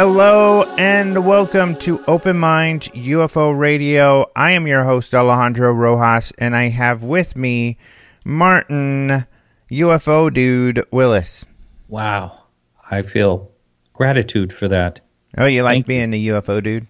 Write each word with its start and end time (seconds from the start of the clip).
Hello 0.00 0.62
and 0.78 1.26
welcome 1.26 1.74
to 1.78 2.04
Open 2.04 2.38
Mind 2.38 2.82
UFO 2.94 3.58
Radio. 3.58 4.30
I 4.36 4.52
am 4.52 4.68
your 4.68 4.84
host 4.84 5.12
Alejandro 5.12 5.72
Rojas 5.72 6.32
and 6.38 6.54
I 6.54 6.68
have 6.68 7.02
with 7.02 7.36
me 7.36 7.78
Martin 8.24 9.26
UFO 9.72 10.32
dude 10.32 10.84
Willis. 10.92 11.44
Wow. 11.88 12.44
I 12.88 13.02
feel 13.02 13.50
gratitude 13.92 14.52
for 14.52 14.68
that. 14.68 15.00
Oh, 15.36 15.46
you 15.46 15.64
like 15.64 15.78
Thank 15.78 15.86
being 15.88 16.14
a 16.14 16.26
UFO 16.28 16.62
dude? 16.62 16.86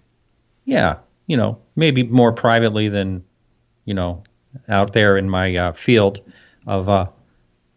Yeah, 0.65 0.97
you 1.25 1.35
know, 1.35 1.57
maybe 1.75 2.03
more 2.03 2.31
privately 2.31 2.89
than, 2.89 3.23
you 3.85 3.95
know, 3.95 4.21
out 4.67 4.93
there 4.93 5.17
in 5.17 5.27
my 5.27 5.55
uh, 5.55 5.73
field 5.73 6.21
of 6.67 6.87
uh, 6.87 7.07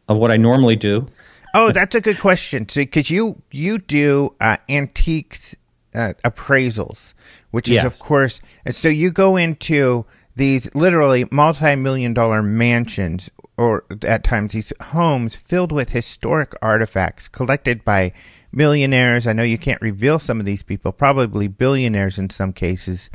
of 0.09 0.19
what 0.19 0.31
I 0.31 0.37
normally 0.37 0.77
do. 0.77 1.07
Oh, 1.55 1.71
that's 1.73 1.95
a 1.95 2.01
good 2.01 2.19
question. 2.19 2.67
Because 2.75 3.11
you 3.11 3.43
you 3.51 3.79
do 3.79 4.35
uh, 4.41 4.57
antiques 4.69 5.55
uh, 5.95 6.15
appraisals, 6.25 7.13
which 7.51 7.69
is 7.69 7.75
Yes. 7.75 7.85
of 7.85 7.99
course. 7.99 8.41
And 8.65 8.75
so 8.75 8.89
you 8.89 9.11
go 9.11 9.37
into 9.37 10.07
these 10.35 10.75
literally 10.75 11.27
multi-million 11.31 12.15
dollar 12.15 12.43
mansions, 12.43 13.31
or 13.59 13.85
at 14.03 14.25
times 14.25 14.53
these 14.55 14.73
homes 14.81 15.35
filled 15.35 15.73
with 15.73 15.91
historic 15.91 16.55
artifacts 16.63 17.29
collected 17.29 17.85
by 17.85 18.13
millionaires. 18.51 19.27
I 19.27 19.35
know 19.35 19.43
you 19.43 19.59
can't 19.59 19.81
reveal 19.83 20.19
some 20.19 20.41
of 20.41 20.47
these 20.47 20.63
people, 20.63 20.93
probably 20.93 21.49
billionaires 21.49 22.19
in 22.19 22.31
some 22.31 22.53
cases. 22.55 23.11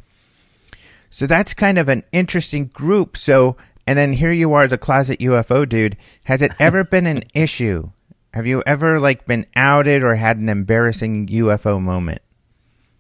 So 1.10 1.26
that's 1.26 1.54
kind 1.54 1.78
of 1.78 1.90
an 1.90 2.04
interesting 2.12 2.66
group. 2.66 3.18
So, 3.18 3.58
and 3.88 3.98
then 3.98 4.14
here 4.14 4.32
you 4.32 4.54
are, 4.54 4.68
the 4.68 4.78
closet 4.78 5.20
UFO 5.20 5.68
dude. 5.68 5.98
Has 6.26 6.42
it 6.44 6.52
ever 6.60 6.84
been 6.84 7.08
an 7.08 7.24
issue? 7.34 7.90
Have 8.38 8.46
you 8.46 8.62
ever 8.68 9.00
like 9.00 9.26
been 9.26 9.48
outed 9.56 10.04
or 10.04 10.14
had 10.14 10.38
an 10.38 10.48
embarrassing 10.48 11.26
UFO 11.26 11.82
moment? 11.82 12.22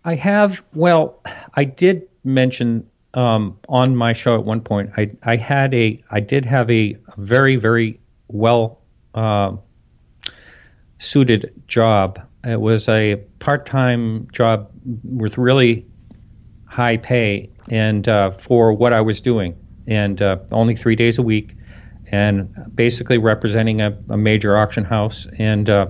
I 0.03 0.15
have, 0.15 0.63
well, 0.73 1.21
I 1.53 1.63
did 1.63 2.07
mention 2.23 2.89
um, 3.13 3.59
on 3.69 3.95
my 3.95 4.13
show 4.13 4.33
at 4.33 4.45
one 4.45 4.61
point, 4.61 4.89
I, 4.97 5.11
I 5.21 5.35
had 5.35 5.75
a, 5.75 6.03
I 6.09 6.21
did 6.21 6.43
have 6.45 6.71
a 6.71 6.97
very, 7.17 7.55
very 7.55 7.99
well 8.29 8.81
uh, 9.13 9.57
suited 10.97 11.53
job. 11.67 12.19
It 12.43 12.59
was 12.59 12.89
a 12.89 13.17
part 13.37 13.67
time 13.67 14.29
job 14.31 14.71
with 15.03 15.37
really 15.37 15.85
high 16.65 16.97
pay 16.97 17.51
and 17.69 18.07
uh, 18.07 18.31
for 18.31 18.73
what 18.73 18.91
I 18.91 19.01
was 19.01 19.21
doing, 19.21 19.55
and 19.85 20.19
uh, 20.19 20.37
only 20.51 20.75
three 20.75 20.95
days 20.95 21.19
a 21.19 21.21
week, 21.21 21.53
and 22.11 22.53
basically 22.73 23.17
representing 23.17 23.81
a, 23.81 23.97
a 24.09 24.17
major 24.17 24.57
auction 24.57 24.83
house. 24.83 25.27
And 25.37 25.69
uh, 25.69 25.87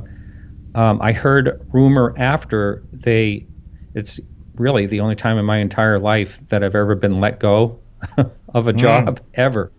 um, 0.76 1.02
I 1.02 1.12
heard 1.12 1.66
rumor 1.74 2.14
after 2.18 2.84
they, 2.92 3.48
it's 3.94 4.20
really 4.56 4.88
the 4.88 5.00
only 5.00 5.16
time 5.16 5.38
in 5.38 5.46
my 5.46 5.58
entire 5.58 6.00
life 6.00 6.40
that 6.50 6.64
I've 6.64 6.76
ever 6.76 6.96
been 6.96 7.20
let 7.20 7.40
go 7.40 7.80
of 8.54 8.68
a 8.68 8.74
job 8.74 9.20
ever, 9.34 9.72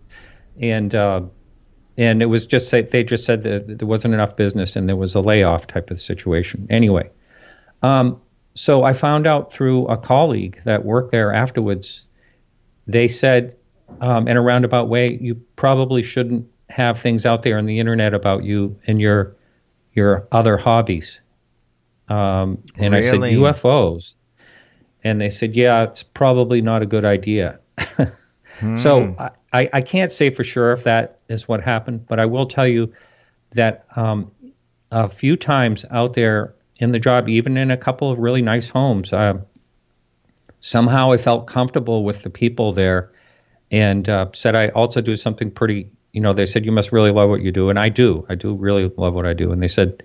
and 0.59 0.93
uh, 0.93 1.21
and 1.97 2.21
it 2.21 2.27
was 2.27 2.45
just 2.45 2.69
say, 2.69 2.81
they 2.81 3.03
just 3.03 3.25
said 3.25 3.43
that 3.43 3.77
there 3.79 3.87
wasn't 3.87 4.13
enough 4.13 4.35
business 4.35 4.75
and 4.75 4.87
there 4.87 4.95
was 4.95 5.15
a 5.15 5.21
layoff 5.21 5.67
type 5.67 5.91
of 5.91 5.99
situation. 5.99 6.65
Anyway, 6.69 7.09
um, 7.81 8.21
so 8.55 8.83
I 8.83 8.93
found 8.93 9.27
out 9.27 9.51
through 9.51 9.87
a 9.87 9.97
colleague 9.97 10.61
that 10.65 10.85
worked 10.85 11.11
there 11.11 11.33
afterwards. 11.33 12.05
They 12.87 13.07
said, 13.07 13.55
um, 14.01 14.27
in 14.27 14.37
a 14.37 14.41
roundabout 14.41 14.89
way, 14.89 15.17
you 15.21 15.35
probably 15.55 16.03
shouldn't 16.03 16.47
have 16.69 16.99
things 16.99 17.25
out 17.25 17.43
there 17.43 17.57
on 17.57 17.65
the 17.65 17.79
internet 17.79 18.13
about 18.13 18.43
you 18.43 18.79
and 18.87 19.01
your 19.01 19.35
your 19.93 20.27
other 20.31 20.57
hobbies. 20.57 21.19
Um, 22.07 22.63
and 22.77 22.95
I 22.95 23.01
said 23.01 23.19
Really? 23.19 23.33
UFOs, 23.35 24.15
and 25.03 25.19
they 25.19 25.29
said, 25.29 25.55
yeah, 25.55 25.83
it's 25.83 26.03
probably 26.03 26.61
not 26.61 26.81
a 26.81 26.85
good 26.85 27.05
idea. 27.05 27.59
So 28.75 29.15
I, 29.17 29.29
I, 29.53 29.69
I 29.73 29.81
can't 29.81 30.11
say 30.11 30.29
for 30.31 30.43
sure 30.43 30.73
if 30.73 30.83
that 30.83 31.19
is 31.29 31.47
what 31.47 31.61
happened, 31.63 32.05
but 32.07 32.19
I 32.19 32.25
will 32.25 32.45
tell 32.45 32.67
you 32.67 32.91
that 33.51 33.85
um, 33.95 34.31
a 34.91 35.07
few 35.07 35.37
times 35.37 35.85
out 35.91 36.13
there 36.13 36.53
in 36.77 36.91
the 36.91 36.99
job, 36.99 37.29
even 37.29 37.55
in 37.57 37.71
a 37.71 37.77
couple 37.77 38.11
of 38.11 38.19
really 38.19 38.41
nice 38.41 38.67
homes, 38.67 39.13
uh, 39.13 39.35
somehow 40.59 41.13
I 41.13 41.17
felt 41.17 41.47
comfortable 41.47 42.03
with 42.03 42.23
the 42.23 42.29
people 42.29 42.73
there 42.73 43.11
and 43.71 44.07
uh, 44.09 44.27
said 44.33 44.55
I 44.55 44.69
also 44.69 45.01
do 45.01 45.15
something 45.15 45.51
pretty, 45.51 45.91
you 46.11 46.21
know, 46.21 46.33
they 46.33 46.45
said, 46.45 46.65
you 46.65 46.71
must 46.71 46.91
really 46.91 47.11
love 47.11 47.29
what 47.29 47.41
you 47.41 47.51
do. 47.51 47.69
And 47.69 47.77
I 47.77 47.89
do. 47.89 48.25
I 48.29 48.35
do 48.35 48.55
really 48.55 48.91
love 48.97 49.13
what 49.13 49.25
I 49.25 49.33
do. 49.33 49.51
And 49.51 49.61
they 49.61 49.67
said 49.67 50.03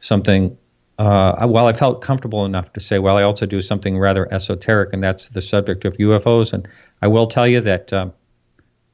something, 0.00 0.56
uh, 0.98 1.46
well, 1.48 1.66
I 1.66 1.72
felt 1.72 2.02
comfortable 2.02 2.44
enough 2.44 2.72
to 2.74 2.80
say, 2.80 2.98
well, 2.98 3.16
I 3.16 3.22
also 3.22 3.46
do 3.46 3.62
something 3.62 3.98
rather 3.98 4.30
esoteric, 4.32 4.92
and 4.92 5.02
that's 5.02 5.28
the 5.28 5.40
subject 5.40 5.86
of 5.86 5.96
UFOs. 5.96 6.52
And 6.52 6.68
I 7.00 7.06
will 7.06 7.26
tell 7.26 7.48
you 7.48 7.62
that 7.62 7.90
um, 7.92 8.12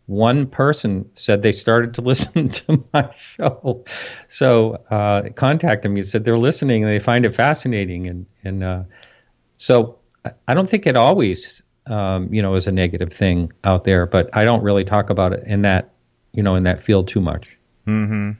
one 0.07 0.47
person 0.47 1.11
said 1.15 1.43
they 1.43 1.51
started 1.51 1.95
to 1.95 2.01
listen 2.03 2.49
to 2.51 2.85
my 2.93 3.13
show. 3.17 3.85
So 4.29 4.85
uh, 4.89 5.31
contacted 5.35 5.91
me 5.91 6.03
said 6.03 6.25
they're 6.25 6.39
listening 6.39 6.85
and 6.85 6.93
they 6.93 7.01
find 7.03 7.25
it 7.25 7.35
fascinating. 7.35 8.07
And, 8.07 8.27
and 8.45 8.65
uh, 8.65 8.83
so 9.57 9.99
I 10.47 10.55
don't 10.55 10.71
think 10.71 10.87
it 10.87 10.97
always, 10.97 11.63
um, 11.87 12.33
you 12.33 12.43
know, 12.43 12.55
is 12.55 12.67
a 12.67 12.73
negative 12.73 13.13
thing 13.13 13.53
out 13.65 13.85
there, 13.85 14.07
but 14.07 14.29
I 14.37 14.45
don't 14.45 14.63
really 14.63 14.85
talk 14.85 15.11
about 15.11 15.33
it 15.33 15.45
in 15.47 15.63
that, 15.63 15.91
you 16.33 16.43
know, 16.43 16.55
in 16.55 16.65
that 16.65 16.83
field 16.83 17.09
too 17.09 17.21
much. 17.21 17.49
Hmm. 17.85 18.33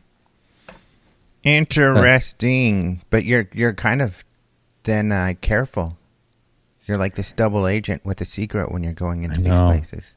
Interesting, 1.43 3.03
but 3.09 3.25
you're 3.25 3.49
you're 3.53 3.73
kind 3.73 4.03
of 4.03 4.25
then 4.83 5.13
uh, 5.13 5.35
careful. 5.41 5.97
You're 6.87 6.99
like 6.99 7.15
this 7.15 7.33
double 7.33 7.67
agent 7.67 8.05
with 8.05 8.21
a 8.21 8.25
secret 8.25 8.73
when 8.73 8.83
you're 8.83 8.93
going 8.93 9.25
into 9.25 9.41
these 9.41 9.59
places. 9.59 10.15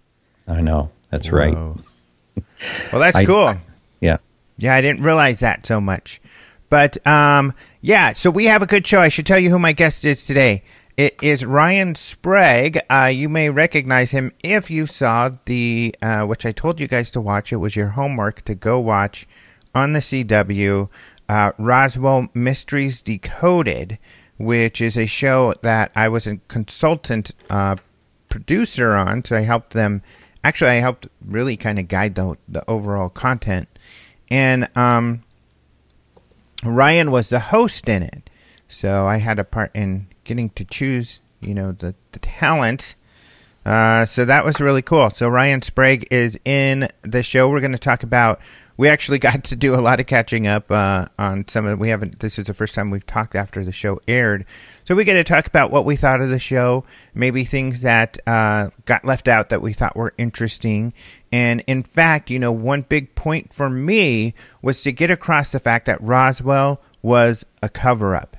I 0.48 0.62
know. 0.62 0.90
That's 1.12 1.32
right. 1.32 1.56
Well, 2.92 3.02
that's 3.02 3.18
I- 3.18 3.26
cool. 3.26 3.56
Yeah. 4.02 4.18
Yeah, 4.58 4.76
I 4.76 4.82
didn't 4.82 5.04
realize 5.04 5.40
that 5.40 5.66
so 5.66 5.80
much. 5.80 6.22
But 6.70 7.06
um, 7.08 7.54
yeah, 7.82 8.14
so 8.14 8.30
we 8.30 8.46
have 8.46 8.62
a 8.62 8.66
good 8.66 8.86
show. 8.86 9.02
I 9.02 9.08
should 9.08 9.26
tell 9.26 9.40
you 9.40 9.50
who 9.50 9.60
my 9.60 9.72
guest 9.72 10.06
is 10.06 10.26
today. 10.26 10.64
It 11.00 11.16
is 11.22 11.46
Ryan 11.46 11.96
Sprague. 11.96 12.78
Uh, 12.90 13.06
you 13.06 13.30
may 13.30 13.50
recognize 13.50 14.12
him 14.12 14.34
if 14.44 14.70
you 14.70 14.86
saw 14.86 15.32
the, 15.46 15.96
uh, 16.02 16.26
which 16.26 16.46
I 16.46 16.52
told 16.52 16.82
you 16.82 16.90
guys 16.90 17.10
to 17.12 17.22
watch. 17.22 17.54
It 17.54 17.56
was 17.56 17.74
your 17.74 17.88
homework 17.88 18.44
to 18.44 18.54
go 18.54 18.82
watch 18.82 19.26
on 19.74 19.94
the 19.94 20.00
CW, 20.00 20.90
uh, 21.30 21.52
Roswell 21.58 22.28
Mysteries 22.34 23.02
Decoded, 23.02 23.98
which 24.38 24.82
is 24.82 24.98
a 24.98 25.06
show 25.06 25.54
that 25.62 25.94
I 25.96 26.10
was 26.10 26.28
a 26.28 26.42
consultant 26.50 27.32
uh, 27.50 27.78
producer 28.28 28.92
on. 28.92 29.24
So 29.24 29.38
I 29.38 29.44
helped 29.44 29.72
them. 29.72 30.02
Actually, 30.44 30.72
I 30.72 30.82
helped 30.82 31.08
really 31.26 31.56
kind 31.56 31.80
of 31.80 31.88
guide 31.88 32.16
the 32.16 32.36
the 32.50 32.70
overall 32.70 33.08
content, 33.08 33.70
and 34.30 34.68
um, 34.76 35.24
Ryan 36.62 37.10
was 37.10 37.30
the 37.30 37.40
host 37.40 37.88
in 37.88 38.04
it. 38.04 38.30
So 38.68 39.08
I 39.08 39.16
had 39.16 39.40
a 39.40 39.46
part 39.46 39.72
in 39.74 40.09
getting 40.24 40.50
to 40.52 40.66
choose, 40.66 41.22
you 41.42 41.54
know, 41.54 41.72
the, 41.72 41.96
the 42.12 42.20
talent. 42.20 42.96
Uh, 43.66 44.06
so 44.06 44.26
that 44.26 44.46
was 44.46 44.60
really 44.62 44.82
cool. 44.82 45.10
So 45.10 45.28
Ryan 45.28 45.62
Sprague 45.62 46.08
is 46.12 46.40
in 46.46 46.88
the 47.02 47.22
show. 47.24 47.50
We're 47.50 47.60
going 47.60 47.74
to 47.74 47.78
talk 47.78 48.04
about. 48.04 48.40
We 48.78 48.88
actually 48.88 49.20
got 49.20 49.44
to 49.46 49.56
do 49.56 49.76
a 49.76 49.82
lot 49.82 50.00
of 50.00 50.08
catching 50.08 50.48
up 50.48 50.72
uh, 50.72 51.08
on 51.18 51.48
some 51.48 51.66
of. 51.66 51.78
We 51.78 51.90
haven't. 51.90 52.20
This 52.20 52.40
is 52.40 52.46
the 52.46 52.54
first 52.54 52.74
time 52.74 52.90
we've 52.90 53.06
talked 53.06 53.36
after 53.36 53.66
the 53.66 53.72
show 53.72 54.00
aired. 54.08 54.46
So 54.86 54.96
we 54.96 55.04
get 55.04 55.14
to 55.14 55.24
talk 55.24 55.46
about 55.46 55.72
what 55.72 55.86
we 55.86 55.96
thought 55.96 56.22
of 56.22 56.30
the 56.30 56.40
show, 56.40 56.84
maybe 57.14 57.44
things 57.44 57.82
that 57.82 58.18
uh, 58.26 58.70
got 58.86 59.06
left 59.06 59.28
out 59.28 59.50
that 59.50 59.62
we 59.62 59.74
thought 59.74 59.96
were 59.96 60.14
interesting. 60.18 60.94
And 61.32 61.64
in 61.68 61.84
fact, 61.84 62.32
you 62.32 62.40
know, 62.40 62.52
one 62.52 62.82
big 62.82 63.14
point 63.14 63.54
for 63.54 63.70
me 63.70 64.34
was 64.64 64.82
to 64.84 64.92
get 64.92 65.12
across 65.12 65.52
the 65.52 65.60
fact 65.60 65.86
that 65.86 66.02
Roswell 66.02 66.82
was 67.04 67.46
a 67.62 67.70
cover 67.70 68.16
up. 68.16 68.36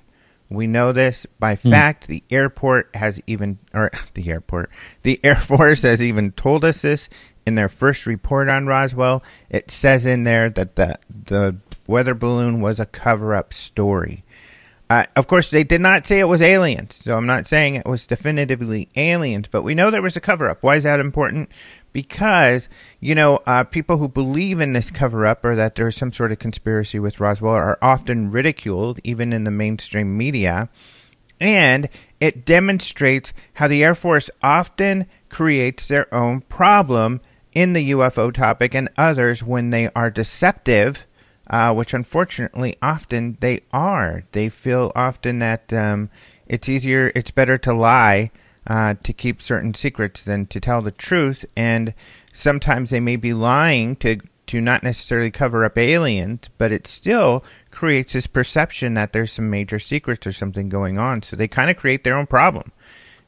We 0.50 0.66
know 0.66 0.92
this 0.92 1.26
by 1.38 1.54
fact. 1.54 2.08
The 2.08 2.24
airport 2.28 2.94
has 2.94 3.22
even, 3.26 3.58
or 3.72 3.92
the 4.14 4.28
airport, 4.30 4.70
the 5.02 5.20
Air 5.24 5.36
Force 5.36 5.82
has 5.82 6.02
even 6.02 6.32
told 6.32 6.64
us 6.64 6.82
this 6.82 7.08
in 7.46 7.54
their 7.54 7.68
first 7.68 8.04
report 8.04 8.48
on 8.48 8.66
Roswell. 8.66 9.22
It 9.48 9.70
says 9.70 10.06
in 10.06 10.24
there 10.24 10.50
that 10.50 10.76
the 10.76 10.98
the 11.08 11.56
weather 11.86 12.14
balloon 12.14 12.60
was 12.60 12.80
a 12.80 12.86
cover 12.86 13.34
up 13.34 13.54
story. 13.54 14.24
Uh, 14.90 15.06
of 15.14 15.28
course, 15.28 15.50
they 15.50 15.62
did 15.62 15.80
not 15.80 16.04
say 16.04 16.18
it 16.18 16.24
was 16.24 16.42
aliens, 16.42 16.96
so 16.96 17.16
I'm 17.16 17.26
not 17.26 17.46
saying 17.46 17.76
it 17.76 17.86
was 17.86 18.08
definitively 18.08 18.88
aliens, 18.96 19.46
but 19.46 19.62
we 19.62 19.72
know 19.72 19.88
there 19.88 20.02
was 20.02 20.16
a 20.16 20.20
cover 20.20 20.50
up. 20.50 20.64
Why 20.64 20.74
is 20.74 20.82
that 20.82 20.98
important? 20.98 21.48
Because, 21.92 22.68
you 23.00 23.14
know, 23.14 23.40
uh, 23.46 23.64
people 23.64 23.98
who 23.98 24.08
believe 24.08 24.60
in 24.60 24.72
this 24.72 24.90
cover 24.90 25.26
up 25.26 25.44
or 25.44 25.56
that 25.56 25.74
there's 25.74 25.96
some 25.96 26.12
sort 26.12 26.32
of 26.32 26.38
conspiracy 26.38 26.98
with 26.98 27.20
Roswell 27.20 27.54
are 27.54 27.78
often 27.82 28.30
ridiculed, 28.30 29.00
even 29.02 29.32
in 29.32 29.44
the 29.44 29.50
mainstream 29.50 30.16
media. 30.16 30.68
And 31.40 31.88
it 32.20 32.44
demonstrates 32.44 33.32
how 33.54 33.66
the 33.66 33.82
Air 33.82 33.94
Force 33.94 34.30
often 34.42 35.06
creates 35.30 35.88
their 35.88 36.12
own 36.14 36.42
problem 36.42 37.20
in 37.52 37.72
the 37.72 37.90
UFO 37.90 38.32
topic 38.32 38.74
and 38.74 38.88
others 38.96 39.42
when 39.42 39.70
they 39.70 39.88
are 39.96 40.10
deceptive 40.10 41.06
uh, 41.50 41.74
which 41.74 41.92
unfortunately 41.92 42.76
often 42.80 43.36
they 43.40 43.60
are. 43.72 44.22
They 44.32 44.48
feel 44.48 44.92
often 44.94 45.40
that 45.40 45.72
um, 45.72 46.08
it's 46.46 46.68
easier, 46.68 47.12
it's 47.14 47.32
better 47.32 47.58
to 47.58 47.74
lie 47.74 48.30
uh, 48.70 48.94
to 49.02 49.12
keep 49.12 49.42
certain 49.42 49.74
secrets 49.74 50.22
than 50.22 50.46
to 50.46 50.60
tell 50.60 50.80
the 50.80 50.92
truth. 50.92 51.44
And 51.56 51.92
sometimes 52.32 52.90
they 52.90 53.00
may 53.00 53.16
be 53.16 53.34
lying 53.34 53.96
to 53.96 54.20
to 54.46 54.60
not 54.60 54.82
necessarily 54.82 55.30
cover 55.30 55.64
up 55.64 55.78
aliens, 55.78 56.48
but 56.58 56.72
it 56.72 56.84
still 56.84 57.44
creates 57.70 58.14
this 58.14 58.26
perception 58.26 58.94
that 58.94 59.12
there's 59.12 59.30
some 59.30 59.48
major 59.48 59.78
secrets 59.78 60.26
or 60.26 60.32
something 60.32 60.68
going 60.68 60.98
on. 60.98 61.22
So 61.22 61.36
they 61.36 61.46
kind 61.46 61.70
of 61.70 61.76
create 61.76 62.02
their 62.02 62.16
own 62.16 62.26
problem. 62.26 62.72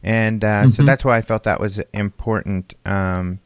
And 0.02 0.42
uh, 0.42 0.46
mm-hmm. 0.46 0.70
so 0.70 0.84
that's 0.84 1.04
why 1.04 1.16
I 1.16 1.22
felt 1.22 1.44
that 1.44 1.60
was 1.60 1.78
important, 1.92 2.74
um, 2.84 3.38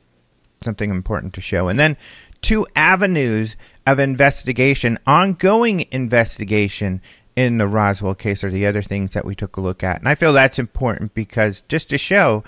something 0.63 0.91
important 0.91 1.35
to 1.35 1.43
show. 1.43 1.69
And 1.69 1.79
then 1.79 1.99
two 2.41 2.67
avenues 2.77 3.57
of 3.87 3.99
investigation, 3.99 4.99
ongoing 5.07 5.87
investigation 5.91 7.03
in 7.37 7.59
the 7.59 7.69
Roswell 7.69 8.15
case 8.15 8.43
are 8.43 8.51
the 8.51 8.67
other 8.67 8.83
things 8.83 9.13
that 9.13 9.27
we 9.27 9.35
took 9.35 9.57
a 9.57 9.61
look 9.61 9.85
at. 9.85 9.99
And 9.99 10.09
I 10.09 10.15
feel 10.15 10.33
that's 10.33 10.59
important 10.59 11.15
because 11.15 11.63
just 11.63 11.91
to 11.91 11.99
show 11.99 12.43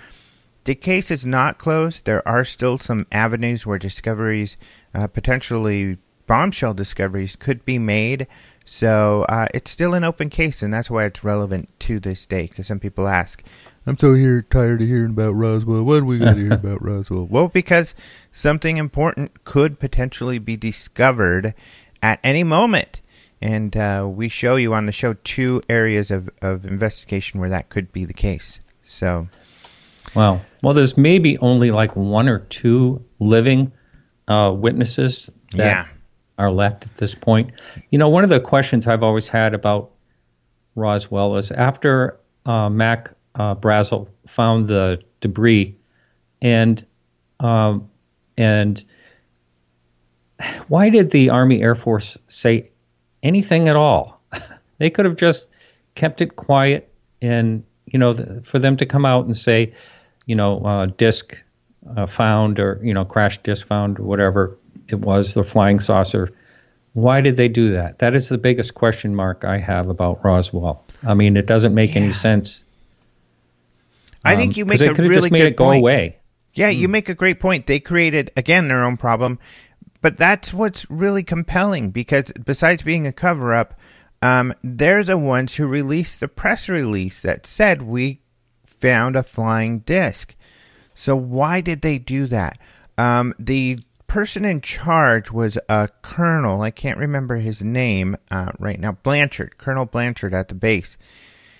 the 0.65 0.75
case 0.75 1.11
is 1.11 1.25
not 1.25 1.59
closed, 1.59 2.07
there 2.07 2.27
are 2.27 2.45
still 2.45 2.79
some 2.79 3.07
avenues 3.13 3.67
where 3.67 3.79
discoveries, 3.79 4.57
uh, 4.95 5.07
potentially 5.07 5.99
bombshell 6.27 6.75
discoveries, 6.75 7.37
could 7.37 7.65
be 7.65 7.79
made. 7.79 8.27
So 8.65 9.25
uh, 9.29 9.47
it's 9.55 9.71
still 9.71 9.95
an 9.95 10.05
open 10.05 10.31
case, 10.31 10.63
and 10.63 10.73
that's 10.73 10.91
why 10.91 11.05
it's 11.05 11.25
relevant 11.25 11.71
to 11.81 12.01
this 12.01 12.27
day. 12.27 12.47
Because 12.47 12.67
some 12.67 12.81
people 12.81 13.09
ask, 13.09 13.43
I'm 13.87 13.97
so 13.97 14.13
here 14.15 14.43
tired 14.43 14.83
of 14.83 14.89
hearing 14.89 15.11
about 15.11 15.33
Roswell. 15.33 15.85
What 15.85 16.01
do 16.01 16.05
we 16.05 16.19
got 16.19 16.35
to 16.35 16.41
hear 16.41 16.53
about 16.53 16.83
Roswell? 16.85 17.27
Well, 17.27 17.49
because 17.49 17.95
something 18.31 18.77
important 18.77 19.45
could 19.45 19.79
potentially 19.79 20.39
be 20.39 20.57
discovered 20.57 21.55
at 22.03 22.21
any 22.23 22.45
moment. 22.45 23.01
And 23.41 23.77
uh, 23.77 24.09
we 24.11 24.29
show 24.29 24.57
you 24.57 24.75
on 24.75 24.87
the 24.87 24.93
show 24.93 25.13
two 25.25 25.63
areas 25.69 26.11
of, 26.11 26.29
of 26.43 26.65
investigation 26.65 27.41
where 27.41 27.51
that 27.51 27.69
could 27.69 27.93
be 27.93 28.05
the 28.05 28.13
case. 28.13 28.61
So, 28.85 29.29
wow. 30.15 30.41
Well, 30.63 30.75
there's 30.75 30.97
maybe 30.97 31.39
only 31.39 31.71
like 31.71 31.95
one 31.95 32.29
or 32.29 32.41
two 32.41 33.05
living 33.21 33.73
uh, 34.27 34.53
witnesses 34.57 35.31
that 35.53 35.87
yeah. 35.87 35.87
are 36.37 36.51
left 36.51 36.85
at 36.85 36.97
this 36.97 37.15
point. 37.15 37.53
You 37.91 37.99
know, 37.99 38.09
one 38.09 38.25
of 38.25 38.31
the 38.31 38.41
questions 38.41 38.87
I've 38.87 39.03
always 39.03 39.29
had 39.29 39.55
about 39.55 39.93
Roswell 40.75 41.37
is 41.37 41.51
after 41.51 42.19
uh, 42.47 42.69
Mac 42.69 43.13
uh, 43.35 43.55
Brazel 43.55 44.09
found 44.27 44.69
the 44.69 45.01
debris, 45.21 45.77
and 46.43 46.85
um, 47.41 47.91
and 48.37 48.83
why 50.69 50.91
did 50.91 51.11
the 51.11 51.31
Army 51.31 51.63
Air 51.63 51.75
Force 51.75 52.17
say 52.27 52.71
anything 53.23 53.69
at 53.69 53.77
all? 53.77 54.21
they 54.79 54.91
could 54.91 55.05
have 55.05 55.17
just 55.17 55.49
kept 55.95 56.21
it 56.21 56.37
quiet, 56.37 56.93
and 57.21 57.65
you 57.87 57.99
know, 57.99 58.13
the, 58.13 58.43
for 58.43 58.59
them 58.59 58.77
to 58.79 58.87
come 58.87 59.05
out 59.05 59.27
and 59.27 59.37
say, 59.37 59.75
you 60.27 60.35
know, 60.35 60.65
uh, 60.65 60.87
disc 60.87 61.37
uh, 61.97 62.07
found 62.07 62.59
or 62.59 62.81
you 62.83 62.95
know, 62.95 63.05
crash 63.05 63.39
disc 63.39 63.67
found 63.67 63.99
or 63.99 64.03
whatever 64.03 64.59
it 64.89 64.97
was, 64.97 65.35
the 65.35 65.45
flying 65.45 65.79
saucer. 65.79 66.33
Why 66.95 67.21
did 67.21 67.37
they 67.37 67.49
do 67.49 67.73
that? 67.73 68.01
That 68.01 68.17
is 68.17 68.29
the 68.29 68.39
biggest 68.39 68.75
question 68.75 69.15
mark 69.15 69.45
I 69.45 69.59
have 69.59 69.89
about 69.89 70.25
Roswell. 70.25 70.85
I 71.07 71.15
mean, 71.15 71.37
it 71.37 71.47
doesn't 71.47 71.75
make 71.75 71.95
yeah. 71.95 72.03
any 72.03 72.13
sense 72.13 72.65
I 74.25 74.37
think 74.37 74.57
you 74.57 74.65
um, 74.65 74.69
make 74.69 74.81
a 74.81 74.93
really 74.95 75.15
just 75.15 75.31
made 75.31 75.39
good 75.39 75.49
it 75.49 75.57
go 75.57 75.65
point. 75.65 75.83
away. 75.83 76.17
Yeah, 76.55 76.69
you 76.69 76.87
hmm. 76.87 76.93
make 76.93 77.09
a 77.09 77.15
great 77.15 77.41
point. 77.41 77.67
They 77.67 77.81
created 77.81 78.31
again 78.37 78.69
their 78.69 78.83
own 78.85 78.97
problem, 78.97 79.39
but 80.01 80.17
that's 80.17 80.53
what's 80.53 80.89
really 80.91 81.23
compelling 81.23 81.91
because 81.91 82.33
besides 82.45 82.83
being 82.83 83.07
a 83.07 83.13
cover 83.13 83.55
up, 83.55 83.75
um, 84.23 84.55
they're 84.63 85.05
the 85.05 85.19
ones 85.19 85.57
who 85.57 85.67
released 85.67 86.21
the 86.21 86.29
press 86.29 86.69
release 86.69 87.23
that 87.23 87.47
said 87.47 87.83
we 87.83 88.21
found 88.65 89.17
a 89.17 89.23
flying 89.23 89.81
disc. 89.81 90.35
So 90.95 91.15
why 91.17 91.61
did 91.61 91.83
they 91.83 91.99
do 91.99 92.27
that? 92.27 92.59
Um, 92.97 93.35
the 93.39 93.79
person 94.09 94.45
in 94.45 94.61
charge 94.61 95.31
was 95.31 95.59
a 95.69 95.89
colonel. 96.03 96.63
I 96.63 96.71
can't 96.71 96.99
remember 96.99 97.37
his 97.37 97.63
name 97.63 98.17
uh, 98.31 98.53
right 98.59 98.81
now. 98.81 98.93
Blanchard, 98.93 99.59
Colonel 99.59 99.85
Blanchard 99.85 100.35
at 100.35 100.49
the 100.49 100.55
base. 100.55 100.99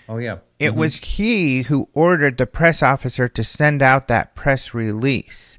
Oh 0.09 0.17
yeah. 0.17 0.39
It 0.57 0.71
mm-hmm. 0.71 0.79
was 0.79 0.95
he 0.97 1.61
who 1.61 1.87
ordered 1.93 2.37
the 2.37 2.47
press 2.47 2.81
officer 2.81 3.27
to 3.29 3.43
send 3.43 3.81
out 3.81 4.07
that 4.07 4.35
press 4.35 4.73
release. 4.73 5.58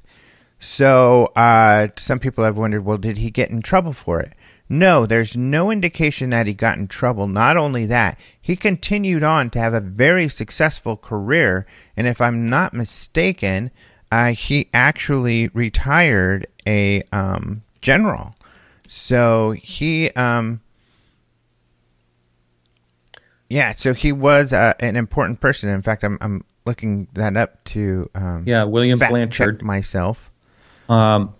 So 0.61 1.25
uh, 1.35 1.87
some 1.97 2.19
people 2.19 2.43
have 2.43 2.57
wondered, 2.57 2.85
well, 2.85 2.99
did 2.99 3.17
he 3.17 3.31
get 3.31 3.49
in 3.49 3.61
trouble 3.61 3.93
for 3.93 4.21
it? 4.21 4.33
No, 4.69 5.05
there's 5.05 5.35
no 5.35 5.69
indication 5.69 6.29
that 6.29 6.47
he 6.47 6.53
got 6.53 6.77
in 6.77 6.87
trouble. 6.87 7.27
Not 7.27 7.57
only 7.57 7.87
that, 7.87 8.17
he 8.39 8.55
continued 8.55 9.23
on 9.23 9.49
to 9.49 9.59
have 9.59 9.73
a 9.73 9.81
very 9.81 10.29
successful 10.29 10.95
career. 10.95 11.65
And 11.97 12.07
if 12.07 12.21
I'm 12.21 12.47
not 12.47 12.73
mistaken, 12.73 13.71
uh, 14.11 14.31
he 14.33 14.69
actually 14.73 15.49
retired 15.49 16.47
a 16.65 17.01
um, 17.11 17.63
general. 17.81 18.35
So 18.87 19.51
he 19.51 20.11
um, 20.11 20.61
yeah, 23.49 23.73
so 23.73 23.93
he 23.93 24.13
was 24.13 24.53
uh, 24.53 24.73
an 24.79 24.95
important 24.95 25.41
person. 25.41 25.69
In 25.69 25.81
fact, 25.81 26.03
I'm 26.03 26.17
I'm 26.21 26.45
looking 26.65 27.09
that 27.13 27.35
up 27.35 27.61
to 27.65 28.09
um, 28.15 28.43
yeah 28.45 28.63
William 28.63 28.97
Blanchard 28.97 29.61
myself. 29.61 30.30
Um, 30.91 31.35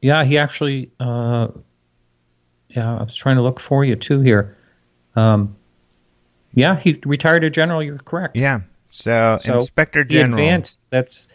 yeah, 0.00 0.24
he 0.24 0.38
actually. 0.38 0.90
Uh, 0.98 1.48
yeah, 2.68 2.98
I 2.98 3.02
was 3.02 3.16
trying 3.16 3.36
to 3.36 3.42
look 3.42 3.60
for 3.60 3.84
you 3.84 3.96
too 3.96 4.20
here. 4.20 4.56
Um, 5.16 5.56
yeah, 6.52 6.78
he 6.78 7.00
retired 7.04 7.44
a 7.44 7.50
general. 7.50 7.82
You're 7.82 7.98
correct. 7.98 8.36
Yeah. 8.36 8.60
So, 8.90 9.38
so 9.42 9.54
Inspector 9.54 10.04
General. 10.04 10.38
advanced. 10.38 10.82
That's 10.90 11.28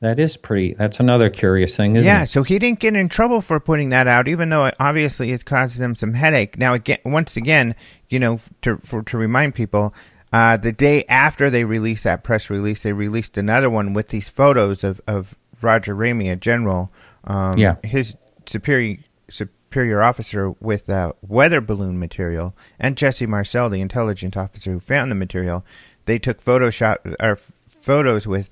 that 0.00 0.18
is 0.18 0.36
pretty. 0.36 0.74
That's 0.74 1.00
another 1.00 1.30
curious 1.30 1.76
thing, 1.76 1.96
isn't 1.96 2.06
yeah, 2.06 2.18
it? 2.18 2.20
Yeah, 2.20 2.24
so 2.24 2.42
he 2.42 2.58
didn't 2.58 2.80
get 2.80 2.96
in 2.96 3.08
trouble 3.08 3.40
for 3.40 3.60
putting 3.60 3.90
that 3.90 4.06
out, 4.06 4.28
even 4.28 4.48
though 4.48 4.66
it 4.66 4.74
obviously 4.80 5.30
it's 5.32 5.42
caused 5.42 5.78
him 5.78 5.94
some 5.94 6.14
headache. 6.14 6.58
Now, 6.58 6.74
again, 6.74 6.98
once 7.04 7.36
again, 7.36 7.74
you 8.08 8.18
know, 8.18 8.40
to 8.62 8.78
for, 8.78 9.02
to 9.04 9.18
remind 9.18 9.54
people, 9.54 9.94
uh, 10.32 10.56
the 10.56 10.72
day 10.72 11.04
after 11.04 11.50
they 11.50 11.64
released 11.64 12.04
that 12.04 12.24
press 12.24 12.48
release, 12.50 12.82
they 12.82 12.92
released 12.92 13.36
another 13.36 13.68
one 13.68 13.92
with 13.92 14.08
these 14.08 14.28
photos 14.28 14.84
of, 14.84 15.00
of 15.06 15.34
Roger 15.62 15.94
Ramey, 15.94 16.30
a 16.30 16.36
general, 16.36 16.92
um, 17.24 17.58
yeah. 17.58 17.76
his 17.84 18.16
superior 18.46 18.98
superior 19.28 20.02
officer 20.02 20.50
with 20.60 20.90
uh, 20.90 21.12
weather 21.22 21.60
balloon 21.60 21.98
material, 21.98 22.56
and 22.78 22.96
Jesse 22.96 23.26
Marcel, 23.26 23.68
the 23.68 23.80
intelligence 23.80 24.36
officer 24.36 24.72
who 24.72 24.80
found 24.80 25.10
the 25.10 25.14
material. 25.14 25.64
They 26.06 26.18
took 26.18 26.42
Photoshop 26.42 27.14
or 27.20 27.38
photos 27.68 28.26
with 28.26 28.50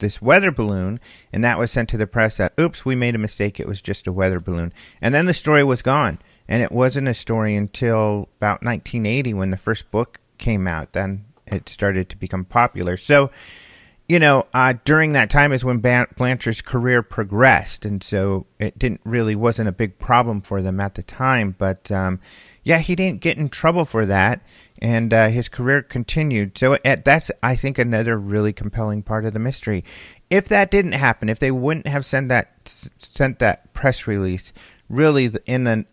this 0.00 0.20
weather 0.20 0.50
balloon, 0.50 1.00
and 1.32 1.42
that 1.44 1.58
was 1.58 1.70
sent 1.70 1.88
to 1.90 1.96
the 1.96 2.06
press 2.06 2.36
that, 2.36 2.52
oops, 2.58 2.84
we 2.84 2.94
made 2.94 3.14
a 3.14 3.18
mistake. 3.18 3.58
It 3.58 3.68
was 3.68 3.80
just 3.80 4.06
a 4.06 4.12
weather 4.12 4.40
balloon. 4.40 4.72
And 5.00 5.14
then 5.14 5.26
the 5.26 5.34
story 5.34 5.64
was 5.64 5.82
gone. 5.82 6.18
And 6.48 6.62
it 6.62 6.72
wasn't 6.72 7.08
a 7.08 7.14
story 7.14 7.54
until 7.54 8.28
about 8.38 8.64
1980 8.64 9.34
when 9.34 9.50
the 9.50 9.56
first 9.56 9.90
book 9.90 10.18
came 10.36 10.66
out. 10.66 10.92
Then 10.92 11.24
it 11.46 11.68
started 11.68 12.08
to 12.10 12.16
become 12.16 12.44
popular. 12.44 12.96
So, 12.96 13.30
you 14.10 14.18
know, 14.18 14.44
uh, 14.52 14.74
during 14.84 15.12
that 15.12 15.30
time 15.30 15.52
is 15.52 15.64
when 15.64 15.78
Blanchard's 15.78 16.62
career 16.62 17.00
progressed, 17.00 17.84
and 17.84 18.02
so 18.02 18.44
it 18.58 18.76
didn't 18.76 19.02
really 19.04 19.36
wasn't 19.36 19.68
a 19.68 19.72
big 19.72 20.00
problem 20.00 20.40
for 20.40 20.62
them 20.62 20.80
at 20.80 20.96
the 20.96 21.02
time. 21.04 21.54
But 21.56 21.92
um, 21.92 22.18
yeah, 22.64 22.78
he 22.78 22.96
didn't 22.96 23.20
get 23.20 23.38
in 23.38 23.48
trouble 23.48 23.84
for 23.84 24.04
that, 24.06 24.42
and 24.82 25.14
uh, 25.14 25.28
his 25.28 25.48
career 25.48 25.80
continued. 25.82 26.58
So 26.58 26.76
it, 26.84 27.04
that's, 27.04 27.30
I 27.40 27.54
think, 27.54 27.78
another 27.78 28.18
really 28.18 28.52
compelling 28.52 29.04
part 29.04 29.26
of 29.26 29.32
the 29.32 29.38
mystery. 29.38 29.84
If 30.28 30.48
that 30.48 30.72
didn't 30.72 30.94
happen, 30.94 31.28
if 31.28 31.38
they 31.38 31.52
wouldn't 31.52 31.86
have 31.86 32.04
sent 32.04 32.30
that 32.30 32.50
sent 32.64 33.38
that 33.38 33.72
press 33.74 34.08
release, 34.08 34.52
really 34.88 35.30
in 35.46 35.62
the 35.62 35.84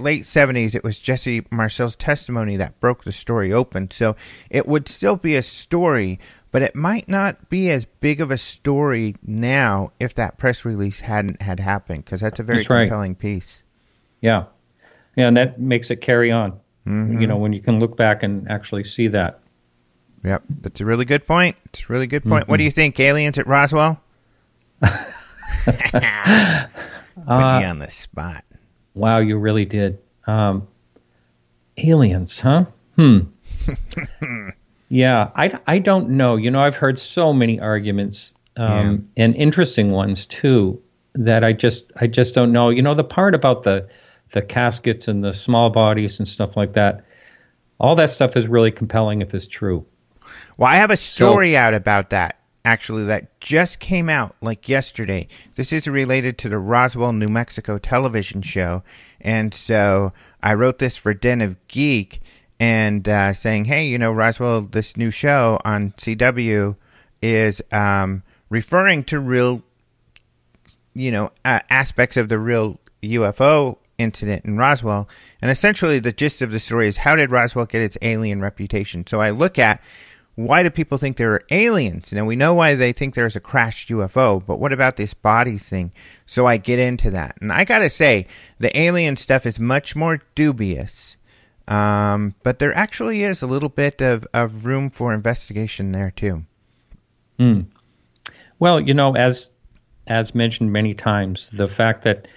late 0.00 0.22
70s, 0.22 0.74
it 0.74 0.82
was 0.82 0.98
Jesse 0.98 1.46
Marcel's 1.50 1.96
testimony 1.96 2.56
that 2.56 2.80
broke 2.80 3.04
the 3.04 3.12
story 3.12 3.52
open. 3.52 3.90
So 3.90 4.16
it 4.48 4.66
would 4.66 4.88
still 4.88 5.16
be 5.16 5.36
a 5.36 5.42
story, 5.42 6.18
but 6.52 6.62
it 6.62 6.74
might 6.74 7.08
not 7.08 7.48
be 7.48 7.70
as 7.70 7.84
big 7.84 8.20
of 8.20 8.30
a 8.30 8.38
story 8.38 9.16
now 9.22 9.92
if 10.00 10.14
that 10.14 10.38
press 10.38 10.64
release 10.64 11.00
hadn't 11.00 11.42
had 11.42 11.60
happened, 11.60 12.04
because 12.04 12.20
that's 12.20 12.40
a 12.40 12.42
very 12.42 12.58
That's 12.58 12.70
right. 12.70 12.82
compelling 12.82 13.14
piece. 13.14 13.62
Yeah, 14.20 14.44
yeah, 15.16 15.28
and 15.28 15.36
that 15.36 15.60
makes 15.60 15.90
it 15.90 16.00
carry 16.00 16.30
on. 16.30 16.58
You 16.86 17.26
know, 17.28 17.36
when 17.36 17.52
you 17.52 17.60
can 17.60 17.78
look 17.78 17.96
back 17.96 18.24
and 18.24 18.50
actually 18.50 18.82
see 18.82 19.06
that. 19.08 19.38
Yep, 20.24 20.42
that's 20.60 20.80
a 20.80 20.84
really 20.84 21.04
good 21.04 21.24
point. 21.24 21.56
It's 21.66 21.82
a 21.82 21.86
really 21.92 22.08
good 22.08 22.24
point. 22.24 22.48
What 22.48 22.56
do 22.56 22.64
you 22.64 22.70
think, 22.72 22.98
aliens 22.98 23.38
at 23.38 23.46
Roswell? 23.46 24.02
Put 24.80 25.92
me 25.92 26.04
on 27.26 27.78
the 27.78 27.90
spot. 27.90 28.44
Wow, 28.94 29.18
you 29.18 29.38
really 29.38 29.66
did. 29.66 30.00
Um, 30.26 30.66
aliens, 31.76 32.40
huh? 32.40 32.64
Hmm. 32.96 33.20
yeah, 34.90 35.30
I, 35.36 35.58
I 35.68 35.78
don't 35.78 36.10
know. 36.10 36.34
You 36.34 36.50
know, 36.50 36.60
I've 36.60 36.76
heard 36.76 36.98
so 36.98 37.32
many 37.32 37.60
arguments 37.60 38.34
um, 38.56 39.08
and 39.16 39.36
interesting 39.36 39.92
ones 39.92 40.26
too 40.26 40.82
that 41.14 41.44
I 41.44 41.52
just 41.52 41.92
I 41.96 42.08
just 42.08 42.34
don't 42.34 42.50
know. 42.52 42.70
You 42.70 42.82
know, 42.82 42.94
the 42.94 43.04
part 43.04 43.36
about 43.36 43.62
the 43.62 43.88
the 44.32 44.42
caskets 44.42 45.06
and 45.06 45.22
the 45.22 45.32
small 45.32 45.70
bodies 45.70 46.18
and 46.18 46.26
stuff 46.26 46.56
like 46.56 46.74
that. 46.74 47.04
All 47.78 47.94
that 47.96 48.10
stuff 48.10 48.36
is 48.36 48.46
really 48.46 48.72
compelling 48.72 49.22
if 49.22 49.32
it's 49.32 49.46
true. 49.46 49.86
Well, 50.58 50.68
I 50.68 50.76
have 50.76 50.90
a 50.90 50.96
story 50.96 51.56
out 51.56 51.72
about 51.72 52.10
that 52.10 52.40
actually 52.64 53.04
that 53.04 53.40
just 53.40 53.78
came 53.78 54.08
out 54.08 54.34
like 54.42 54.68
yesterday. 54.68 55.28
This 55.54 55.72
is 55.72 55.86
related 55.86 56.36
to 56.38 56.48
the 56.48 56.58
Roswell, 56.58 57.12
New 57.12 57.28
Mexico 57.28 57.78
television 57.78 58.42
show, 58.42 58.82
and 59.20 59.54
so 59.54 60.12
I 60.42 60.54
wrote 60.54 60.80
this 60.80 60.96
for 60.96 61.14
Den 61.14 61.40
of 61.40 61.56
Geek 61.68 62.20
and 62.60 63.08
uh, 63.08 63.32
saying, 63.32 63.64
hey, 63.64 63.86
you 63.86 63.98
know, 63.98 64.12
Roswell, 64.12 64.60
this 64.60 64.96
new 64.96 65.10
show 65.10 65.58
on 65.64 65.92
CW 65.92 66.76
is 67.22 67.62
um, 67.72 68.22
referring 68.50 69.02
to 69.04 69.18
real, 69.18 69.62
you 70.92 71.10
know, 71.10 71.32
uh, 71.44 71.60
aspects 71.70 72.18
of 72.18 72.28
the 72.28 72.38
real 72.38 72.78
UFO 73.02 73.78
incident 73.96 74.44
in 74.44 74.58
Roswell. 74.58 75.08
And 75.40 75.50
essentially, 75.50 75.98
the 76.00 76.12
gist 76.12 76.42
of 76.42 76.50
the 76.50 76.60
story 76.60 76.86
is 76.86 76.98
how 76.98 77.16
did 77.16 77.30
Roswell 77.30 77.64
get 77.64 77.80
its 77.80 77.96
alien 78.02 78.42
reputation? 78.42 79.06
So 79.06 79.22
I 79.22 79.30
look 79.30 79.58
at 79.58 79.82
why 80.34 80.62
do 80.62 80.70
people 80.70 80.98
think 80.98 81.16
there 81.16 81.32
are 81.32 81.44
aliens? 81.50 82.12
Now 82.12 82.24
we 82.24 82.36
know 82.36 82.54
why 82.54 82.74
they 82.74 82.92
think 82.92 83.14
there's 83.14 83.36
a 83.36 83.40
crashed 83.40 83.88
UFO, 83.88 84.44
but 84.44 84.58
what 84.58 84.72
about 84.72 84.96
this 84.96 85.14
bodies 85.14 85.68
thing? 85.68 85.92
So 86.26 86.46
I 86.46 86.56
get 86.56 86.78
into 86.78 87.10
that. 87.10 87.36
And 87.40 87.52
I 87.52 87.64
gotta 87.64 87.90
say, 87.90 88.26
the 88.58 88.76
alien 88.78 89.16
stuff 89.16 89.44
is 89.44 89.58
much 89.58 89.96
more 89.96 90.20
dubious. 90.34 91.16
Um, 91.70 92.34
but 92.42 92.58
there 92.58 92.74
actually 92.76 93.22
is 93.22 93.42
a 93.42 93.46
little 93.46 93.68
bit 93.68 94.00
of, 94.02 94.26
of 94.34 94.66
room 94.66 94.90
for 94.90 95.14
investigation 95.14 95.92
there 95.92 96.10
too. 96.10 96.44
Well, 98.58 98.80
you 98.80 98.92
know, 98.92 99.16
as 99.16 99.48
as 100.06 100.34
mentioned 100.34 100.72
many 100.72 100.92
times, 100.92 101.48
the 101.52 101.68
fact 101.68 102.02
that 102.02 102.28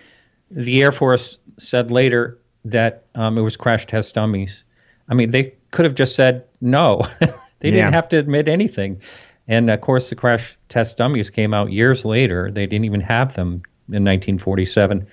the 0.51 0.81
Air 0.81 0.91
Force 0.91 1.39
said 1.57 1.91
later 1.91 2.37
that 2.65 3.05
um, 3.15 3.37
it 3.37 3.41
was 3.41 3.57
crash 3.57 3.85
test 3.85 4.15
dummies. 4.15 4.63
I 5.09 5.15
mean, 5.15 5.31
they 5.31 5.55
could 5.71 5.83
have 5.85 5.95
just 5.95 6.15
said 6.15 6.45
no. 6.61 7.01
they 7.19 7.27
Yeah. 7.63 7.71
didn't 7.71 7.93
have 7.93 8.09
to 8.09 8.17
admit 8.17 8.47
anything. 8.47 9.01
And 9.47 9.69
of 9.69 9.81
course, 9.81 10.09
the 10.09 10.15
crash 10.15 10.55
test 10.69 10.97
dummies 10.97 11.29
came 11.29 11.53
out 11.53 11.71
years 11.73 12.05
later. 12.05 12.49
They 12.51 12.65
didn't 12.65 12.85
even 12.85 13.01
have 13.01 13.33
them 13.33 13.63
in 13.89 14.05
1947. 14.05 15.05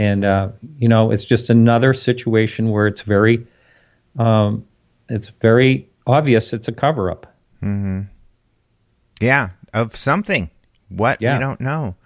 And 0.00 0.24
uh, 0.24 0.48
you 0.78 0.88
know, 0.88 1.10
it's 1.10 1.26
just 1.26 1.50
another 1.50 1.92
situation 1.92 2.70
where 2.70 2.86
it's 2.86 3.02
very, 3.02 3.46
um, 4.18 4.64
it's 5.10 5.28
very 5.40 5.90
obvious 6.06 6.54
it's 6.54 6.68
a 6.68 6.72
cover 6.72 7.10
up. 7.10 7.26
Yeah, 9.20 9.50
of 9.74 9.94
something. 9.94 10.50
What 10.88 11.20
Yeah. 11.20 11.34
we 11.36 11.40
don't 11.40 11.60
know, 11.60 11.96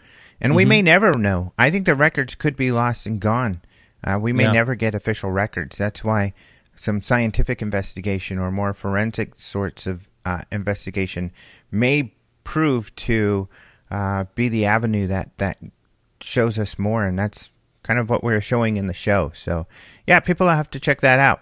and 0.40 0.56
we 0.56 0.64
may 0.64 0.82
never 0.82 1.12
know. 1.16 1.52
I 1.56 1.70
think 1.70 1.86
the 1.86 1.94
records 1.94 2.34
could 2.34 2.56
be 2.56 2.72
lost 2.72 3.06
and 3.06 3.20
gone. 3.20 3.62
Uh, 4.02 4.18
we 4.20 4.32
may 4.32 4.44
Yeah. 4.44 4.52
never 4.52 4.74
get 4.74 4.94
official 4.94 5.30
records. 5.30 5.78
That's 5.78 6.02
why 6.04 6.34
some 6.74 7.00
scientific 7.00 7.62
investigation 7.62 8.38
or 8.40 8.50
more 8.50 8.74
forensic 8.74 9.36
sorts 9.36 9.86
of 9.86 10.08
uh, 10.24 10.42
investigation 10.50 11.30
may 11.70 12.12
prove 12.42 12.94
to 12.96 13.48
uh, 13.90 14.24
be 14.34 14.48
the 14.48 14.64
avenue 14.66 15.06
that 15.06 15.30
that 15.38 15.58
shows 16.20 16.58
us 16.58 16.76
more, 16.78 17.04
and 17.04 17.16
that's 17.18 17.50
kind 17.84 18.00
of 18.00 18.10
what 18.10 18.24
we're 18.24 18.40
showing 18.40 18.76
in 18.76 18.88
the 18.88 18.94
show. 18.94 19.30
So, 19.34 19.68
yeah, 20.06 20.18
people 20.18 20.48
have 20.48 20.70
to 20.70 20.80
check 20.80 21.00
that 21.02 21.20
out. 21.20 21.40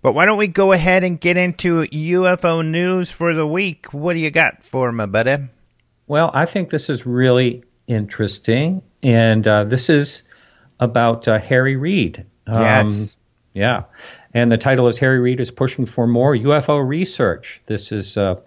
But 0.00 0.14
why 0.14 0.24
don't 0.24 0.38
we 0.38 0.48
go 0.48 0.72
ahead 0.72 1.04
and 1.04 1.20
get 1.20 1.36
into 1.36 1.82
UFO 1.82 2.66
news 2.66 3.10
for 3.10 3.34
the 3.34 3.46
week? 3.46 3.92
What 3.92 4.14
do 4.14 4.20
you 4.20 4.30
got 4.30 4.64
for 4.64 4.90
my 4.92 5.06
buddy? 5.06 5.36
Well, 6.06 6.30
I 6.32 6.46
think 6.46 6.70
this 6.70 6.88
is 6.88 7.06
really 7.06 7.64
interesting, 7.86 8.82
and 9.02 9.46
uh, 9.46 9.64
this 9.64 9.90
is 9.90 10.22
about 10.80 11.28
uh, 11.28 11.38
Harry 11.38 11.76
Reid. 11.76 12.24
Um, 12.46 12.60
Yes. 12.60 13.16
Yeah, 13.54 13.84
and 14.34 14.50
the 14.50 14.58
title 14.58 14.88
is 14.88 14.98
Harry 14.98 15.20
Reid 15.20 15.38
is 15.38 15.52
pushing 15.52 15.86
for 15.86 16.08
more 16.08 16.34
UFO 16.34 16.86
research. 16.86 17.62
This 17.66 17.92
is 17.92 18.16
uh, 18.16 18.40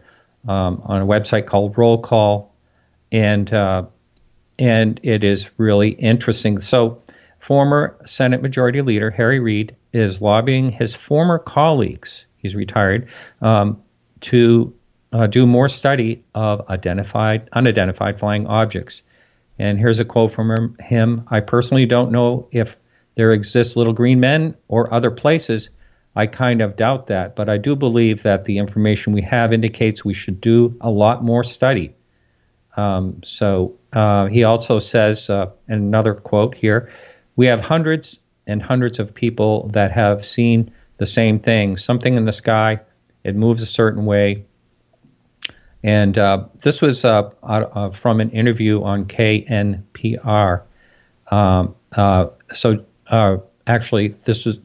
um, 0.46 0.82
on 0.84 1.02
a 1.02 1.06
website 1.06 1.46
called 1.46 1.78
Roll 1.78 2.02
Call, 2.02 2.54
and 3.10 3.52
uh, 3.54 3.86
and 4.60 5.00
it 5.04 5.24
is 5.24 5.50
really 5.58 5.90
interesting. 5.90 6.60
So, 6.60 7.02
former 7.40 7.98
Senate 8.06 8.42
Majority 8.42 8.82
Leader 8.82 9.12
Harry 9.12 9.40
Reid 9.40 9.76
is 9.94 10.22
lobbying 10.22 10.70
his 10.70 10.94
former 10.94 11.40
colleagues. 11.40 12.26
He's 12.38 12.56
retired 12.56 13.10
um, 13.42 13.82
to 14.22 14.74
uh, 15.12 15.28
do 15.28 15.48
more 15.48 15.70
study 15.70 16.24
of 16.36 16.70
identified, 16.70 17.50
unidentified 17.54 18.20
flying 18.20 18.48
objects. 18.48 19.02
And 19.60 19.80
here's 19.80 20.00
a 20.00 20.06
quote 20.06 20.32
from 20.32 20.76
him- 20.80 21.24
I 21.28 21.40
personally 21.40 21.86
don't 21.86 22.12
know 22.12 22.48
if 22.52 22.78
there 23.16 23.32
exists 23.32 23.76
little 23.76 23.94
green 23.94 24.20
men 24.20 24.56
or 24.68 24.94
other 24.94 25.12
places. 25.12 25.70
I 26.16 26.28
kind 26.28 26.62
of 26.62 26.76
doubt 26.76 27.08
that, 27.08 27.36
but 27.36 27.50
I 27.50 27.58
do 27.58 27.76
believe 27.76 28.24
that 28.24 28.46
the 28.46 28.58
information 28.58 29.14
we 29.14 29.22
have 29.22 29.54
indicates 29.54 30.04
we 30.04 30.14
should 30.14 30.42
do 30.42 30.76
a 30.82 30.90
lot 30.90 31.24
more 31.24 31.44
study. 31.44 31.96
Um, 32.76 33.22
so 33.24 33.78
uh, 33.94 34.28
he 34.28 34.44
also 34.44 34.80
says, 34.80 35.30
uh, 35.30 35.52
another 35.68 36.14
quote 36.14 36.56
here, 36.56 36.92
we 37.38 37.46
have 37.46 37.62
hundreds 37.62 38.20
and 38.46 38.62
hundreds 38.62 39.00
of 39.00 39.14
people 39.14 39.70
that 39.70 39.92
have 39.92 40.26
seen 40.26 40.74
the 40.98 41.06
same 41.06 41.40
thing 41.40 41.78
something 41.78 42.16
in 42.16 42.26
the 42.26 42.34
sky, 42.34 42.82
it 43.24 43.36
moves 43.36 43.62
a 43.62 43.66
certain 43.66 44.06
way. 44.06 44.44
And 45.84 46.18
uh, 46.18 46.46
this 46.60 46.82
was 46.82 47.06
uh, 47.06 47.30
uh, 47.44 47.92
from 47.92 48.20
an 48.20 48.32
interview 48.32 48.84
on 48.84 49.06
KNPR. 49.06 50.64
Um, 51.30 51.76
uh, 51.96 52.28
so 52.52 52.84
uh, 53.08 53.38
actually, 53.68 54.10
this 54.10 54.46
was 54.46 54.60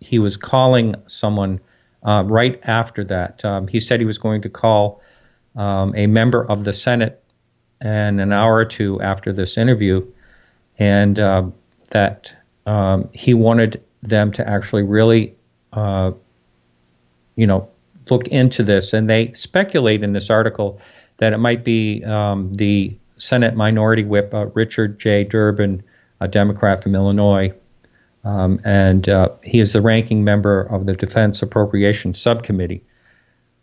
he 0.00 0.18
was 0.18 0.36
calling 0.36 0.94
someone 1.06 1.60
uh, 2.06 2.22
right 2.24 2.58
after 2.64 3.04
that. 3.04 3.44
Um, 3.44 3.68
he 3.68 3.78
said 3.78 4.00
he 4.00 4.06
was 4.06 4.18
going 4.18 4.42
to 4.42 4.48
call 4.48 5.02
um, 5.54 5.94
a 5.96 6.06
member 6.06 6.44
of 6.44 6.64
the 6.64 6.72
Senate 6.72 7.22
and 7.80 8.20
an 8.20 8.32
hour 8.32 8.54
or 8.54 8.64
two 8.64 9.00
after 9.02 9.32
this 9.32 9.58
interview, 9.58 10.06
and 10.78 11.18
uh, 11.18 11.42
that 11.90 12.32
um, 12.66 13.08
he 13.12 13.34
wanted 13.34 13.82
them 14.02 14.32
to 14.32 14.48
actually 14.48 14.82
really, 14.82 15.34
uh, 15.72 16.12
you 17.36 17.46
know, 17.46 17.68
look 18.10 18.28
into 18.28 18.62
this. 18.62 18.92
And 18.92 19.08
they 19.08 19.32
speculate 19.32 20.02
in 20.02 20.12
this 20.12 20.30
article 20.30 20.80
that 21.18 21.32
it 21.32 21.38
might 21.38 21.64
be 21.64 22.04
um, 22.04 22.54
the 22.54 22.96
Senate 23.16 23.54
Minority 23.54 24.04
Whip 24.04 24.32
uh, 24.32 24.46
Richard 24.46 24.98
J. 24.98 25.24
Durbin, 25.24 25.82
a 26.20 26.28
Democrat 26.28 26.82
from 26.82 26.94
Illinois, 26.94 27.52
um, 28.24 28.60
and 28.64 29.08
uh, 29.08 29.30
he 29.42 29.60
is 29.60 29.72
the 29.72 29.80
ranking 29.80 30.24
member 30.24 30.60
of 30.60 30.86
the 30.86 30.94
Defense 30.94 31.42
Appropriations 31.42 32.20
Subcommittee. 32.20 32.84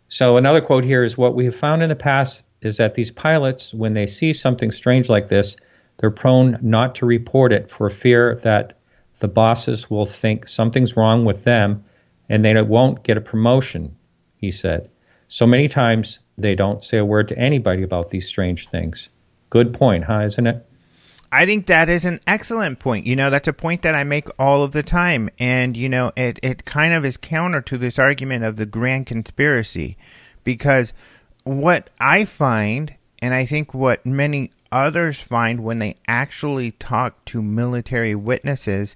So 0.08 0.36
another 0.36 0.60
quote 0.60 0.84
here 0.84 1.04
is 1.04 1.18
what 1.18 1.34
we 1.34 1.46
have 1.46 1.56
found 1.56 1.82
in 1.82 1.88
the 1.88 1.96
past 1.96 2.42
is 2.62 2.78
that 2.78 2.94
these 2.94 3.10
pilots, 3.10 3.74
when 3.74 3.94
they 3.94 4.06
see 4.06 4.32
something 4.32 4.72
strange 4.72 5.08
like 5.08 5.28
this, 5.28 5.56
they're 5.98 6.10
prone 6.10 6.58
not 6.62 6.94
to 6.96 7.06
report 7.06 7.52
it 7.52 7.70
for 7.70 7.90
fear 7.90 8.36
that 8.36 8.78
the 9.18 9.28
bosses 9.28 9.90
will 9.90 10.06
think 10.06 10.46
something's 10.46 10.96
wrong 10.96 11.24
with 11.24 11.44
them 11.44 11.84
and 12.28 12.44
they 12.44 12.60
won't 12.60 13.02
get 13.02 13.16
a 13.16 13.20
promotion, 13.20 13.96
he 14.36 14.50
said. 14.50 14.90
So 15.28 15.46
many 15.46 15.68
times 15.68 16.18
they 16.38 16.54
don't 16.54 16.84
say 16.84 16.98
a 16.98 17.04
word 17.04 17.28
to 17.28 17.38
anybody 17.38 17.82
about 17.82 18.10
these 18.10 18.28
strange 18.28 18.68
things. 18.68 19.08
Good 19.50 19.72
point, 19.72 20.04
huh, 20.04 20.20
isn't 20.24 20.46
it? 20.46 20.66
I 21.32 21.44
think 21.44 21.66
that 21.66 21.88
is 21.88 22.04
an 22.04 22.20
excellent 22.26 22.78
point. 22.78 23.06
You 23.06 23.16
know, 23.16 23.30
that's 23.30 23.48
a 23.48 23.52
point 23.52 23.82
that 23.82 23.94
I 23.94 24.04
make 24.04 24.28
all 24.38 24.62
of 24.62 24.72
the 24.72 24.82
time. 24.82 25.28
And, 25.38 25.76
you 25.76 25.88
know, 25.88 26.12
it, 26.16 26.38
it 26.42 26.64
kind 26.64 26.94
of 26.94 27.04
is 27.04 27.16
counter 27.16 27.60
to 27.62 27.78
this 27.78 27.98
argument 27.98 28.44
of 28.44 28.56
the 28.56 28.66
grand 28.66 29.06
conspiracy. 29.06 29.96
Because 30.44 30.92
what 31.44 31.90
I 31.98 32.24
find, 32.24 32.94
and 33.26 33.34
I 33.34 33.44
think 33.44 33.74
what 33.74 34.06
many 34.06 34.52
others 34.70 35.18
find 35.18 35.64
when 35.64 35.80
they 35.80 35.96
actually 36.06 36.70
talk 36.70 37.24
to 37.24 37.42
military 37.42 38.14
witnesses, 38.14 38.94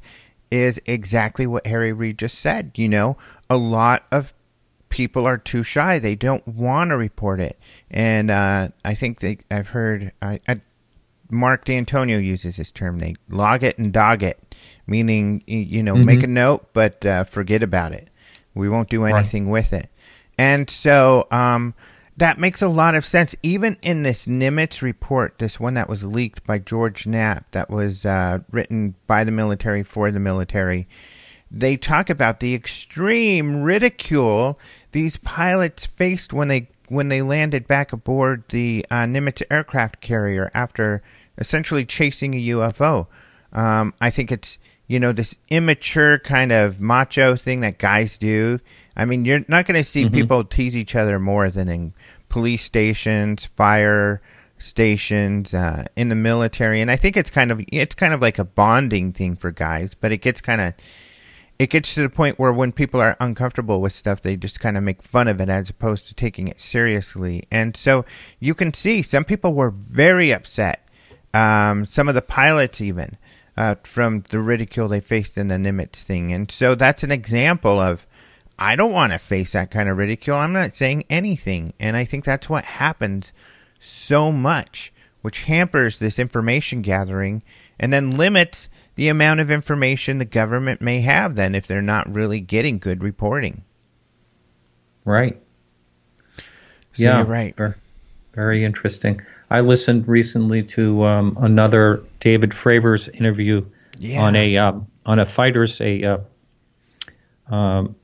is 0.53 0.81
exactly 0.87 1.49
what 1.49 1.67
Harry 1.67 1.93
Reid 1.93 2.17
just 2.17 2.39
said. 2.39 2.71
You 2.77 2.89
know, 2.89 3.17
a 3.49 3.57
lot 3.57 4.05
of 4.13 4.33
people 4.89 5.27
are 5.27 5.37
too 5.37 5.65
shy; 5.65 5.99
they 5.99 6.15
don't 6.15 6.47
want 6.47 6.91
to 6.91 6.97
report 6.97 7.41
it, 7.41 7.59
and 7.91 8.31
uh, 8.31 8.69
I 8.85 8.95
think 8.95 9.19
they. 9.19 9.39
I've 9.51 9.71
heard. 9.71 10.13
I, 10.23 10.39
I, 10.47 10.61
Mark 11.29 11.65
D'Antonio 11.65 12.19
uses 12.19 12.57
this 12.57 12.71
term. 12.71 13.01
They 13.01 13.17
log 13.29 13.65
it 13.65 13.79
and 13.79 13.93
dog 13.93 14.23
it, 14.23 14.55
meaning 14.87 15.43
you 15.49 15.83
know, 15.83 15.95
mm-hmm. 15.95 16.05
make 16.05 16.23
a 16.23 16.29
note 16.29 16.73
but 16.73 17.05
uh, 17.05 17.25
forget 17.25 17.65
about 17.65 17.91
it. 17.91 18.11
We 18.55 18.69
won't 18.69 18.91
do 18.91 19.07
anything 19.07 19.47
right. 19.47 19.53
with 19.53 19.73
it. 19.73 19.91
And 20.39 20.71
so 20.71 21.27
um, 21.33 21.75
that 22.21 22.39
makes 22.39 22.61
a 22.61 22.69
lot 22.69 22.95
of 22.95 23.07
sense. 23.07 23.35
Even 23.43 23.79
in 23.81 24.03
this 24.03 24.27
Nimitz 24.27 24.83
report, 24.83 25.39
this 25.39 25.59
one 25.59 25.73
that 25.75 25.89
was 25.89 26.05
leaked 26.05 26.45
by 26.47 26.59
George 26.59 27.07
Knapp, 27.07 27.51
that 27.53 27.71
was 27.71 28.05
uh, 28.05 28.41
written 28.51 28.95
by 29.07 29.25
the 29.25 29.31
military 29.31 29.83
for 29.83 30.11
the 30.11 30.21
military, 30.21 30.87
they 31.51 31.79
talk 31.79 32.11
about 32.11 32.41
the 32.41 32.55
extreme 32.55 33.63
ridicule 33.63 34.59
these 34.93 35.17
pilots 35.17 35.87
faced 35.87 36.35
when 36.35 36.49
they 36.49 36.69
when 36.89 37.09
they 37.09 37.23
landed 37.23 37.67
back 37.67 37.93
aboard 37.93 38.45
the 38.51 38.85
uh, 38.91 39.05
Nimitz 39.05 39.43
aircraft 39.51 40.03
carrier 40.03 40.51
after 40.53 41.03
essentially 41.39 41.87
chasing 41.87 42.35
a 42.35 42.49
UFO. 42.49 43.07
Um, 43.55 43.95
I 43.99 44.11
think 44.11 44.31
it's 44.31 44.59
you 44.89 45.01
know 45.01 45.13
this 45.13 45.39
immature 45.49 46.19
kind 46.19 46.53
of 46.53 46.81
macho 46.81 47.35
thing 47.35 47.61
that 47.61 47.79
guys 47.79 48.19
do. 48.19 48.61
I 48.97 49.05
mean, 49.05 49.25
you're 49.25 49.45
not 49.49 49.67
going 49.67 49.83
to 49.83 49.89
see 49.89 50.05
mm-hmm. 50.05 50.15
people 50.15 50.45
tease 50.45 50.77
each 50.77 50.95
other 50.95 51.19
more 51.19 51.51
than 51.51 51.69
in 51.69 51.95
police 52.29 52.63
stations, 52.63 53.47
fire 53.47 54.21
stations, 54.59 55.55
uh, 55.55 55.85
in 55.97 56.09
the 56.09 56.15
military, 56.15 56.81
and 56.81 56.91
I 56.91 56.97
think 56.97 57.17
it's 57.17 57.31
kind 57.31 57.51
of 57.51 57.61
it's 57.73 57.95
kind 57.95 58.13
of 58.13 58.21
like 58.21 58.39
a 58.39 58.45
bonding 58.45 59.13
thing 59.13 59.37
for 59.37 59.51
guys. 59.51 59.95
But 59.95 60.13
it 60.13 60.19
gets 60.19 60.41
kind 60.41 60.61
of 60.61 60.75
it 61.59 61.69
gets 61.69 61.93
to 61.95 62.03
the 62.03 62.09
point 62.09 62.39
where 62.39 62.53
when 62.53 62.73
people 62.73 63.01
are 63.01 63.19
uncomfortable 63.21 63.83
with 63.83 63.93
stuff, 63.93 64.23
they 64.23 64.35
just 64.35 64.61
kind 64.61 64.79
of 64.79 64.83
make 64.83 65.03
fun 65.03 65.29
of 65.29 65.43
it 65.43 65.51
as 65.51 65.69
opposed 65.69 66.07
to 66.09 66.15
taking 66.15 66.49
it 66.49 66.59
seriously. 66.59 67.45
And 67.51 67.77
so 67.77 68.07
you 68.39 68.55
can 68.55 68.73
see 68.73 69.03
some 69.03 69.25
people 69.25 69.53
were 69.53 69.71
very 69.71 70.33
upset. 70.33 70.87
Um, 71.35 71.85
some 71.85 72.09
of 72.09 72.15
the 72.15 72.23
pilots 72.23 72.81
even. 72.81 73.19
Uh, 73.57 73.75
from 73.83 74.23
the 74.31 74.41
ridicule 74.41 74.89
they 74.89 75.01
faced 75.01 75.37
in 75.37 75.49
the 75.49 75.57
Nimitz 75.57 76.03
thing. 76.03 76.33
And 76.33 76.51
so 76.51 76.75
that's 76.75 77.03
an 77.03 77.11
example 77.11 77.79
of 77.79 78.07
I 78.61 78.77
don't 78.77 78.93
want 78.93 79.13
to 79.13 79.19
face 79.19 79.53
that 79.53 79.71
kind 79.71 79.89
of 79.89 79.97
ridicule. 79.97 80.37
I'm 80.37 80.53
not 80.53 80.73
saying 80.73 81.05
anything. 81.09 81.73
And 81.81 81.97
I 81.97 82.05
think 82.05 82.27
that's 82.27 82.51
what 82.51 82.65
happens 82.65 83.33
so 83.81 84.31
much, 84.31 84.93
which 85.23 85.45
hampers 85.45 85.99
this 85.99 86.19
information 86.19 86.83
gathering 86.83 87.43
and 87.79 87.91
then 87.91 88.19
limits 88.19 88.69
the 88.97 89.09
amount 89.09 89.41
of 89.41 89.51
information 89.51 90.19
the 90.19 90.27
government 90.27 90.83
may 90.83 91.01
have 91.01 91.35
then 91.35 91.55
if 91.55 91.67
they're 91.67 91.81
not 91.81 92.13
really 92.13 92.39
getting 92.39 92.79
good 92.79 93.03
reporting. 93.03 93.65
Right. 95.07 95.41
So 96.93 97.05
yeah, 97.05 97.25
right. 97.27 97.57
Very, 98.35 98.65
interesting. 98.65 99.23
I 99.49 99.61
listened 99.61 100.07
recently 100.07 100.63
to 100.65 101.05
um, 101.05 101.39
another 101.41 102.03
David 102.21 102.53
Fravor's 102.53 103.09
interview 103.09 103.65
yeah. 103.99 104.23
on 104.23 104.37
a 104.37 104.57
um, 104.59 104.87
on 105.07 105.19
a 105.19 105.27
fighters 105.27 105.81
a 105.81 106.05
uh, 106.05 107.55
um, 107.55 107.97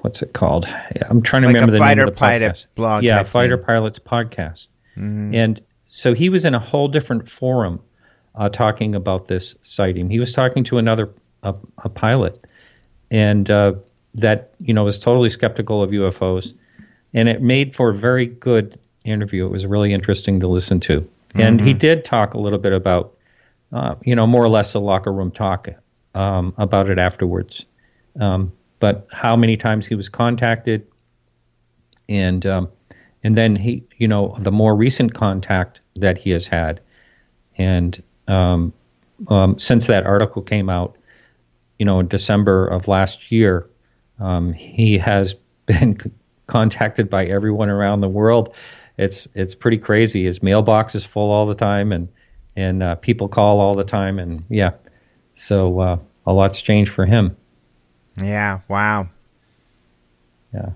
what's 0.00 0.22
it 0.22 0.32
called? 0.32 0.66
I'm 1.08 1.22
trying 1.22 1.42
to 1.42 1.48
like 1.48 1.54
remember 1.54 1.78
the 1.78 1.84
name 1.84 1.98
of 2.00 2.14
the 2.14 2.20
podcast. 2.20 2.66
blog. 2.74 3.02
Yeah, 3.02 3.22
Fighter 3.22 3.56
thing. 3.56 3.66
Pilots 3.66 3.98
podcast. 3.98 4.68
Mm-hmm. 4.96 5.34
And 5.34 5.60
so 5.88 6.14
he 6.14 6.28
was 6.28 6.44
in 6.44 6.54
a 6.54 6.58
whole 6.58 6.88
different 6.88 7.28
forum 7.28 7.80
uh, 8.34 8.48
talking 8.48 8.94
about 8.94 9.28
this 9.28 9.54
sighting. 9.60 10.10
He 10.10 10.18
was 10.18 10.32
talking 10.32 10.64
to 10.64 10.78
another 10.78 11.10
a, 11.42 11.54
a 11.78 11.88
pilot, 11.88 12.44
and 13.10 13.48
uh, 13.50 13.74
that 14.14 14.54
you 14.60 14.74
know 14.74 14.84
was 14.84 14.98
totally 14.98 15.28
skeptical 15.28 15.82
of 15.82 15.90
UFOs, 15.90 16.54
and 17.12 17.28
it 17.28 17.42
made 17.42 17.74
for 17.74 17.90
a 17.90 17.94
very 17.94 18.26
good 18.26 18.78
interview. 19.04 19.46
It 19.46 19.52
was 19.52 19.66
really 19.66 19.92
interesting 19.92 20.40
to 20.40 20.48
listen 20.48 20.80
to, 20.80 21.00
mm-hmm. 21.00 21.40
and 21.40 21.60
he 21.60 21.70
mm-hmm. 21.70 21.78
did 21.78 22.04
talk 22.04 22.34
a 22.34 22.38
little 22.38 22.58
bit 22.58 22.72
about, 22.72 23.16
uh, 23.72 23.94
you 24.02 24.16
know, 24.16 24.26
more 24.26 24.42
or 24.42 24.48
less 24.48 24.74
a 24.74 24.80
locker 24.80 25.12
room 25.12 25.30
talk 25.30 25.68
um, 26.14 26.54
about 26.58 26.90
it 26.90 26.98
afterwards. 26.98 27.66
Um, 28.18 28.52
but 28.80 29.06
how 29.10 29.36
many 29.36 29.56
times 29.56 29.86
he 29.86 29.94
was 29.94 30.08
contacted, 30.08 30.86
and 32.08 32.44
um, 32.46 32.68
and 33.22 33.36
then 33.36 33.56
he, 33.56 33.84
you 33.96 34.08
know, 34.08 34.36
the 34.38 34.52
more 34.52 34.74
recent 34.74 35.14
contact 35.14 35.80
that 35.96 36.18
he 36.18 36.30
has 36.30 36.46
had, 36.46 36.80
and 37.56 38.02
um, 38.28 38.72
um, 39.28 39.58
since 39.58 39.86
that 39.86 40.04
article 40.04 40.42
came 40.42 40.68
out, 40.68 40.96
you 41.78 41.86
know, 41.86 42.00
in 42.00 42.08
December 42.08 42.66
of 42.66 42.88
last 42.88 43.32
year, 43.32 43.68
um, 44.18 44.52
he 44.52 44.98
has 44.98 45.34
been 45.66 45.98
c- 45.98 46.10
contacted 46.46 47.08
by 47.08 47.24
everyone 47.26 47.70
around 47.70 48.00
the 48.00 48.08
world. 48.08 48.54
It's 48.96 49.26
it's 49.34 49.54
pretty 49.54 49.78
crazy. 49.78 50.24
His 50.24 50.42
mailbox 50.42 50.94
is 50.94 51.04
full 51.04 51.30
all 51.30 51.46
the 51.46 51.54
time, 51.54 51.92
and 51.92 52.08
and 52.56 52.82
uh, 52.82 52.94
people 52.96 53.28
call 53.28 53.60
all 53.60 53.74
the 53.74 53.84
time, 53.84 54.18
and 54.18 54.44
yeah, 54.48 54.72
so 55.34 55.80
uh, 55.80 55.98
a 56.26 56.32
lot's 56.32 56.60
changed 56.62 56.92
for 56.92 57.06
him. 57.06 57.36
Yeah. 58.16 58.60
Wow. 58.68 59.08
Yeah. 60.52 60.70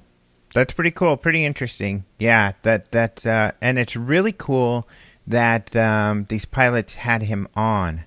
That's 0.54 0.72
pretty 0.72 0.90
cool. 0.90 1.16
Pretty 1.16 1.44
interesting. 1.44 2.04
Yeah. 2.18 2.52
That 2.62 2.90
that's 2.90 3.26
uh, 3.26 3.52
and 3.60 3.78
it's 3.78 3.96
really 3.96 4.32
cool 4.32 4.88
that 5.26 5.76
um, 5.76 6.26
these 6.28 6.44
pilots 6.44 6.94
had 6.94 7.22
him 7.22 7.48
on 7.54 8.04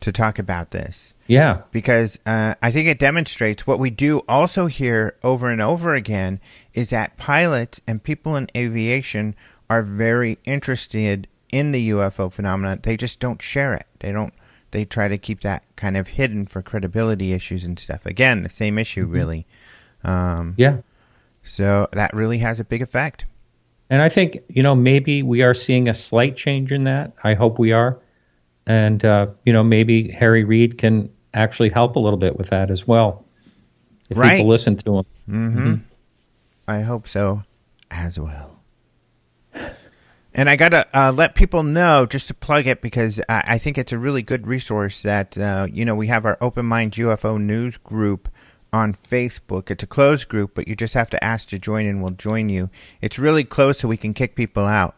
to 0.00 0.12
talk 0.12 0.38
about 0.38 0.70
this. 0.70 1.14
Yeah. 1.26 1.62
Because 1.70 2.18
uh, 2.26 2.54
I 2.60 2.70
think 2.70 2.88
it 2.88 2.98
demonstrates 2.98 3.66
what 3.66 3.78
we 3.78 3.90
do 3.90 4.18
also 4.28 4.66
hear 4.66 5.16
over 5.22 5.48
and 5.48 5.62
over 5.62 5.94
again 5.94 6.40
is 6.74 6.90
that 6.90 7.16
pilots 7.16 7.80
and 7.86 8.02
people 8.02 8.36
in 8.36 8.48
aviation 8.56 9.34
are 9.70 9.82
very 9.82 10.38
interested 10.44 11.28
in 11.50 11.72
the 11.72 11.90
UFO 11.90 12.32
phenomenon. 12.32 12.80
They 12.82 12.96
just 12.96 13.20
don't 13.20 13.40
share 13.40 13.74
it. 13.74 13.86
They 14.00 14.12
don't 14.12 14.34
they 14.72 14.84
try 14.84 15.08
to 15.08 15.16
keep 15.16 15.40
that 15.40 15.62
kind 15.76 15.96
of 15.96 16.08
hidden 16.08 16.46
for 16.46 16.60
credibility 16.60 17.32
issues 17.32 17.64
and 17.64 17.78
stuff. 17.78 18.04
Again, 18.04 18.42
the 18.42 18.50
same 18.50 18.78
issue, 18.78 19.04
mm-hmm. 19.04 19.14
really. 19.14 19.46
Um, 20.02 20.54
yeah. 20.58 20.78
So 21.44 21.88
that 21.92 22.14
really 22.14 22.38
has 22.38 22.60
a 22.60 22.64
big 22.64 22.82
effect. 22.82 23.26
And 23.88 24.00
I 24.00 24.08
think, 24.08 24.38
you 24.48 24.62
know, 24.62 24.74
maybe 24.74 25.22
we 25.22 25.42
are 25.42 25.54
seeing 25.54 25.88
a 25.88 25.94
slight 25.94 26.36
change 26.36 26.72
in 26.72 26.84
that. 26.84 27.12
I 27.22 27.34
hope 27.34 27.58
we 27.58 27.72
are. 27.72 27.98
And, 28.66 29.04
uh, 29.04 29.26
you 29.44 29.52
know, 29.52 29.62
maybe 29.62 30.10
Harry 30.10 30.44
Reid 30.44 30.78
can 30.78 31.10
actually 31.34 31.68
help 31.68 31.96
a 31.96 31.98
little 31.98 32.18
bit 32.18 32.38
with 32.38 32.50
that 32.50 32.70
as 32.70 32.86
well. 32.86 33.24
If 34.08 34.16
right. 34.16 34.36
people 34.36 34.48
listen 34.48 34.76
to 34.76 34.98
him. 34.98 35.04
Mm-hmm. 35.28 35.58
Mm-hmm. 35.58 35.82
I 36.68 36.82
hope 36.82 37.08
so 37.08 37.42
as 37.90 38.18
well. 38.18 38.61
And 40.34 40.48
I 40.48 40.56
got 40.56 40.70
to 40.70 40.86
uh, 40.94 41.12
let 41.12 41.34
people 41.34 41.62
know, 41.62 42.06
just 42.06 42.28
to 42.28 42.34
plug 42.34 42.66
it, 42.66 42.80
because 42.80 43.20
I, 43.28 43.44
I 43.46 43.58
think 43.58 43.76
it's 43.76 43.92
a 43.92 43.98
really 43.98 44.22
good 44.22 44.46
resource 44.46 45.02
that, 45.02 45.36
uh, 45.36 45.66
you 45.70 45.84
know, 45.84 45.94
we 45.94 46.06
have 46.06 46.24
our 46.24 46.38
Open 46.40 46.64
Mind 46.64 46.92
UFO 46.92 47.40
News 47.40 47.76
group 47.76 48.28
on 48.72 48.96
Facebook. 49.08 49.70
It's 49.70 49.82
a 49.82 49.86
closed 49.86 50.28
group, 50.28 50.52
but 50.54 50.66
you 50.66 50.74
just 50.74 50.94
have 50.94 51.10
to 51.10 51.22
ask 51.22 51.48
to 51.48 51.58
join 51.58 51.86
and 51.86 52.02
we'll 52.02 52.12
join 52.12 52.48
you. 52.48 52.70
It's 53.02 53.18
really 53.18 53.44
close 53.44 53.78
so 53.78 53.88
we 53.88 53.98
can 53.98 54.14
kick 54.14 54.34
people 54.34 54.64
out. 54.64 54.96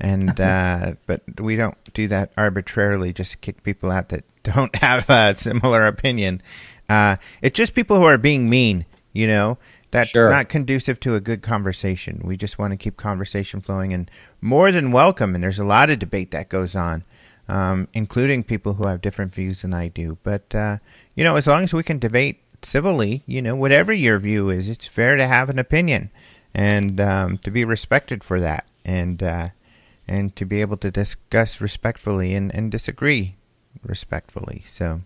And, 0.00 0.38
uh, 0.38 0.94
but 1.06 1.22
we 1.40 1.56
don't 1.56 1.78
do 1.94 2.08
that 2.08 2.32
arbitrarily 2.36 3.12
just 3.12 3.30
to 3.30 3.36
kick 3.38 3.62
people 3.62 3.90
out 3.90 4.10
that 4.10 4.24
don't 4.42 4.74
have 4.76 5.08
a 5.08 5.34
similar 5.36 5.86
opinion. 5.86 6.42
Uh, 6.88 7.16
it's 7.40 7.56
just 7.56 7.74
people 7.74 7.96
who 7.96 8.04
are 8.04 8.18
being 8.18 8.50
mean, 8.50 8.84
you 9.14 9.26
know? 9.26 9.56
That's 9.94 10.10
sure. 10.10 10.28
not 10.28 10.48
conducive 10.48 10.98
to 11.00 11.14
a 11.14 11.20
good 11.20 11.40
conversation. 11.40 12.20
We 12.24 12.36
just 12.36 12.58
want 12.58 12.72
to 12.72 12.76
keep 12.76 12.96
conversation 12.96 13.60
flowing 13.60 13.92
and 13.92 14.10
more 14.40 14.72
than 14.72 14.90
welcome. 14.90 15.36
And 15.36 15.44
there's 15.44 15.60
a 15.60 15.64
lot 15.64 15.88
of 15.88 16.00
debate 16.00 16.32
that 16.32 16.48
goes 16.48 16.74
on, 16.74 17.04
um, 17.48 17.86
including 17.92 18.42
people 18.42 18.74
who 18.74 18.88
have 18.88 19.00
different 19.00 19.32
views 19.32 19.62
than 19.62 19.72
I 19.72 19.86
do. 19.86 20.18
But, 20.24 20.52
uh, 20.52 20.78
you 21.14 21.22
know, 21.22 21.36
as 21.36 21.46
long 21.46 21.62
as 21.62 21.72
we 21.72 21.84
can 21.84 22.00
debate 22.00 22.40
civilly, 22.62 23.22
you 23.26 23.40
know, 23.40 23.54
whatever 23.54 23.92
your 23.92 24.18
view 24.18 24.50
is, 24.50 24.68
it's 24.68 24.84
fair 24.84 25.14
to 25.14 25.28
have 25.28 25.48
an 25.48 25.60
opinion 25.60 26.10
and 26.52 27.00
um, 27.00 27.38
to 27.38 27.52
be 27.52 27.64
respected 27.64 28.24
for 28.24 28.40
that 28.40 28.66
and, 28.84 29.22
uh, 29.22 29.50
and 30.08 30.34
to 30.34 30.44
be 30.44 30.60
able 30.60 30.76
to 30.78 30.90
discuss 30.90 31.60
respectfully 31.60 32.34
and, 32.34 32.52
and 32.52 32.72
disagree 32.72 33.36
respectfully. 33.84 34.64
So, 34.66 35.02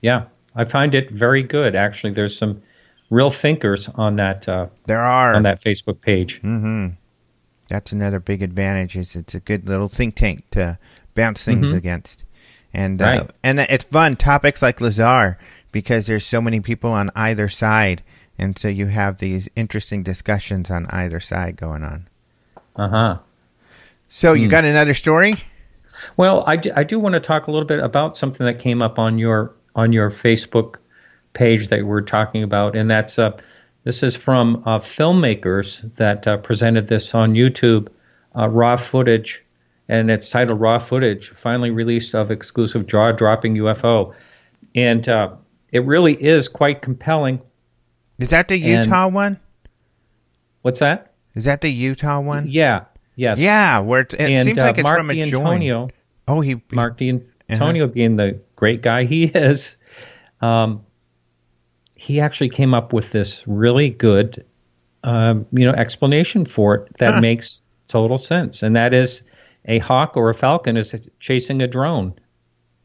yeah, 0.00 0.24
I 0.54 0.64
find 0.64 0.94
it 0.94 1.10
very 1.10 1.42
good. 1.42 1.76
Actually, 1.76 2.14
there's 2.14 2.36
some 2.36 2.62
real 3.10 3.30
thinkers 3.30 3.88
on 3.94 4.16
that. 4.16 4.48
Uh, 4.48 4.66
there 4.86 5.00
are 5.00 5.34
on 5.34 5.42
that 5.44 5.60
Facebook 5.60 6.00
page. 6.00 6.40
Mm-hmm. 6.42 6.88
That's 7.68 7.92
another 7.92 8.20
big 8.20 8.42
advantage. 8.42 8.96
Is 8.96 9.16
it's 9.16 9.34
a 9.34 9.40
good 9.40 9.68
little 9.68 9.88
think 9.88 10.16
tank 10.16 10.44
to 10.52 10.78
bounce 11.14 11.44
things 11.44 11.68
mm-hmm. 11.68 11.76
against, 11.76 12.24
and 12.72 13.00
uh, 13.00 13.04
right. 13.04 13.20
uh, 13.20 13.26
and 13.42 13.60
it's 13.60 13.84
fun 13.84 14.16
topics 14.16 14.62
like 14.62 14.80
Lazar 14.80 15.38
because 15.72 16.06
there's 16.06 16.24
so 16.24 16.40
many 16.40 16.60
people 16.60 16.90
on 16.90 17.10
either 17.14 17.48
side, 17.48 18.02
and 18.38 18.58
so 18.58 18.68
you 18.68 18.86
have 18.86 19.18
these 19.18 19.48
interesting 19.56 20.02
discussions 20.02 20.70
on 20.70 20.86
either 20.86 21.20
side 21.20 21.56
going 21.56 21.82
on. 21.82 22.08
Uh 22.76 22.88
huh. 22.88 23.18
So 24.08 24.32
you 24.32 24.44
hmm. 24.44 24.50
got 24.50 24.64
another 24.64 24.94
story? 24.94 25.36
Well, 26.16 26.44
I 26.46 26.56
do, 26.56 26.70
I 26.76 26.84
do 26.84 26.98
want 27.00 27.14
to 27.14 27.20
talk 27.20 27.46
a 27.46 27.50
little 27.50 27.66
bit 27.66 27.80
about 27.80 28.16
something 28.16 28.46
that 28.46 28.60
came 28.60 28.82
up 28.82 28.98
on 28.98 29.18
your 29.18 29.54
on 29.74 29.92
your 29.92 30.10
Facebook 30.10 30.76
page 31.36 31.68
that 31.68 31.84
we're 31.84 32.00
talking 32.00 32.42
about, 32.42 32.74
and 32.74 32.90
that's 32.90 33.18
uh, 33.18 33.38
this 33.84 34.02
is 34.02 34.16
from 34.16 34.62
uh, 34.66 34.80
filmmakers 34.80 35.94
that 35.96 36.26
uh, 36.26 36.38
presented 36.38 36.88
this 36.88 37.14
on 37.14 37.34
YouTube, 37.34 37.88
uh, 38.36 38.48
raw 38.48 38.76
footage, 38.76 39.44
and 39.88 40.10
it's 40.10 40.30
titled 40.30 40.60
"Raw 40.60 40.78
Footage: 40.78 41.28
Finally 41.28 41.70
Released 41.70 42.14
of 42.14 42.30
Exclusive 42.30 42.86
Jaw-Dropping 42.86 43.54
UFO," 43.56 44.14
and 44.74 45.08
uh, 45.08 45.36
it 45.70 45.84
really 45.84 46.14
is 46.14 46.48
quite 46.48 46.82
compelling. 46.82 47.40
Is 48.18 48.30
that 48.30 48.48
the 48.48 48.56
Utah 48.56 49.06
and, 49.06 49.14
one? 49.14 49.40
What's 50.62 50.80
that? 50.80 51.12
Is 51.34 51.44
that 51.44 51.60
the 51.60 51.70
Utah 51.70 52.18
one? 52.18 52.46
Yeah. 52.48 52.86
Yes. 53.14 53.38
Yeah, 53.38 53.80
where 53.80 54.00
it, 54.00 54.14
it 54.14 54.20
and, 54.20 54.44
seems 54.44 54.58
like 54.58 54.78
it's 54.78 54.82
Mark 54.82 54.98
from 54.98 55.10
a 55.10 55.14
D'Antonio, 55.14 55.82
joint. 55.82 55.92
Oh, 56.28 56.40
he, 56.40 56.60
Mark 56.70 56.98
D'Antonio 56.98 57.84
uh-huh. 57.84 57.92
being 57.92 58.16
the 58.16 58.40
great 58.56 58.82
guy 58.82 59.04
he 59.04 59.24
is, 59.34 59.76
um, 60.40 60.85
he 62.06 62.20
actually 62.20 62.50
came 62.50 62.72
up 62.72 62.92
with 62.92 63.10
this 63.10 63.42
really 63.48 63.90
good, 63.90 64.44
um, 65.02 65.44
you 65.50 65.66
know, 65.66 65.72
explanation 65.72 66.44
for 66.44 66.76
it 66.76 66.98
that 66.98 67.14
huh. 67.14 67.20
makes 67.20 67.64
total 67.88 68.16
sense, 68.16 68.62
and 68.62 68.76
that 68.76 68.94
is 68.94 69.24
a 69.64 69.80
hawk 69.80 70.16
or 70.16 70.30
a 70.30 70.34
falcon 70.34 70.76
is 70.76 70.94
chasing 71.18 71.60
a 71.62 71.66
drone. 71.66 72.14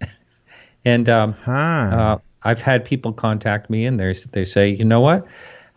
and 0.85 1.07
um, 1.07 1.33
huh. 1.33 1.51
uh, 1.51 2.17
I've 2.41 2.59
had 2.59 2.83
people 2.83 3.13
contact 3.13 3.69
me, 3.69 3.85
and 3.85 3.99
they 3.99 4.11
they 4.31 4.43
say, 4.43 4.69
you 4.69 4.85
know 4.85 5.01
what, 5.01 5.27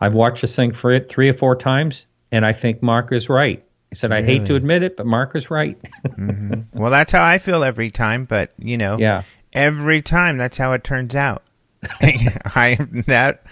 I've 0.01 0.15
watched 0.15 0.41
this 0.41 0.57
thing 0.57 0.73
for 0.73 0.91
it 0.91 1.11
three 1.11 1.29
or 1.29 1.35
four 1.35 1.55
times, 1.55 2.07
and 2.33 2.47
I 2.47 2.55
think 2.55 2.83
Mark 2.83 3.13
is 3.13 3.29
right. 3.29 3.63
He 3.91 3.97
said, 3.97 4.11
I 4.11 4.21
really? 4.21 4.39
hate 4.39 4.47
to 4.47 4.55
admit 4.55 4.83
it, 4.83 4.97
but 4.97 5.05
Mark 5.05 5.37
is 5.37 5.51
right. 5.51 5.79
mm-hmm. 6.07 6.81
Well, 6.81 6.91
that's 6.91 7.13
how 7.13 7.23
I 7.23 7.37
feel 7.37 7.63
every 7.63 7.91
time, 7.91 8.25
but 8.25 8.55
you 8.59 8.79
know, 8.79 8.97
yeah. 8.97 9.23
every 9.53 10.01
time 10.01 10.39
that's 10.39 10.57
how 10.57 10.73
it 10.73 10.83
turns 10.83 11.15
out. 11.15 11.43
I 12.01 12.79
that 13.07 13.45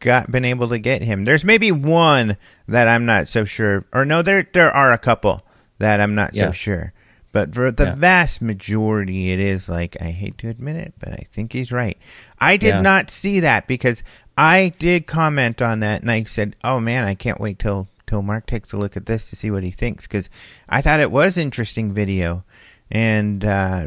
got 0.00 0.30
been 0.30 0.44
able 0.44 0.68
to 0.68 0.78
get 0.78 1.02
him. 1.02 1.24
There's 1.24 1.44
maybe 1.44 1.72
one 1.72 2.36
that 2.68 2.88
I'm 2.88 3.06
not 3.06 3.28
so 3.28 3.44
sure, 3.44 3.84
or 3.92 4.04
no, 4.04 4.22
there 4.22 4.46
there 4.52 4.72
are 4.72 4.92
a 4.92 4.98
couple 4.98 5.42
that 5.78 6.00
I'm 6.00 6.14
not 6.14 6.34
yeah. 6.34 6.46
so 6.46 6.52
sure. 6.52 6.92
But 7.32 7.54
for 7.54 7.70
the 7.70 7.84
yeah. 7.84 7.94
vast 7.94 8.42
majority, 8.42 9.32
it 9.32 9.40
is 9.40 9.66
like 9.68 9.96
I 10.02 10.10
hate 10.10 10.36
to 10.38 10.50
admit 10.50 10.76
it, 10.76 10.92
but 10.98 11.12
I 11.12 11.26
think 11.32 11.54
he's 11.54 11.72
right. 11.72 11.96
I 12.38 12.58
did 12.58 12.74
yeah. 12.74 12.80
not 12.82 13.10
see 13.10 13.40
that 13.40 13.66
because 13.66 14.04
I 14.36 14.74
did 14.78 15.06
comment 15.06 15.62
on 15.62 15.80
that, 15.80 16.02
and 16.02 16.10
I 16.10 16.24
said, 16.24 16.56
"Oh 16.62 16.78
man, 16.78 17.04
I 17.06 17.14
can't 17.14 17.40
wait 17.40 17.58
till 17.58 17.88
till 18.06 18.20
Mark 18.20 18.44
takes 18.44 18.74
a 18.74 18.76
look 18.76 18.98
at 18.98 19.06
this 19.06 19.30
to 19.30 19.36
see 19.36 19.50
what 19.50 19.62
he 19.62 19.70
thinks 19.70 20.06
because 20.06 20.28
I 20.68 20.82
thought 20.82 21.00
it 21.00 21.10
was 21.10 21.38
interesting 21.38 21.94
video 21.94 22.44
and 22.90 23.42
uh, 23.42 23.86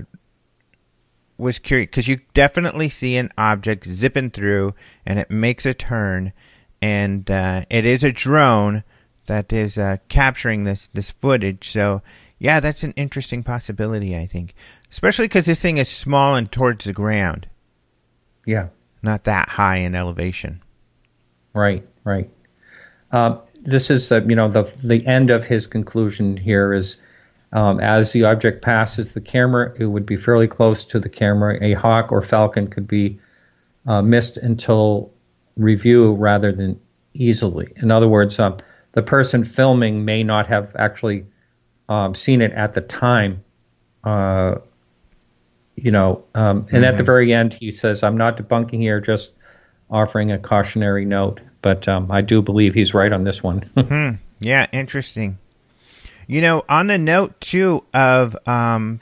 was 1.38 1.60
curious 1.60 1.88
because 1.88 2.08
you 2.08 2.20
definitely 2.34 2.90
see 2.90 3.18
an 3.18 3.32
object 3.38 3.86
zipping 3.86 4.30
through 4.30 4.74
and 5.06 5.20
it 5.20 5.30
makes 5.30 5.66
a 5.66 5.74
turn 5.74 6.32
and 6.82 7.30
uh, 7.32 7.66
it 7.70 7.86
is 7.86 8.04
a 8.04 8.12
drone 8.12 8.84
that 9.28 9.52
is 9.52 9.78
uh, 9.78 9.98
capturing 10.08 10.64
this 10.64 10.88
this 10.94 11.12
footage. 11.12 11.70
So 11.70 12.02
yeah, 12.38 12.60
that's 12.60 12.84
an 12.84 12.92
interesting 12.92 13.44
possibility. 13.44 14.16
I 14.16 14.26
think, 14.26 14.54
especially 14.92 15.26
because 15.26 15.46
this 15.46 15.62
thing 15.62 15.78
is 15.78 15.90
small 15.90 16.36
and 16.36 16.52
towards 16.52 16.86
the 16.86 16.94
ground. 16.94 17.48
Yeah, 18.46 18.68
not 19.02 19.24
that 19.24 19.50
high 19.50 19.78
in 19.78 19.96
elevation. 19.96 20.62
Right, 21.54 21.88
right. 22.04 22.30
Uh, 23.12 23.38
this 23.62 23.90
is 23.90 24.12
uh, 24.12 24.22
you 24.28 24.36
know 24.36 24.50
the 24.50 24.72
the 24.84 25.06
end 25.08 25.32
of 25.32 25.44
his 25.44 25.68
conclusion 25.68 26.38
here 26.38 26.74
is 26.74 26.98
um, 27.54 27.80
as 27.80 28.12
the 28.12 28.26
object 28.26 28.62
passes 28.62 29.14
the 29.14 29.22
camera, 29.22 29.74
it 29.78 29.86
would 29.86 30.06
be 30.06 30.18
fairly 30.18 30.48
close 30.48 30.84
to 30.86 31.00
the 31.00 31.10
camera. 31.10 31.58
A 31.62 31.74
hawk 31.74 32.12
or 32.12 32.22
falcon 32.22 32.68
could 32.68 32.88
be 32.88 33.20
uh, 33.86 34.02
missed 34.02 34.38
until 34.38 35.12
review 35.56 36.14
rather 36.14 36.52
than 36.52 36.80
easily. 37.14 37.72
In 37.78 37.92
other 37.92 38.08
words, 38.08 38.40
um, 38.40 38.58
the 38.92 39.02
person 39.02 39.44
filming 39.44 40.06
may 40.06 40.24
not 40.24 40.48
have 40.48 40.76
actually 40.78 41.26
um, 41.88 42.14
seen 42.16 42.42
it 42.42 42.52
at 42.52 42.74
the 42.74 42.82
time. 42.82 43.44
Uh, 44.04 44.56
you 45.76 45.92
know, 45.92 46.24
um, 46.36 46.58
and 46.58 46.68
mm-hmm. 46.68 46.84
at 46.84 46.92
the 46.92 46.98
mm-hmm. 46.98 47.06
very 47.06 47.34
end, 47.34 47.54
he 47.54 47.72
says, 47.72 48.04
"I'm 48.04 48.18
not 48.18 48.38
debunking 48.38 48.80
here, 48.80 49.02
just 49.02 49.34
offering 49.90 50.32
a 50.32 50.40
cautionary 50.40 51.06
note." 51.06 51.42
but 51.66 51.88
um, 51.88 52.12
I 52.12 52.22
do 52.22 52.44
believe 52.44 52.76
he's 52.76 52.94
right 52.94 53.12
on 53.12 53.24
this 53.24 53.42
one. 53.42 53.62
hmm. 53.76 54.10
Yeah, 54.40 54.68
interesting. 54.72 55.40
You 56.28 56.42
know, 56.42 56.64
on 56.68 56.88
the 56.88 56.98
note 56.98 57.40
too 57.40 57.84
of 57.94 58.38
um, 58.48 59.02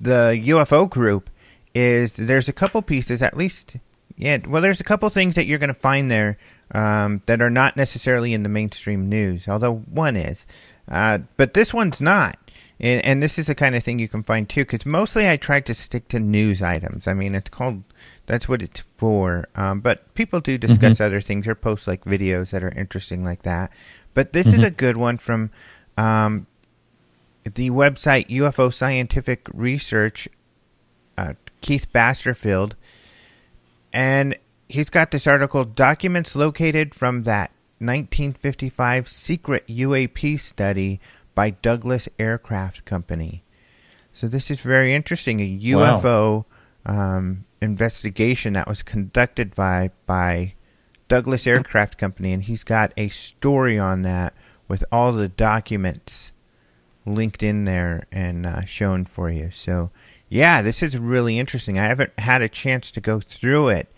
the 0.00 0.42
UFO 0.46 0.88
group, 0.88 1.30
is 1.74 2.14
there's 2.14 2.48
a 2.48 2.54
couple 2.54 2.80
pieces, 2.80 3.20
at 3.20 3.36
least, 3.36 3.76
yeah. 4.16 4.38
Well, 4.48 4.62
there's 4.62 4.80
a 4.80 4.84
couple 4.84 5.08
things 5.10 5.34
that 5.34 5.44
you're 5.44 5.58
going 5.58 5.68
to 5.68 5.74
find 5.74 6.10
there 6.10 6.38
um, 6.72 7.20
that 7.26 7.42
are 7.42 7.50
not 7.50 7.76
necessarily 7.76 8.32
in 8.32 8.42
the 8.42 8.48
mainstream 8.48 9.10
news, 9.10 9.46
although 9.46 9.74
one 9.74 10.16
is, 10.16 10.46
uh, 10.90 11.18
but 11.36 11.52
this 11.52 11.74
one's 11.74 12.00
not. 12.00 12.38
And, 12.78 13.04
and 13.04 13.22
this 13.22 13.38
is 13.38 13.46
the 13.46 13.54
kind 13.54 13.74
of 13.74 13.84
thing 13.84 13.98
you 13.98 14.08
can 14.08 14.22
find 14.22 14.48
too, 14.48 14.62
because 14.62 14.86
mostly 14.86 15.28
I 15.28 15.36
try 15.36 15.60
to 15.60 15.74
stick 15.74 16.08
to 16.08 16.20
news 16.20 16.62
items. 16.62 17.06
I 17.06 17.14
mean, 17.14 17.34
it's 17.34 17.50
called 17.50 17.82
that's 18.26 18.48
what 18.48 18.62
it's 18.62 18.80
for. 18.96 19.48
Um, 19.54 19.80
but 19.80 20.12
people 20.14 20.40
do 20.40 20.58
discuss 20.58 20.94
mm-hmm. 20.94 21.04
other 21.04 21.20
things 21.20 21.46
or 21.46 21.54
post 21.54 21.86
like 21.86 22.04
videos 22.04 22.50
that 22.50 22.62
are 22.62 22.70
interesting 22.70 23.24
like 23.24 23.42
that. 23.42 23.72
But 24.14 24.32
this 24.32 24.48
mm-hmm. 24.48 24.58
is 24.58 24.62
a 24.62 24.70
good 24.70 24.96
one 24.96 25.18
from 25.18 25.50
um, 25.96 26.46
the 27.44 27.70
website 27.70 28.28
UFO 28.28 28.72
Scientific 28.72 29.46
Research, 29.52 30.28
uh, 31.16 31.34
Keith 31.60 31.86
Basterfield. 31.92 32.72
And 33.92 34.36
he's 34.68 34.90
got 34.90 35.10
this 35.10 35.26
article 35.26 35.64
documents 35.64 36.34
located 36.36 36.94
from 36.94 37.22
that 37.22 37.50
1955 37.78 39.08
secret 39.08 39.66
UAP 39.66 40.40
study 40.40 41.00
by 41.34 41.50
Douglas 41.50 42.08
Aircraft 42.18 42.84
Company. 42.84 43.42
So 44.12 44.28
this 44.28 44.50
is 44.50 44.60
very 44.60 44.94
interesting. 44.94 45.40
A 45.40 45.58
UFO 45.58 46.46
wow. 46.86 47.16
um, 47.16 47.44
investigation 47.60 48.54
that 48.54 48.66
was 48.66 48.82
conducted 48.82 49.54
by 49.54 49.90
by 50.06 50.54
Douglas 51.08 51.46
Aircraft 51.46 51.98
Company, 51.98 52.32
and 52.32 52.42
he's 52.42 52.64
got 52.64 52.92
a 52.96 53.08
story 53.08 53.78
on 53.78 54.02
that 54.02 54.34
with 54.68 54.84
all 54.90 55.12
the 55.12 55.28
documents 55.28 56.32
linked 57.04 57.42
in 57.42 57.64
there 57.64 58.06
and 58.10 58.44
uh, 58.44 58.64
shown 58.64 59.04
for 59.04 59.30
you. 59.30 59.50
So, 59.52 59.90
yeah, 60.28 60.62
this 60.62 60.82
is 60.82 60.98
really 60.98 61.38
interesting. 61.38 61.78
I 61.78 61.84
haven't 61.84 62.18
had 62.18 62.42
a 62.42 62.48
chance 62.48 62.90
to 62.92 63.00
go 63.00 63.20
through 63.20 63.68
it, 63.68 63.88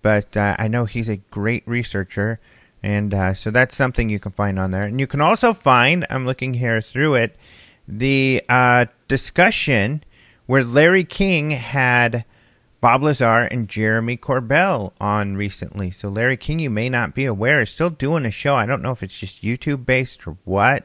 but 0.00 0.36
uh, 0.36 0.56
I 0.58 0.68
know 0.68 0.84
he's 0.84 1.08
a 1.08 1.16
great 1.16 1.66
researcher, 1.66 2.38
and 2.82 3.12
uh, 3.12 3.34
so 3.34 3.50
that's 3.50 3.76
something 3.76 4.08
you 4.08 4.20
can 4.20 4.32
find 4.32 4.58
on 4.58 4.70
there. 4.70 4.84
And 4.84 5.00
you 5.00 5.06
can 5.06 5.20
also 5.20 5.52
find, 5.52 6.06
I'm 6.08 6.26
looking 6.26 6.54
here 6.54 6.80
through 6.80 7.14
it, 7.16 7.36
the 7.88 8.42
uh, 8.48 8.86
discussion 9.08 10.04
where 10.46 10.64
Larry 10.64 11.04
King 11.04 11.50
had 11.50 12.24
Bob 12.82 13.04
Lazar 13.04 13.42
and 13.42 13.68
Jeremy 13.68 14.16
Corbell 14.16 14.92
on 15.00 15.36
recently. 15.36 15.92
So 15.92 16.08
Larry 16.08 16.36
King, 16.36 16.58
you 16.58 16.68
may 16.68 16.88
not 16.88 17.14
be 17.14 17.24
aware, 17.24 17.60
is 17.60 17.70
still 17.70 17.90
doing 17.90 18.26
a 18.26 18.30
show. 18.32 18.56
I 18.56 18.66
don't 18.66 18.82
know 18.82 18.90
if 18.90 19.04
it's 19.04 19.16
just 19.16 19.44
YouTube 19.44 19.86
based 19.86 20.26
or 20.26 20.36
what. 20.42 20.84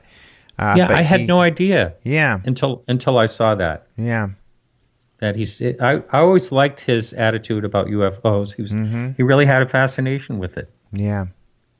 Uh, 0.60 0.76
yeah, 0.78 0.96
I 0.96 1.02
had 1.02 1.26
no 1.26 1.42
idea. 1.42 1.96
Yeah, 2.04 2.40
until 2.46 2.84
until 2.88 3.18
I 3.18 3.26
saw 3.26 3.56
that. 3.56 3.88
Yeah, 3.98 4.30
that 5.18 5.36
he's. 5.36 5.60
I 5.60 6.04
I 6.12 6.20
always 6.20 6.52
liked 6.52 6.82
his 6.82 7.14
attitude 7.14 7.66
about 7.66 7.88
UFOs. 7.88 8.56
He 8.56 8.62
was 8.62 8.72
mm-hmm. 8.72 9.14
he 9.18 9.24
really 9.24 9.48
had 9.48 9.64
a 9.64 9.68
fascination 9.68 10.38
with 10.38 10.56
it. 10.58 10.70
Yeah, 10.92 11.26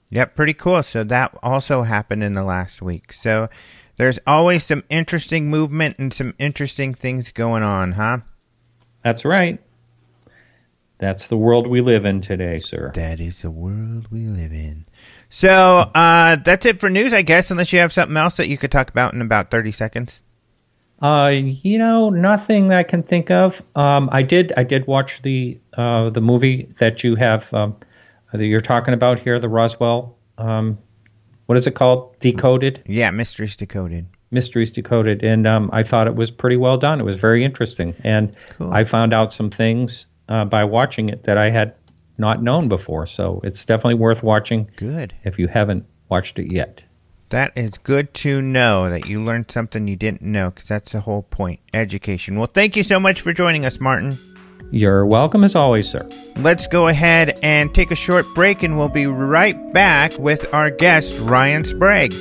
yep, 0.10 0.36
pretty 0.36 0.54
cool. 0.56 0.82
So 0.82 1.04
that 1.04 1.38
also 1.44 1.84
happened 1.84 2.24
in 2.24 2.34
the 2.34 2.44
last 2.44 2.82
week. 2.82 3.14
So 3.14 3.50
there's 3.98 4.18
always 4.26 4.64
some 4.64 4.84
interesting 4.90 5.52
movement 5.52 5.98
and 6.00 6.12
some 6.12 6.34
interesting 6.40 6.96
things 6.96 7.32
going 7.32 7.62
on, 7.62 7.92
huh? 7.92 8.20
That's 9.04 9.24
right. 9.24 9.60
That's 11.00 11.28
the 11.28 11.38
world 11.38 11.68
we 11.68 11.82
live 11.82 12.06
in 12.06 12.22
today, 12.22 12.60
sir. 12.60 12.92
That 12.96 13.20
is 13.20 13.44
the 13.44 13.52
world 13.52 14.08
we 14.12 14.26
live 14.26 14.52
in. 14.52 14.86
So 15.30 15.92
uh, 15.94 16.38
that's 16.38 16.66
it 16.66 16.80
for 16.80 16.90
news, 16.90 17.14
I 17.14 17.22
guess, 17.22 17.52
unless 17.52 17.72
you 17.72 17.80
have 17.80 17.94
something 17.94 18.18
else 18.18 18.38
that 18.38 18.48
you 18.48 18.58
could 18.58 18.72
talk 18.72 18.90
about 18.90 19.14
in 19.14 19.22
about 19.22 19.52
30 19.52 19.72
seconds. 19.72 20.22
Uh, 21.00 21.32
you 21.32 21.78
know, 21.78 22.10
nothing 22.10 22.72
I 22.72 22.82
can 22.82 23.04
think 23.04 23.30
of. 23.30 23.62
Um, 23.76 24.10
I 24.12 24.24
did, 24.24 24.52
I 24.58 24.64
did 24.64 24.88
watch 24.88 25.22
the 25.22 25.60
uh, 25.78 26.10
the 26.10 26.22
movie 26.22 26.74
that 26.80 27.04
you 27.04 27.16
have 27.16 27.54
um, 27.54 27.76
that 28.34 28.46
you're 28.46 28.62
talking 28.62 28.96
about 28.96 29.20
here, 29.20 29.40
the 29.40 29.50
Roswell. 29.50 30.18
Um, 30.40 30.80
what 31.46 31.58
is 31.58 31.68
it 31.68 31.76
called? 31.76 32.20
Decoded. 32.20 32.82
Yeah, 32.88 33.12
Mysteries 33.12 33.56
Decoded. 33.56 34.08
Mysteries 34.32 34.72
Decoded, 34.72 35.24
and 35.24 35.46
um, 35.46 35.70
I 35.72 35.84
thought 35.84 36.08
it 36.08 36.16
was 36.16 36.32
pretty 36.32 36.58
well 36.58 36.78
done. 36.78 37.00
It 37.00 37.04
was 37.04 37.20
very 37.20 37.46
interesting, 37.46 37.94
and 38.04 38.36
cool. 38.50 38.74
I 38.74 38.84
found 38.84 39.14
out 39.14 39.32
some 39.32 39.52
things 39.52 40.07
uh, 40.30 40.46
by 40.46 40.64
watching 40.64 41.10
it 41.10 41.24
that 41.24 41.38
I 41.38 41.50
had 41.50 41.76
not 42.18 42.42
known 42.42 42.68
before. 42.68 43.06
So 43.06 43.42
it's 43.44 43.66
definitely 43.66 43.96
worth 43.96 44.24
watching. 44.24 44.70
Good. 44.76 45.14
If 45.24 45.40
you 45.40 45.48
haven't 45.48 45.86
watched 46.10 46.40
it 46.40 46.52
yet. 46.52 46.82
That 47.30 47.52
is 47.58 47.78
good 47.78 48.14
to 48.16 48.42
know 48.42 48.90
that 48.90 49.06
you 49.06 49.22
learned 49.22 49.52
something 49.52 49.88
you 49.88 49.98
didn't 49.98 50.22
know 50.22 50.50
because 50.50 50.70
that's 50.70 50.94
the 50.94 51.02
whole 51.02 51.24
point 51.24 51.60
education. 51.74 52.38
Well, 52.38 52.48
thank 52.48 52.78
you 52.78 52.84
so 52.84 53.02
much 53.02 53.20
for 53.20 53.34
joining 53.34 53.66
us, 53.66 53.82
Martin. 53.82 54.18
You're 54.72 55.06
welcome 55.06 55.44
as 55.44 55.56
always, 55.56 55.90
sir. 55.90 56.08
Let's 56.38 56.68
go 56.68 56.88
ahead 56.88 57.40
and 57.44 57.74
take 57.74 57.92
a 57.92 57.96
short 57.96 58.26
break, 58.34 58.64
and 58.64 58.78
we'll 58.78 58.90
be 58.90 59.08
right 59.08 59.74
back 59.74 60.18
with 60.18 60.54
our 60.54 60.70
guest, 60.70 61.16
Ryan 61.20 61.64
Sprague. 61.64 62.14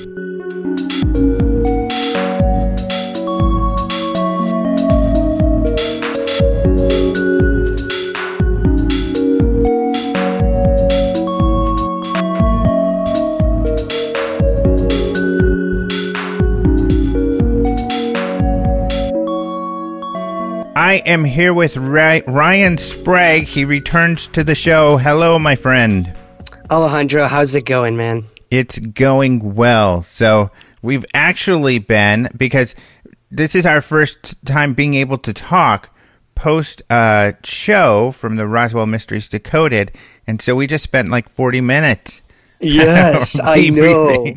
I 20.87 21.03
am 21.05 21.25
here 21.25 21.53
with 21.53 21.77
Ryan 21.77 22.79
Sprague. 22.79 23.42
He 23.42 23.64
returns 23.64 24.29
to 24.29 24.44
the 24.44 24.55
show. 24.55 24.96
Hello, 24.99 25.37
my 25.37 25.57
friend. 25.57 26.14
Alejandro, 26.70 27.27
how's 27.27 27.57
it 27.57 27.64
going, 27.64 27.96
man? 27.96 28.22
It's 28.53 28.79
going 28.79 29.57
well. 29.57 30.03
So, 30.03 30.53
we've 30.83 31.05
actually 31.12 31.81
been, 31.81 32.29
because 32.37 32.77
this 33.33 33.57
is 33.57 33.66
our 33.66 33.81
first 33.81 34.37
time 34.46 34.75
being 34.75 34.94
able 34.94 35.18
to 35.18 35.33
talk 35.33 35.90
post 36.37 36.83
a 36.88 37.35
show 37.42 38.12
from 38.12 38.37
the 38.37 38.46
Roswell 38.46 38.87
Mysteries 38.87 39.29
Decoded. 39.29 39.90
And 40.29 40.40
so 40.40 40.55
we 40.55 40.68
just 40.68 40.85
spent 40.85 41.11
like 41.11 41.29
40 41.29 41.62
minutes. 41.62 42.22
Yes, 42.61 43.40
I 43.42 43.70
know. 43.70 44.35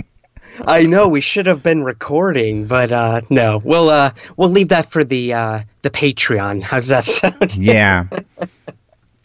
I 0.65 0.81
know 0.81 1.09
we 1.09 1.21
should 1.21 1.45
have 1.45 1.61
been 1.61 1.83
recording, 1.83 2.65
but 2.65 2.91
uh, 2.91 3.21
no, 3.29 3.61
we'll 3.63 3.91
uh, 3.91 4.13
we'll 4.35 4.49
leave 4.49 4.69
that 4.69 4.91
for 4.91 5.03
the 5.03 5.33
uh, 5.33 5.59
the 5.81 5.89
Patreon. 5.89 6.61
How's 6.61 6.87
that 6.87 7.05
sound? 7.05 7.55
yeah. 7.57 8.05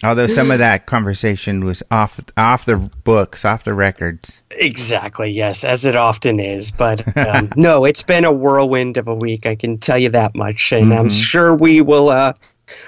Although 0.04 0.26
some 0.26 0.50
of 0.50 0.58
that 0.58 0.84
conversation 0.84 1.64
was 1.64 1.82
off 1.90 2.20
off 2.36 2.66
the 2.66 2.76
books, 2.76 3.44
off 3.44 3.64
the 3.64 3.72
records. 3.72 4.42
Exactly, 4.50 5.30
yes, 5.30 5.64
as 5.64 5.86
it 5.86 5.96
often 5.96 6.40
is. 6.40 6.70
But 6.70 7.16
um, 7.26 7.50
no, 7.56 7.86
it's 7.86 8.02
been 8.02 8.24
a 8.24 8.32
whirlwind 8.32 8.98
of 8.98 9.08
a 9.08 9.14
week. 9.14 9.46
I 9.46 9.54
can 9.54 9.78
tell 9.78 9.96
you 9.96 10.10
that 10.10 10.34
much, 10.34 10.72
and 10.72 10.86
mm-hmm. 10.86 10.98
I'm 10.98 11.10
sure 11.10 11.54
we 11.54 11.80
will. 11.80 12.10
Uh, 12.10 12.34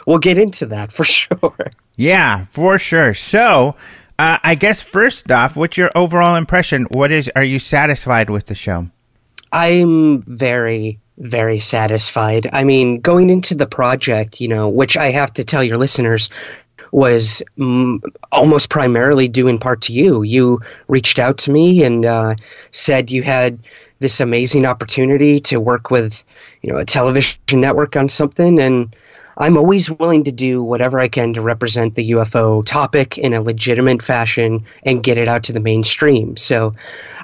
we'll 0.06 0.18
get 0.18 0.36
into 0.36 0.66
that 0.66 0.92
for 0.92 1.04
sure. 1.04 1.56
Yeah, 1.96 2.46
for 2.50 2.78
sure. 2.78 3.14
So, 3.14 3.76
uh, 4.18 4.38
I 4.42 4.54
guess 4.54 4.82
first 4.82 5.30
off, 5.30 5.56
what's 5.56 5.78
your 5.78 5.90
overall 5.94 6.36
impression? 6.36 6.86
What 6.90 7.12
is? 7.12 7.30
Are 7.34 7.44
you 7.44 7.58
satisfied 7.58 8.28
with 8.28 8.46
the 8.46 8.54
show? 8.54 8.90
I'm 9.52 10.20
very, 10.22 11.00
very 11.18 11.58
satisfied. 11.58 12.48
I 12.52 12.64
mean, 12.64 13.00
going 13.00 13.30
into 13.30 13.54
the 13.54 13.66
project, 13.66 14.40
you 14.40 14.48
know, 14.48 14.68
which 14.68 14.96
I 14.96 15.10
have 15.10 15.32
to 15.34 15.44
tell 15.44 15.64
your 15.64 15.78
listeners 15.78 16.28
was 16.92 17.42
mm, 17.58 18.00
almost 18.32 18.70
primarily 18.70 19.28
due 19.28 19.48
in 19.48 19.58
part 19.58 19.80
to 19.82 19.92
you. 19.92 20.22
You 20.22 20.60
reached 20.88 21.18
out 21.18 21.38
to 21.38 21.50
me 21.50 21.82
and 21.82 22.06
uh, 22.06 22.36
said 22.70 23.10
you 23.10 23.22
had 23.22 23.58
this 23.98 24.20
amazing 24.20 24.66
opportunity 24.66 25.40
to 25.40 25.58
work 25.58 25.90
with, 25.90 26.22
you 26.62 26.72
know, 26.72 26.78
a 26.78 26.84
television 26.84 27.38
network 27.52 27.96
on 27.96 28.08
something, 28.08 28.60
and 28.60 28.94
I'm 29.38 29.56
always 29.56 29.90
willing 29.90 30.24
to 30.24 30.32
do 30.32 30.62
whatever 30.62 30.98
I 30.98 31.08
can 31.08 31.34
to 31.34 31.42
represent 31.42 31.94
the 31.94 32.12
UFO 32.12 32.64
topic 32.64 33.18
in 33.18 33.34
a 33.34 33.42
legitimate 33.42 34.02
fashion 34.02 34.64
and 34.84 35.02
get 35.02 35.18
it 35.18 35.28
out 35.28 35.42
to 35.44 35.52
the 35.52 35.60
mainstream. 35.60 36.36
So 36.36 36.72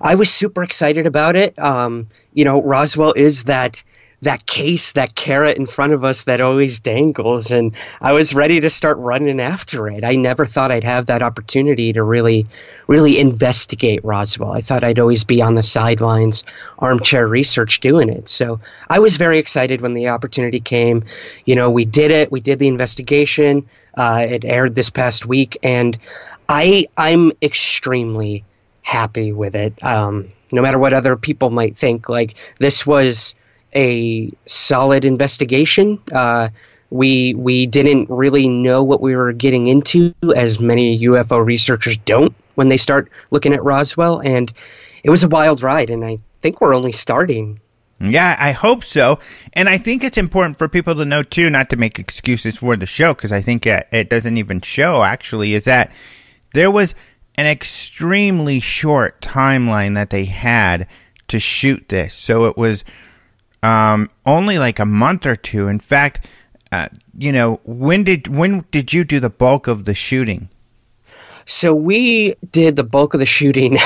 I 0.02 0.14
was 0.14 0.30
super 0.30 0.62
excited 0.62 1.06
about 1.06 1.36
it. 1.36 1.58
Um, 1.58 2.08
you 2.34 2.44
know, 2.44 2.62
Roswell 2.62 3.12
is 3.14 3.44
that 3.44 3.82
that 4.22 4.46
case, 4.46 4.92
that 4.92 5.14
carrot 5.16 5.58
in 5.58 5.66
front 5.66 5.92
of 5.92 6.04
us 6.04 6.24
that 6.24 6.40
always 6.40 6.78
dangles. 6.78 7.50
And 7.50 7.74
I 8.00 8.12
was 8.12 8.34
ready 8.34 8.60
to 8.60 8.70
start 8.70 8.96
running 8.98 9.40
after 9.40 9.88
it. 9.88 10.04
I 10.04 10.14
never 10.14 10.46
thought 10.46 10.70
I'd 10.70 10.84
have 10.84 11.06
that 11.06 11.22
opportunity 11.22 11.92
to 11.92 12.02
really, 12.04 12.46
really 12.86 13.18
investigate 13.18 14.04
Roswell. 14.04 14.52
I 14.52 14.60
thought 14.60 14.84
I'd 14.84 15.00
always 15.00 15.24
be 15.24 15.42
on 15.42 15.56
the 15.56 15.62
sidelines, 15.62 16.44
armchair 16.78 17.26
research 17.26 17.80
doing 17.80 18.08
it. 18.08 18.28
So 18.28 18.60
I 18.88 19.00
was 19.00 19.16
very 19.16 19.38
excited 19.38 19.80
when 19.80 19.94
the 19.94 20.08
opportunity 20.08 20.60
came. 20.60 21.04
You 21.44 21.56
know, 21.56 21.70
we 21.70 21.84
did 21.84 22.12
it, 22.12 22.30
we 22.30 22.40
did 22.40 22.60
the 22.60 22.68
investigation. 22.68 23.68
Uh, 23.94 24.26
it 24.30 24.44
aired 24.44 24.76
this 24.76 24.88
past 24.90 25.26
week. 25.26 25.58
And 25.64 25.98
I, 26.48 26.86
I'm 26.96 27.32
extremely 27.42 28.44
happy 28.82 29.32
with 29.32 29.56
it. 29.56 29.82
Um, 29.84 30.32
no 30.52 30.62
matter 30.62 30.78
what 30.78 30.92
other 30.92 31.16
people 31.16 31.50
might 31.50 31.76
think, 31.76 32.08
like 32.08 32.36
this 32.58 32.86
was 32.86 33.34
a 33.74 34.30
solid 34.46 35.04
investigation. 35.04 36.00
Uh, 36.12 36.48
we 36.90 37.34
we 37.34 37.66
didn't 37.66 38.10
really 38.10 38.48
know 38.48 38.82
what 38.82 39.00
we 39.00 39.16
were 39.16 39.32
getting 39.32 39.66
into, 39.66 40.14
as 40.36 40.60
many 40.60 40.98
UFO 41.00 41.44
researchers 41.44 41.96
don't 41.96 42.34
when 42.54 42.68
they 42.68 42.76
start 42.76 43.10
looking 43.30 43.54
at 43.54 43.64
Roswell, 43.64 44.20
and 44.20 44.52
it 45.02 45.10
was 45.10 45.24
a 45.24 45.28
wild 45.28 45.62
ride. 45.62 45.90
And 45.90 46.04
I 46.04 46.18
think 46.40 46.60
we're 46.60 46.74
only 46.74 46.92
starting. 46.92 47.60
Yeah, 47.98 48.36
I 48.38 48.50
hope 48.52 48.82
so. 48.84 49.20
And 49.52 49.68
I 49.68 49.78
think 49.78 50.02
it's 50.02 50.18
important 50.18 50.58
for 50.58 50.68
people 50.68 50.94
to 50.96 51.04
know 51.04 51.22
too, 51.22 51.48
not 51.48 51.70
to 51.70 51.76
make 51.76 51.98
excuses 51.98 52.56
for 52.56 52.76
the 52.76 52.84
show, 52.84 53.14
because 53.14 53.32
I 53.32 53.40
think 53.40 53.64
it 53.64 54.10
doesn't 54.10 54.36
even 54.36 54.60
show 54.60 55.04
actually, 55.04 55.54
is 55.54 55.64
that 55.64 55.92
there 56.52 56.70
was 56.70 56.94
an 57.36 57.46
extremely 57.46 58.60
short 58.60 59.20
timeline 59.20 59.94
that 59.94 60.10
they 60.10 60.24
had 60.24 60.88
to 61.28 61.38
shoot 61.38 61.88
this. 61.88 62.14
So 62.14 62.46
it 62.46 62.56
was 62.56 62.84
um, 63.62 64.10
only 64.26 64.58
like 64.58 64.78
a 64.78 64.86
month 64.86 65.26
or 65.26 65.36
two. 65.36 65.68
In 65.68 65.78
fact, 65.78 66.26
uh, 66.70 66.88
you 67.16 67.32
know, 67.32 67.60
when 67.64 68.04
did 68.04 68.28
when 68.28 68.64
did 68.70 68.92
you 68.92 69.04
do 69.04 69.20
the 69.20 69.30
bulk 69.30 69.68
of 69.68 69.84
the 69.84 69.94
shooting? 69.94 70.48
So 71.44 71.74
we 71.74 72.34
did 72.50 72.76
the 72.76 72.84
bulk 72.84 73.14
of 73.14 73.20
the 73.20 73.26
shooting 73.26 73.78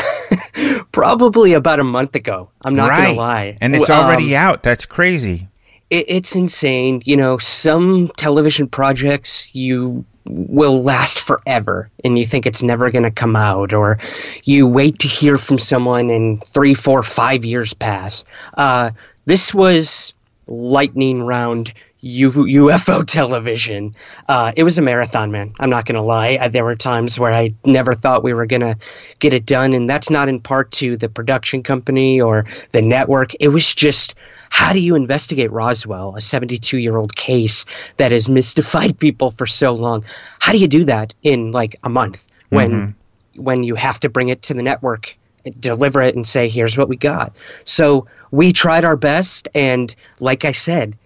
probably 0.92 1.54
about 1.54 1.80
a 1.80 1.84
month 1.84 2.14
ago. 2.14 2.50
I'm 2.64 2.74
not 2.74 2.90
right. 2.90 3.06
gonna 3.08 3.18
lie, 3.18 3.56
and 3.60 3.74
it's 3.74 3.90
already 3.90 4.36
um, 4.36 4.42
out. 4.42 4.62
That's 4.62 4.86
crazy. 4.86 5.48
It, 5.90 6.06
it's 6.08 6.36
insane. 6.36 7.02
You 7.04 7.16
know, 7.16 7.38
some 7.38 8.08
television 8.16 8.68
projects 8.68 9.54
you 9.54 10.04
will 10.28 10.82
last 10.82 11.20
forever 11.20 11.90
and 12.04 12.18
you 12.18 12.26
think 12.26 12.46
it's 12.46 12.62
never 12.62 12.90
going 12.90 13.04
to 13.04 13.10
come 13.10 13.36
out 13.36 13.72
or 13.72 13.98
you 14.44 14.66
wait 14.66 14.98
to 14.98 15.08
hear 15.08 15.38
from 15.38 15.58
someone 15.58 16.10
and 16.10 16.42
three 16.42 16.74
four 16.74 17.02
five 17.02 17.44
years 17.44 17.74
pass 17.74 18.24
uh, 18.56 18.90
this 19.26 19.52
was 19.52 20.14
lightning 20.46 21.22
round 21.22 21.74
UFO 22.02 23.04
television. 23.06 23.94
Uh, 24.28 24.52
it 24.56 24.62
was 24.62 24.78
a 24.78 24.82
marathon, 24.82 25.32
man. 25.32 25.54
I'm 25.58 25.70
not 25.70 25.84
going 25.84 25.96
to 25.96 26.02
lie. 26.02 26.38
I, 26.40 26.48
there 26.48 26.64
were 26.64 26.76
times 26.76 27.18
where 27.18 27.32
I 27.32 27.54
never 27.64 27.92
thought 27.92 28.22
we 28.22 28.32
were 28.32 28.46
going 28.46 28.60
to 28.60 28.78
get 29.18 29.32
it 29.34 29.44
done. 29.44 29.72
And 29.72 29.90
that's 29.90 30.08
not 30.08 30.28
in 30.28 30.40
part 30.40 30.70
to 30.72 30.96
the 30.96 31.08
production 31.08 31.62
company 31.62 32.20
or 32.20 32.46
the 32.72 32.82
network. 32.82 33.32
It 33.40 33.48
was 33.48 33.74
just 33.74 34.14
how 34.48 34.72
do 34.72 34.80
you 34.80 34.94
investigate 34.94 35.50
Roswell, 35.50 36.14
a 36.16 36.20
72 36.20 36.78
year 36.78 36.96
old 36.96 37.14
case 37.14 37.66
that 37.96 38.12
has 38.12 38.28
mystified 38.28 38.98
people 39.00 39.30
for 39.30 39.46
so 39.46 39.74
long? 39.74 40.04
How 40.38 40.52
do 40.52 40.58
you 40.58 40.68
do 40.68 40.84
that 40.84 41.14
in 41.22 41.50
like 41.50 41.76
a 41.82 41.88
month 41.88 42.28
when, 42.50 42.70
mm-hmm. 42.70 43.42
when 43.42 43.64
you 43.64 43.74
have 43.74 43.98
to 44.00 44.08
bring 44.08 44.28
it 44.28 44.42
to 44.42 44.54
the 44.54 44.62
network? 44.62 45.18
Deliver 45.50 46.00
it 46.02 46.14
and 46.14 46.26
say, 46.26 46.48
here's 46.48 46.76
what 46.76 46.88
we 46.88 46.96
got. 46.96 47.32
So 47.64 48.06
we 48.30 48.52
tried 48.52 48.84
our 48.84 48.96
best. 48.96 49.48
And 49.54 49.94
like 50.20 50.44
I 50.44 50.52
said, 50.52 50.96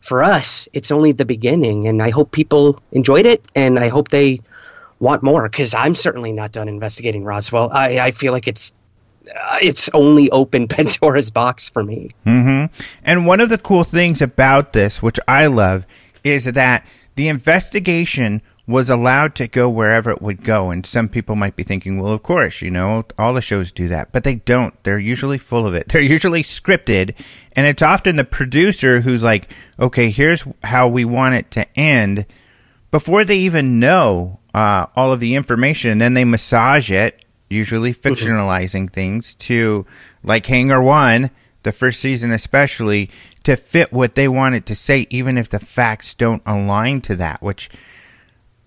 for 0.00 0.22
us, 0.22 0.68
it's 0.72 0.90
only 0.90 1.12
the 1.12 1.24
beginning. 1.24 1.88
And 1.88 2.02
I 2.02 2.10
hope 2.10 2.30
people 2.30 2.78
enjoyed 2.92 3.26
it. 3.26 3.44
And 3.54 3.78
I 3.78 3.88
hope 3.88 4.08
they 4.08 4.40
want 4.98 5.22
more 5.22 5.48
because 5.48 5.74
I'm 5.74 5.94
certainly 5.94 6.32
not 6.32 6.52
done 6.52 6.68
investigating 6.68 7.24
Roswell. 7.24 7.70
I, 7.72 7.98
I 7.98 8.10
feel 8.12 8.32
like 8.32 8.48
it's 8.48 8.72
uh, 9.28 9.58
it's 9.60 9.90
only 9.92 10.30
open 10.30 10.68
Pandora's 10.68 11.30
box 11.30 11.68
for 11.68 11.82
me. 11.82 12.10
Mm-hmm. 12.24 12.72
And 13.04 13.26
one 13.26 13.40
of 13.40 13.48
the 13.48 13.58
cool 13.58 13.84
things 13.84 14.22
about 14.22 14.72
this, 14.72 15.02
which 15.02 15.18
I 15.26 15.46
love, 15.46 15.84
is 16.22 16.44
that 16.44 16.86
the 17.16 17.28
investigation 17.28 18.42
was 18.66 18.90
allowed 18.90 19.34
to 19.36 19.46
go 19.46 19.68
wherever 19.68 20.10
it 20.10 20.20
would 20.20 20.42
go. 20.42 20.70
And 20.70 20.84
some 20.84 21.08
people 21.08 21.36
might 21.36 21.54
be 21.54 21.62
thinking, 21.62 22.00
well, 22.00 22.12
of 22.12 22.24
course, 22.24 22.62
you 22.62 22.70
know, 22.70 23.04
all 23.16 23.32
the 23.32 23.40
shows 23.40 23.70
do 23.70 23.86
that, 23.88 24.10
but 24.10 24.24
they 24.24 24.36
don't. 24.36 24.74
They're 24.82 24.98
usually 24.98 25.38
full 25.38 25.66
of 25.66 25.74
it. 25.74 25.88
They're 25.96 26.02
usually 26.02 26.42
scripted. 26.42 27.14
And 27.54 27.66
it's 27.66 27.82
often 27.82 28.16
the 28.16 28.24
producer 28.24 29.00
who's 29.00 29.22
like, 29.22 29.50
okay, 29.78 30.10
here's 30.10 30.44
how 30.64 30.88
we 30.88 31.04
want 31.04 31.36
it 31.36 31.50
to 31.52 31.78
end 31.78 32.26
before 32.90 33.24
they 33.24 33.38
even 33.38 33.78
know 33.78 34.40
uh, 34.52 34.86
all 34.96 35.12
of 35.12 35.20
the 35.20 35.36
information. 35.36 35.92
And 35.92 36.00
then 36.00 36.14
they 36.14 36.24
massage 36.24 36.90
it, 36.90 37.24
usually 37.48 37.92
mm-hmm. 37.92 38.08
fictionalizing 38.08 38.92
things 38.92 39.36
to 39.36 39.86
like 40.24 40.46
Hangar 40.46 40.82
One, 40.82 41.30
the 41.62 41.70
first 41.70 42.00
season 42.00 42.32
especially, 42.32 43.10
to 43.44 43.56
fit 43.56 43.92
what 43.92 44.16
they 44.16 44.26
wanted 44.26 44.66
to 44.66 44.74
say, 44.74 45.06
even 45.08 45.38
if 45.38 45.48
the 45.48 45.60
facts 45.60 46.16
don't 46.16 46.42
align 46.44 47.00
to 47.02 47.14
that, 47.14 47.40
which 47.40 47.70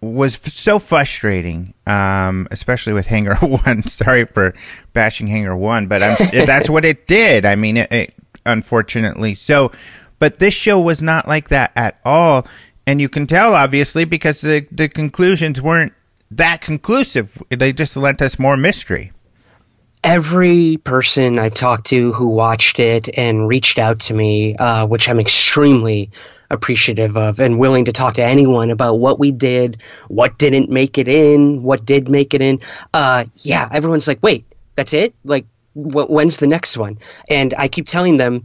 was 0.01 0.35
f- 0.35 0.51
so 0.53 0.79
frustrating, 0.79 1.73
um, 1.87 2.47
especially 2.51 2.93
with 2.93 3.05
Hangar 3.07 3.35
One. 3.41 3.83
Sorry 3.83 4.25
for 4.25 4.53
bashing 4.93 5.27
Hangar 5.27 5.55
One, 5.55 5.87
but 5.87 5.99
that's 6.31 6.69
what 6.69 6.85
it 6.85 7.07
did. 7.07 7.45
I 7.45 7.55
mean, 7.55 7.77
it, 7.77 7.91
it, 7.91 8.13
unfortunately. 8.45 9.35
So, 9.35 9.71
but 10.19 10.39
this 10.39 10.53
show 10.53 10.79
was 10.79 11.01
not 11.01 11.27
like 11.27 11.49
that 11.49 11.71
at 11.75 11.99
all. 12.05 12.47
and 12.87 12.99
you 13.01 13.09
can 13.09 13.27
tell 13.27 13.53
obviously 13.55 14.05
because 14.05 14.41
the 14.41 14.65
the 14.71 14.87
conclusions 14.89 15.61
weren't 15.61 15.93
that 16.31 16.61
conclusive. 16.61 17.41
They 17.49 17.73
just 17.73 17.95
lent 17.97 18.21
us 18.21 18.37
more 18.39 18.57
mystery. 18.57 19.11
Every 20.03 20.77
person 20.77 21.37
I've 21.39 21.55
talked 21.55 21.87
to 21.87 22.13
who 22.13 22.29
watched 22.29 22.79
it 22.79 23.09
and 23.17 23.47
reached 23.49 23.77
out 23.77 23.99
to 24.01 24.13
me, 24.13 24.55
uh, 24.55 24.85
which 24.87 25.09
I'm 25.09 25.19
extremely 25.19 26.09
appreciative 26.51 27.15
of, 27.17 27.39
and 27.39 27.59
willing 27.59 27.85
to 27.85 27.91
talk 27.91 28.15
to 28.15 28.23
anyone 28.23 28.69
about 28.71 28.95
what 28.99 29.19
we 29.19 29.31
did, 29.31 29.81
what 30.07 30.37
didn't 30.37 30.69
make 30.69 30.97
it 30.97 31.07
in, 31.07 31.63
what 31.63 31.85
did 31.85 32.09
make 32.09 32.33
it 32.33 32.41
in. 32.41 32.59
Uh, 32.93 33.25
yeah, 33.37 33.67
everyone's 33.71 34.07
like, 34.07 34.19
wait, 34.23 34.45
that's 34.75 34.93
it? 34.93 35.13
Like, 35.23 35.45
wh- 35.73 36.09
when's 36.09 36.37
the 36.37 36.47
next 36.47 36.77
one? 36.77 36.97
And 37.29 37.53
I 37.57 37.67
keep 37.67 37.85
telling 37.85 38.17
them, 38.17 38.43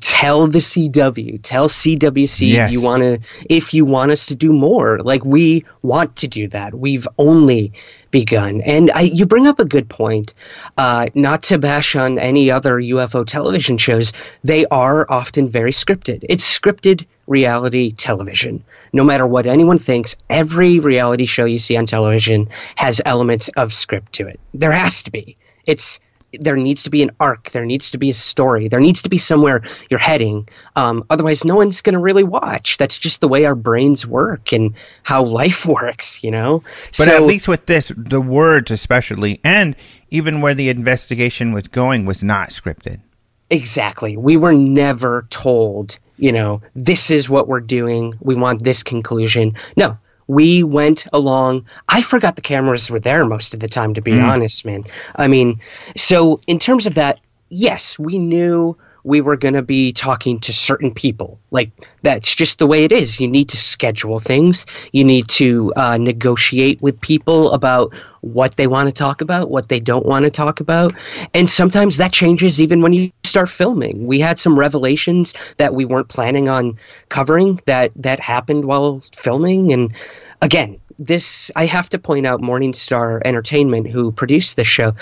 tell 0.00 0.48
the 0.48 0.58
CW, 0.58 1.40
tell 1.42 1.68
CWC 1.68 2.48
Yes. 2.48 2.72
you 2.72 2.80
want 2.80 3.02
to 3.02 3.20
if 3.48 3.72
you 3.72 3.84
want 3.84 4.10
us 4.10 4.26
to 4.26 4.34
do 4.34 4.52
more. 4.52 4.98
Like 4.98 5.24
we 5.24 5.64
want 5.82 6.16
to 6.16 6.28
do 6.28 6.48
that. 6.48 6.74
We've 6.74 7.06
only 7.18 7.72
begun. 8.10 8.60
And 8.60 8.90
I, 8.90 9.02
you 9.02 9.26
bring 9.26 9.46
up 9.46 9.60
a 9.60 9.64
good 9.64 9.88
point. 9.88 10.34
Uh, 10.76 11.06
not 11.14 11.44
to 11.44 11.58
bash 11.58 11.96
on 11.96 12.18
any 12.18 12.50
other 12.50 12.76
UFO 12.76 13.26
television 13.26 13.78
shows, 13.78 14.12
they 14.42 14.66
are 14.66 15.06
often 15.10 15.48
very 15.48 15.72
scripted. 15.72 16.24
It's 16.28 16.58
scripted 16.58 17.06
reality 17.26 17.92
television. 17.92 18.64
No 18.92 19.04
matter 19.04 19.26
what 19.26 19.46
anyone 19.46 19.78
thinks, 19.78 20.16
every 20.30 20.78
reality 20.78 21.26
show 21.26 21.44
you 21.44 21.58
see 21.58 21.76
on 21.76 21.86
television 21.86 22.48
has 22.74 23.02
elements 23.04 23.48
of 23.48 23.74
script 23.74 24.14
to 24.14 24.28
it. 24.28 24.40
There 24.54 24.72
has 24.72 25.02
to 25.04 25.10
be. 25.10 25.36
It's 25.66 26.00
there 26.32 26.56
needs 26.56 26.82
to 26.82 26.90
be 26.90 27.02
an 27.02 27.10
arc. 27.18 27.50
There 27.50 27.64
needs 27.64 27.92
to 27.92 27.98
be 27.98 28.10
a 28.10 28.14
story. 28.14 28.68
There 28.68 28.80
needs 28.80 29.02
to 29.02 29.08
be 29.08 29.18
somewhere 29.18 29.62
you're 29.88 29.98
heading. 29.98 30.48
Um, 30.76 31.04
otherwise, 31.08 31.44
no 31.44 31.56
one's 31.56 31.80
going 31.80 31.94
to 31.94 31.98
really 32.00 32.24
watch. 32.24 32.76
That's 32.76 32.98
just 32.98 33.20
the 33.20 33.28
way 33.28 33.46
our 33.46 33.54
brains 33.54 34.06
work 34.06 34.52
and 34.52 34.74
how 35.02 35.24
life 35.24 35.64
works, 35.66 36.22
you 36.22 36.30
know? 36.30 36.62
But 36.98 37.06
So- 37.06 37.16
at 37.16 37.22
least 37.22 37.48
with 37.48 37.66
this, 37.66 37.90
the 37.96 38.20
words 38.20 38.70
especially, 38.70 39.40
and 39.42 39.74
even 40.10 40.40
where 40.40 40.54
the 40.54 40.68
investigation 40.68 41.52
was 41.52 41.68
going 41.68 42.04
was 42.04 42.22
not 42.22 42.50
scripted. 42.50 43.00
Exactly. 43.50 44.16
We 44.18 44.36
were 44.36 44.52
never 44.52 45.26
told, 45.30 45.98
you 46.18 46.32
know, 46.32 46.60
this 46.74 47.10
is 47.10 47.30
what 47.30 47.48
we're 47.48 47.60
doing. 47.60 48.14
We 48.20 48.34
want 48.34 48.62
this 48.62 48.82
conclusion. 48.82 49.54
No, 49.76 49.96
we 50.28 50.62
went 50.62 51.06
along. 51.12 51.66
I 51.88 52.02
forgot 52.02 52.36
the 52.36 52.42
cameras 52.42 52.90
were 52.90 53.00
there 53.00 53.24
most 53.24 53.54
of 53.54 53.60
the 53.60 53.68
time, 53.68 53.94
to 53.94 54.02
be 54.02 54.12
mm. 54.12 54.24
honest, 54.24 54.64
man. 54.64 54.84
I 55.16 55.26
mean, 55.26 55.60
so 55.96 56.40
in 56.46 56.60
terms 56.60 56.86
of 56.86 56.94
that, 56.94 57.18
yes, 57.48 57.98
we 57.98 58.18
knew 58.18 58.76
we 59.08 59.22
were 59.22 59.38
going 59.38 59.54
to 59.54 59.62
be 59.62 59.94
talking 59.94 60.38
to 60.38 60.52
certain 60.52 60.92
people. 60.92 61.40
Like, 61.50 61.70
that's 62.02 62.34
just 62.34 62.58
the 62.58 62.66
way 62.66 62.84
it 62.84 62.92
is. 62.92 63.18
You 63.18 63.26
need 63.26 63.48
to 63.48 63.56
schedule 63.56 64.20
things, 64.20 64.66
you 64.92 65.02
need 65.02 65.28
to 65.30 65.72
uh, 65.74 65.96
negotiate 65.96 66.82
with 66.82 67.00
people 67.00 67.52
about 67.52 67.94
what 68.20 68.54
they 68.56 68.66
want 68.66 68.88
to 68.88 68.92
talk 68.92 69.22
about, 69.22 69.48
what 69.48 69.70
they 69.70 69.80
don't 69.80 70.04
want 70.04 70.26
to 70.26 70.30
talk 70.30 70.60
about. 70.60 70.94
And 71.32 71.48
sometimes 71.48 71.96
that 71.96 72.12
changes 72.12 72.60
even 72.60 72.82
when 72.82 72.92
you 72.92 73.10
start 73.24 73.48
filming. 73.48 74.06
We 74.06 74.20
had 74.20 74.38
some 74.38 74.58
revelations 74.58 75.32
that 75.56 75.74
we 75.74 75.86
weren't 75.86 76.08
planning 76.08 76.50
on 76.50 76.78
covering 77.08 77.62
that, 77.64 77.92
that 77.96 78.20
happened 78.20 78.66
while 78.66 79.00
filming. 79.16 79.72
And 79.72 79.94
again, 80.42 80.80
this, 80.98 81.50
I 81.56 81.64
have 81.64 81.88
to 81.90 81.98
point 81.98 82.26
out 82.26 82.42
Morningstar 82.42 83.22
Entertainment, 83.24 83.88
who 83.88 84.12
produced 84.12 84.56
this 84.56 84.68
show, 84.68 84.96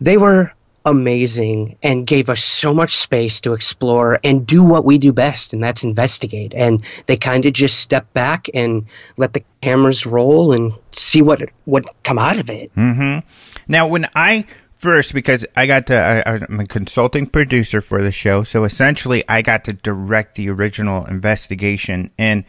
they 0.00 0.16
were 0.16 0.50
amazing 0.84 1.76
and 1.82 2.06
gave 2.06 2.28
us 2.28 2.44
so 2.44 2.74
much 2.74 2.96
space 2.96 3.40
to 3.40 3.54
explore 3.54 4.18
and 4.22 4.46
do 4.46 4.62
what 4.62 4.84
we 4.84 4.98
do 4.98 5.12
best 5.12 5.52
and 5.52 5.62
that's 5.62 5.82
investigate. 5.82 6.52
And 6.54 6.84
they 7.06 7.16
kind 7.16 7.46
of 7.46 7.52
just 7.54 7.80
step 7.80 8.12
back 8.12 8.48
and 8.52 8.86
let 9.16 9.32
the 9.32 9.42
cameras 9.62 10.04
roll 10.04 10.52
and 10.52 10.72
see 10.92 11.22
what 11.22 11.42
what 11.64 11.84
come 12.02 12.18
out 12.18 12.38
of 12.38 12.50
it. 12.50 12.74
Mm-hmm. 12.74 13.26
Now, 13.66 13.86
when 13.88 14.08
I 14.14 14.44
first, 14.76 15.14
because 15.14 15.46
I 15.56 15.66
got 15.66 15.86
to, 15.86 15.96
I, 15.96 16.34
I'm 16.34 16.60
a 16.60 16.66
consulting 16.66 17.26
producer 17.26 17.80
for 17.80 18.02
the 18.02 18.12
show, 18.12 18.44
so 18.44 18.64
essentially 18.64 19.24
I 19.28 19.40
got 19.40 19.64
to 19.64 19.72
direct 19.72 20.34
the 20.34 20.50
original 20.50 21.06
investigation, 21.06 22.10
and 22.18 22.44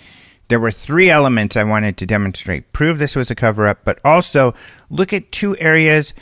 there 0.50 0.60
were 0.60 0.72
three 0.72 1.10
elements 1.10 1.56
I 1.56 1.64
wanted 1.64 1.96
to 1.98 2.06
demonstrate: 2.06 2.74
prove 2.74 3.00
this 3.00 3.16
was 3.16 3.32
a 3.32 3.36
cover 3.36 3.66
up, 3.66 3.80
but 3.86 4.00
also 4.04 4.54
look 4.90 5.14
at 5.14 5.32
two 5.32 5.58
areas 5.58 6.14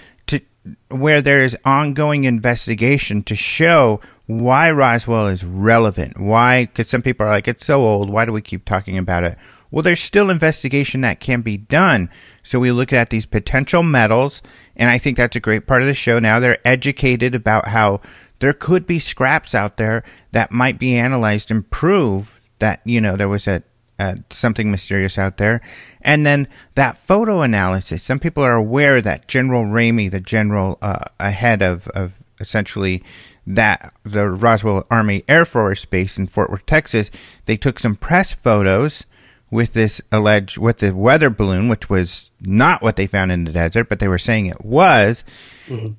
where 0.90 1.22
there 1.22 1.44
is 1.44 1.58
ongoing 1.66 2.24
investigation 2.24 3.24
to 3.24 3.36
show 3.36 4.00
why 4.26 4.72
Roswell 4.72 5.28
is 5.28 5.44
relevant. 5.44 6.20
Why? 6.20 6.66
Because 6.66 6.90
some 6.90 7.02
people 7.02 7.26
are 7.26 7.30
like, 7.30 7.48
it's 7.48 7.66
so 7.66 7.82
old. 7.82 8.10
Why 8.10 8.26
do 8.26 8.32
we 8.32 8.42
keep 8.42 8.66
talking 8.66 8.98
about 8.98 9.24
it? 9.24 9.38
Well, 9.72 9.84
there's 9.84 10.00
still 10.00 10.30
investigation 10.30 11.02
that 11.02 11.20
can 11.20 11.42
be 11.42 11.58
done. 11.58 12.10
So 12.44 12.60
we 12.60 12.72
look 12.72 12.94
at 12.94 13.10
these 13.10 13.26
potential 13.26 13.82
metals, 13.82 14.42
and 14.76 14.90
I 14.90 15.00
think 15.00 15.18
that's 15.18 15.36
a 15.36 15.42
great 15.42 15.66
part 15.66 15.82
of 15.82 15.88
the 15.88 15.94
show. 15.94 16.20
Now 16.20 16.40
they're 16.40 16.66
educated 16.66 17.34
about 17.34 17.70
how 17.70 18.02
there 18.40 18.54
could 18.54 18.86
be 18.86 19.00
scraps 19.00 19.56
out 19.56 19.78
there 19.78 20.04
that 20.32 20.52
might 20.52 20.78
be 20.78 20.96
analyzed 20.96 21.50
and 21.50 21.70
prove 21.70 22.40
that 22.60 22.82
you 22.86 23.02
know 23.02 23.18
there 23.18 23.28
was 23.28 23.48
a, 23.48 23.64
a 24.00 24.18
something 24.30 24.72
mysterious 24.72 25.18
out 25.18 25.38
there. 25.38 25.62
And 26.02 26.26
then 26.26 26.48
that 26.76 26.98
photo 26.98 27.42
analysis. 27.42 28.04
Some 28.04 28.20
people 28.20 28.44
are 28.44 28.56
aware 28.56 29.02
that 29.02 29.28
General 29.28 29.64
Ramey, 29.64 30.10
the 30.10 30.20
general 30.20 30.78
uh, 30.82 31.06
ahead 31.20 31.62
of, 31.62 31.88
of 31.90 32.14
essentially 32.40 33.04
that 33.46 33.94
the 34.04 34.30
Roswell 34.30 34.86
Army 34.90 35.24
Air 35.28 35.46
Force 35.46 35.86
Base 35.86 36.18
in 36.18 36.28
Fort 36.28 36.50
Worth, 36.50 36.66
Texas, 36.66 37.12
they 37.46 37.58
took 37.58 37.80
some 37.80 37.96
press 37.96 38.32
photos 38.32 39.06
with 39.52 39.74
this 39.74 40.02
alleged 40.12 40.58
with 40.58 40.80
the 40.80 40.96
weather 40.96 41.30
balloon, 41.30 41.70
which 41.70 41.88
was 41.90 42.32
not 42.42 42.82
what 42.82 42.96
they 42.96 43.06
found 43.06 43.32
in 43.32 43.44
the 43.44 43.52
desert, 43.52 43.88
but 43.88 44.00
they 44.00 44.08
were 44.08 44.18
saying 44.18 44.48
it 44.48 44.66
was. 44.66 45.24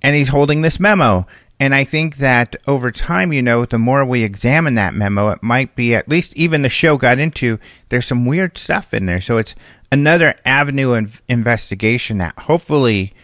And 0.03 0.17
he's 0.17 0.29
holding 0.29 0.63
this 0.63 0.81
memo. 0.81 1.27
And 1.61 1.75
I 1.75 1.85
think 1.85 2.17
that 2.17 2.57
over 2.67 2.91
time, 2.91 3.33
you 3.33 3.41
know, 3.41 3.65
the 3.65 3.79
more 3.79 4.05
we 4.05 4.25
examine 4.25 4.75
that 4.75 4.95
memo, 4.95 5.29
it 5.29 5.43
might 5.43 5.77
be 5.77 5.95
at 5.95 6.09
least 6.09 6.37
even 6.37 6.63
the 6.63 6.69
show 6.69 6.97
got 6.97 7.19
into, 7.19 7.59
there's 7.89 8.07
some 8.07 8.27
weird 8.27 8.59
stuff 8.59 8.93
in 8.93 9.07
there. 9.07 9.21
So 9.21 9.39
it's 9.39 9.55
another 9.93 10.35
avenue 10.45 10.95
of 10.95 11.23
investigation 11.29 12.19
that 12.19 12.37
hopefully 12.41 13.15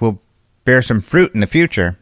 will 0.00 0.20
bear 0.64 0.82
some 0.82 1.00
fruit 1.00 1.32
in 1.34 1.40
the 1.40 1.46
future. 1.46 1.96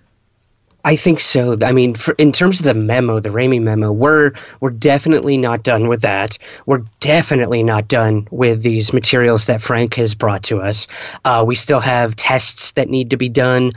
I 0.87 0.95
think 0.95 1.19
so. 1.19 1.57
I 1.63 1.73
mean, 1.73 1.97
for, 1.97 2.13
in 2.13 2.31
terms 2.31 2.61
of 2.61 2.65
the 2.65 2.81
memo, 2.81 3.19
the 3.19 3.31
Ramey 3.31 3.61
memo, 3.61 3.91
we're 3.91 4.35
we're 4.61 4.71
definitely 4.71 5.37
not 5.37 5.65
done 5.65 5.89
with 5.89 6.03
that. 6.03 6.39
We're 6.65 6.85
definitely 7.01 7.65
not 7.65 7.89
done 7.89 8.29
with 8.31 8.63
these 8.63 8.93
materials 8.93 9.47
that 9.47 9.61
Frank 9.61 9.95
has 9.95 10.15
brought 10.15 10.45
to 10.45 10.61
us. 10.61 10.87
Uh, 11.25 11.43
we 11.45 11.57
still 11.57 11.81
have 11.81 12.15
tests 12.15 12.71
that 12.73 12.89
need 12.89 13.11
to 13.11 13.17
be 13.17 13.29
done. 13.29 13.73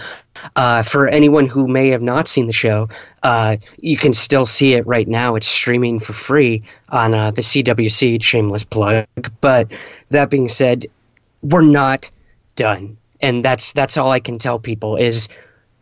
Uh, 0.55 0.83
for 0.83 1.07
anyone 1.07 1.47
who 1.47 1.67
may 1.67 1.89
have 1.89 2.03
not 2.03 2.27
seen 2.27 2.45
the 2.45 2.53
show, 2.53 2.87
uh, 3.23 3.57
you 3.79 3.97
can 3.97 4.13
still 4.13 4.45
see 4.45 4.73
it 4.75 4.85
right 4.85 5.07
now. 5.07 5.33
It's 5.33 5.47
streaming 5.47 5.99
for 5.99 6.13
free 6.13 6.61
on 6.89 7.15
uh, 7.15 7.31
the 7.31 7.41
CWC. 7.41 8.21
Shameless 8.21 8.65
plug. 8.65 9.07
But 9.41 9.71
that 10.11 10.29
being 10.29 10.47
said, 10.47 10.85
we're 11.41 11.61
not 11.61 12.11
done, 12.55 12.97
and 13.19 13.43
that's 13.43 13.73
that's 13.73 13.97
all 13.97 14.11
I 14.11 14.19
can 14.19 14.37
tell 14.37 14.59
people 14.59 14.95
is 14.95 15.27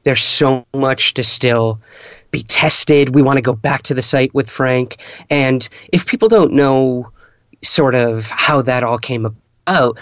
there's 0.08 0.24
so 0.24 0.66
much 0.74 1.16
to 1.16 1.24
still 1.26 1.82
be 2.32 2.42
tested. 2.42 3.14
We 3.14 3.22
want 3.22 3.40
to 3.40 3.42
go 3.42 3.52
back 3.52 3.84
to 3.84 3.94
the 3.94 4.02
site 4.02 4.34
with 4.34 4.50
Frank. 4.50 5.00
And 5.30 5.68
if 5.92 6.06
people 6.06 6.30
don't 6.30 6.54
know 6.54 7.12
sort 7.62 7.94
of 7.94 8.30
how 8.30 8.62
that 8.62 8.86
all 8.86 9.00
came 9.00 9.26
about, 9.26 9.98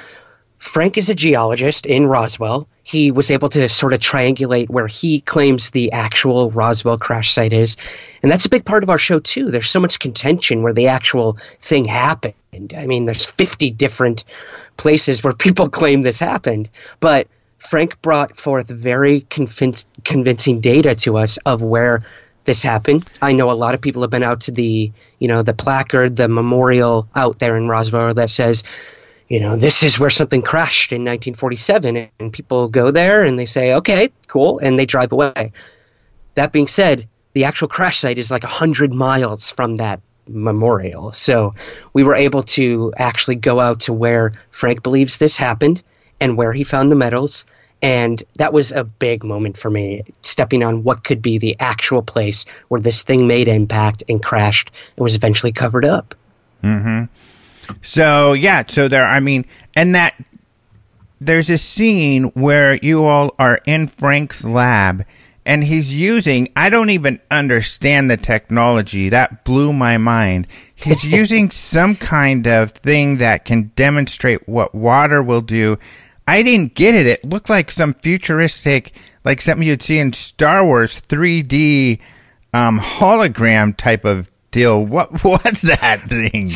Frank 0.60 1.00
is 1.00 1.10
a 1.10 1.16
geologist 1.16 1.88
in 1.88 2.06
Roswell. 2.06 2.68
He 2.84 3.10
was 3.10 3.32
able 3.32 3.50
to 3.50 3.68
sort 3.68 3.94
of 3.94 4.00
triangulate 4.00 4.70
where 4.70 4.86
he 4.86 5.22
claims 5.22 5.72
the 5.72 5.92
actual 5.92 6.52
Roswell 6.52 7.00
crash 7.00 7.32
site 7.32 7.52
is. 7.52 7.76
And 8.22 8.32
that's 8.32 8.46
a 8.46 8.50
big 8.50 8.64
part 8.64 8.84
of 8.84 8.92
our 8.92 9.00
show, 9.00 9.18
too. 9.18 9.50
There's 9.50 9.72
so 9.72 9.80
much 9.80 9.98
contention 9.98 10.62
where 10.62 10.74
the 10.74 10.90
actual 10.90 11.40
thing 11.62 11.86
happened. 11.86 12.76
I 12.78 12.86
mean, 12.86 13.06
there's 13.06 13.26
50 13.26 13.72
different 13.72 14.24
places 14.78 15.24
where 15.24 15.34
people 15.34 15.68
claim 15.82 16.04
this 16.04 16.20
happened. 16.20 16.70
But 17.00 17.28
Frank 17.66 18.02
brought 18.02 18.38
forth 18.38 18.70
very 18.70 19.22
convinc- 19.22 19.86
convincing 20.06 20.62
data 20.62 20.96
to 20.96 21.18
us 21.18 21.38
of 21.38 21.62
where 21.62 22.06
this 22.46 22.62
happened. 22.62 23.06
I 23.22 23.34
know 23.34 23.52
a 23.52 23.54
lot 23.54 23.74
of 23.74 23.82
people 23.82 24.04
have 24.04 24.12
been 24.12 24.24
out 24.24 24.42
to 24.42 24.52
the, 24.52 24.92
you 25.20 25.28
know, 25.28 25.42
the 25.42 25.54
placard, 25.54 26.16
the 26.16 26.28
memorial 26.28 27.10
out 27.16 27.40
there 27.40 27.58
in 27.58 27.68
Roswell 27.68 28.14
that 28.14 28.30
says, 28.30 28.64
you 29.28 29.40
know, 29.40 29.56
this 29.56 29.82
is 29.82 30.00
where 30.00 30.12
something 30.12 30.44
crashed 30.44 30.92
in 30.92 31.02
1947, 31.02 32.10
and 32.20 32.32
people 32.32 32.68
go 32.68 32.92
there 32.92 33.24
and 33.24 33.40
they 33.40 33.48
say, 33.48 33.74
okay, 33.74 34.10
cool, 34.28 34.60
and 34.60 34.78
they 34.78 34.86
drive 34.86 35.12
away. 35.12 35.52
That 36.36 36.52
being 36.52 36.68
said, 36.68 37.08
the 37.34 37.46
actual 37.46 37.68
crash 37.68 38.00
site 38.00 38.20
is 38.20 38.30
like 38.30 38.44
100 38.44 38.94
miles 38.94 39.50
from 39.50 39.78
that 39.78 40.02
memorial. 40.28 41.12
So 41.12 41.56
we 41.94 42.04
were 42.04 42.16
able 42.16 42.44
to 42.44 42.94
actually 42.96 43.36
go 43.36 43.60
out 43.60 43.82
to 43.82 43.94
where 43.94 44.34
Frank 44.52 44.84
believes 44.84 45.18
this 45.18 45.36
happened 45.36 45.82
and 46.20 46.38
where 46.38 46.54
he 46.54 46.64
found 46.64 46.92
the 46.92 46.96
metals. 46.96 47.46
And 47.82 48.24
that 48.38 48.54
was 48.54 48.72
a 48.72 48.84
big 48.84 49.24
moment 49.24 49.58
for 49.58 49.70
me, 49.70 50.04
stepping 50.22 50.64
on 50.64 50.84
what 50.84 51.04
could 51.04 51.22
be 51.22 51.38
the 51.38 51.56
actual 51.60 52.02
place 52.02 52.46
where 52.70 52.82
this 52.82 53.04
thing 53.04 53.28
made 53.28 53.48
impact 53.48 54.04
and 54.10 54.24
crashed 54.24 54.72
and 54.96 55.04
was 55.04 55.16
eventually 55.16 55.52
covered 55.52 55.86
up. 55.86 56.16
Mm-hmm. 56.64 57.06
So 57.82 58.34
yeah, 58.34 58.64
so 58.68 58.88
there. 58.88 59.06
I 59.06 59.20
mean, 59.20 59.46
and 59.76 59.96
that 59.96 60.16
there's 61.22 61.50
a 61.50 61.58
scene 61.58 62.26
where 62.30 62.76
you 62.76 63.04
all 63.06 63.34
are 63.40 63.60
in 63.66 63.88
Frank's 63.88 64.44
lab, 64.44 65.06
and 65.46 65.64
he's 65.64 65.94
using. 65.94 66.50
I 66.56 66.70
don't 66.70 66.90
even 66.90 67.20
understand 67.32 68.10
the 68.10 68.18
technology. 68.18 69.10
That 69.10 69.44
blew 69.44 69.74
my 69.74 69.98
mind. 69.98 70.48
He's 70.76 71.04
using 71.04 71.52
some 71.52 71.96
kind 71.96 72.48
of 72.48 72.72
thing 72.72 73.18
that 73.18 73.46
can 73.46 73.72
demonstrate 73.76 74.48
what 74.48 74.76
water 74.76 75.22
will 75.24 75.42
do. 75.42 75.78
I 76.28 76.42
didn't 76.44 76.74
get 76.76 76.96
it. 76.96 77.06
It 77.06 77.26
looked 77.26 77.50
like 77.50 77.70
some 77.72 77.94
futuristic, 77.96 78.94
like 79.24 79.42
something 79.42 79.68
you'd 79.68 79.82
see 79.84 80.00
in 80.00 80.14
Star 80.14 80.66
Wars 80.66 81.00
3D 81.08 82.00
um, 82.54 82.80
hologram 82.80 83.76
type 83.78 84.06
of 84.06 84.30
deal. 84.52 84.84
What 84.84 85.24
was 85.24 85.62
that 85.62 86.10
thing? 86.10 86.48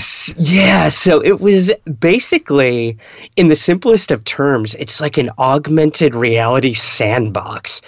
Yeah, 0.44 0.90
so 0.90 1.22
it 1.24 1.40
was 1.40 1.72
basically, 2.00 2.98
in 3.36 3.48
the 3.48 3.56
simplest 3.56 4.10
of 4.12 4.24
terms, 4.24 4.74
it's 4.76 5.00
like 5.00 5.18
an 5.18 5.30
augmented 5.38 6.16
reality 6.16 6.74
sandbox. 6.74 7.82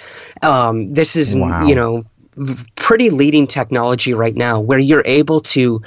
Um, 0.44 0.94
this 0.94 1.16
is, 1.16 1.36
Wow. 1.36 1.66
you 1.66 1.74
know, 1.76 2.04
pretty 2.76 3.10
leading 3.10 3.48
technology 3.48 4.14
right 4.14 4.36
now, 4.36 4.60
where 4.60 4.80
you're 4.80 5.04
able 5.06 5.42
to 5.42 5.82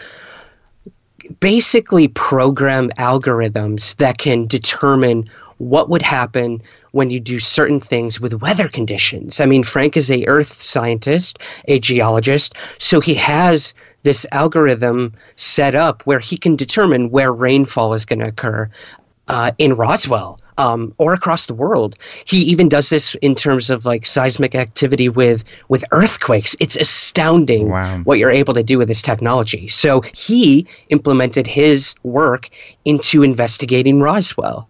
basically 1.41 2.09
program 2.09 2.91
algorithms 2.99 3.97
that 3.97 4.19
can 4.19 4.47
determine 4.47 5.31
what 5.59 5.89
would 5.89 6.03
happen 6.03 6.63
when 6.93 7.11
you 7.11 7.21
do 7.21 7.41
certain 7.41 7.81
things 7.81 8.21
with 8.21 8.35
weather 8.35 8.69
conditions. 8.69 9.41
I 9.41 9.47
mean, 9.47 9.65
Frank 9.65 9.97
is 9.97 10.11
a 10.11 10.27
earth 10.27 10.53
scientist, 10.53 11.39
a 11.67 11.79
geologist, 11.79 12.55
so 12.79 13.01
he 13.01 13.15
has 13.15 13.75
this 14.03 14.27
algorithm 14.31 15.15
set 15.35 15.75
up 15.75 16.03
where 16.03 16.21
he 16.21 16.37
can 16.37 16.57
determine 16.57 17.11
where 17.11 17.33
rainfall 17.33 17.95
is 17.95 18.05
going 18.05 18.21
to 18.21 18.29
occur 18.29 18.71
uh, 19.27 19.51
in 19.59 19.75
Roswell 19.75 20.39
um, 20.59 20.95
or 20.99 21.15
across 21.15 21.47
the 21.47 21.55
world. 21.55 21.97
He 22.27 22.43
even 22.43 22.69
does 22.69 22.91
this 22.91 23.15
in 23.17 23.35
terms 23.35 23.71
of 23.71 23.85
like 23.87 24.05
seismic 24.07 24.55
activity 24.55 25.09
with 25.09 25.45
with 25.69 25.85
earthquakes. 25.91 26.57
It's 26.61 26.77
astounding 26.77 27.71
Wow. 27.71 28.01
what 28.05 28.19
you're 28.19 28.31
able 28.31 28.55
to 28.55 28.63
do 28.63 28.79
with 28.79 28.89
this 28.89 29.03
technology. 29.03 29.69
So 29.69 30.03
he 30.15 30.67
implemented 30.91 31.47
his 31.47 31.95
work 32.03 32.51
into 32.85 33.23
investigating 33.23 34.01
Roswell. 34.01 34.69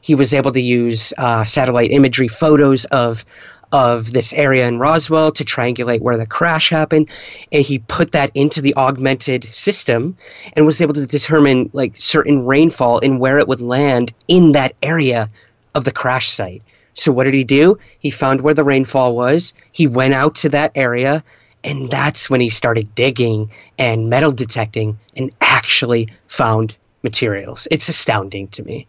He 0.00 0.14
was 0.14 0.34
able 0.34 0.52
to 0.52 0.60
use 0.60 1.12
uh, 1.16 1.44
satellite 1.44 1.90
imagery 1.90 2.28
photos 2.28 2.84
of 2.86 3.24
of 3.72 4.12
this 4.12 4.32
area 4.32 4.66
in 4.68 4.78
Roswell 4.78 5.32
to 5.32 5.44
triangulate 5.44 6.00
where 6.00 6.16
the 6.16 6.26
crash 6.26 6.70
happened, 6.70 7.08
and 7.50 7.64
he 7.64 7.78
put 7.80 8.12
that 8.12 8.30
into 8.34 8.60
the 8.60 8.76
augmented 8.76 9.44
system 9.44 10.16
and 10.54 10.66
was 10.66 10.80
able 10.80 10.94
to 10.94 11.06
determine 11.06 11.70
like 11.72 11.94
certain 11.98 12.46
rainfall 12.46 13.00
and 13.02 13.18
where 13.18 13.38
it 13.38 13.48
would 13.48 13.60
land 13.60 14.12
in 14.28 14.52
that 14.52 14.74
area 14.82 15.30
of 15.74 15.84
the 15.84 15.92
crash 15.92 16.28
site. 16.28 16.62
So 16.94 17.12
what 17.12 17.24
did 17.24 17.34
he 17.34 17.44
do? 17.44 17.78
He 17.98 18.10
found 18.10 18.40
where 18.40 18.54
the 18.54 18.64
rainfall 18.64 19.14
was. 19.14 19.52
He 19.72 19.86
went 19.86 20.14
out 20.14 20.36
to 20.36 20.48
that 20.50 20.72
area, 20.74 21.22
and 21.62 21.90
that's 21.90 22.30
when 22.30 22.40
he 22.40 22.48
started 22.48 22.94
digging 22.94 23.50
and 23.78 24.08
metal 24.08 24.30
detecting 24.30 24.98
and 25.14 25.30
actually 25.40 26.08
found 26.28 26.76
materials. 27.02 27.68
It's 27.70 27.88
astounding 27.88 28.48
to 28.48 28.62
me. 28.62 28.86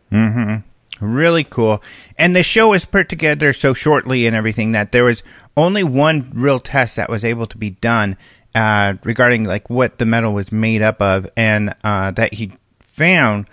Really 1.00 1.44
cool. 1.44 1.84
And 2.18 2.36
the 2.36 2.44
show 2.44 2.70
was 2.70 2.86
put 2.86 3.10
together 3.10 3.54
so 3.54 3.74
shortly 3.74 4.26
and 4.26 4.36
everything 4.36 4.72
that 4.72 4.92
there 4.92 5.04
was 5.04 5.24
only 5.56 5.84
one 5.84 6.32
real 6.34 6.60
test 6.60 6.96
that 6.96 7.10
was 7.10 7.24
able 7.24 7.46
to 7.48 7.58
be 7.58 7.72
done 7.72 8.18
uh, 8.58 8.96
regarding 9.04 9.44
like 9.44 9.70
what 9.70 10.00
the 10.00 10.06
metal 10.06 10.34
was 10.34 10.52
made 10.52 10.82
up 10.82 11.00
of, 11.02 11.28
and 11.38 11.76
uh, 11.84 12.10
that 12.12 12.34
he 12.34 12.52
found, 12.80 13.46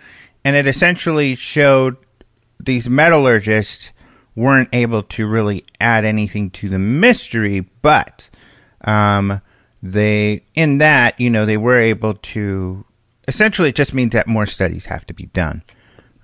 and 0.44 0.56
it 0.56 0.66
essentially 0.66 1.34
showed 1.34 1.96
these 2.58 2.88
metallurgists 2.88 3.90
weren't 4.34 4.70
able 4.72 5.02
to 5.02 5.26
really 5.26 5.64
add 5.78 6.04
anything 6.04 6.50
to 6.50 6.70
the 6.70 6.78
mystery, 6.78 7.60
but 7.82 8.30
um, 8.82 9.42
they 9.82 10.42
in 10.54 10.78
that 10.78 11.20
you 11.20 11.28
know 11.28 11.44
they 11.44 11.58
were 11.58 11.78
able 11.78 12.14
to 12.14 12.84
essentially 13.28 13.68
it 13.68 13.74
just 13.74 13.92
means 13.92 14.12
that 14.12 14.26
more 14.26 14.46
studies 14.46 14.86
have 14.86 15.04
to 15.04 15.12
be 15.12 15.26
done. 15.26 15.62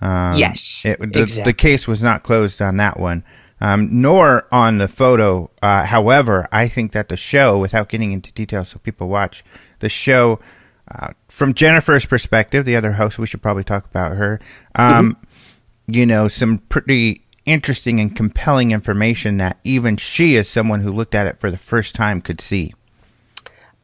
Um, 0.01 0.37
Yes, 0.37 0.83
it, 0.85 0.99
the, 0.99 1.23
exactly. 1.23 1.53
the 1.53 1.57
case 1.57 1.87
was 1.89 2.03
not 2.03 2.23
closed 2.23 2.63
on 2.63 2.77
that 2.79 2.99
one, 2.99 3.25
um, 3.61 3.89
nor 4.01 4.47
on 4.53 4.79
the 4.79 4.89
photo. 4.89 5.51
Uh, 5.63 5.85
however, 5.85 6.49
I 6.53 6.69
think 6.69 6.93
that 6.93 7.09
the 7.09 7.17
show, 7.17 7.59
without 7.59 7.89
getting 7.89 8.13
into 8.13 8.33
details, 8.33 8.71
so 8.71 8.79
people 8.79 9.09
watch 9.09 9.45
the 9.81 9.89
show 9.89 10.41
uh, 10.91 11.09
from 11.29 11.55
Jennifer's 11.55 12.07
perspective, 12.07 12.65
the 12.65 12.77
other 12.77 12.93
host. 12.93 13.19
We 13.19 13.27
should 13.27 13.43
probably 13.43 13.65
talk 13.65 13.85
about 13.87 14.17
her. 14.17 14.41
Um, 14.75 15.17
You 15.87 16.07
know, 16.07 16.29
some 16.29 16.59
pretty 16.69 17.27
interesting 17.47 17.99
and 17.99 18.15
compelling 18.15 18.71
information 18.71 19.39
that 19.39 19.59
even 19.65 19.97
she, 19.97 20.37
as 20.37 20.49
someone 20.49 20.83
who 20.83 20.93
looked 20.93 21.17
at 21.17 21.27
it 21.27 21.37
for 21.39 21.51
the 21.51 21.59
first 21.59 21.97
time, 21.97 22.21
could 22.21 22.41
see. 22.41 22.75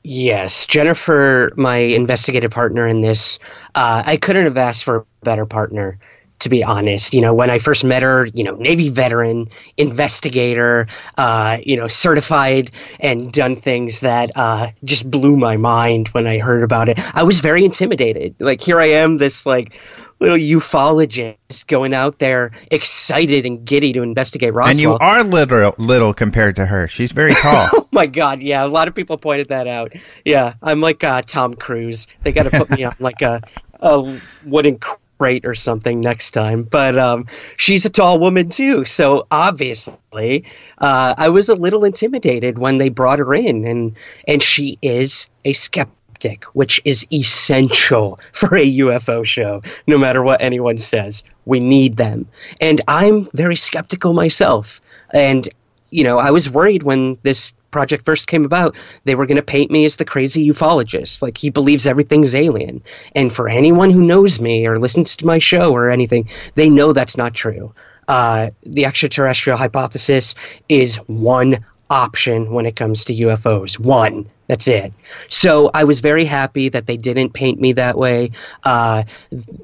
Yes, 0.08 0.66
Jennifer, 0.66 1.50
my 1.56 1.78
investigative 1.78 2.52
partner 2.52 2.86
in 2.86 3.00
this, 3.00 3.40
uh, 3.74 4.04
I 4.06 4.16
couldn't 4.18 4.44
have 4.44 4.56
asked 4.56 4.84
for 4.84 4.96
a 4.98 5.04
better 5.24 5.46
partner. 5.46 5.98
To 6.40 6.50
be 6.50 6.62
honest, 6.62 7.14
you 7.14 7.22
know, 7.22 7.32
when 7.32 7.48
I 7.48 7.58
first 7.58 7.82
met 7.82 8.02
her, 8.02 8.26
you 8.26 8.44
know, 8.44 8.54
Navy 8.56 8.90
veteran, 8.90 9.48
investigator, 9.78 10.86
uh, 11.16 11.56
you 11.64 11.78
know, 11.78 11.88
certified 11.88 12.72
and 13.00 13.32
done 13.32 13.56
things 13.56 14.00
that 14.00 14.32
uh, 14.36 14.68
just 14.84 15.10
blew 15.10 15.38
my 15.38 15.56
mind 15.56 16.08
when 16.08 16.26
I 16.26 16.38
heard 16.38 16.62
about 16.62 16.90
it. 16.90 16.98
I 17.16 17.24
was 17.24 17.40
very 17.40 17.64
intimidated. 17.64 18.36
Like, 18.38 18.62
here 18.62 18.78
I 18.78 18.90
am, 18.90 19.16
this 19.16 19.46
like 19.46 19.80
little 20.18 20.38
ufologist 20.38 21.66
going 21.66 21.94
out 21.94 22.18
there, 22.18 22.52
excited 22.70 23.46
and 23.46 23.64
giddy 23.64 23.92
to 23.92 24.02
investigate 24.02 24.54
Roswell. 24.54 24.70
And 24.70 24.80
you 24.80 24.94
are 24.94 25.22
little, 25.22 25.74
little 25.78 26.14
compared 26.14 26.56
to 26.56 26.66
her. 26.66 26.88
She's 26.88 27.12
very 27.12 27.34
tall. 27.42 27.68
Oh 27.72 27.88
my 27.92 28.06
god, 28.06 28.42
yeah, 28.42 28.64
a 28.64 28.68
lot 28.68 28.88
of 28.88 28.94
people 28.94 29.18
pointed 29.18 29.48
that 29.48 29.66
out. 29.66 29.92
Yeah, 30.24 30.54
I'm 30.62 30.80
like 30.80 31.04
uh, 31.04 31.22
Tom 31.22 31.54
Cruise. 31.54 32.06
They 32.22 32.32
got 32.32 32.44
to 32.44 32.50
put 32.50 32.70
me 32.70 32.84
on 32.84 32.94
like 32.98 33.22
a, 33.22 33.42
a 33.80 34.18
wooden 34.44 34.78
crate 35.18 35.46
or 35.46 35.54
something 35.54 36.00
next 36.00 36.32
time. 36.32 36.62
But 36.62 36.98
um, 36.98 37.26
she's 37.56 37.84
a 37.84 37.90
tall 37.90 38.18
woman 38.18 38.48
too, 38.48 38.84
so 38.84 39.26
obviously, 39.30 40.44
uh, 40.78 41.14
I 41.16 41.28
was 41.30 41.48
a 41.48 41.54
little 41.54 41.84
intimidated 41.84 42.58
when 42.58 42.78
they 42.78 42.88
brought 42.88 43.18
her 43.18 43.34
in, 43.34 43.64
and 43.64 43.96
and 44.26 44.42
she 44.42 44.78
is 44.82 45.26
a 45.44 45.52
skeptic, 45.52 45.94
which 46.52 46.80
is 46.84 47.06
essential 47.12 48.18
for 48.32 48.56
a 48.56 48.78
UFO 48.78 49.24
show. 49.24 49.62
No 49.86 49.98
matter 49.98 50.22
what 50.22 50.40
anyone 50.40 50.78
says, 50.78 51.24
we 51.44 51.60
need 51.60 51.96
them, 51.96 52.28
and 52.60 52.80
I'm 52.88 53.26
very 53.32 53.56
skeptical 53.56 54.12
myself, 54.12 54.80
and 55.12 55.48
you 55.90 56.04
know, 56.04 56.18
I 56.18 56.30
was 56.30 56.50
worried 56.50 56.82
when 56.82 57.18
this 57.22 57.54
project 57.70 58.04
first 58.04 58.26
came 58.26 58.44
about, 58.44 58.76
they 59.04 59.14
were 59.14 59.26
going 59.26 59.36
to 59.36 59.42
paint 59.42 59.70
me 59.70 59.84
as 59.84 59.96
the 59.96 60.04
crazy 60.04 60.48
ufologist. 60.48 61.22
Like, 61.22 61.38
he 61.38 61.50
believes 61.50 61.86
everything's 61.86 62.34
alien. 62.34 62.82
And 63.14 63.32
for 63.32 63.48
anyone 63.48 63.90
who 63.90 64.04
knows 64.04 64.40
me 64.40 64.66
or 64.66 64.78
listens 64.78 65.16
to 65.16 65.26
my 65.26 65.38
show 65.38 65.72
or 65.72 65.90
anything, 65.90 66.28
they 66.54 66.70
know 66.70 66.92
that's 66.92 67.16
not 67.16 67.34
true. 67.34 67.74
Uh, 68.08 68.50
the 68.62 68.86
extraterrestrial 68.86 69.58
hypothesis 69.58 70.34
is 70.68 70.96
one 71.06 71.64
option 71.90 72.52
when 72.52 72.66
it 72.66 72.76
comes 72.76 73.04
to 73.06 73.14
UFOs. 73.14 73.78
One. 73.78 74.26
That's 74.48 74.68
it. 74.68 74.92
So 75.28 75.70
I 75.74 75.84
was 75.84 75.98
very 76.00 76.24
happy 76.24 76.68
that 76.68 76.86
they 76.86 76.96
didn't 76.96 77.32
paint 77.32 77.60
me 77.60 77.72
that 77.72 77.98
way. 77.98 78.30
Uh, 78.62 79.02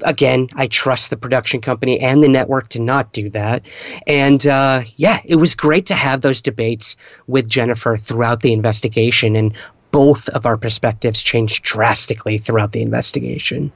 again, 0.05 0.49
I 0.55 0.67
trust 0.67 1.11
the 1.11 1.17
production 1.17 1.61
company 1.61 2.01
and 2.01 2.23
the 2.23 2.29
network 2.29 2.71
to 2.71 2.81
not 2.81 3.13
do 3.13 3.31
that. 3.31 3.63
And 4.09 4.45
uh, 4.45 4.83
yeah, 4.97 5.21
it 5.25 5.37
was 5.37 5.55
great 5.55 5.87
to 5.87 5.95
have 5.95 6.21
those 6.21 6.43
debates 6.43 6.97
with 7.29 7.49
Jennifer 7.49 7.97
throughout 7.97 8.41
the 8.41 8.53
investigation, 8.53 9.37
and 9.37 9.57
both 9.93 10.29
of 10.31 10.47
our 10.47 10.57
perspectives 10.57 11.23
changed 11.23 11.63
drastically 11.63 12.39
throughout 12.39 12.73
the 12.73 12.83
investigation. 12.83 13.71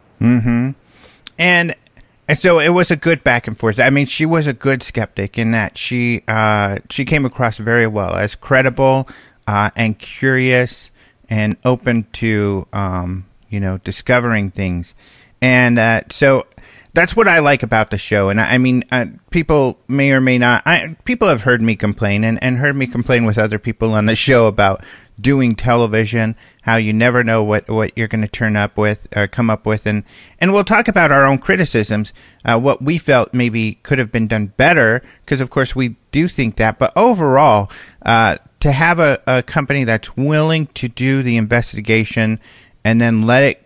and 1.39 1.75
and 2.29 2.39
so 2.39 2.59
it 2.59 2.71
was 2.71 2.91
a 2.91 2.97
good 2.97 3.23
back 3.23 3.47
and 3.47 3.57
forth. 3.57 3.79
I 3.79 3.91
mean, 3.91 4.07
she 4.07 4.27
was 4.27 4.47
a 4.47 4.53
good 4.53 4.83
skeptic 4.83 5.39
in 5.39 5.53
that 5.53 5.79
she 5.79 6.23
uh, 6.27 6.79
she 6.91 7.05
came 7.05 7.25
across 7.25 7.59
very 7.59 7.87
well 7.87 8.15
as 8.15 8.35
credible 8.35 9.09
uh, 9.47 9.71
and 9.77 9.99
curious 9.99 10.91
and 11.29 11.57
open 11.65 12.07
to 12.15 12.67
um, 12.73 13.27
you 13.49 13.61
know 13.61 13.79
discovering 13.79 14.51
things, 14.51 14.95
and 15.41 15.79
uh, 15.79 16.03
so 16.11 16.47
that's 16.97 17.15
what 17.15 17.29
I 17.29 17.41
like 17.41 17.63
about 17.63 17.91
the 17.91 17.99
show. 17.99 18.31
And 18.31 18.41
I, 18.41 18.55
I 18.55 18.59
mean, 18.59 18.83
uh, 18.91 19.05
people 19.31 19.79
may 19.87 20.13
or 20.13 20.21
may 20.23 20.39
not. 20.39 20.63
I, 20.67 20.97
people 21.05 21.29
have 21.29 21.43
heard 21.43 21.61
me 21.61 21.77
complain 21.77 22.25
and, 22.25 22.43
and 22.43 22.57
heard 22.57 22.75
me 22.75 22.87
complain 22.87 23.27
with 23.27 23.37
other 23.37 23.59
people 23.59 23.93
on 23.93 24.07
the 24.07 24.17
show 24.17 24.47
about 24.47 24.83
doing 25.21 25.55
television, 25.55 26.35
how 26.63 26.77
you 26.77 26.95
never 26.95 27.23
know 27.23 27.43
what, 27.45 27.69
what 27.69 27.93
you're 27.99 28.09
going 28.09 28.23
to 28.23 28.29
turn 28.29 28.57
up 28.57 28.79
with 28.79 29.07
or 29.15 29.27
come 29.27 29.51
up 29.51 29.67
with, 29.67 29.87
and 29.87 30.05
and 30.41 30.55
we'll 30.55 30.65
talk 30.65 30.89
about 30.89 31.13
our 31.13 31.27
own 31.27 31.37
criticisms, 31.37 32.15
uh, 32.47 32.59
what 32.59 32.81
we 32.81 32.97
felt 32.97 33.35
maybe 33.35 33.75
could 33.83 33.99
have 33.99 34.11
been 34.11 34.27
done 34.27 34.47
better, 34.57 35.03
because 35.25 35.43
of 35.43 35.51
course 35.51 35.77
we 35.77 35.97
do 36.13 36.29
think 36.29 36.57
that. 36.57 36.79
But 36.79 36.95
overall, 36.97 37.71
uh, 38.07 38.39
to 38.61 38.73
have 38.73 39.01
a, 39.01 39.21
a 39.27 39.43
company 39.43 39.85
that's 39.85 40.17
willing 40.17 40.67
to 40.69 40.89
do 40.89 41.23
the 41.23 41.37
investigation 41.37 42.41
and 42.85 43.01
then 43.01 43.23
let 43.23 43.43
it 43.43 43.66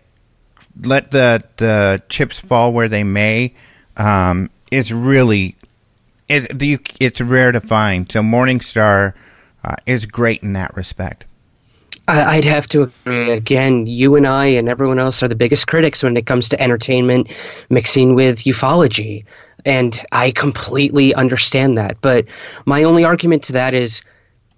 let 0.79 1.11
the 1.11 1.43
the 1.57 2.01
chips 2.09 2.39
fall 2.39 2.73
where 2.73 2.87
they 2.87 3.03
may 3.03 3.53
um, 3.97 4.49
is 4.71 4.93
really 4.93 5.55
it, 6.27 6.61
it's 6.99 7.21
rare 7.21 7.51
to 7.51 7.59
find. 7.59 8.11
So 8.11 8.21
Morningstar 8.21 9.13
uh, 9.63 9.75
is 9.85 10.05
great 10.05 10.43
in 10.43 10.53
that 10.53 10.75
respect. 10.75 11.25
I'd 12.07 12.45
have 12.45 12.67
to 12.69 12.83
agree. 12.83 13.31
Again, 13.31 13.85
you 13.85 14.15
and 14.15 14.25
I 14.25 14.45
and 14.45 14.67
everyone 14.67 14.99
else 14.99 15.23
are 15.23 15.27
the 15.27 15.35
biggest 15.35 15.67
critics 15.67 16.03
when 16.03 16.17
it 16.17 16.25
comes 16.25 16.49
to 16.49 16.61
entertainment 16.61 17.27
mixing 17.69 18.15
with 18.15 18.39
ufology. 18.39 19.25
And 19.65 20.03
I 20.11 20.31
completely 20.31 21.13
understand 21.13 21.77
that. 21.77 21.97
But 22.01 22.25
my 22.65 22.83
only 22.83 23.03
argument 23.03 23.43
to 23.43 23.53
that 23.53 23.73
is 23.73 24.01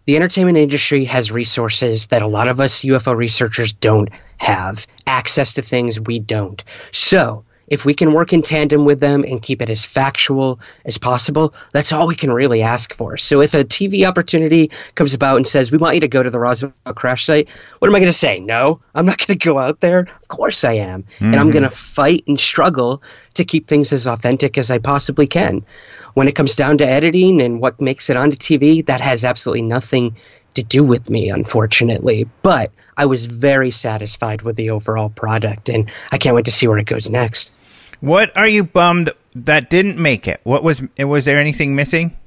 the 0.05 0.15
entertainment 0.15 0.57
industry 0.57 1.05
has 1.05 1.31
resources 1.31 2.07
that 2.07 2.21
a 2.21 2.27
lot 2.27 2.47
of 2.47 2.59
us 2.59 2.81
UFO 2.81 3.15
researchers 3.15 3.73
don't 3.73 4.09
have, 4.37 4.85
access 5.07 5.53
to 5.53 5.61
things 5.61 5.99
we 5.99 6.19
don't. 6.19 6.63
So, 6.91 7.43
if 7.67 7.85
we 7.85 7.93
can 7.93 8.13
work 8.13 8.33
in 8.33 8.41
tandem 8.41 8.85
with 8.85 8.99
them 8.99 9.23
and 9.23 9.41
keep 9.41 9.61
it 9.61 9.69
as 9.69 9.85
factual 9.85 10.59
as 10.85 10.97
possible, 10.97 11.53
that's 11.71 11.91
all 11.91 12.07
we 12.07 12.15
can 12.15 12.31
really 12.31 12.61
ask 12.61 12.93
for. 12.93 13.17
So 13.17 13.41
if 13.41 13.53
a 13.53 13.63
TV 13.63 14.07
opportunity 14.07 14.69
comes 14.95 15.13
about 15.13 15.37
and 15.37 15.47
says, 15.47 15.71
we 15.71 15.77
want 15.77 15.95
you 15.95 16.01
to 16.01 16.07
go 16.07 16.21
to 16.21 16.29
the 16.29 16.39
Roswell 16.39 16.73
crash 16.95 17.25
site, 17.25 17.47
what 17.79 17.87
am 17.87 17.95
I 17.95 17.99
going 17.99 18.11
to 18.11 18.17
say? 18.17 18.39
No, 18.39 18.81
I'm 18.93 19.05
not 19.05 19.17
going 19.25 19.39
to 19.39 19.43
go 19.43 19.59
out 19.59 19.79
there. 19.79 20.01
Of 20.01 20.27
course 20.27 20.63
I 20.63 20.73
am. 20.73 21.03
Mm-hmm. 21.03 21.25
And 21.25 21.35
I'm 21.37 21.51
going 21.51 21.63
to 21.63 21.71
fight 21.71 22.25
and 22.27 22.39
struggle 22.39 23.01
to 23.35 23.45
keep 23.45 23.67
things 23.67 23.93
as 23.93 24.07
authentic 24.07 24.57
as 24.57 24.69
I 24.69 24.77
possibly 24.77 25.25
can. 25.25 25.65
When 26.13 26.27
it 26.27 26.35
comes 26.35 26.55
down 26.55 26.77
to 26.79 26.87
editing 26.87 27.41
and 27.41 27.59
what 27.59 27.81
makes 27.81 28.09
it 28.09 28.17
onto 28.17 28.37
TV, 28.37 28.85
that 28.85 29.01
has 29.01 29.23
absolutely 29.23 29.63
nothing 29.63 30.15
to 30.53 30.63
do 30.63 30.83
with 30.83 31.09
me, 31.09 31.29
unfortunately. 31.29 32.27
But 32.41 32.71
I 32.95 33.05
was 33.05 33.25
very 33.25 33.71
satisfied 33.71 34.41
with 34.41 34.55
the 34.55 34.71
overall 34.71 35.09
product, 35.09 35.69
and 35.69 35.89
I 36.11 36.17
can't 36.17 36.35
wait 36.35 36.45
to 36.45 36.51
see 36.51 36.67
where 36.67 36.77
it 36.77 36.85
goes 36.85 37.09
next. 37.09 37.51
What 37.99 38.35
are 38.37 38.47
you 38.47 38.63
bummed 38.63 39.11
that 39.35 39.69
didn't 39.69 39.97
make 39.97 40.27
it? 40.27 40.41
What 40.43 40.63
was 40.63 40.81
was 40.99 41.25
there 41.25 41.39
anything 41.39 41.75
missing? 41.75 42.17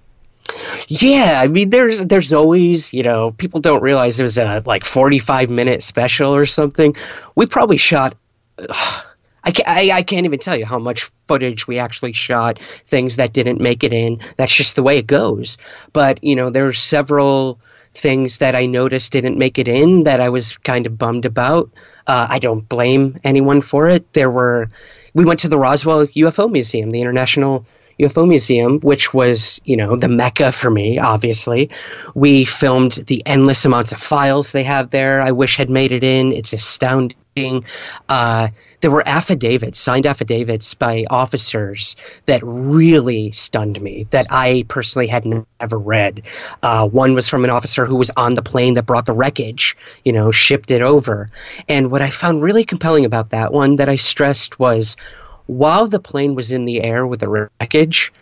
Yeah, 0.88 1.40
I 1.42 1.48
mean, 1.48 1.70
there's 1.70 2.04
there's 2.04 2.32
always 2.32 2.92
you 2.92 3.02
know 3.02 3.30
people 3.30 3.60
don't 3.60 3.82
realize 3.82 4.18
it 4.18 4.22
was 4.22 4.38
a 4.38 4.62
like 4.64 4.84
45 4.84 5.50
minute 5.50 5.82
special 5.82 6.34
or 6.34 6.46
something. 6.46 6.96
We 7.34 7.46
probably 7.46 7.76
shot. 7.76 8.16
Uh, 8.58 9.02
I, 9.46 9.52
I, 9.66 9.90
I 9.92 10.02
can't 10.02 10.26
even 10.26 10.38
tell 10.38 10.56
you 10.56 10.66
how 10.66 10.78
much 10.78 11.10
footage 11.26 11.66
we 11.66 11.78
actually 11.78 12.12
shot, 12.12 12.58
things 12.86 13.16
that 13.16 13.32
didn't 13.32 13.60
make 13.60 13.82
it 13.82 13.92
in. 13.92 14.20
That's 14.36 14.54
just 14.54 14.76
the 14.76 14.82
way 14.82 14.98
it 14.98 15.06
goes. 15.06 15.56
But, 15.92 16.22
you 16.22 16.36
know, 16.36 16.50
there 16.50 16.66
there's 16.66 16.80
several 16.80 17.60
things 17.94 18.38
that 18.38 18.56
I 18.56 18.66
noticed 18.66 19.12
didn't 19.12 19.38
make 19.38 19.56
it 19.56 19.68
in 19.68 20.02
that 20.02 20.20
I 20.20 20.30
was 20.30 20.56
kind 20.58 20.84
of 20.84 20.98
bummed 20.98 21.24
about. 21.24 21.70
Uh, 22.08 22.26
I 22.28 22.40
don't 22.40 22.68
blame 22.68 23.20
anyone 23.22 23.60
for 23.60 23.88
it. 23.88 24.12
There 24.14 24.30
were, 24.32 24.68
we 25.14 25.24
went 25.24 25.38
to 25.40 25.48
the 25.48 25.58
Roswell 25.58 26.08
UFO 26.08 26.50
Museum, 26.50 26.90
the 26.90 27.00
International 27.00 27.64
UFO 28.00 28.26
Museum, 28.26 28.80
which 28.80 29.14
was, 29.14 29.60
you 29.64 29.76
know, 29.76 29.94
the 29.94 30.08
mecca 30.08 30.50
for 30.50 30.70
me, 30.70 30.98
obviously. 30.98 31.70
We 32.14 32.44
filmed 32.44 32.94
the 33.06 33.22
endless 33.24 33.64
amounts 33.64 33.92
of 33.92 33.98
files 33.98 34.50
they 34.50 34.64
have 34.64 34.90
there. 34.90 35.22
I 35.22 35.30
wish 35.30 35.56
had 35.56 35.70
made 35.70 35.92
it 35.92 36.02
in. 36.02 36.32
It's 36.32 36.52
astounding. 36.52 37.16
Uh, 38.08 38.48
there 38.80 38.90
were 38.90 39.06
affidavits, 39.06 39.78
signed 39.78 40.06
affidavits 40.06 40.72
by 40.74 41.04
officers 41.10 41.96
that 42.24 42.40
really 42.42 43.32
stunned 43.32 43.80
me, 43.80 44.06
that 44.10 44.26
I 44.30 44.64
personally 44.68 45.06
had 45.06 45.26
never 45.26 45.78
read. 45.78 46.22
Uh, 46.62 46.88
one 46.88 47.14
was 47.14 47.28
from 47.28 47.44
an 47.44 47.50
officer 47.50 47.84
who 47.84 47.96
was 47.96 48.10
on 48.16 48.32
the 48.32 48.42
plane 48.42 48.74
that 48.74 48.86
brought 48.86 49.04
the 49.04 49.12
wreckage, 49.12 49.76
you 50.02 50.12
know, 50.12 50.30
shipped 50.30 50.70
it 50.70 50.80
over. 50.80 51.30
And 51.68 51.90
what 51.90 52.00
I 52.00 52.08
found 52.08 52.42
really 52.42 52.64
compelling 52.64 53.04
about 53.04 53.30
that 53.30 53.52
one 53.52 53.76
that 53.76 53.90
I 53.90 53.96
stressed 53.96 54.58
was 54.58 54.96
while 55.46 55.88
the 55.88 56.00
plane 56.00 56.34
was 56.34 56.52
in 56.52 56.64
the 56.64 56.80
air 56.80 57.06
with 57.06 57.20
the 57.20 57.28
wreckage, 57.28 58.12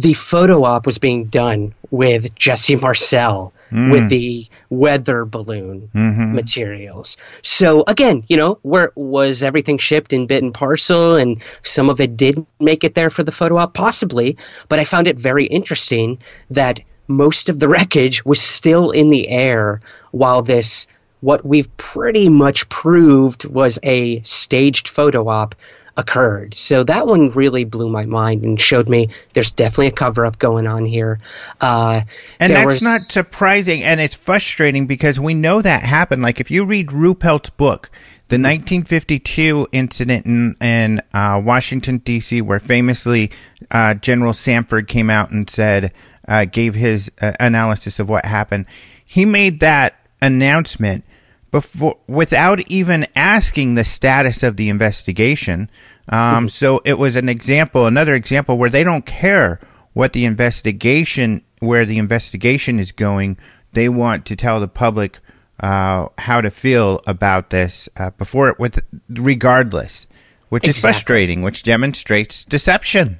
the 0.00 0.14
photo 0.14 0.64
op 0.64 0.86
was 0.86 0.98
being 0.98 1.26
done 1.26 1.74
with 1.90 2.34
Jesse 2.34 2.76
Marcel 2.76 3.52
mm. 3.70 3.92
with 3.92 4.08
the 4.08 4.48
weather 4.68 5.24
balloon 5.24 5.90
mm-hmm. 5.94 6.34
materials. 6.34 7.16
So 7.42 7.84
again, 7.86 8.24
you 8.28 8.36
know, 8.36 8.58
where 8.62 8.92
was 8.94 9.42
everything 9.42 9.78
shipped 9.78 10.12
in 10.12 10.26
bit 10.26 10.42
and 10.42 10.54
parcel 10.54 11.16
and 11.16 11.42
some 11.62 11.90
of 11.90 12.00
it 12.00 12.16
did 12.16 12.44
make 12.58 12.84
it 12.84 12.94
there 12.94 13.10
for 13.10 13.22
the 13.22 13.32
photo 13.32 13.58
op 13.58 13.74
possibly, 13.74 14.36
but 14.68 14.78
I 14.78 14.84
found 14.84 15.06
it 15.06 15.16
very 15.16 15.46
interesting 15.46 16.18
that 16.50 16.80
most 17.06 17.48
of 17.48 17.58
the 17.58 17.68
wreckage 17.68 18.24
was 18.24 18.40
still 18.40 18.90
in 18.92 19.08
the 19.08 19.28
air 19.28 19.80
while 20.12 20.42
this 20.42 20.86
what 21.20 21.44
we've 21.44 21.76
pretty 21.76 22.28
much 22.28 22.68
proved 22.68 23.44
was 23.44 23.78
a 23.82 24.22
staged 24.22 24.88
photo 24.88 25.28
op 25.28 25.54
occurred. 25.96 26.54
So 26.54 26.84
that 26.84 27.06
one 27.06 27.30
really 27.30 27.64
blew 27.64 27.88
my 27.88 28.06
mind 28.06 28.44
and 28.44 28.60
showed 28.60 28.88
me 28.88 29.10
there's 29.34 29.52
definitely 29.52 29.88
a 29.88 29.92
cover 29.92 30.24
up 30.26 30.38
going 30.38 30.66
on 30.66 30.84
here. 30.84 31.18
Uh, 31.60 32.02
and 32.38 32.52
that's 32.52 32.66
was... 32.66 32.82
not 32.82 33.00
surprising, 33.00 33.82
and 33.82 34.00
it's 34.00 34.16
frustrating 34.16 34.86
because 34.86 35.18
we 35.18 35.34
know 35.34 35.62
that 35.62 35.82
happened. 35.82 36.22
Like 36.22 36.40
if 36.40 36.50
you 36.50 36.64
read 36.64 36.88
Ruppelt's 36.88 37.50
book, 37.50 37.90
the 38.28 38.36
1952 38.36 39.68
incident 39.72 40.24
in, 40.24 40.54
in 40.60 41.02
uh, 41.12 41.40
Washington 41.44 41.98
D.C., 41.98 42.40
where 42.40 42.60
famously 42.60 43.32
uh, 43.72 43.94
General 43.94 44.32
Samford 44.32 44.86
came 44.86 45.10
out 45.10 45.30
and 45.30 45.50
said, 45.50 45.92
uh, 46.28 46.44
gave 46.44 46.76
his 46.76 47.10
uh, 47.20 47.32
analysis 47.40 47.98
of 47.98 48.08
what 48.08 48.24
happened. 48.24 48.66
He 49.04 49.24
made 49.24 49.58
that 49.60 49.96
announcement 50.22 51.04
before 51.50 51.98
without 52.06 52.60
even 52.70 53.06
asking 53.14 53.74
the 53.74 53.84
status 53.84 54.42
of 54.42 54.56
the 54.56 54.68
investigation. 54.68 55.70
Um, 56.08 56.48
so 56.48 56.80
it 56.84 56.98
was 56.98 57.16
an 57.16 57.28
example, 57.28 57.86
another 57.86 58.14
example 58.14 58.58
where 58.58 58.70
they 58.70 58.84
don't 58.84 59.06
care 59.06 59.60
what 59.92 60.12
the 60.12 60.24
investigation, 60.24 61.42
where 61.60 61.84
the 61.84 61.98
investigation 61.98 62.78
is 62.78 62.92
going. 62.92 63.36
They 63.72 63.88
want 63.88 64.26
to 64.26 64.36
tell 64.36 64.60
the 64.60 64.68
public 64.68 65.20
uh, 65.60 66.08
how 66.18 66.40
to 66.40 66.50
feel 66.50 67.00
about 67.06 67.50
this 67.50 67.88
uh, 67.96 68.10
before 68.10 68.48
it, 68.48 68.58
with 68.58 68.80
regardless, 69.08 70.06
which 70.48 70.64
exactly. 70.64 70.70
is 70.70 70.80
frustrating, 70.80 71.42
which 71.42 71.62
demonstrates 71.62 72.44
deception. 72.44 73.18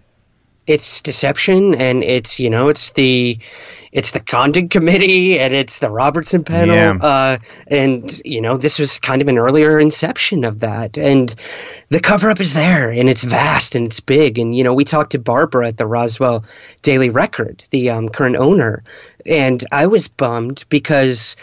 It's 0.66 1.00
deception, 1.00 1.74
and 1.74 2.02
it's 2.02 2.40
you 2.40 2.50
know 2.50 2.68
it's 2.68 2.92
the 2.92 3.38
it's 3.93 4.12
the 4.12 4.20
Condon 4.20 4.68
Committee 4.68 5.38
and 5.38 5.55
it's 5.55 5.80
the 5.80 5.91
Robertson 5.91 6.45
panel. 6.45 6.76
Yeah. 6.76 6.99
Uh, 7.01 7.38
and, 7.66 8.20
you 8.24 8.41
know, 8.41 8.57
this 8.57 8.78
was 8.78 9.01
kind 9.01 9.20
of 9.20 9.28
an 9.28 9.36
earlier 9.36 9.80
inception 9.80 10.45
of 10.45 10.61
that. 10.61 10.97
And 10.97 11.34
the 11.88 12.01
cover 12.01 12.30
up 12.30 12.41
is 12.41 12.55
there 12.55 12.91
and 12.91 13.09
it's 13.09 13.24
vast 13.24 13.74
and 13.74 13.86
it's 13.86 14.01
big. 14.01 14.38
And, 14.38 14.57
you 14.57 14.62
know, 14.62 14.74
we 14.74 14.84
talked 14.84 15.12
to 15.12 15.18
Barbara 15.18 15.68
at 15.68 15.76
the 15.76 15.86
Roswell 15.86 16.45
Daily 16.82 17.11
Record, 17.11 17.64
the 17.70 17.91
um, 17.91 18.09
current 18.09 18.36
owner. 18.36 18.84
And 19.26 19.64
I 19.72 19.86
was 19.86 20.07
bummed 20.07 20.64
because 20.68 21.34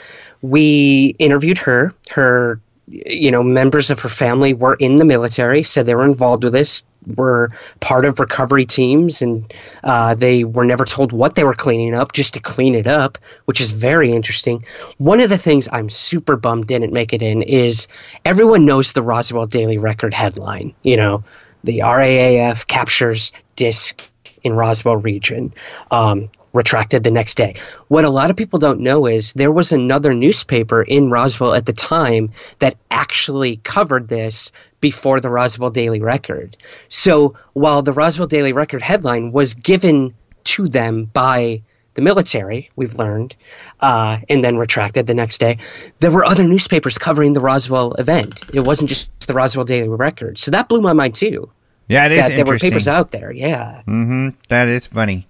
we 0.41 1.15
interviewed 1.19 1.57
her. 1.57 1.93
Her 2.09 2.61
you 2.87 3.31
know, 3.31 3.43
members 3.43 3.89
of 3.89 3.99
her 3.99 4.09
family 4.09 4.53
were 4.53 4.73
in 4.73 4.95
the 4.95 5.05
military, 5.05 5.63
said 5.63 5.85
they 5.85 5.95
were 5.95 6.05
involved 6.05 6.45
with 6.45 6.53
this, 6.53 6.85
were 7.05 7.51
part 7.81 8.05
of 8.05 8.19
recovery 8.19 8.65
teams, 8.65 9.21
and 9.21 9.53
uh, 9.83 10.15
they 10.15 10.45
were 10.45 10.65
never 10.65 10.85
told 10.85 11.11
what 11.11 11.35
they 11.35 11.43
were 11.43 11.53
cleaning 11.53 11.93
up, 11.93 12.13
just 12.13 12.35
to 12.35 12.39
clean 12.39 12.75
it 12.75 12.87
up, 12.87 13.17
which 13.45 13.59
is 13.59 13.73
very 13.73 14.11
interesting. 14.11 14.65
One 14.97 15.19
of 15.19 15.29
the 15.29 15.37
things 15.37 15.67
I'm 15.69 15.89
super 15.89 16.37
bummed 16.37 16.67
didn't 16.67 16.93
make 16.93 17.13
it 17.13 17.21
in 17.21 17.41
is 17.41 17.87
everyone 18.23 18.65
knows 18.65 18.93
the 18.93 19.03
Roswell 19.03 19.47
Daily 19.47 19.77
Record 19.77 20.13
headline, 20.13 20.73
you 20.81 20.95
know, 20.95 21.25
the 21.63 21.79
RAAF 21.79 22.67
captures 22.67 23.33
disc 23.57 24.01
in 24.43 24.53
Roswell 24.53 24.95
region. 24.95 25.53
Um, 25.91 26.29
retracted 26.53 27.03
the 27.03 27.11
next 27.11 27.35
day. 27.35 27.55
What 27.87 28.05
a 28.05 28.09
lot 28.09 28.29
of 28.29 28.35
people 28.35 28.59
don't 28.59 28.81
know 28.81 29.05
is 29.05 29.33
there 29.33 29.51
was 29.51 29.71
another 29.71 30.13
newspaper 30.13 30.81
in 30.81 31.09
Roswell 31.09 31.53
at 31.53 31.65
the 31.65 31.73
time 31.73 32.31
that 32.59 32.77
actually 32.89 33.57
covered 33.57 34.07
this 34.07 34.51
before 34.79 35.19
the 35.19 35.29
Roswell 35.29 35.69
Daily 35.69 36.01
Record. 36.01 36.57
So 36.89 37.33
while 37.53 37.81
the 37.81 37.93
Roswell 37.93 38.27
Daily 38.27 38.53
Record 38.53 38.81
headline 38.81 39.31
was 39.31 39.53
given 39.53 40.13
to 40.45 40.67
them 40.67 41.05
by 41.05 41.61
the 41.95 42.01
military, 42.01 42.69
we've 42.75 42.93
learned, 42.93 43.35
uh, 43.79 44.17
and 44.29 44.43
then 44.43 44.57
retracted 44.57 45.07
the 45.07 45.15
next 45.15 45.39
day. 45.39 45.57
There 45.99 46.11
were 46.11 46.23
other 46.23 46.43
newspapers 46.43 46.97
covering 46.97 47.33
the 47.33 47.39
Roswell 47.39 47.93
event. 47.93 48.45
It 48.53 48.59
wasn't 48.59 48.89
just 48.89 49.09
the 49.25 49.33
Roswell 49.33 49.65
Daily 49.65 49.89
Record. 49.89 50.37
So 50.37 50.51
that 50.51 50.69
blew 50.69 50.79
my 50.79 50.93
mind 50.93 51.15
too. 51.15 51.49
Yeah, 51.89 52.05
it 52.05 52.11
is. 52.11 52.19
That 52.19 52.35
there 52.35 52.45
were 52.45 52.59
papers 52.59 52.87
out 52.87 53.11
there. 53.11 53.31
Yeah. 53.31 53.81
Mm-hmm. 53.87 54.29
That 54.49 54.67
is 54.67 54.87
funny. 54.87 55.25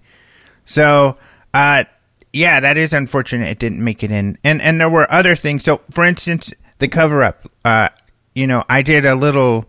So, 0.68 1.16
uh, 1.54 1.84
yeah, 2.30 2.60
that 2.60 2.76
is 2.76 2.92
unfortunate. 2.92 3.48
It 3.48 3.58
didn't 3.58 3.82
make 3.82 4.04
it 4.04 4.10
in, 4.10 4.36
and 4.44 4.60
and 4.60 4.78
there 4.78 4.90
were 4.90 5.10
other 5.10 5.34
things. 5.34 5.64
So, 5.64 5.78
for 5.90 6.04
instance, 6.04 6.52
the 6.78 6.88
cover 6.88 7.24
up. 7.24 7.50
Uh, 7.64 7.88
you 8.34 8.46
know, 8.46 8.64
I 8.68 8.82
did 8.82 9.06
a 9.06 9.14
little 9.14 9.64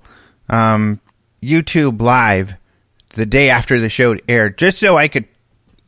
um, 0.50 1.00
YouTube 1.42 2.02
live 2.02 2.56
the 3.16 3.26
day 3.26 3.50
after 3.50 3.80
the 3.80 3.88
show 3.88 4.18
aired, 4.28 4.58
just 4.58 4.78
so 4.78 4.98
I 4.98 5.08
could 5.08 5.26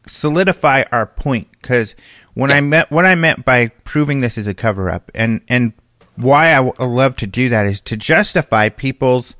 solidify 0.07 0.85
our 0.93 1.07
point. 1.07 1.49
Because 1.61 1.93
when 2.33 2.49
yeah. 2.49 2.55
I 2.55 2.61
met, 2.61 2.89
what 2.89 3.05
I 3.05 3.15
meant 3.15 3.43
by 3.43 3.67
proving 3.83 4.21
this 4.21 4.37
is 4.37 4.47
a 4.47 4.53
cover 4.53 4.89
up, 4.89 5.11
and 5.13 5.41
and 5.49 5.73
why 6.15 6.53
I 6.53 6.59
love 6.59 7.17
to 7.17 7.27
do 7.27 7.49
that 7.49 7.65
is 7.65 7.81
to 7.81 7.97
justify 7.97 8.69
people's 8.69 9.35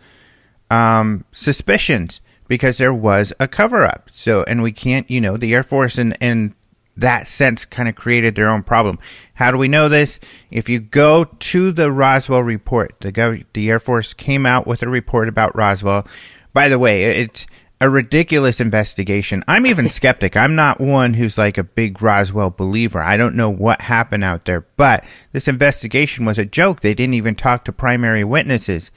um, 0.70 1.24
suspicions 1.32 2.20
because 2.52 2.78
there 2.78 2.94
was 2.94 3.32
a 3.40 3.48
cover 3.48 3.86
up. 3.86 4.10
So, 4.12 4.44
and 4.44 4.62
we 4.62 4.74
can't, 4.74 5.10
you 5.10 5.22
know, 5.22 5.38
the 5.38 5.54
Air 5.54 5.64
Force 5.64 5.98
in, 5.98 6.12
in 6.20 6.54
that 6.98 7.30
sense 7.30 7.64
kind 7.64 7.88
of 7.88 7.96
created 7.96 8.36
their 8.36 8.50
own 8.50 8.62
problem. 8.62 9.00
How 9.36 9.52
do 9.52 9.58
we 9.58 9.70
know 9.70 9.88
this? 9.88 10.20
If 10.50 10.68
you 10.68 10.82
go 10.82 11.24
to 11.24 11.72
the 11.72 11.94
Roswell 11.94 12.44
report, 12.44 13.00
the, 13.00 13.14
Gov- 13.14 13.46
the 13.54 13.70
Air 13.70 13.80
Force 13.80 14.14
came 14.14 14.46
out 14.46 14.68
with 14.68 14.84
a 14.84 14.90
report 14.90 15.30
about 15.30 15.56
Roswell. 15.56 16.06
By 16.52 16.68
the 16.68 16.78
way, 16.78 17.22
it's 17.22 17.48
a 17.80 17.90
ridiculous 17.90 18.60
investigation. 18.60 19.46
I'm 19.48 19.66
even 19.66 19.90
skeptic. 19.90 20.36
I'm 20.36 20.54
not 20.54 20.82
one 20.82 21.14
who's 21.14 21.38
like 21.38 21.58
a 21.58 21.64
big 21.64 22.02
Roswell 22.02 22.50
believer. 22.50 23.02
I 23.02 23.16
don't 23.16 23.38
know 23.38 23.50
what 23.50 23.84
happened 23.84 24.26
out 24.26 24.44
there, 24.44 24.66
but 24.76 25.06
this 25.32 25.48
investigation 25.48 26.26
was 26.26 26.38
a 26.38 26.44
joke. 26.44 26.82
They 26.82 26.96
didn't 26.96 27.14
even 27.14 27.36
talk 27.36 27.64
to 27.64 27.72
primary 27.72 28.26
witnesses. 28.26 28.92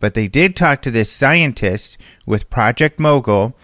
But 0.00 0.14
they 0.14 0.26
did 0.26 0.56
talk 0.56 0.82
to 0.82 0.90
this 0.90 1.12
scientist 1.12 1.98
with 2.26 2.50
Project 2.50 2.98
Mogul 2.98 3.54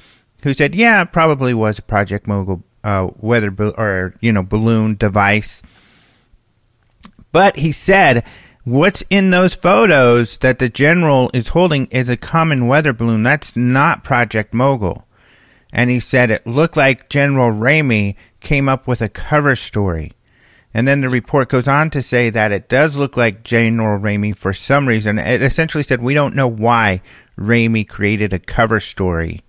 who 0.43 0.55
said, 0.55 0.75
yeah, 0.75 1.03
it 1.03 1.13
probably 1.13 1.55
was 1.55 1.79
a 1.79 1.83
Project 1.83 2.29
Mogul 2.29 2.63
uh, 2.85 3.09
weather 3.17 3.53
or, 3.77 4.15
you 4.21 4.31
know, 4.31 4.43
balloon 4.43 4.95
device. 4.95 5.63
But 7.33 7.57
he 7.57 7.73
said, 7.73 8.25
what's 8.65 9.03
in 9.11 9.31
those 9.31 9.55
photos 9.55 10.39
that 10.39 10.59
the 10.59 10.69
general 10.69 11.31
is 11.35 11.49
holding 11.49 11.87
is 11.87 12.09
a 12.09 12.17
common 12.17 12.69
weather 12.69 12.93
balloon. 12.93 13.23
That's 13.23 13.57
not 13.57 14.05
Project 14.05 14.55
Mogul. 14.55 15.09
And 15.73 15.91
he 15.91 16.01
said 16.01 16.31
it 16.31 16.47
looked 16.47 16.77
like 16.77 17.09
General 17.09 17.51
Ramey 17.51 18.15
came 18.41 18.69
up 18.69 18.87
with 18.87 19.03
a 19.03 19.09
cover 19.09 19.57
story. 19.57 20.13
And 20.77 20.87
then 20.87 21.01
the 21.01 21.09
report 21.09 21.49
goes 21.49 21.67
on 21.67 21.89
to 21.89 22.03
say 22.03 22.29
that 22.29 22.53
it 22.53 22.69
does 22.69 22.99
look 22.99 23.17
like 23.17 23.43
General 23.43 23.99
Ramey 23.99 24.37
for 24.37 24.53
some 24.53 24.87
reason. 24.87 25.19
It 25.19 25.41
essentially 25.41 25.83
said 25.83 26.03
we 26.03 26.13
don't 26.13 26.35
know 26.35 26.49
why 26.49 27.01
Ramey 27.39 27.89
created 27.89 28.35
a 28.35 28.39
cover 28.39 28.79
story 28.79 29.43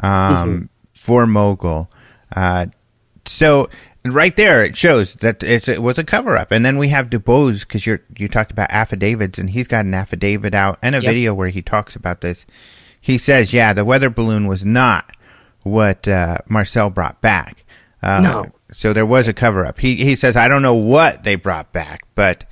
um, 0.00 0.10
mm-hmm. 0.10 0.64
for 0.92 1.24
Mogul. 1.24 1.88
Uh, 2.34 2.66
so 3.24 3.70
right 4.04 4.34
there 4.34 4.64
it 4.64 4.76
shows 4.76 5.14
that 5.14 5.44
it 5.44 5.80
was 5.80 5.98
a 5.98 6.04
cover 6.04 6.36
up. 6.36 6.50
And 6.50 6.66
then 6.66 6.78
we 6.78 6.88
have 6.88 7.10
DuBose 7.10 7.60
because 7.60 7.86
you 7.86 8.00
you 8.18 8.26
talked 8.26 8.50
about 8.50 8.72
affidavits, 8.72 9.38
and 9.38 9.50
he's 9.50 9.68
got 9.68 9.84
an 9.84 9.94
affidavit 9.94 10.52
out 10.52 10.80
and 10.82 10.96
a 10.96 11.00
yep. 11.00 11.12
video 11.12 11.32
where 11.32 11.50
he 11.50 11.62
talks 11.62 11.94
about 11.94 12.22
this. 12.22 12.44
He 13.00 13.18
says, 13.18 13.52
yeah, 13.52 13.72
the 13.72 13.84
weather 13.84 14.10
balloon 14.10 14.48
was 14.48 14.64
not 14.64 15.16
what 15.62 16.08
uh, 16.08 16.38
Marcel 16.48 16.90
brought 16.90 17.20
back. 17.20 17.64
Uh, 18.02 18.20
no. 18.20 18.52
So 18.72 18.92
there 18.92 19.06
was 19.06 19.28
a 19.28 19.32
cover 19.32 19.64
up. 19.64 19.78
He 19.78 19.96
he 19.96 20.16
says 20.16 20.36
I 20.36 20.48
don't 20.48 20.62
know 20.62 20.74
what 20.74 21.24
they 21.24 21.34
brought 21.34 21.72
back, 21.72 22.02
but 22.14 22.44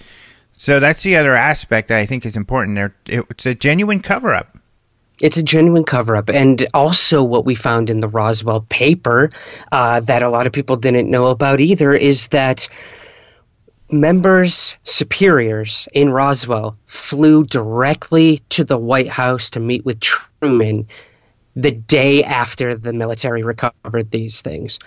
so 0.52 0.78
that's 0.78 1.02
the 1.02 1.16
other 1.16 1.34
aspect 1.34 1.88
that 1.88 1.98
I 1.98 2.06
think 2.06 2.26
is 2.26 2.36
important. 2.36 2.76
There, 2.76 2.94
it's 3.06 3.46
a 3.46 3.54
genuine 3.54 4.00
cover 4.00 4.34
up. 4.34 4.58
It's 5.20 5.36
a 5.36 5.42
genuine 5.42 5.84
cover 5.84 6.16
up, 6.16 6.30
and 6.30 6.66
also 6.72 7.22
what 7.22 7.44
we 7.44 7.54
found 7.54 7.90
in 7.90 8.00
the 8.00 8.08
Roswell 8.08 8.62
paper 8.68 9.30
uh, 9.70 10.00
that 10.00 10.22
a 10.22 10.30
lot 10.30 10.46
of 10.46 10.52
people 10.52 10.76
didn't 10.76 11.10
know 11.10 11.26
about 11.28 11.60
either 11.60 11.92
is 11.92 12.28
that 12.28 12.68
members, 13.90 14.76
superiors 14.84 15.88
in 15.92 16.10
Roswell 16.10 16.76
flew 16.86 17.44
directly 17.44 18.42
to 18.50 18.64
the 18.64 18.78
White 18.78 19.08
House 19.08 19.50
to 19.50 19.60
meet 19.60 19.84
with 19.84 20.00
Truman 20.00 20.88
the 21.56 21.70
day 21.70 22.24
after 22.24 22.74
the 22.74 22.92
military 22.92 23.42
recovered 23.42 24.10
these 24.10 24.40
things. 24.40 24.78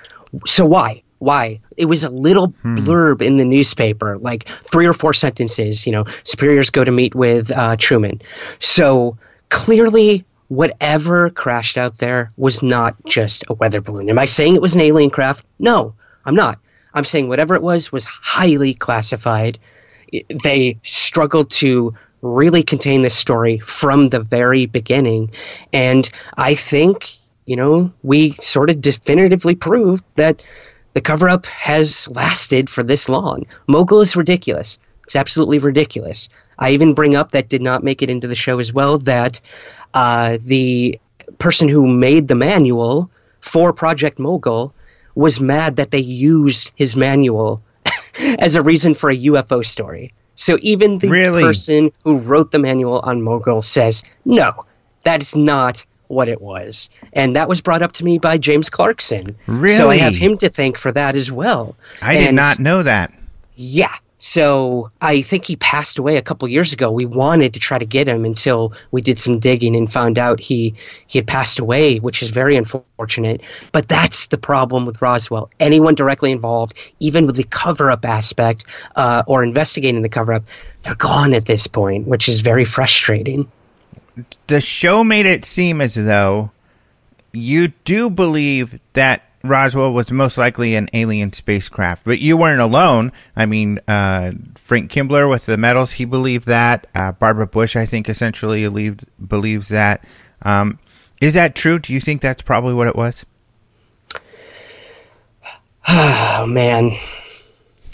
So 0.46 0.66
why? 0.66 1.04
Why? 1.24 1.61
It 1.78 1.86
was 1.86 2.03
a 2.03 2.09
little 2.09 2.47
hmm. 2.47 2.80
blurb 2.80 3.21
in 3.21 3.38
the 3.38 3.45
newspaper, 3.45 4.17
like 4.17 4.47
three 4.47 4.86
or 4.86 4.93
four 4.93 5.13
sentences. 5.13 5.86
You 5.86 5.93
know, 5.93 6.05
superiors 6.26 6.69
go 6.69 6.84
to 6.84 6.91
meet 6.91 7.15
with 7.15 7.49
uh, 7.49 7.78
Truman. 7.78 8.21
So 8.59 9.17
clearly, 9.47 10.26
whatever 10.49 11.30
crashed 11.30 11.78
out 11.78 11.97
there 11.97 12.34
was 12.36 12.61
not 12.61 12.95
just 13.05 13.45
a 13.47 13.53
weather 13.53 13.80
balloon. 13.80 14.09
Am 14.09 14.19
I 14.19 14.26
saying 14.26 14.55
it 14.55 14.61
was 14.61 14.76
an 14.76 14.82
alien 14.82 15.09
craft? 15.09 15.45
No, 15.57 15.95
I'm 16.26 16.36
not. 16.36 16.59
I'm 16.93 17.05
saying 17.05 17.30
whatever 17.30 17.55
it 17.55 17.63
was 17.63 17.89
was 17.89 18.03
highly 18.03 18.74
classified. 18.74 19.59
They 20.43 20.80
struggled 20.84 21.51
to 21.51 21.95
really 22.21 22.63
contain 22.63 23.01
this 23.01 23.15
story 23.15 23.59
from 23.59 24.09
the 24.09 24.19
very 24.19 24.65
beginning. 24.65 25.32
And 25.71 26.09
I 26.38 26.55
think, 26.55 27.15
you 27.45 27.55
know, 27.55 27.93
we 28.03 28.34
sort 28.41 28.69
of 28.69 28.82
definitively 28.82 29.55
proved 29.55 30.03
that 30.17 30.43
the 30.94 31.02
cover 31.02 31.30
up 31.30 31.46
has 31.46 32.08
lasted 32.08 32.70
for 32.70 32.84
this 32.84 33.10
long. 33.10 33.46
Mogul 33.68 34.02
is 34.02 34.16
ridiculous. 34.16 34.80
It's 35.04 35.16
absolutely 35.16 35.60
ridiculous. 35.60 36.30
I 36.58 36.72
even 36.72 36.94
bring 36.94 37.16
up 37.16 37.32
that 37.32 37.50
did 37.50 37.62
not 37.62 37.84
make 37.84 38.02
it 38.02 38.10
into 38.10 38.28
the 38.28 38.36
show 38.36 38.60
as 38.60 38.72
well 38.72 39.00
that 39.00 39.41
uh, 39.94 40.38
the 40.41 41.00
person 41.39 41.68
who 41.68 41.88
made 41.88 42.28
the 42.28 42.36
manual 42.36 43.10
for 43.39 43.74
Project 43.74 44.20
Mogul 44.20 44.74
was 45.16 45.39
mad 45.39 45.78
that 45.78 45.91
they 45.91 46.00
used 46.00 46.72
his 46.76 46.96
manual 46.96 47.62
as 48.20 48.56
a 48.56 48.62
reason 48.62 48.94
for 48.94 49.10
a 49.10 49.18
UFO 49.18 49.66
story. 49.66 50.14
So 50.36 50.58
even 50.62 51.00
the 51.00 51.10
really? 51.10 51.44
person 51.44 51.91
who 52.04 52.18
wrote 52.18 52.52
the 52.52 52.60
manual 52.60 53.00
on 53.00 53.22
Mogul 53.22 53.62
says, 53.62 54.04
no, 54.26 54.66
that 55.04 55.22
is 55.22 55.36
not 55.36 55.86
what 56.14 56.30
it 56.30 56.41
was. 56.41 56.89
And 57.11 57.36
that 57.36 57.49
was 57.49 57.61
brought 57.61 57.82
up 57.82 57.93
to 57.93 58.05
me 58.05 58.20
by 58.20 58.38
James 58.38 58.70
Clarkson. 58.70 59.36
Really? 59.47 59.76
So 59.76 59.89
I 59.89 59.97
have 59.97 60.16
him 60.16 60.38
to 60.39 60.49
thank 60.49 60.78
for 60.78 60.91
that 60.91 61.16
as 61.16 61.32
well. 61.32 61.76
I 62.01 62.14
and, 62.16 62.26
did 62.26 62.36
not 62.36 62.59
know 62.59 62.84
that. 62.84 63.14
Yeah. 63.55 63.93
So 64.24 64.89
I 65.01 65.22
think 65.22 65.43
he 65.43 65.57
passed 65.57 65.97
away 65.97 66.16
a 66.16 66.22
couple 66.22 66.47
years 66.47 66.72
ago. 66.72 66.89
We 66.91 67.05
wanted 67.05 67.55
to 67.55 67.59
try 67.59 67.78
to 67.78 67.86
get 67.86 68.07
him 68.07 68.24
until 68.24 68.72
we 68.89 69.01
did 69.01 69.20
some 69.20 69.39
digging 69.39 69.76
and 69.76 69.91
found 69.91 70.18
out 70.18 70.39
he 70.39 70.76
he 71.07 71.20
had 71.20 71.28
passed 71.28 71.59
away, 71.59 71.97
which 71.99 72.24
is 72.24 72.30
very 72.30 72.55
unfortunate. 72.55 73.41
But 73.74 73.89
that's 73.89 74.28
the 74.28 74.38
problem 74.38 74.86
with 74.86 75.01
Roswell. 75.01 75.49
Anyone 75.59 75.95
directly 75.95 76.32
involved, 76.32 76.74
even 77.01 77.26
with 77.28 77.36
the 77.36 77.43
cover 77.43 77.91
up 77.91 78.05
aspect 78.05 78.64
uh, 78.95 79.24
or 79.28 79.43
investigating 79.43 80.03
the 80.03 80.07
cover 80.07 80.36
up, 80.36 80.43
they're 80.84 80.95
gone 80.95 81.34
at 81.34 81.45
this 81.45 81.68
point, 81.68 82.07
which 82.07 82.30
is 82.30 82.39
very 82.39 82.64
frustrating 82.64 83.51
the 84.47 84.61
show 84.61 85.03
made 85.03 85.26
it 85.26 85.45
seem 85.45 85.82
as 85.82 85.95
though 85.95 86.51
you 87.32 87.70
do 87.84 88.09
believe 88.09 88.80
that 88.93 89.24
Roswell 89.43 89.91
was 89.91 90.09
most 90.11 90.38
likely 90.38 90.76
an 90.76 90.88
alien 90.93 91.34
spacecraft, 91.34 92.05
but 92.05 92.20
you 92.20 92.38
weren't 92.38 92.61
alone. 92.61 93.11
I 93.36 93.45
mean, 93.45 93.80
uh, 93.88 94.32
Frank 94.55 94.89
Kimbler 94.89 95.30
with 95.30 95.45
the 95.45 95.57
metals, 95.57 95.91
he 95.91 96.05
believed 96.05 96.47
that. 96.47 96.88
Uh, 96.95 97.11
Barbara 97.11 97.47
Bush, 97.47 97.76
I 97.76 97.86
think, 97.86 98.07
essentially 98.07 98.64
believed, 98.64 99.05
believes 99.28 99.68
that. 99.68 100.05
Um, 100.43 100.80
is 101.20 101.34
that 101.34 101.55
true? 101.55 101.80
Do 101.80 101.91
you 101.91 101.99
think 101.99 102.22
that's 102.22 102.41
probably 102.41 102.74
what 102.74 102.88
it 102.88 102.95
was? 102.95 103.26
Oh 105.86 106.45
man. 106.47 106.91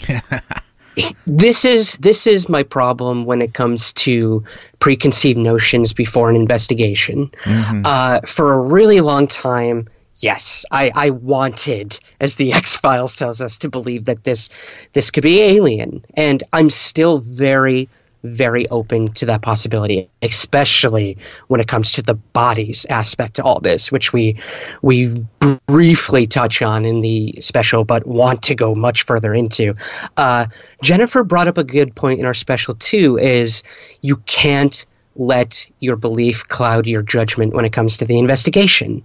this 1.26 1.64
is 1.64 1.94
this 1.94 2.26
is 2.28 2.48
my 2.48 2.62
problem 2.62 3.24
when 3.24 3.42
it 3.42 3.52
comes 3.52 3.92
to 3.94 4.44
preconceived 4.80 5.38
notions 5.38 5.92
before 5.92 6.30
an 6.30 6.36
investigation. 6.36 7.30
Mm-hmm. 7.44 7.82
Uh, 7.84 8.20
for 8.22 8.54
a 8.54 8.60
really 8.60 9.00
long 9.00 9.28
time, 9.28 9.88
yes, 10.16 10.64
I, 10.70 10.90
I 10.94 11.10
wanted, 11.10 11.98
as 12.18 12.34
the 12.34 12.52
X 12.54 12.76
Files 12.76 13.14
tells 13.14 13.40
us, 13.40 13.58
to 13.58 13.68
believe 13.68 14.06
that 14.06 14.24
this 14.24 14.48
this 14.92 15.12
could 15.12 15.22
be 15.22 15.40
alien, 15.40 16.04
and 16.14 16.42
I'm 16.52 16.70
still 16.70 17.18
very 17.18 17.88
very 18.22 18.68
open 18.68 19.08
to 19.08 19.26
that 19.26 19.42
possibility, 19.42 20.10
especially 20.22 21.18
when 21.48 21.60
it 21.60 21.68
comes 21.68 21.94
to 21.94 22.02
the 22.02 22.14
bodies 22.14 22.86
aspect 22.88 23.36
to 23.36 23.42
all 23.42 23.60
this, 23.60 23.90
which 23.90 24.12
we 24.12 24.38
we 24.82 25.24
briefly 25.66 26.26
touch 26.26 26.62
on 26.62 26.84
in 26.84 27.00
the 27.00 27.40
special, 27.40 27.84
but 27.84 28.06
want 28.06 28.42
to 28.44 28.54
go 28.54 28.74
much 28.74 29.02
further 29.02 29.34
into. 29.34 29.74
Uh, 30.16 30.46
Jennifer 30.82 31.24
brought 31.24 31.48
up 31.48 31.58
a 31.58 31.64
good 31.64 31.94
point 31.94 32.20
in 32.20 32.26
our 32.26 32.34
special 32.34 32.74
too. 32.74 33.18
Is 33.18 33.62
you 34.00 34.16
can't 34.16 34.84
let 35.16 35.66
your 35.80 35.96
belief 35.96 36.46
cloud 36.48 36.86
your 36.86 37.02
judgment 37.02 37.52
when 37.52 37.64
it 37.64 37.72
comes 37.72 37.98
to 37.98 38.04
the 38.04 38.18
investigation 38.18 39.02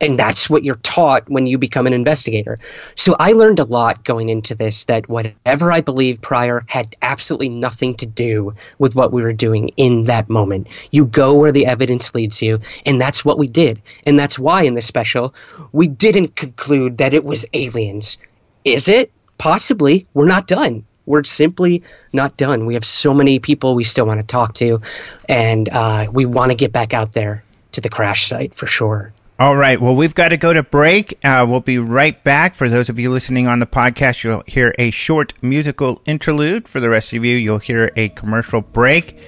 and 0.00 0.18
that's 0.18 0.50
what 0.50 0.64
you're 0.64 0.74
taught 0.76 1.28
when 1.28 1.46
you 1.46 1.56
become 1.56 1.86
an 1.86 1.92
investigator. 1.92 2.58
So 2.96 3.16
I 3.18 3.32
learned 3.32 3.60
a 3.60 3.64
lot 3.64 4.04
going 4.04 4.28
into 4.28 4.54
this 4.54 4.86
that 4.86 5.08
whatever 5.08 5.70
I 5.70 5.80
believed 5.80 6.20
prior 6.20 6.64
had 6.66 6.96
absolutely 7.00 7.48
nothing 7.48 7.94
to 7.96 8.06
do 8.06 8.54
with 8.78 8.94
what 8.94 9.12
we 9.12 9.22
were 9.22 9.32
doing 9.32 9.68
in 9.76 10.04
that 10.04 10.28
moment. 10.28 10.66
You 10.90 11.04
go 11.04 11.36
where 11.36 11.52
the 11.52 11.66
evidence 11.66 12.14
leads 12.14 12.42
you, 12.42 12.60
and 12.84 13.00
that's 13.00 13.24
what 13.24 13.38
we 13.38 13.46
did. 13.46 13.80
And 14.04 14.18
that's 14.18 14.38
why 14.38 14.62
in 14.62 14.74
this 14.74 14.86
special, 14.86 15.34
we 15.72 15.86
didn't 15.86 16.36
conclude 16.36 16.98
that 16.98 17.14
it 17.14 17.24
was 17.24 17.46
aliens. 17.52 18.18
Is 18.64 18.88
it? 18.88 19.12
Possibly. 19.38 20.06
We're 20.14 20.26
not 20.26 20.46
done. 20.46 20.84
We're 21.06 21.24
simply 21.24 21.82
not 22.12 22.36
done. 22.36 22.66
We 22.66 22.74
have 22.74 22.84
so 22.84 23.14
many 23.14 23.38
people 23.38 23.74
we 23.74 23.84
still 23.84 24.06
want 24.06 24.20
to 24.20 24.26
talk 24.26 24.54
to, 24.54 24.80
and 25.28 25.68
uh, 25.68 26.08
we 26.10 26.24
want 26.24 26.50
to 26.50 26.56
get 26.56 26.72
back 26.72 26.94
out 26.94 27.12
there 27.12 27.44
to 27.72 27.80
the 27.80 27.88
crash 27.88 28.26
site 28.26 28.54
for 28.54 28.66
sure. 28.66 29.12
All 29.36 29.56
right. 29.56 29.80
Well, 29.80 29.96
we've 29.96 30.14
got 30.14 30.28
to 30.28 30.36
go 30.36 30.52
to 30.52 30.62
break. 30.62 31.18
Uh, 31.24 31.44
we'll 31.48 31.58
be 31.58 31.78
right 31.78 32.22
back. 32.22 32.54
For 32.54 32.68
those 32.68 32.88
of 32.88 33.00
you 33.00 33.10
listening 33.10 33.48
on 33.48 33.58
the 33.58 33.66
podcast, 33.66 34.22
you'll 34.22 34.44
hear 34.46 34.72
a 34.78 34.92
short 34.92 35.34
musical 35.42 36.00
interlude. 36.06 36.68
For 36.68 36.78
the 36.78 36.88
rest 36.88 37.12
of 37.12 37.24
you, 37.24 37.36
you'll 37.36 37.58
hear 37.58 37.90
a 37.96 38.10
commercial 38.10 38.60
break. 38.60 39.18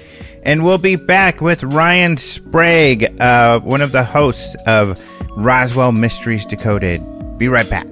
And 0.44 0.64
we'll 0.64 0.78
be 0.78 0.94
back 0.94 1.40
with 1.40 1.64
Ryan 1.64 2.16
Sprague, 2.18 3.20
uh, 3.20 3.58
one 3.60 3.80
of 3.80 3.90
the 3.90 4.04
hosts 4.04 4.54
of 4.64 5.00
Roswell 5.30 5.90
Mysteries 5.90 6.46
Decoded. 6.46 7.02
Be 7.36 7.48
right 7.48 7.68
back. 7.68 7.86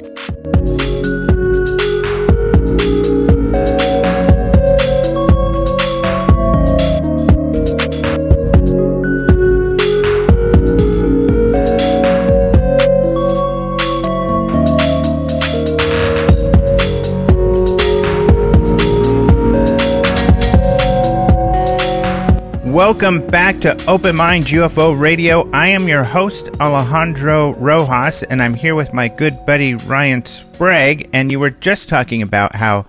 Welcome 22.74 23.24
back 23.28 23.60
to 23.60 23.80
Open 23.86 24.16
Mind 24.16 24.46
UFO 24.46 24.98
Radio. 24.98 25.48
I 25.52 25.68
am 25.68 25.86
your 25.86 26.02
host, 26.02 26.48
Alejandro 26.58 27.54
Rojas, 27.54 28.24
and 28.24 28.42
I'm 28.42 28.54
here 28.54 28.74
with 28.74 28.92
my 28.92 29.06
good 29.06 29.46
buddy 29.46 29.76
Ryan 29.76 30.24
Sprague. 30.24 31.08
And 31.12 31.30
you 31.30 31.38
were 31.38 31.50
just 31.50 31.88
talking 31.88 32.20
about 32.20 32.56
how 32.56 32.86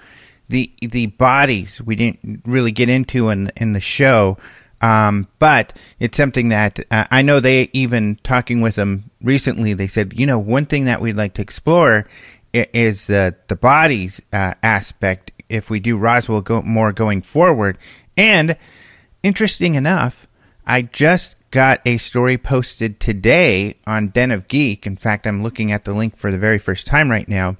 the 0.50 0.74
the 0.82 1.06
bodies 1.06 1.84
we 1.84 1.96
didn't 1.96 2.42
really 2.48 2.72
get 2.72 2.90
into 2.90 3.30
in 3.30 3.52
in 3.58 3.74
the 3.74 3.80
show, 3.80 4.40
um, 4.82 5.28
but 5.38 5.78
it's 6.00 6.18
something 6.18 6.50
that 6.50 6.80
uh, 6.90 7.06
I 7.12 7.22
know 7.22 7.40
they 7.40 7.70
even 7.72 8.16
talking 8.24 8.62
with 8.62 8.74
them 8.74 9.12
recently. 9.22 9.76
They 9.76 9.86
said, 9.86 10.20
you 10.20 10.26
know, 10.26 10.40
one 10.40 10.66
thing 10.66 10.86
that 10.86 11.00
we'd 11.00 11.16
like 11.16 11.36
to 11.36 11.44
explore 11.44 12.08
is 12.54 13.06
the 13.06 13.36
the 13.50 13.56
bodies 13.56 14.20
uh, 14.34 14.56
aspect 14.64 15.32
if 15.48 15.70
we 15.70 15.80
do 15.80 15.96
Roswell 15.96 16.42
go, 16.42 16.64
more 16.64 16.92
going 16.92 17.22
forward, 17.22 17.78
and 18.18 18.58
Interesting 19.26 19.74
enough, 19.74 20.28
I 20.68 20.84
just 20.84 21.36
got 21.50 21.82
a 21.84 21.98
story 21.98 22.38
posted 22.38 23.00
today 23.00 23.76
on 23.88 24.10
Den 24.10 24.30
of 24.30 24.48
Geek. 24.48 24.86
In 24.86 24.98
fact, 24.98 25.26
I'm 25.26 25.42
looking 25.42 25.72
at 25.72 25.84
the 25.84 25.94
link 25.96 26.16
for 26.16 26.32
the 26.32 26.38
very 26.38 26.60
first 26.60 26.86
time 26.86 27.10
right 27.10 27.28
now 27.28 27.58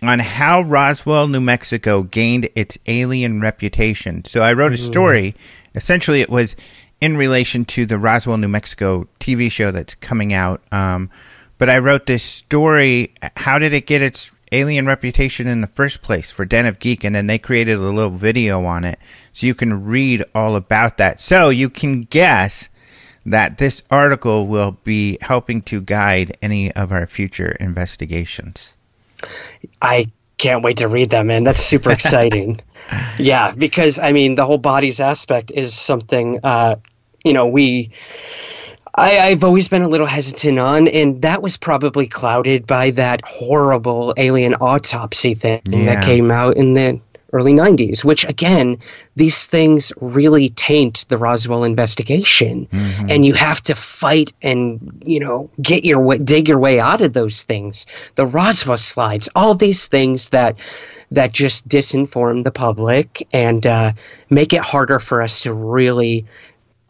on 0.00 0.20
how 0.20 0.60
Roswell, 0.60 1.26
New 1.26 1.40
Mexico 1.40 2.04
gained 2.04 2.50
its 2.54 2.78
alien 2.86 3.40
reputation. 3.40 4.24
So 4.24 4.42
I 4.42 4.52
wrote 4.52 4.74
a 4.74 4.78
story. 4.78 5.34
Essentially, 5.74 6.20
it 6.20 6.30
was 6.30 6.54
in 7.00 7.16
relation 7.16 7.64
to 7.64 7.84
the 7.84 7.98
Roswell, 7.98 8.38
New 8.38 8.46
Mexico 8.46 9.08
TV 9.18 9.50
show 9.50 9.72
that's 9.72 9.96
coming 9.96 10.32
out. 10.32 10.62
Um, 10.70 11.10
but 11.58 11.68
I 11.68 11.78
wrote 11.78 12.06
this 12.06 12.22
story. 12.22 13.12
How 13.36 13.58
did 13.58 13.72
it 13.72 13.88
get 13.88 14.02
its 14.02 14.31
alien 14.52 14.86
reputation 14.86 15.46
in 15.46 15.60
the 15.60 15.66
first 15.66 16.02
place 16.02 16.30
for 16.30 16.44
Den 16.44 16.66
of 16.66 16.78
Geek, 16.78 17.02
and 17.04 17.14
then 17.14 17.26
they 17.26 17.38
created 17.38 17.78
a 17.78 17.82
little 17.82 18.10
video 18.10 18.64
on 18.64 18.84
it, 18.84 18.98
so 19.32 19.46
you 19.46 19.54
can 19.54 19.84
read 19.84 20.24
all 20.34 20.54
about 20.54 20.98
that. 20.98 21.18
So 21.18 21.48
you 21.48 21.68
can 21.68 22.02
guess 22.02 22.68
that 23.24 23.58
this 23.58 23.82
article 23.90 24.46
will 24.46 24.78
be 24.84 25.18
helping 25.20 25.62
to 25.62 25.80
guide 25.80 26.36
any 26.42 26.72
of 26.72 26.92
our 26.92 27.06
future 27.06 27.56
investigations. 27.60 28.74
I 29.80 30.10
can't 30.38 30.62
wait 30.62 30.78
to 30.78 30.88
read 30.88 31.10
that, 31.10 31.24
man. 31.24 31.44
That's 31.44 31.60
super 31.60 31.90
exciting. 31.90 32.60
yeah, 33.18 33.52
because 33.52 33.98
I 33.98 34.12
mean, 34.12 34.34
the 34.34 34.44
whole 34.44 34.58
bodies 34.58 35.00
aspect 35.00 35.52
is 35.54 35.72
something. 35.74 36.40
Uh, 36.42 36.76
you 37.24 37.32
know, 37.32 37.46
we 37.46 37.92
I, 38.94 39.30
have 39.30 39.44
always 39.44 39.68
been 39.68 39.82
a 39.82 39.88
little 39.88 40.06
hesitant 40.06 40.58
on, 40.58 40.88
and 40.88 41.22
that 41.22 41.42
was 41.42 41.56
probably 41.56 42.06
clouded 42.06 42.66
by 42.66 42.90
that 42.92 43.24
horrible 43.24 44.12
alien 44.16 44.54
autopsy 44.54 45.34
thing 45.34 45.62
yeah. 45.66 45.94
that 45.94 46.04
came 46.04 46.30
out 46.30 46.56
in 46.56 46.74
the 46.74 47.00
early 47.32 47.54
90s, 47.54 48.04
which 48.04 48.26
again, 48.26 48.78
these 49.16 49.46
things 49.46 49.92
really 50.00 50.50
taint 50.50 51.06
the 51.08 51.16
Roswell 51.16 51.64
investigation. 51.64 52.66
Mm-hmm. 52.66 53.10
And 53.10 53.24
you 53.24 53.32
have 53.32 53.62
to 53.62 53.74
fight 53.74 54.32
and, 54.42 55.02
you 55.06 55.20
know, 55.20 55.50
get 55.60 55.84
your 55.84 56.00
way, 56.00 56.18
dig 56.18 56.48
your 56.48 56.58
way 56.58 56.78
out 56.78 57.00
of 57.00 57.14
those 57.14 57.42
things. 57.42 57.86
The 58.14 58.26
Roswell 58.26 58.76
slides, 58.76 59.30
all 59.34 59.54
these 59.54 59.86
things 59.86 60.28
that 60.30 60.56
that 61.12 61.32
just 61.32 61.68
disinform 61.68 62.42
the 62.42 62.50
public 62.50 63.28
and 63.34 63.66
uh, 63.66 63.92
make 64.30 64.54
it 64.54 64.62
harder 64.62 64.98
for 64.98 65.20
us 65.20 65.42
to 65.42 65.52
really 65.52 66.24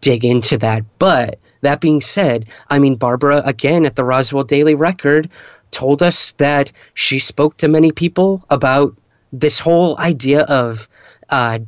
dig 0.00 0.24
into 0.24 0.58
that. 0.58 0.84
But 0.98 1.40
that 1.62 1.80
being 1.80 2.00
said, 2.00 2.46
I 2.68 2.78
mean, 2.78 2.96
Barbara, 2.96 3.42
again, 3.44 3.86
at 3.86 3.96
the 3.96 4.04
Roswell 4.04 4.44
Daily 4.44 4.74
Record, 4.74 5.30
told 5.70 6.02
us 6.02 6.32
that 6.32 6.70
she 6.94 7.18
spoke 7.18 7.56
to 7.58 7.68
many 7.68 7.92
people 7.92 8.44
about 8.50 8.94
this 9.32 9.58
whole 9.58 9.98
idea 9.98 10.42
of 10.42 10.88
uh, 11.30 11.60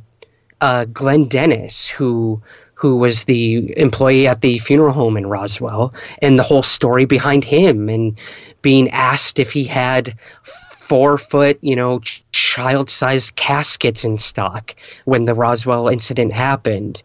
uh, 0.61 0.85
Glenn 0.85 1.27
Dennis, 1.27 1.87
who 1.87 2.41
who 2.75 2.97
was 2.97 3.23
the 3.23 3.73
employee 3.77 4.27
at 4.27 4.41
the 4.41 4.59
funeral 4.59 4.93
home 4.93 5.15
in 5.15 5.25
Roswell, 5.25 5.93
and 6.21 6.37
the 6.37 6.43
whole 6.43 6.61
story 6.61 7.05
behind 7.05 7.43
him, 7.45 7.87
and 7.87 8.17
being 8.61 8.89
asked 8.89 9.39
if 9.39 9.53
he 9.53 9.63
had 9.63 10.17
four 10.43 11.17
foot, 11.17 11.57
you 11.61 11.75
know, 11.75 12.01
child 12.31 12.89
sized 12.89 13.35
caskets 13.35 14.03
in 14.03 14.17
stock 14.17 14.75
when 15.05 15.25
the 15.25 15.33
Roswell 15.33 15.87
incident 15.87 16.33
happened 16.33 17.01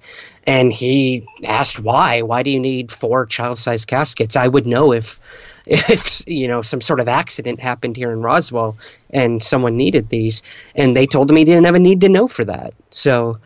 and 0.46 0.72
he 0.72 1.26
asked 1.44 1.78
why. 1.78 2.22
Why 2.22 2.42
do 2.42 2.50
you 2.50 2.60
need 2.60 2.90
four 2.90 3.26
child-sized 3.26 3.86
caskets? 3.86 4.36
I 4.36 4.48
would 4.48 4.66
know 4.66 4.92
if 4.92 5.20
if 5.66 6.26
you 6.26 6.48
know 6.48 6.62
some 6.62 6.80
sort 6.80 7.00
of 7.00 7.08
accident 7.08 7.60
happened 7.60 7.96
here 7.96 8.10
in 8.12 8.22
roswell 8.22 8.76
and 9.10 9.42
someone 9.42 9.76
needed 9.76 10.08
these. 10.08 10.42
And 10.74 10.96
they 10.96 11.06
told 11.06 11.30
him 11.30 11.36
he 11.36 11.44
didn't 11.44 11.64
have 11.64 11.74
a 11.74 11.78
need 11.78 12.00
to 12.02 12.08
know 12.08 12.28
for 12.28 12.44
that. 12.44 12.74
So 12.90 13.38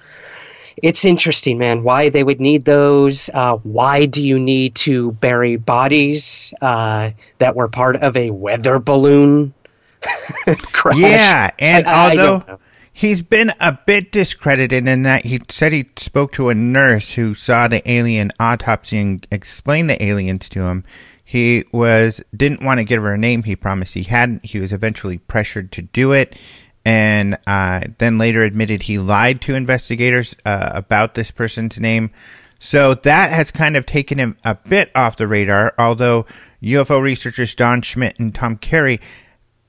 it's 0.76 1.04
interesting 1.04 1.58
man 1.58 1.82
why 1.82 2.08
they 2.08 2.24
would 2.24 2.40
need 2.40 2.64
those. 2.64 3.30
Uh, 3.32 3.56
why 3.58 4.06
do 4.06 4.24
you 4.24 4.38
need 4.38 4.74
to 4.76 5.12
bury 5.12 5.56
bodies 5.56 6.54
uh, 6.60 7.10
that 7.38 7.54
were 7.54 7.68
part 7.68 7.96
of 7.96 8.16
a 8.16 8.30
weather 8.30 8.78
balloon 8.78 9.54
crash? 10.72 10.96
Yeah 10.96 11.50
and 11.58 11.86
I, 11.86 12.10
although 12.10 12.44
I 12.48 12.56
He's 12.96 13.22
been 13.22 13.52
a 13.58 13.72
bit 13.72 14.12
discredited 14.12 14.86
in 14.86 15.02
that 15.02 15.24
he 15.24 15.40
said 15.48 15.72
he 15.72 15.90
spoke 15.96 16.30
to 16.34 16.48
a 16.48 16.54
nurse 16.54 17.14
who 17.14 17.34
saw 17.34 17.66
the 17.66 17.82
alien 17.90 18.30
autopsy 18.38 18.98
and 18.98 19.26
explained 19.32 19.90
the 19.90 20.00
aliens 20.00 20.48
to 20.50 20.62
him. 20.62 20.84
He 21.24 21.64
was 21.72 22.22
didn't 22.36 22.62
want 22.62 22.78
to 22.78 22.84
give 22.84 23.02
her 23.02 23.12
a 23.12 23.18
name. 23.18 23.42
He 23.42 23.56
promised 23.56 23.94
he 23.94 24.04
hadn't. 24.04 24.46
He 24.46 24.60
was 24.60 24.72
eventually 24.72 25.18
pressured 25.18 25.72
to 25.72 25.82
do 25.82 26.12
it, 26.12 26.38
and 26.84 27.36
uh, 27.48 27.80
then 27.98 28.16
later 28.16 28.44
admitted 28.44 28.82
he 28.82 28.98
lied 28.98 29.40
to 29.40 29.56
investigators 29.56 30.36
uh, 30.46 30.70
about 30.72 31.16
this 31.16 31.32
person's 31.32 31.80
name. 31.80 32.12
So 32.60 32.94
that 32.94 33.32
has 33.32 33.50
kind 33.50 33.76
of 33.76 33.86
taken 33.86 34.18
him 34.18 34.36
a 34.44 34.54
bit 34.54 34.92
off 34.94 35.16
the 35.16 35.26
radar. 35.26 35.74
Although 35.78 36.26
UFO 36.62 37.02
researchers 37.02 37.56
Don 37.56 37.82
Schmitt 37.82 38.20
and 38.20 38.32
Tom 38.32 38.56
Carey, 38.56 39.00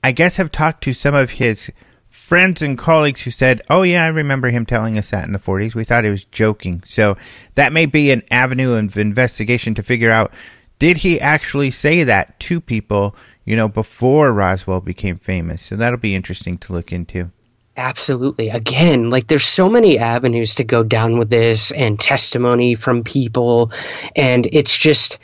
I 0.04 0.12
guess, 0.12 0.36
have 0.36 0.52
talked 0.52 0.84
to 0.84 0.92
some 0.92 1.16
of 1.16 1.30
his 1.30 1.72
friends 2.16 2.62
and 2.62 2.76
colleagues 2.76 3.22
who 3.22 3.30
said, 3.30 3.62
"Oh 3.70 3.82
yeah, 3.82 4.04
I 4.04 4.08
remember 4.08 4.50
him 4.50 4.66
telling 4.66 4.98
us 4.98 5.10
that 5.10 5.26
in 5.26 5.32
the 5.32 5.38
40s. 5.38 5.74
We 5.74 5.84
thought 5.84 6.04
he 6.04 6.10
was 6.10 6.24
joking." 6.24 6.82
So 6.84 7.16
that 7.54 7.72
may 7.72 7.86
be 7.86 8.10
an 8.10 8.22
avenue 8.30 8.72
of 8.74 8.96
investigation 8.96 9.74
to 9.74 9.82
figure 9.82 10.10
out 10.10 10.32
did 10.78 10.98
he 10.98 11.20
actually 11.20 11.70
say 11.70 12.04
that 12.04 12.38
to 12.40 12.60
people, 12.60 13.16
you 13.44 13.56
know, 13.56 13.68
before 13.68 14.32
Roswell 14.32 14.80
became 14.80 15.16
famous. 15.16 15.62
So 15.62 15.76
that'll 15.76 15.98
be 15.98 16.14
interesting 16.14 16.58
to 16.58 16.72
look 16.72 16.92
into. 16.92 17.30
Absolutely. 17.78 18.48
Again, 18.48 19.10
like 19.10 19.26
there's 19.26 19.44
so 19.44 19.68
many 19.68 19.98
avenues 19.98 20.56
to 20.56 20.64
go 20.64 20.82
down 20.82 21.18
with 21.18 21.28
this 21.28 21.72
and 21.72 22.00
testimony 22.00 22.74
from 22.74 23.04
people. 23.04 23.70
And 24.14 24.48
it's 24.50 24.76
just, 24.76 25.18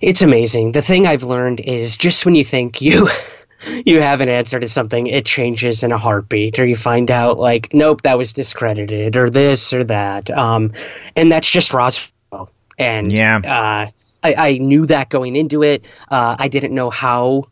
it's 0.00 0.22
amazing. 0.22 0.72
The 0.72 0.82
thing 0.82 1.06
I've 1.06 1.22
learned 1.22 1.60
is 1.60 1.96
just 1.96 2.24
when 2.24 2.34
you 2.34 2.44
think 2.44 2.80
you 2.80 3.08
you 3.84 4.00
have 4.00 4.20
an 4.20 4.28
answer 4.28 4.58
to 4.58 4.68
something, 4.68 5.06
it 5.06 5.24
changes 5.24 5.82
in 5.82 5.92
a 5.92 5.98
heartbeat, 5.98 6.58
or 6.58 6.66
you 6.66 6.76
find 6.76 7.10
out 7.10 7.38
like, 7.38 7.72
nope, 7.72 8.02
that 8.02 8.18
was 8.18 8.32
discredited, 8.32 9.16
or 9.16 9.30
this 9.30 9.72
or 9.72 9.84
that. 9.84 10.30
Um, 10.30 10.72
and 11.16 11.30
that's 11.30 11.50
just 11.50 11.72
Roswell. 11.72 12.50
And 12.78 13.12
yeah, 13.12 13.36
uh, 13.36 13.90
I, 14.22 14.34
I, 14.34 14.58
knew 14.58 14.86
that 14.86 15.10
going 15.10 15.36
into 15.36 15.62
it. 15.62 15.84
Uh, 16.10 16.36
I 16.38 16.48
didn't 16.48 16.74
know 16.74 16.90
how 16.90 17.48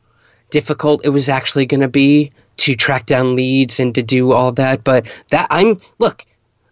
difficult 0.51 1.05
it 1.05 1.11
was 1.11 1.29
actually 1.29 1.67
going 1.67 1.83
to 1.83 1.89
be 1.89 2.33
to 2.59 2.75
track 2.75 3.07
down 3.07 3.37
leads 3.37 3.81
and 3.81 3.95
to 3.95 4.03
do 4.03 4.33
all 4.33 4.53
that. 4.53 4.83
But 4.83 5.07
that 5.29 5.49
I'm 5.51 5.81
look, 5.99 6.25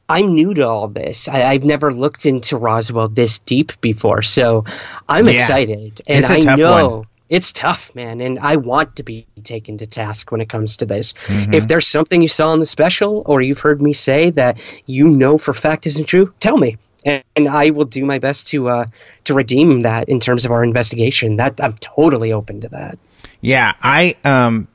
I'm 0.09 0.34
new 0.34 0.55
to 0.55 0.66
all 0.66 0.89
this. 0.89 1.28
I, 1.28 1.53
have 1.53 1.64
never 1.64 1.93
looked 1.93 2.26
into 2.26 2.57
Roswell 2.57 3.09
this 3.09 3.39
deep 3.39 3.80
before, 3.80 4.22
so 4.22 4.64
I'm 5.09 5.26
yeah. 5.26 5.34
excited, 5.34 6.01
and 6.09 6.24
I 6.24 6.57
know. 6.57 6.97
One 6.99 7.07
it's 7.29 7.53
tough, 7.53 7.95
man, 7.95 8.20
and 8.20 8.39
I 8.39 8.57
want 8.57 8.97
to 8.97 9.03
be 9.03 9.26
taken 9.43 9.79
to 9.79 9.87
task 9.87 10.33
when 10.33 10.41
it 10.41 10.49
comes 10.49 10.79
to 10.79 10.87
this. 10.87 11.12
Mm-hmm. 11.26 11.55
If 11.55 11.68
there's 11.68 11.87
something 11.87 12.22
you 12.22 12.29
saw 12.29 12.55
in 12.55 12.61
the 12.61 12.66
special 12.66 13.22
or 13.26 13.43
you've 13.43 13.59
heard 13.59 13.83
me 13.83 13.93
say 13.93 14.31
that 14.31 14.59
you 14.87 15.09
know 15.09 15.39
for 15.39 15.53
fact 15.53 15.87
isn't 15.87 16.07
true, 16.07 16.33
tell 16.41 16.57
me. 16.57 16.79
and, 17.05 17.22
and 17.37 17.49
I 17.49 17.70
will 17.70 17.85
do 17.85 18.05
my 18.05 18.18
best 18.18 18.49
to 18.49 18.68
uh, 18.68 18.87
to 19.24 19.35
redeem 19.35 19.81
that 19.81 20.09
in 20.09 20.20
terms 20.20 20.45
of 20.45 20.51
our 20.51 20.64
investigation. 20.64 21.37
That 21.37 21.61
I'm 21.62 21.74
totally 21.74 22.33
open 22.33 22.62
to 22.62 22.68
that. 22.70 22.99
Yeah, 23.41 23.74
I 23.83 24.16
um, 24.24 24.68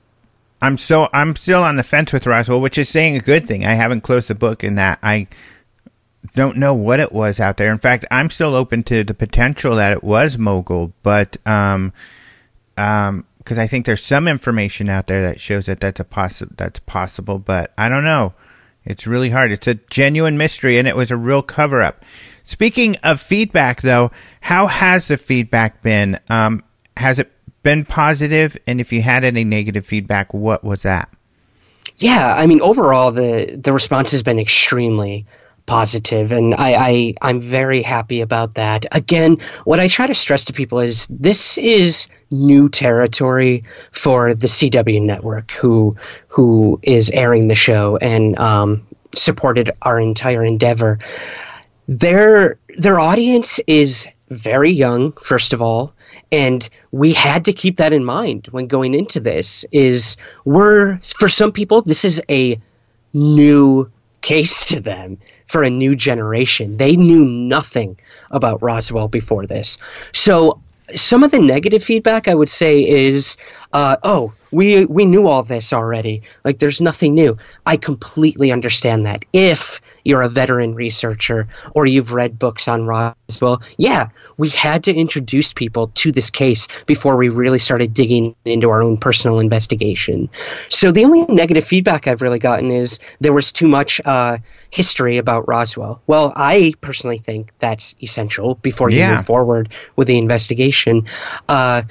I'm 0.61 0.77
so 0.77 1.09
I'm 1.11 1.35
still 1.35 1.63
on 1.63 1.75
the 1.75 1.83
fence 1.83 2.13
with 2.13 2.25
Roswell, 2.25 2.61
which 2.61 2.77
is 2.77 2.87
saying 2.87 3.15
a 3.15 3.21
good 3.21 3.47
thing. 3.47 3.65
I 3.65 3.73
haven't 3.73 4.01
closed 4.01 4.27
the 4.27 4.35
book 4.35 4.63
in 4.63 4.75
that 4.75 4.99
I 5.03 5.27
don't 6.35 6.57
know 6.57 6.73
what 6.73 6.99
it 6.99 7.11
was 7.11 7.39
out 7.39 7.57
there. 7.57 7.71
In 7.71 7.79
fact, 7.79 8.05
I'm 8.09 8.29
still 8.29 8.55
open 8.55 8.83
to 8.83 9.03
the 9.03 9.13
potential 9.13 9.75
that 9.75 9.91
it 9.91 10.03
was 10.03 10.37
mogul, 10.37 10.93
but 11.03 11.35
um, 11.45 11.91
um, 12.77 13.25
because 13.37 13.57
I 13.57 13.67
think 13.67 13.85
there's 13.85 14.03
some 14.03 14.27
information 14.27 14.89
out 14.89 15.07
there 15.07 15.21
that 15.23 15.39
shows 15.39 15.65
that 15.65 15.81
that's 15.81 15.99
a 15.99 16.05
possi- 16.05 16.55
that's 16.55 16.79
possible, 16.79 17.39
but 17.39 17.73
I 17.77 17.89
don't 17.89 18.05
know. 18.05 18.33
It's 18.85 19.05
really 19.07 19.29
hard. 19.29 19.51
It's 19.51 19.67
a 19.67 19.75
genuine 19.75 20.37
mystery, 20.37 20.77
and 20.77 20.87
it 20.87 20.95
was 20.95 21.11
a 21.11 21.17
real 21.17 21.41
cover 21.41 21.81
up. 21.81 22.03
Speaking 22.43 22.95
of 23.03 23.21
feedback, 23.21 23.81
though, 23.81 24.11
how 24.41 24.67
has 24.67 25.07
the 25.07 25.17
feedback 25.17 25.81
been? 25.81 26.19
Um, 26.29 26.63
has 26.97 27.19
it 27.19 27.31
been 27.63 27.85
positive? 27.85 28.57
And 28.67 28.81
if 28.81 28.91
you 28.91 29.01
had 29.01 29.23
any 29.23 29.43
negative 29.43 29.85
feedback, 29.85 30.33
what 30.33 30.63
was 30.63 30.83
that? 30.83 31.09
Yeah, 31.97 32.33
I 32.35 32.47
mean, 32.47 32.61
overall, 32.61 33.11
the 33.11 33.59
the 33.61 33.71
response 33.71 34.11
has 34.11 34.23
been 34.23 34.39
extremely 34.39 35.25
positive, 35.65 36.31
and 36.31 36.55
I, 36.55 36.73
I 36.73 37.13
I'm 37.21 37.39
very 37.39 37.81
happy 37.81 38.21
about 38.21 38.55
that. 38.55 38.85
Again, 38.91 39.37
what 39.63 39.79
I 39.79 39.87
try 39.87 40.07
to 40.07 40.15
stress 40.15 40.45
to 40.45 40.53
people 40.53 40.79
is 40.79 41.07
this 41.09 41.57
is 41.57 42.07
new 42.33 42.67
territory 42.67 43.63
for 43.91 44.33
the 44.33 44.47
CW 44.47 45.01
network, 45.01 45.51
who 45.51 45.95
who 46.27 46.79
is 46.81 47.11
airing 47.11 47.47
the 47.47 47.55
show 47.55 47.97
and 47.97 48.37
um, 48.37 48.85
supported 49.13 49.71
our 49.81 49.99
entire 49.99 50.43
endeavor. 50.43 50.99
Their 51.87 52.57
their 52.77 52.99
audience 52.99 53.59
is 53.67 54.07
very 54.29 54.71
young, 54.71 55.11
first 55.13 55.53
of 55.53 55.61
all, 55.61 55.93
and 56.31 56.67
we 56.91 57.13
had 57.13 57.45
to 57.45 57.53
keep 57.53 57.77
that 57.77 57.93
in 57.93 58.03
mind 58.03 58.47
when 58.51 58.67
going 58.67 58.93
into 58.93 59.19
this. 59.19 59.65
Is 59.71 60.17
we're 60.43 60.99
for 60.99 61.29
some 61.29 61.51
people 61.51 61.81
this 61.81 62.05
is 62.05 62.21
a 62.29 62.59
new 63.13 63.91
case 64.21 64.67
to 64.67 64.79
them 64.79 65.19
for 65.45 65.63
a 65.63 65.69
new 65.69 65.95
generation. 65.95 66.77
They 66.77 66.95
knew 66.95 67.25
nothing 67.25 67.99
about 68.31 68.63
Roswell 68.63 69.07
before 69.07 69.45
this. 69.45 69.77
So 70.13 70.61
some 70.95 71.23
of 71.23 71.31
the 71.31 71.39
negative 71.39 71.83
feedback 71.83 72.27
I 72.27 72.35
would 72.35 72.49
say 72.49 72.81
is, 72.81 73.37
uh, 73.71 73.97
oh, 74.03 74.33
we 74.51 74.85
we 74.85 75.05
knew 75.05 75.27
all 75.27 75.43
this 75.43 75.73
already. 75.73 76.23
Like 76.43 76.59
there's 76.59 76.81
nothing 76.81 77.13
new. 77.13 77.37
I 77.65 77.77
completely 77.77 78.51
understand 78.51 79.05
that. 79.05 79.25
If 79.33 79.81
you're 80.03 80.21
a 80.21 80.29
veteran 80.29 80.75
researcher 80.75 81.47
or 81.73 81.85
you've 81.85 82.13
read 82.13 82.37
books 82.39 82.67
on 82.67 82.85
Roswell, 82.85 83.61
yeah, 83.77 84.09
we 84.37 84.49
had 84.49 84.85
to 84.85 84.93
introduce 84.93 85.53
people 85.53 85.87
to 85.95 86.11
this 86.11 86.29
case 86.29 86.67
before 86.85 87.15
we 87.17 87.29
really 87.29 87.59
started 87.59 87.93
digging 87.93 88.35
into 88.45 88.69
our 88.69 88.81
own 88.81 88.97
personal 88.97 89.39
investigation. 89.39 90.29
So 90.69 90.91
the 90.91 91.05
only 91.05 91.25
negative 91.25 91.63
feedback 91.65 92.07
I've 92.07 92.21
really 92.21 92.39
gotten 92.39 92.71
is 92.71 92.99
there 93.19 93.33
was 93.33 93.51
too 93.51 93.67
much 93.67 94.01
uh, 94.03 94.37
history 94.69 95.17
about 95.17 95.47
Roswell. 95.47 96.01
Well, 96.07 96.33
I 96.35 96.73
personally 96.81 97.19
think 97.19 97.51
that's 97.59 97.95
essential 98.01 98.55
before 98.55 98.89
you 98.89 98.99
Yeah. 98.99 99.15
move 99.15 99.25
forward 99.25 99.69
with 99.95 100.07
the 100.07 100.17
investigation. 100.17 101.05
Uh, 101.47 101.83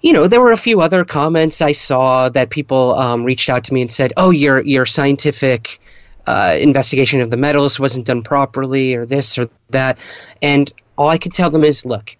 you 0.00 0.12
know, 0.12 0.28
there 0.28 0.40
were 0.40 0.52
a 0.52 0.56
few 0.56 0.80
other 0.80 1.04
comments 1.04 1.60
I 1.60 1.72
saw 1.72 2.28
that 2.28 2.50
people 2.50 2.94
um, 2.96 3.24
reached 3.24 3.48
out 3.48 3.64
to 3.64 3.74
me 3.74 3.82
and 3.82 3.90
said, 3.90 4.12
"Oh, 4.16 4.30
your 4.30 4.60
your 4.64 4.86
scientific 4.86 5.80
uh, 6.28 6.56
investigation 6.70 7.20
of 7.22 7.30
the 7.30 7.36
metals 7.36 7.80
wasn't 7.80 8.06
done 8.06 8.22
properly, 8.22 8.94
or 8.94 9.04
this 9.06 9.38
or 9.38 9.48
that," 9.70 9.96
and 10.42 10.64
all 10.96 11.08
I 11.08 11.18
could 11.18 11.32
tell 11.32 11.50
them 11.50 11.64
is, 11.64 11.86
"Look, 11.86 12.16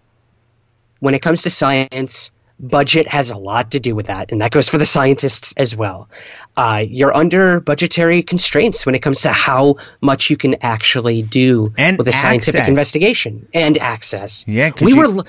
when 1.01 1.15
it 1.15 1.23
comes 1.23 1.43
to 1.43 1.51
science." 1.51 2.31
Budget 2.61 3.07
has 3.07 3.31
a 3.31 3.39
lot 3.39 3.71
to 3.71 3.79
do 3.79 3.95
with 3.95 4.07
that, 4.07 4.33
and 4.33 4.41
that 4.41 4.51
goes 4.51 4.69
for 4.69 4.79
the 4.79 4.85
scientists 4.85 5.55
as 5.57 5.77
well. 5.77 6.09
Uh, 6.57 6.83
you're 6.89 7.17
under 7.17 7.61
budgetary 7.61 8.21
constraints 8.21 8.85
when 8.85 8.97
it 8.97 8.99
comes 9.07 9.21
to 9.21 9.29
how 9.31 9.77
much 10.01 10.29
you 10.29 10.37
can 10.37 10.57
actually 10.61 11.23
do 11.23 11.73
And 11.79 11.97
with 11.97 12.09
a 12.09 12.13
scientific 12.13 12.67
investigation 12.67 13.47
and 13.55 13.79
access. 13.79 14.45
Yeah, 14.49 14.73
we 14.81 14.91
you- 14.93 14.99
were 14.99 15.07
lu- 15.07 15.25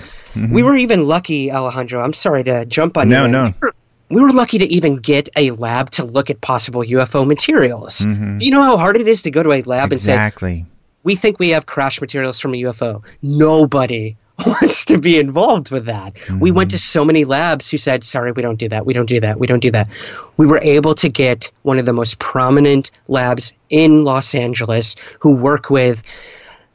we 0.50 0.64
were 0.64 0.74
even 0.74 1.06
lucky, 1.06 1.52
Alejandro. 1.52 2.02
I'm 2.02 2.14
sorry 2.14 2.42
to 2.50 2.64
jump 2.66 2.96
on 2.96 3.08
No, 3.08 3.26
you. 3.26 3.30
no. 3.30 3.54
no. 3.62 3.70
We 4.10 4.20
were 4.20 4.32
lucky 4.32 4.58
to 4.58 4.66
even 4.66 4.96
get 4.96 5.28
a 5.36 5.52
lab 5.52 5.90
to 5.90 6.04
look 6.04 6.30
at 6.30 6.40
possible 6.40 6.82
UFO 6.82 7.26
materials. 7.26 8.00
You 8.02 8.50
know 8.50 8.62
how 8.62 8.76
hard 8.76 8.96
it 8.96 9.08
is 9.08 9.22
to 9.22 9.30
go 9.30 9.42
to 9.42 9.52
a 9.52 9.62
lab 9.62 9.92
and 9.92 10.00
say, 10.00 10.12
Exactly. 10.12 10.66
"We 11.02 11.14
think 11.14 11.38
we 11.38 11.50
have 11.50 11.64
crash 11.64 12.00
materials 12.00 12.40
from 12.40 12.54
a 12.54 12.58
UFO." 12.58 13.02
Nobody 13.22 14.16
wants 14.46 14.86
to 14.86 14.98
be 14.98 15.18
involved 15.18 15.70
with 15.70 15.86
that. 15.86 16.14
We 16.40 16.50
went 16.50 16.72
to 16.72 16.78
so 16.78 17.04
many 17.04 17.24
labs 17.24 17.70
who 17.70 17.78
said, 17.78 18.04
"Sorry, 18.04 18.32
we 18.32 18.42
don't 18.42 18.58
do 18.58 18.68
that. 18.70 18.84
We 18.84 18.94
don't 18.94 19.08
do 19.08 19.20
that. 19.20 19.38
We 19.38 19.46
don't 19.46 19.60
do 19.60 19.70
that." 19.70 19.88
We 20.36 20.46
were 20.46 20.60
able 20.60 20.94
to 20.96 21.08
get 21.08 21.50
one 21.62 21.78
of 21.78 21.86
the 21.86 21.92
most 21.92 22.18
prominent 22.18 22.90
labs 23.06 23.54
in 23.68 24.02
Los 24.02 24.34
Angeles 24.34 24.96
who 25.20 25.32
work 25.32 25.70
with 25.70 26.02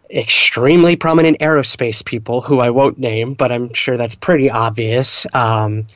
extremely 0.09 0.95
prominent 0.95 1.39
aerospace 1.39 2.05
people 2.05 2.41
who 2.41 2.59
I 2.59 2.69
won't 2.69 2.99
name, 2.99 3.33
but 3.33 3.51
I'm 3.51 3.73
sure 3.73 3.97
that's 3.97 4.15
pretty 4.15 4.51
obvious. 4.51 5.25
Um, 5.33 5.87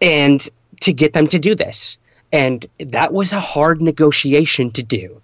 and 0.00 0.46
to 0.82 0.92
get 0.92 1.12
them 1.12 1.28
to 1.28 1.38
do 1.38 1.54
this. 1.54 1.98
And 2.32 2.66
that 2.78 3.12
was 3.12 3.32
a 3.32 3.40
hard 3.40 3.80
negotiation 3.80 4.70
to 4.72 4.82
do. 4.82 5.22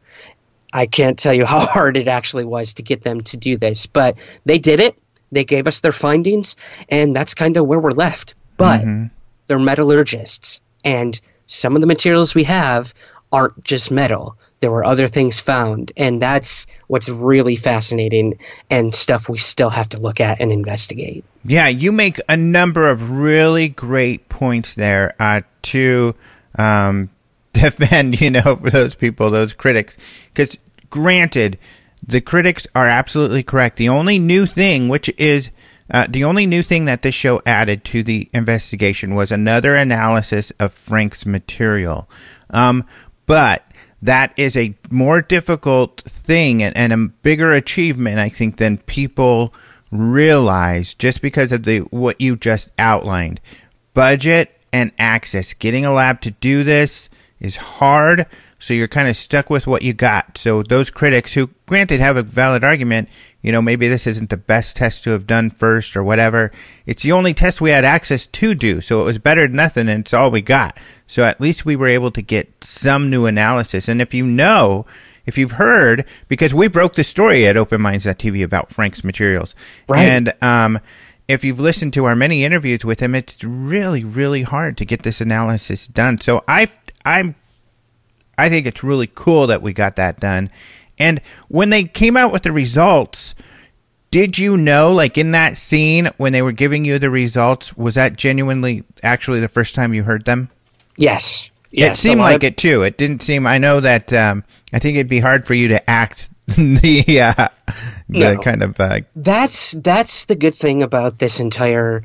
I 0.72 0.86
can't 0.86 1.18
tell 1.18 1.34
you 1.34 1.44
how 1.44 1.60
hard 1.66 1.96
it 1.96 2.08
actually 2.08 2.44
was 2.44 2.74
to 2.74 2.82
get 2.82 3.02
them 3.02 3.22
to 3.22 3.36
do 3.36 3.56
this, 3.56 3.86
but 3.86 4.16
they 4.44 4.58
did 4.58 4.80
it. 4.80 4.98
They 5.30 5.44
gave 5.44 5.66
us 5.66 5.80
their 5.80 5.92
findings, 5.92 6.56
and 6.88 7.16
that's 7.16 7.34
kind 7.34 7.56
of 7.56 7.66
where 7.66 7.78
we're 7.78 7.92
left. 7.92 8.34
But 8.58 8.80
mm-hmm. 8.82 9.06
they're 9.46 9.58
metallurgists, 9.58 10.60
and 10.84 11.18
some 11.46 11.74
of 11.74 11.80
the 11.80 11.86
materials 11.86 12.34
we 12.34 12.44
have 12.44 12.92
aren't 13.32 13.64
just 13.64 13.90
metal. 13.90 14.36
There 14.62 14.70
were 14.70 14.84
other 14.84 15.08
things 15.08 15.40
found, 15.40 15.90
and 15.96 16.22
that's 16.22 16.68
what's 16.86 17.08
really 17.08 17.56
fascinating 17.56 18.38
and 18.70 18.94
stuff 18.94 19.28
we 19.28 19.38
still 19.38 19.70
have 19.70 19.88
to 19.88 19.98
look 19.98 20.20
at 20.20 20.40
and 20.40 20.52
investigate. 20.52 21.24
Yeah, 21.44 21.66
you 21.66 21.90
make 21.90 22.20
a 22.28 22.36
number 22.36 22.88
of 22.88 23.10
really 23.10 23.68
great 23.68 24.28
points 24.28 24.76
there 24.76 25.16
uh, 25.18 25.40
to 25.62 26.14
um, 26.56 27.10
defend, 27.52 28.20
you 28.20 28.30
know, 28.30 28.54
for 28.54 28.70
those 28.70 28.94
people, 28.94 29.32
those 29.32 29.52
critics. 29.52 29.98
Because, 30.32 30.56
granted, 30.90 31.58
the 32.06 32.20
critics 32.20 32.68
are 32.76 32.86
absolutely 32.86 33.42
correct. 33.42 33.78
The 33.78 33.88
only 33.88 34.20
new 34.20 34.46
thing, 34.46 34.88
which 34.88 35.12
is 35.18 35.50
uh, 35.90 36.06
the 36.08 36.22
only 36.22 36.46
new 36.46 36.62
thing 36.62 36.84
that 36.84 37.02
this 37.02 37.16
show 37.16 37.42
added 37.44 37.84
to 37.86 38.04
the 38.04 38.30
investigation, 38.32 39.16
was 39.16 39.32
another 39.32 39.74
analysis 39.74 40.52
of 40.60 40.72
Frank's 40.72 41.26
material. 41.26 42.08
Um, 42.50 42.86
but 43.26 43.66
that 44.02 44.32
is 44.36 44.56
a 44.56 44.74
more 44.90 45.22
difficult 45.22 46.02
thing 46.02 46.62
and, 46.62 46.76
and 46.76 46.92
a 46.92 46.96
bigger 47.22 47.52
achievement, 47.52 48.18
I 48.18 48.28
think, 48.28 48.56
than 48.56 48.78
people 48.78 49.54
realize 49.90 50.94
just 50.94 51.22
because 51.22 51.52
of 51.52 51.62
the 51.64 51.80
what 51.80 52.20
you 52.20 52.36
just 52.36 52.70
outlined. 52.78 53.40
Budget 53.94 54.58
and 54.72 54.90
access. 54.98 55.54
Getting 55.54 55.84
a 55.84 55.92
lab 55.92 56.20
to 56.22 56.30
do 56.30 56.64
this 56.64 57.08
is 57.40 57.56
hard, 57.56 58.26
so 58.58 58.74
you're 58.74 58.88
kind 58.88 59.08
of 59.08 59.16
stuck 59.16 59.50
with 59.50 59.66
what 59.66 59.82
you 59.82 59.92
got. 59.92 60.38
So 60.38 60.62
those 60.62 60.90
critics 60.90 61.34
who 61.34 61.50
granted 61.66 62.00
have 62.00 62.16
a 62.16 62.22
valid 62.22 62.64
argument, 62.64 63.08
you 63.42 63.50
know, 63.50 63.60
maybe 63.60 63.88
this 63.88 64.06
isn't 64.06 64.30
the 64.30 64.36
best 64.36 64.76
test 64.76 65.04
to 65.04 65.10
have 65.10 65.26
done 65.26 65.50
first 65.50 65.96
or 65.96 66.02
whatever. 66.02 66.52
It's 66.86 67.02
the 67.02 67.12
only 67.12 67.34
test 67.34 67.60
we 67.60 67.70
had 67.70 67.84
access 67.84 68.26
to 68.26 68.54
do, 68.54 68.80
so 68.80 69.00
it 69.00 69.04
was 69.04 69.18
better 69.18 69.46
than 69.46 69.56
nothing 69.56 69.88
and 69.88 70.00
it's 70.00 70.14
all 70.14 70.30
we 70.30 70.40
got. 70.42 70.78
So 71.06 71.24
at 71.24 71.40
least 71.40 71.66
we 71.66 71.76
were 71.76 71.88
able 71.88 72.12
to 72.12 72.22
get 72.22 72.64
some 72.64 73.10
new 73.10 73.26
analysis. 73.26 73.88
And 73.88 74.00
if 74.00 74.14
you 74.14 74.24
know, 74.24 74.86
if 75.26 75.36
you've 75.36 75.52
heard, 75.52 76.06
because 76.28 76.54
we 76.54 76.68
broke 76.68 76.94
the 76.94 77.04
story 77.04 77.46
at 77.46 77.56
OpenMinds.tv 77.56 78.42
about 78.44 78.70
Frank's 78.70 79.04
materials. 79.04 79.54
Right. 79.88 80.06
And 80.06 80.32
um, 80.40 80.80
if 81.28 81.44
you've 81.44 81.60
listened 81.60 81.92
to 81.94 82.04
our 82.04 82.16
many 82.16 82.44
interviews 82.44 82.84
with 82.84 83.00
him, 83.00 83.14
it's 83.14 83.42
really, 83.42 84.04
really 84.04 84.42
hard 84.42 84.76
to 84.78 84.84
get 84.84 85.02
this 85.02 85.20
analysis 85.20 85.86
done. 85.86 86.20
So 86.20 86.44
I, 86.46 86.68
I'm, 87.04 87.34
I 88.38 88.48
think 88.48 88.66
it's 88.66 88.82
really 88.82 89.10
cool 89.12 89.48
that 89.48 89.62
we 89.62 89.72
got 89.72 89.96
that 89.96 90.20
done. 90.20 90.50
And 91.02 91.20
when 91.48 91.70
they 91.70 91.84
came 91.84 92.16
out 92.16 92.32
with 92.32 92.44
the 92.44 92.52
results, 92.52 93.34
did 94.12 94.38
you 94.38 94.56
know, 94.56 94.92
like 94.92 95.18
in 95.18 95.32
that 95.32 95.56
scene 95.56 96.10
when 96.16 96.32
they 96.32 96.42
were 96.42 96.52
giving 96.52 96.84
you 96.84 96.98
the 96.98 97.10
results, 97.10 97.76
was 97.76 97.96
that 97.96 98.16
genuinely 98.16 98.84
actually 99.02 99.40
the 99.40 99.48
first 99.48 99.74
time 99.74 99.92
you 99.92 100.04
heard 100.04 100.24
them? 100.24 100.48
Yes. 100.96 101.50
Yes. 101.72 101.98
it 101.98 102.00
seemed 102.00 102.20
like 102.20 102.44
of- 102.44 102.44
it 102.44 102.56
too. 102.56 102.82
It 102.82 102.98
didn't 102.98 103.22
seem. 103.22 103.46
I 103.46 103.58
know 103.58 103.80
that. 103.80 104.12
Um, 104.12 104.44
I 104.72 104.78
think 104.78 104.96
it'd 104.96 105.08
be 105.08 105.20
hard 105.20 105.46
for 105.46 105.54
you 105.54 105.68
to 105.68 105.90
act 105.90 106.28
the 106.80 107.20
uh, 107.20 107.48
the 108.08 108.34
No. 108.34 108.38
kind 108.38 108.62
of 108.62 108.78
uh, 108.80 109.00
that's 109.16 109.72
that's 109.72 110.24
the 110.26 110.34
good 110.34 110.54
thing 110.54 110.82
about 110.82 111.18
this 111.18 111.40
entire 111.40 112.04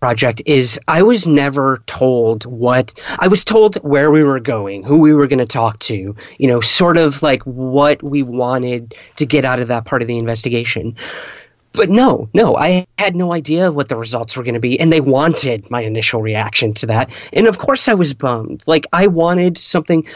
project 0.00 0.42
is 0.46 0.80
I 0.88 1.02
was 1.02 1.26
never 1.26 1.82
told 1.86 2.46
what 2.46 2.94
I 3.18 3.28
was 3.28 3.44
told 3.44 3.76
where 3.76 4.10
we 4.10 4.24
were 4.24 4.40
going, 4.40 4.82
who 4.82 5.00
we 5.00 5.12
were 5.12 5.26
going 5.26 5.40
to 5.40 5.46
talk 5.46 5.78
to, 5.80 6.16
you 6.38 6.48
know, 6.48 6.60
sort 6.60 6.96
of 6.96 7.22
like 7.22 7.42
what 7.42 8.02
we 8.02 8.22
wanted 8.22 8.94
to 9.16 9.26
get 9.26 9.44
out 9.44 9.60
of 9.60 9.68
that 9.68 9.84
part 9.84 10.02
of 10.02 10.08
the 10.08 10.18
investigation. 10.18 10.96
But 11.72 11.88
no, 11.88 12.28
no, 12.34 12.56
I 12.56 12.86
had 12.98 13.14
no 13.14 13.32
idea 13.32 13.70
what 13.70 13.88
the 13.88 13.96
results 13.96 14.36
were 14.36 14.42
going 14.42 14.54
to 14.54 14.60
be, 14.60 14.80
and 14.80 14.92
they 14.92 15.00
wanted 15.00 15.70
my 15.70 15.82
initial 15.82 16.20
reaction 16.20 16.74
to 16.74 16.86
that, 16.86 17.12
and 17.32 17.46
of 17.46 17.58
course 17.58 17.86
I 17.86 17.94
was 17.94 18.12
bummed. 18.14 18.64
Like 18.66 18.86
I 18.92 19.06
wanted 19.06 19.56
something 19.56 20.06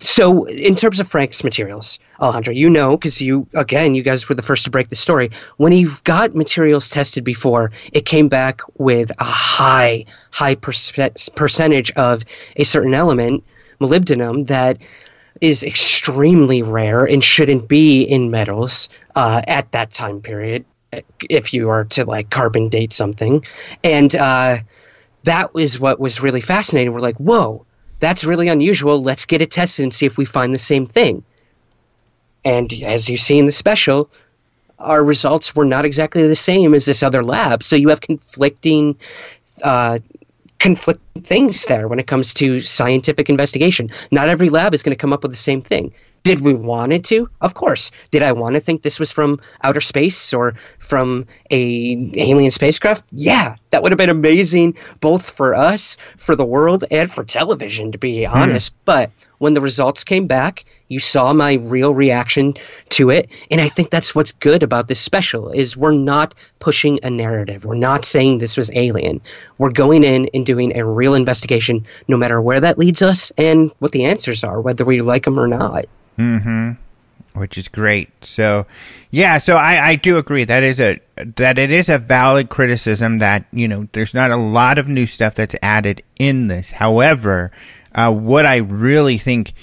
so 0.00 0.44
in 0.44 0.76
terms 0.76 1.00
of 1.00 1.08
Frank's 1.08 1.42
materials, 1.44 1.98
Alejandro, 2.20 2.52
you 2.52 2.70
know 2.70 2.96
because 2.96 3.20
you 3.20 3.46
again, 3.54 3.94
you 3.94 4.02
guys 4.02 4.28
were 4.28 4.34
the 4.34 4.42
first 4.42 4.64
to 4.64 4.70
break 4.70 4.88
the 4.88 4.96
story. 4.96 5.30
When 5.56 5.72
he 5.72 5.86
got 6.04 6.34
materials 6.34 6.88
tested 6.88 7.24
before, 7.24 7.72
it 7.92 8.04
came 8.04 8.28
back 8.28 8.60
with 8.76 9.10
a 9.18 9.24
high, 9.24 10.06
high 10.30 10.54
perce- 10.54 11.28
percentage 11.34 11.90
of 11.92 12.22
a 12.56 12.64
certain 12.64 12.94
element, 12.94 13.44
molybdenum, 13.80 14.48
that 14.48 14.78
is 15.40 15.62
extremely 15.62 16.62
rare 16.62 17.04
and 17.04 17.22
shouldn't 17.22 17.68
be 17.68 18.02
in 18.02 18.30
metals 18.30 18.88
uh, 19.14 19.40
at 19.46 19.72
that 19.72 19.90
time 19.90 20.20
period. 20.20 20.64
If 21.28 21.54
you 21.54 21.68
are 21.68 21.84
to 21.84 22.04
like 22.04 22.30
carbon 22.30 22.70
date 22.70 22.92
something, 22.92 23.44
and 23.84 24.14
uh, 24.14 24.58
that 25.24 25.52
was 25.52 25.78
what 25.78 26.00
was 26.00 26.22
really 26.22 26.40
fascinating. 26.40 26.92
We're 26.92 27.00
like, 27.00 27.18
whoa, 27.18 27.66
that's 28.00 28.24
really 28.24 28.48
unusual. 28.48 29.02
Let's 29.02 29.26
get 29.26 29.42
it 29.42 29.50
tested 29.50 29.82
and 29.82 29.94
see 29.94 30.06
if 30.06 30.16
we 30.16 30.24
find 30.24 30.54
the 30.54 30.58
same 30.58 30.86
thing. 30.86 31.24
And 32.44 32.72
as 32.84 33.08
you 33.08 33.16
see 33.16 33.38
in 33.38 33.46
the 33.46 33.52
special, 33.52 34.10
our 34.78 35.02
results 35.02 35.54
were 35.54 35.64
not 35.64 35.84
exactly 35.84 36.26
the 36.26 36.36
same 36.36 36.74
as 36.74 36.84
this 36.84 37.02
other 37.02 37.22
lab. 37.22 37.62
So 37.62 37.76
you 37.76 37.88
have 37.88 38.00
conflicting, 38.00 38.96
uh, 39.62 39.98
conflicting 40.58 41.22
things 41.22 41.64
there 41.64 41.88
when 41.88 41.98
it 41.98 42.06
comes 42.06 42.34
to 42.34 42.60
scientific 42.60 43.28
investigation. 43.28 43.90
Not 44.10 44.28
every 44.28 44.50
lab 44.50 44.74
is 44.74 44.82
going 44.82 44.94
to 44.94 45.00
come 45.00 45.12
up 45.12 45.22
with 45.22 45.32
the 45.32 45.36
same 45.36 45.62
thing. 45.62 45.92
Did 46.22 46.40
we 46.40 46.54
want 46.54 46.92
it 46.92 47.04
to? 47.04 47.30
Of 47.40 47.54
course. 47.54 47.90
Did 48.10 48.22
I 48.22 48.32
want 48.32 48.54
to 48.54 48.60
think 48.60 48.82
this 48.82 48.98
was 48.98 49.12
from 49.12 49.40
outer 49.62 49.80
space 49.80 50.32
or 50.32 50.54
from 50.78 51.26
a 51.50 52.10
alien 52.14 52.50
spacecraft? 52.50 53.04
Yeah, 53.12 53.56
that 53.70 53.82
would 53.82 53.92
have 53.92 53.98
been 53.98 54.10
amazing 54.10 54.76
both 55.00 55.28
for 55.30 55.54
us, 55.54 55.96
for 56.16 56.36
the 56.36 56.44
world, 56.44 56.84
and 56.90 57.10
for 57.10 57.24
television, 57.24 57.92
to 57.92 57.98
be 57.98 58.24
hmm. 58.24 58.34
honest. 58.34 58.74
But 58.84 59.10
when 59.38 59.54
the 59.54 59.60
results 59.60 60.04
came 60.04 60.26
back, 60.26 60.64
you 60.88 60.98
saw 60.98 61.32
my 61.32 61.54
real 61.54 61.94
reaction 61.94 62.54
to 62.90 63.10
it, 63.10 63.28
and 63.50 63.60
I 63.60 63.68
think 63.68 63.90
that's 63.90 64.14
what's 64.14 64.32
good 64.32 64.62
about 64.62 64.88
this 64.88 65.00
special 65.00 65.50
is 65.50 65.76
we're 65.76 65.92
not 65.92 66.34
pushing 66.58 67.00
a 67.02 67.10
narrative. 67.10 67.64
We're 67.64 67.76
not 67.76 68.04
saying 68.04 68.38
this 68.38 68.56
was 68.56 68.70
alien. 68.74 69.20
We're 69.58 69.70
going 69.70 70.02
in 70.04 70.28
and 70.32 70.46
doing 70.46 70.76
a 70.76 70.84
real 70.84 71.14
investigation, 71.14 71.86
no 72.08 72.16
matter 72.16 72.40
where 72.40 72.60
that 72.60 72.78
leads 72.78 73.02
us 73.02 73.32
and 73.36 73.70
what 73.78 73.92
the 73.92 74.04
answers 74.06 74.44
are, 74.44 74.60
whether 74.60 74.84
we 74.84 75.02
like 75.02 75.24
them 75.24 75.38
or 75.38 75.48
not. 75.48 75.84
Mm-hmm. 76.18 76.72
which 77.38 77.56
is 77.56 77.68
great. 77.68 78.10
So, 78.24 78.66
yeah, 79.12 79.38
so 79.38 79.56
I, 79.56 79.90
I 79.90 79.94
do 79.94 80.18
agree 80.18 80.44
that 80.44 80.64
is 80.64 80.80
a 80.80 81.00
that 81.36 81.58
it 81.58 81.70
is 81.70 81.88
a 81.88 81.98
valid 81.98 82.48
criticism 82.48 83.18
that 83.18 83.44
you 83.52 83.68
know 83.68 83.88
there's 83.92 84.14
not 84.14 84.30
a 84.30 84.36
lot 84.36 84.78
of 84.78 84.88
new 84.88 85.06
stuff 85.06 85.34
that's 85.34 85.54
added 85.62 86.02
in 86.18 86.48
this. 86.48 86.72
However, 86.72 87.52
uh, 87.94 88.12
what 88.12 88.46
I 88.46 88.56
really 88.56 89.18
think 89.18 89.54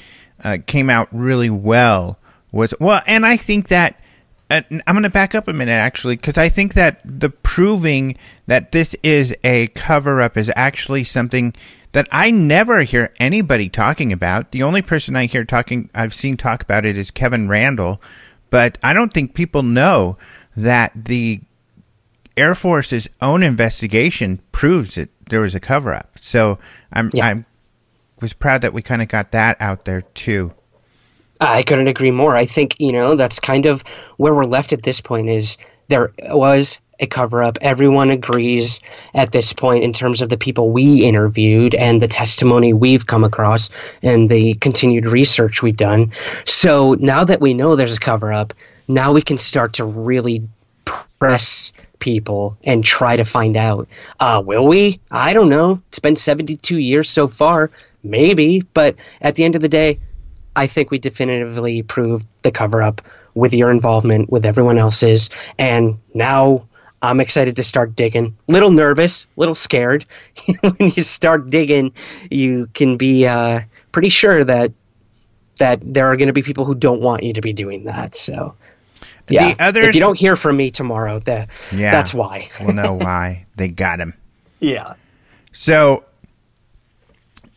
uh, 0.43 0.57
came 0.65 0.89
out 0.89 1.07
really 1.11 1.49
well 1.49 2.17
was 2.51 2.73
well, 2.79 3.01
and 3.07 3.25
I 3.25 3.37
think 3.37 3.67
that. 3.69 3.99
Uh, 4.47 4.61
I'm 4.69 4.93
going 4.93 5.01
to 5.01 5.09
back 5.09 5.33
up 5.33 5.47
a 5.47 5.53
minute 5.53 5.71
actually 5.71 6.17
because 6.17 6.37
I 6.37 6.49
think 6.49 6.75
that 6.75 7.01
the 7.03 7.31
proving 7.31 8.15
that 8.45 8.73
this 8.73 8.93
is 9.01 9.35
a 9.43 9.69
cover 9.69 10.21
up 10.21 10.37
is 10.37 10.51
actually 10.55 11.03
something 11.03 11.55
that 11.93 12.07
I 12.11 12.29
never 12.29 12.83
hear 12.83 13.11
anybody 13.19 13.69
talking 13.69 14.13
about. 14.13 14.51
The 14.51 14.61
only 14.61 14.83
person 14.83 15.15
I 15.15 15.25
hear 15.25 15.45
talking 15.45 15.89
I've 15.95 16.13
seen 16.13 16.37
talk 16.37 16.61
about 16.61 16.85
it 16.85 16.95
is 16.95 17.09
Kevin 17.09 17.47
Randle, 17.47 17.99
but 18.51 18.77
I 18.83 18.93
don't 18.93 19.11
think 19.11 19.33
people 19.33 19.63
know 19.63 20.17
that 20.55 20.91
the 20.93 21.41
Air 22.37 22.53
Force's 22.53 23.09
own 23.21 23.43
investigation 23.43 24.41
proves 24.51 24.95
that 24.95 25.09
there 25.29 25.39
was 25.39 25.55
a 25.55 25.59
cover 25.59 25.93
up. 25.93 26.17
So 26.19 26.59
I'm 26.91 27.09
Yeah. 27.13 27.27
I'm 27.27 27.45
was 28.25 28.33
proud 28.33 28.61
that 28.61 28.73
we 28.73 28.81
kind 28.81 29.03
of 29.03 29.07
got 29.07 29.31
that 29.33 29.61
out 29.61 29.85
there 29.85 30.01
too. 30.01 30.51
I 31.39 31.61
couldn't 31.61 31.87
agree 31.87 32.09
more. 32.09 32.35
I 32.35 32.45
think, 32.45 32.79
you 32.79 32.91
know, 32.91 33.15
that's 33.15 33.39
kind 33.39 33.67
of 33.67 33.83
where 34.17 34.33
we're 34.33 34.45
left 34.45 34.73
at 34.73 34.81
this 34.81 34.99
point 34.99 35.29
is 35.29 35.57
there 35.89 36.11
was 36.19 36.79
a 36.99 37.05
cover 37.05 37.43
up. 37.43 37.59
Everyone 37.61 38.09
agrees 38.09 38.79
at 39.13 39.31
this 39.31 39.53
point 39.53 39.83
in 39.83 39.93
terms 39.93 40.23
of 40.23 40.29
the 40.29 40.37
people 40.37 40.71
we 40.71 41.03
interviewed 41.03 41.75
and 41.75 42.01
the 42.01 42.07
testimony 42.07 42.73
we've 42.73 43.05
come 43.05 43.23
across 43.23 43.69
and 44.01 44.27
the 44.27 44.55
continued 44.55 45.05
research 45.05 45.61
we've 45.61 45.77
done. 45.77 46.13
So 46.45 46.95
now 46.95 47.25
that 47.25 47.41
we 47.41 47.53
know 47.53 47.75
there's 47.75 47.97
a 47.97 47.99
cover 47.99 48.33
up, 48.33 48.55
now 48.87 49.11
we 49.11 49.21
can 49.21 49.37
start 49.37 49.73
to 49.73 49.85
really 49.85 50.47
press 51.19 51.73
people 51.99 52.57
and 52.63 52.83
try 52.83 53.17
to 53.17 53.25
find 53.25 53.55
out. 53.57 53.87
Uh, 54.19 54.41
will 54.43 54.65
we? 54.65 54.99
I 55.11 55.33
don't 55.33 55.49
know. 55.49 55.81
It's 55.89 55.99
been 55.99 56.15
72 56.15 56.77
years 56.77 57.09
so 57.09 57.27
far. 57.27 57.71
Maybe. 58.05 58.61
But 58.61 58.95
at 59.21 59.35
the 59.35 59.43
end 59.43 59.55
of 59.55 59.61
the 59.61 59.69
day, 59.69 59.99
I 60.55 60.67
think 60.67 60.91
we 60.91 60.99
definitively 60.99 61.83
proved 61.83 62.27
the 62.43 62.51
cover 62.51 62.81
up 62.81 63.01
with 63.33 63.53
your 63.53 63.71
involvement, 63.71 64.29
with 64.29 64.45
everyone 64.45 64.77
else's. 64.77 65.29
And 65.59 65.97
now 66.13 66.67
I'm 67.01 67.19
excited 67.19 67.57
to 67.57 67.63
start 67.63 67.95
digging. 67.95 68.37
Little 68.47 68.71
nervous, 68.71 69.27
little 69.35 69.55
scared. 69.55 70.05
when 70.61 70.91
you 70.95 71.01
start 71.03 71.49
digging, 71.49 71.93
you 72.31 72.67
can 72.73 72.97
be 72.97 73.27
uh, 73.27 73.61
pretty 73.91 74.09
sure 74.09 74.43
that 74.43 74.71
that 75.57 75.79
there 75.81 76.07
are 76.07 76.17
going 76.17 76.27
to 76.27 76.33
be 76.33 76.41
people 76.43 76.65
who 76.65 76.75
don't 76.75 76.99
want 77.01 77.23
you 77.23 77.31
to 77.33 77.39
be 77.41 77.53
doing 77.53 77.85
that. 77.85 78.13
So, 78.13 78.55
yeah. 79.29 79.53
The 79.53 79.63
other- 79.63 79.81
if 79.83 79.95
you 79.95 80.01
don't 80.01 80.17
hear 80.17 80.35
from 80.35 80.57
me 80.57 80.69
tomorrow, 80.71 81.19
that 81.19 81.49
Yeah. 81.71 81.91
that's 81.91 82.13
why. 82.13 82.49
We'll 82.59 82.73
know 82.75 82.93
why 83.01 83.45
they 83.55 83.69
got 83.69 83.99
him. 84.01 84.13
yeah. 84.59 84.95
So 85.53 86.03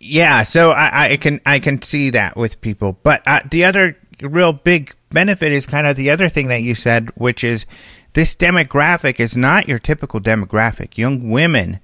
yeah, 0.01 0.43
so 0.45 0.71
I, 0.71 1.13
I 1.13 1.17
can 1.17 1.41
I 1.45 1.59
can 1.59 1.83
see 1.83 2.11
that 2.11 2.37
with 2.37 2.61
people, 2.61 2.99
but 3.03 3.23
uh, 3.27 3.41
the 3.51 3.65
other 3.65 3.97
real 4.21 4.53
big 4.53 4.95
benefit 5.11 5.53
is 5.53 5.67
kind 5.67 5.87
of 5.87 5.97
the 5.97 6.11
other 6.11 6.29
thing 6.29 6.49
that 6.49 6.63
you 6.63 6.75
said, 6.75 7.11
which 7.17 7.43
is 7.43 7.67
this 8.15 8.35
demographic 8.35 9.21
is 9.21 9.37
not 9.37 9.69
your 9.69 9.79
typical 9.79 10.21
demographic. 10.21 10.97
Young 10.97 11.31
women, 11.31 11.81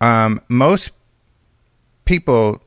um, 0.00 0.40
most 0.48 0.92
people 2.04 2.62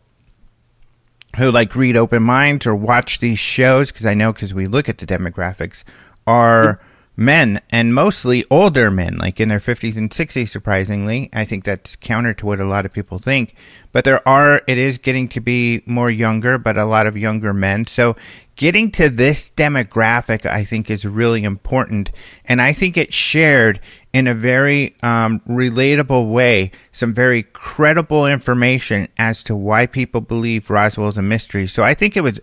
who 1.37 1.51
like 1.51 1.75
read 1.75 1.95
Open 1.95 2.23
Minds 2.23 2.65
or 2.65 2.75
watch 2.75 3.19
these 3.19 3.39
shows 3.39 3.91
because 3.91 4.05
I 4.05 4.13
know 4.13 4.33
because 4.33 4.53
we 4.53 4.67
look 4.67 4.89
at 4.89 4.97
the 4.97 5.05
demographics 5.05 5.83
are 6.25 6.79
men 7.19 7.61
and 7.69 7.93
mostly 7.93 8.45
older 8.49 8.89
men, 8.89 9.17
like 9.17 9.39
in 9.39 9.49
their 9.49 9.59
50s 9.59 9.97
and 9.97 10.09
60s. 10.09 10.47
Surprisingly, 10.47 11.29
I 11.33 11.45
think 11.45 11.65
that's 11.65 11.95
counter 11.97 12.33
to 12.35 12.45
what 12.45 12.59
a 12.59 12.65
lot 12.65 12.85
of 12.85 12.93
people 12.93 13.19
think. 13.19 13.55
But 13.91 14.05
there 14.05 14.27
are, 14.27 14.61
it 14.67 14.77
is 14.77 14.97
getting 14.97 15.27
to 15.29 15.41
be 15.41 15.83
more 15.85 16.09
younger, 16.09 16.57
but 16.57 16.77
a 16.77 16.85
lot 16.85 17.07
of 17.07 17.17
younger 17.17 17.53
men. 17.53 17.85
So 17.87 18.15
getting 18.55 18.91
to 18.91 19.09
this 19.09 19.51
demographic, 19.51 20.45
I 20.45 20.63
think, 20.63 20.89
is 20.89 21.05
really 21.05 21.43
important, 21.43 22.11
and 22.45 22.61
I 22.61 22.73
think 22.73 22.97
it's 22.97 23.15
shared 23.15 23.79
in 24.13 24.27
a 24.27 24.33
very 24.33 24.95
um, 25.03 25.41
relatable 25.41 26.31
way, 26.31 26.71
some 26.91 27.13
very 27.13 27.43
credible 27.43 28.25
information 28.25 29.07
as 29.17 29.43
to 29.43 29.55
why 29.55 29.85
people 29.85 30.21
believe 30.21 30.69
Roswell's 30.69 31.17
a 31.17 31.21
mystery. 31.21 31.67
So 31.67 31.83
I 31.83 31.93
think 31.93 32.17
it 32.17 32.21
was 32.21 32.39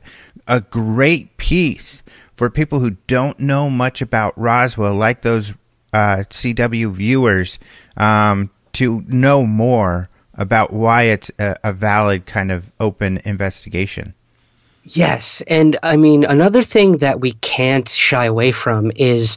a 0.46 0.60
great 0.60 1.36
piece 1.38 2.02
for 2.36 2.50
people 2.50 2.80
who 2.80 2.90
don't 3.06 3.38
know 3.40 3.70
much 3.70 4.02
about 4.02 4.38
Roswell, 4.38 4.94
like 4.94 5.22
those 5.22 5.52
uh, 5.92 6.24
CW 6.28 6.92
viewers, 6.92 7.58
um, 7.96 8.50
to 8.74 9.02
know 9.08 9.44
more 9.44 10.10
about 10.34 10.72
why 10.72 11.04
it's 11.04 11.30
a, 11.38 11.56
a 11.64 11.72
valid 11.72 12.26
kind 12.26 12.52
of 12.52 12.70
open 12.78 13.18
investigation. 13.24 14.14
Yes, 14.84 15.42
and 15.46 15.78
I 15.82 15.96
mean 15.96 16.24
another 16.24 16.62
thing 16.62 16.98
that 16.98 17.20
we 17.20 17.32
can't 17.32 17.88
shy 17.88 18.26
away 18.26 18.52
from 18.52 18.92
is 18.94 19.36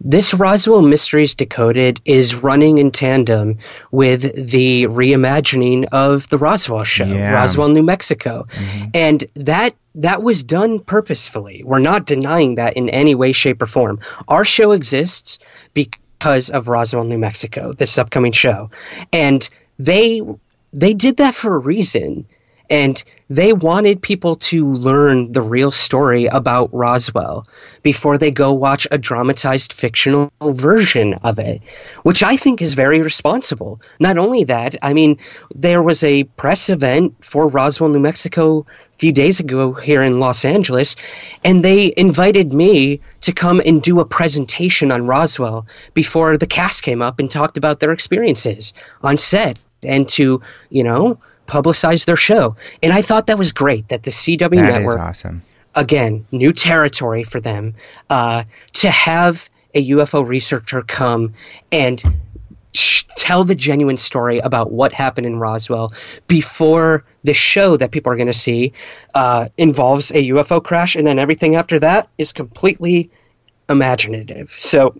this 0.00 0.32
Roswell 0.32 0.82
Mysteries 0.82 1.34
Decoded 1.34 2.00
is 2.04 2.36
running 2.36 2.78
in 2.78 2.90
tandem 2.90 3.58
with 3.90 4.50
the 4.50 4.84
reimagining 4.84 5.86
of 5.90 6.28
the 6.28 6.38
Roswell 6.38 6.84
show, 6.84 7.04
Yeah. 7.04 7.32
Roswell, 7.32 7.68
New 7.68 7.82
Mexico. 7.82 8.46
Mm-hmm. 8.50 8.84
And 8.94 9.24
that 9.34 9.74
that 9.96 10.22
was 10.22 10.44
done 10.44 10.78
purposefully. 10.80 11.62
We're 11.64 11.80
not 11.80 12.06
denying 12.06 12.56
that 12.56 12.76
in 12.76 12.88
any 12.88 13.16
way 13.16 13.32
shape 13.32 13.60
or 13.60 13.66
form. 13.66 13.98
Our 14.28 14.44
show 14.44 14.70
exists 14.70 15.40
because 15.74 16.50
of 16.50 16.68
Roswell, 16.68 17.04
New 17.04 17.18
Mexico, 17.18 17.72
this 17.72 17.98
upcoming 17.98 18.32
show. 18.32 18.70
And 19.12 19.48
they 19.78 20.22
they 20.72 20.94
did 20.94 21.16
that 21.16 21.34
for 21.34 21.56
a 21.56 21.58
reason 21.58 22.26
And 22.70 23.02
they 23.30 23.52
wanted 23.52 24.02
people 24.02 24.36
to 24.36 24.72
learn 24.72 25.32
the 25.32 25.42
real 25.42 25.70
story 25.70 26.26
about 26.26 26.70
Roswell 26.72 27.44
before 27.82 28.18
they 28.18 28.30
go 28.30 28.52
watch 28.52 28.86
a 28.90 28.98
dramatized 28.98 29.72
fictional 29.72 30.30
version 30.42 31.14
of 31.14 31.38
it, 31.38 31.62
which 32.02 32.22
I 32.22 32.36
think 32.36 32.60
is 32.60 32.74
very 32.74 33.00
responsible. 33.00 33.80
Not 33.98 34.18
only 34.18 34.44
that, 34.44 34.76
I 34.82 34.92
mean, 34.92 35.18
there 35.54 35.82
was 35.82 36.02
a 36.02 36.24
press 36.24 36.68
event 36.68 37.24
for 37.24 37.48
Roswell, 37.48 37.90
New 37.90 38.00
Mexico 38.00 38.60
a 38.60 38.98
few 38.98 39.12
days 39.12 39.40
ago 39.40 39.72
here 39.72 40.02
in 40.02 40.20
Los 40.20 40.44
Angeles, 40.44 40.96
and 41.44 41.64
they 41.64 41.92
invited 41.96 42.52
me 42.52 43.00
to 43.22 43.32
come 43.32 43.62
and 43.64 43.80
do 43.80 44.00
a 44.00 44.04
presentation 44.04 44.90
on 44.90 45.06
Roswell 45.06 45.66
before 45.94 46.36
the 46.36 46.46
cast 46.46 46.82
came 46.82 47.00
up 47.00 47.18
and 47.18 47.30
talked 47.30 47.56
about 47.56 47.80
their 47.80 47.92
experiences 47.92 48.74
on 49.02 49.16
set 49.16 49.58
and 49.82 50.08
to, 50.08 50.42
you 50.70 50.82
know, 50.82 51.18
publicize 51.48 52.04
their 52.04 52.16
show. 52.16 52.56
And 52.82 52.92
I 52.92 53.02
thought 53.02 53.26
that 53.26 53.38
was 53.38 53.52
great 53.52 53.88
that 53.88 54.04
the 54.04 54.10
CW 54.10 54.38
That 54.38 54.52
is 54.52 54.58
network 54.58 55.00
awesome. 55.00 55.42
again, 55.74 56.26
new 56.30 56.52
territory 56.52 57.24
for 57.24 57.40
them, 57.40 57.74
uh, 58.08 58.44
to 58.74 58.90
have 58.90 59.50
a 59.74 59.90
UFO 59.90 60.26
researcher 60.26 60.82
come 60.82 61.34
and 61.72 62.02
sh- 62.74 63.04
tell 63.16 63.44
the 63.44 63.54
genuine 63.54 63.96
story 63.96 64.38
about 64.38 64.70
what 64.70 64.92
happened 64.92 65.26
in 65.26 65.36
Roswell 65.38 65.92
before 66.26 67.04
the 67.24 67.34
show 67.34 67.76
that 67.76 67.90
people 67.90 68.12
are 68.12 68.16
going 68.16 68.28
to 68.28 68.32
see 68.34 68.72
uh, 69.14 69.48
involves 69.56 70.10
a 70.10 70.28
UFO 70.30 70.62
crash, 70.62 70.96
and 70.96 71.06
then 71.06 71.18
everything 71.18 71.56
after 71.56 71.78
that 71.80 72.08
is 72.18 72.32
completely 72.32 73.10
imaginative. 73.68 74.50
So 74.50 74.94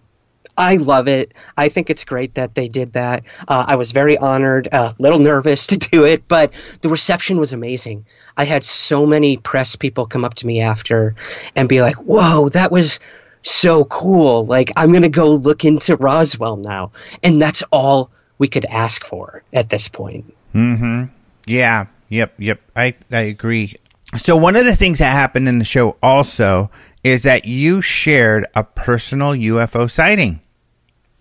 I 0.58 0.76
love 0.76 1.06
it. 1.06 1.32
I 1.56 1.68
think 1.68 1.88
it's 1.88 2.04
great 2.04 2.34
that 2.34 2.56
they 2.56 2.66
did 2.66 2.94
that. 2.94 3.22
Uh, 3.46 3.64
I 3.68 3.76
was 3.76 3.92
very 3.92 4.18
honored, 4.18 4.66
a 4.66 4.76
uh, 4.76 4.92
little 4.98 5.20
nervous 5.20 5.66
to 5.68 5.76
do 5.76 6.04
it, 6.04 6.26
but 6.26 6.52
the 6.80 6.88
reception 6.88 7.38
was 7.38 7.52
amazing. 7.52 8.04
I 8.36 8.44
had 8.44 8.64
so 8.64 9.06
many 9.06 9.36
press 9.36 9.76
people 9.76 10.06
come 10.06 10.24
up 10.24 10.34
to 10.34 10.46
me 10.46 10.60
after 10.60 11.14
and 11.54 11.68
be 11.68 11.80
like, 11.80 11.94
"Whoa, 11.96 12.48
that 12.50 12.72
was 12.72 12.98
so 13.42 13.84
cool! 13.84 14.46
Like, 14.46 14.72
I'm 14.76 14.92
gonna 14.92 15.08
go 15.08 15.30
look 15.30 15.64
into 15.64 15.96
Roswell 15.96 16.56
now." 16.56 16.90
And 17.22 17.40
that's 17.40 17.62
all 17.70 18.10
we 18.38 18.48
could 18.48 18.64
ask 18.64 19.04
for 19.04 19.44
at 19.52 19.70
this 19.70 19.88
point. 19.88 20.34
Hmm. 20.52 21.04
Yeah. 21.46 21.86
Yep. 22.08 22.34
Yep. 22.38 22.60
I 22.74 22.94
I 23.12 23.20
agree. 23.20 23.74
So 24.16 24.36
one 24.36 24.56
of 24.56 24.64
the 24.64 24.74
things 24.74 24.98
that 24.98 25.12
happened 25.12 25.48
in 25.48 25.60
the 25.60 25.64
show 25.64 25.96
also 26.02 26.70
is 27.04 27.22
that 27.22 27.44
you 27.44 27.80
shared 27.80 28.46
a 28.56 28.64
personal 28.64 29.32
UFO 29.32 29.88
sighting. 29.88 30.40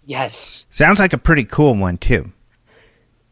Yes. 0.08 0.66
Sounds 0.72 0.99
like 0.99 1.12
a 1.12 1.18
pretty 1.18 1.43
cool 1.43 1.76
one 1.76 1.97
too. 1.97 2.32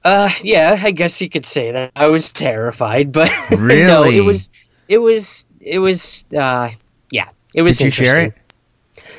Uh, 0.04 0.30
yeah, 0.44 0.78
I 0.80 0.92
guess 0.92 1.22
you 1.22 1.30
could 1.30 1.46
say 1.46 1.72
that. 1.72 1.94
I 1.96 2.08
was 2.08 2.32
terrified, 2.32 3.12
but 3.12 3.32
no, 3.52 3.58
Really? 3.58 4.18
it 4.18 4.22
was, 4.22 4.50
it 4.88 5.00
was, 5.00 5.46
it 5.60 5.80
was, 5.80 6.26
uh, 6.38 6.70
yeah, 7.10 7.30
it 7.56 7.64
was. 7.64 7.78
Did 7.80 7.86
you 7.86 7.92
share 7.92 8.20
interesting. 8.26 8.44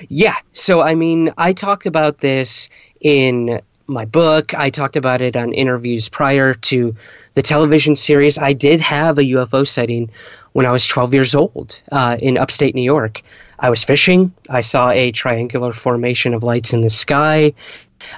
Yeah. 0.08 0.36
So, 0.52 0.82
I 0.82 0.94
mean, 0.94 1.30
I 1.38 1.54
talked 1.54 1.86
about 1.86 2.18
this 2.18 2.68
in 3.00 3.60
my 3.86 4.04
book. 4.04 4.52
I 4.54 4.68
talked 4.70 4.96
about 4.96 5.22
it 5.22 5.34
on 5.34 5.52
interviews 5.54 6.10
prior 6.10 6.52
to 6.54 6.92
the 7.34 7.42
television 7.42 7.96
series. 7.96 8.36
I 8.36 8.52
did 8.52 8.80
have 8.82 9.18
a 9.18 9.22
UFO 9.22 9.66
sighting 9.66 10.10
when 10.52 10.66
I 10.66 10.72
was 10.72 10.86
12 10.86 11.14
years 11.14 11.34
old 11.34 11.80
uh, 11.90 12.16
in 12.20 12.36
upstate 12.36 12.74
New 12.74 12.82
York. 12.84 13.22
I 13.58 13.70
was 13.70 13.84
fishing. 13.84 14.34
I 14.48 14.60
saw 14.60 14.90
a 14.90 15.12
triangular 15.12 15.72
formation 15.72 16.34
of 16.34 16.42
lights 16.42 16.72
in 16.72 16.80
the 16.80 16.90
sky. 16.90 17.54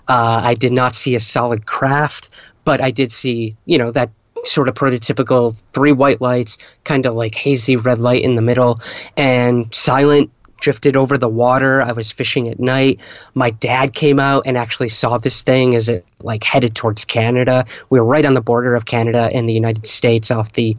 Uh, 0.09 0.41
I 0.45 0.55
did 0.55 0.73
not 0.73 0.95
see 0.95 1.15
a 1.15 1.21
solid 1.21 1.67
craft, 1.67 2.31
but 2.65 2.81
I 2.81 2.91
did 2.91 3.13
see, 3.13 3.57
you 3.65 3.79
know, 3.79 3.91
that 3.93 4.11
sort 4.45 4.69
of 4.69 4.75
prototypical 4.75 5.61
three 5.73 5.93
white 5.93 6.21
lights, 6.21 6.59
kind 6.85 7.07
of 7.07 7.15
like 7.15 7.35
hazy 7.35 7.77
red 7.77 7.99
light 7.99 8.23
in 8.23 8.37
the 8.37 8.43
middle, 8.43 8.81
and 9.17 9.73
silent 9.75 10.31
drifted 10.61 10.97
over 10.97 11.19
the 11.19 11.29
water. 11.29 11.81
I 11.81 11.93
was 11.93 12.11
fishing 12.11 12.49
at 12.49 12.59
night. 12.59 12.99
My 13.35 13.51
dad 13.51 13.95
came 13.95 14.19
out 14.19 14.45
and 14.47 14.57
actually 14.57 14.89
saw 14.89 15.19
this 15.19 15.43
thing 15.43 15.75
as 15.75 15.89
it 15.89 16.05
like 16.21 16.43
headed 16.43 16.75
towards 16.75 17.05
Canada. 17.05 17.67
We 17.91 18.01
were 18.01 18.07
right 18.07 18.25
on 18.25 18.35
the 18.35 18.41
border 18.41 18.75
of 18.75 18.85
Canada 18.85 19.31
and 19.33 19.49
the 19.49 19.53
United 19.53 19.87
States 19.87 20.31
off 20.31 20.53
the 20.53 20.77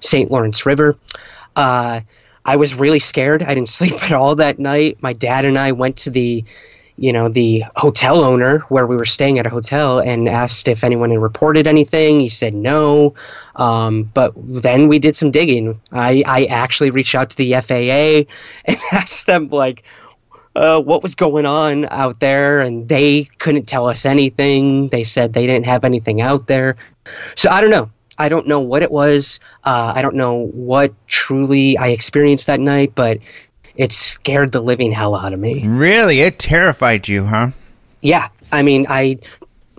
St. 0.00 0.30
Lawrence 0.30 0.66
River. 0.66 0.96
Uh, 1.56 2.00
I 2.44 2.56
was 2.56 2.74
really 2.74 2.98
scared. 2.98 3.42
I 3.42 3.54
didn't 3.54 3.68
sleep 3.78 4.02
at 4.02 4.12
all 4.12 4.36
that 4.36 4.58
night. 4.58 4.98
My 5.00 5.12
dad 5.12 5.44
and 5.44 5.58
I 5.58 5.72
went 5.72 5.98
to 5.98 6.10
the 6.10 6.44
you 6.96 7.12
know, 7.12 7.28
the 7.28 7.64
hotel 7.74 8.22
owner 8.22 8.58
where 8.68 8.86
we 8.86 8.96
were 8.96 9.06
staying 9.06 9.38
at 9.38 9.46
a 9.46 9.50
hotel 9.50 9.98
and 9.98 10.28
asked 10.28 10.68
if 10.68 10.84
anyone 10.84 11.10
had 11.10 11.18
reported 11.18 11.66
anything. 11.66 12.20
He 12.20 12.28
said 12.28 12.54
no. 12.54 13.14
Um, 13.56 14.04
but 14.04 14.34
then 14.36 14.88
we 14.88 14.98
did 14.98 15.16
some 15.16 15.30
digging. 15.30 15.80
I, 15.90 16.22
I 16.26 16.44
actually 16.44 16.90
reached 16.90 17.14
out 17.14 17.30
to 17.30 17.36
the 17.36 17.54
FAA 17.54 18.30
and 18.66 18.78
asked 18.92 19.26
them, 19.26 19.48
like, 19.48 19.84
uh, 20.54 20.80
what 20.80 21.02
was 21.02 21.14
going 21.14 21.46
on 21.46 21.86
out 21.86 22.20
there, 22.20 22.60
and 22.60 22.86
they 22.88 23.24
couldn't 23.38 23.66
tell 23.66 23.88
us 23.88 24.04
anything. 24.04 24.88
They 24.88 25.04
said 25.04 25.32
they 25.32 25.46
didn't 25.46 25.66
have 25.66 25.84
anything 25.84 26.20
out 26.20 26.46
there. 26.46 26.76
So 27.36 27.50
I 27.50 27.62
don't 27.62 27.70
know. 27.70 27.90
I 28.18 28.28
don't 28.28 28.46
know 28.46 28.60
what 28.60 28.82
it 28.82 28.90
was. 28.90 29.40
Uh, 29.64 29.92
I 29.96 30.02
don't 30.02 30.16
know 30.16 30.46
what 30.46 30.92
truly 31.06 31.76
I 31.78 31.88
experienced 31.88 32.46
that 32.46 32.60
night, 32.60 32.92
but 32.94 33.18
it 33.74 33.92
scared 33.92 34.52
the 34.52 34.60
living 34.60 34.92
hell 34.92 35.14
out 35.14 35.32
of 35.32 35.40
me. 35.40 35.66
Really, 35.66 36.20
it 36.20 36.38
terrified 36.38 37.08
you, 37.08 37.24
huh? 37.24 37.50
Yeah, 38.00 38.28
I 38.50 38.62
mean, 38.62 38.86
I 38.88 39.18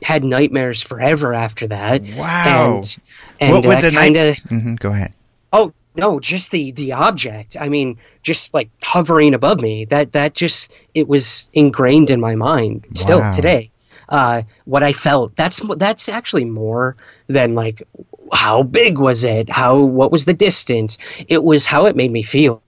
had 0.04 0.24
nightmares 0.24 0.82
forever 0.82 1.34
after 1.34 1.68
that. 1.68 2.02
Wow. 2.04 2.82
And, 2.82 2.98
and 3.40 3.66
what 3.66 3.82
the 3.82 3.92
kind 3.92 4.18
of 4.18 4.38
hmm 4.38 4.76
Go 4.76 4.90
ahead. 4.92 5.14
oh 5.52 5.74
no, 5.96 6.20
just 6.20 6.52
the 6.52 6.72
the 6.72 6.94
object. 6.94 7.56
I 7.60 7.70
mean, 7.70 8.00
just 8.24 8.54
like 8.54 8.70
hovering 8.82 9.34
above 9.36 9.62
me. 9.62 9.86
That 9.86 10.14
that 10.14 10.34
just 10.34 10.74
it 10.94 11.08
was 11.08 11.48
ingrained 11.54 12.10
in 12.10 12.20
my 12.20 12.36
mind 12.36 12.88
still 12.96 13.20
Wow. 13.20 13.32
today. 13.32 13.70
Uh, 14.10 14.42
what 14.66 14.84
I 14.84 14.92
felt. 14.94 15.36
That's 15.36 15.62
that's 15.78 16.10
actually 16.10 16.46
more 16.46 16.96
than 17.28 17.56
like 17.56 17.88
how 18.34 18.64
big 18.64 18.98
was 18.98 19.24
it? 19.24 19.50
How 19.50 19.80
what 19.80 20.12
was 20.12 20.26
the 20.26 20.34
distance? 20.34 20.98
It 21.28 21.44
was 21.44 21.66
how 21.66 21.86
it 21.86 21.96
made 21.96 22.12
me 22.12 22.24
feel. 22.24 22.62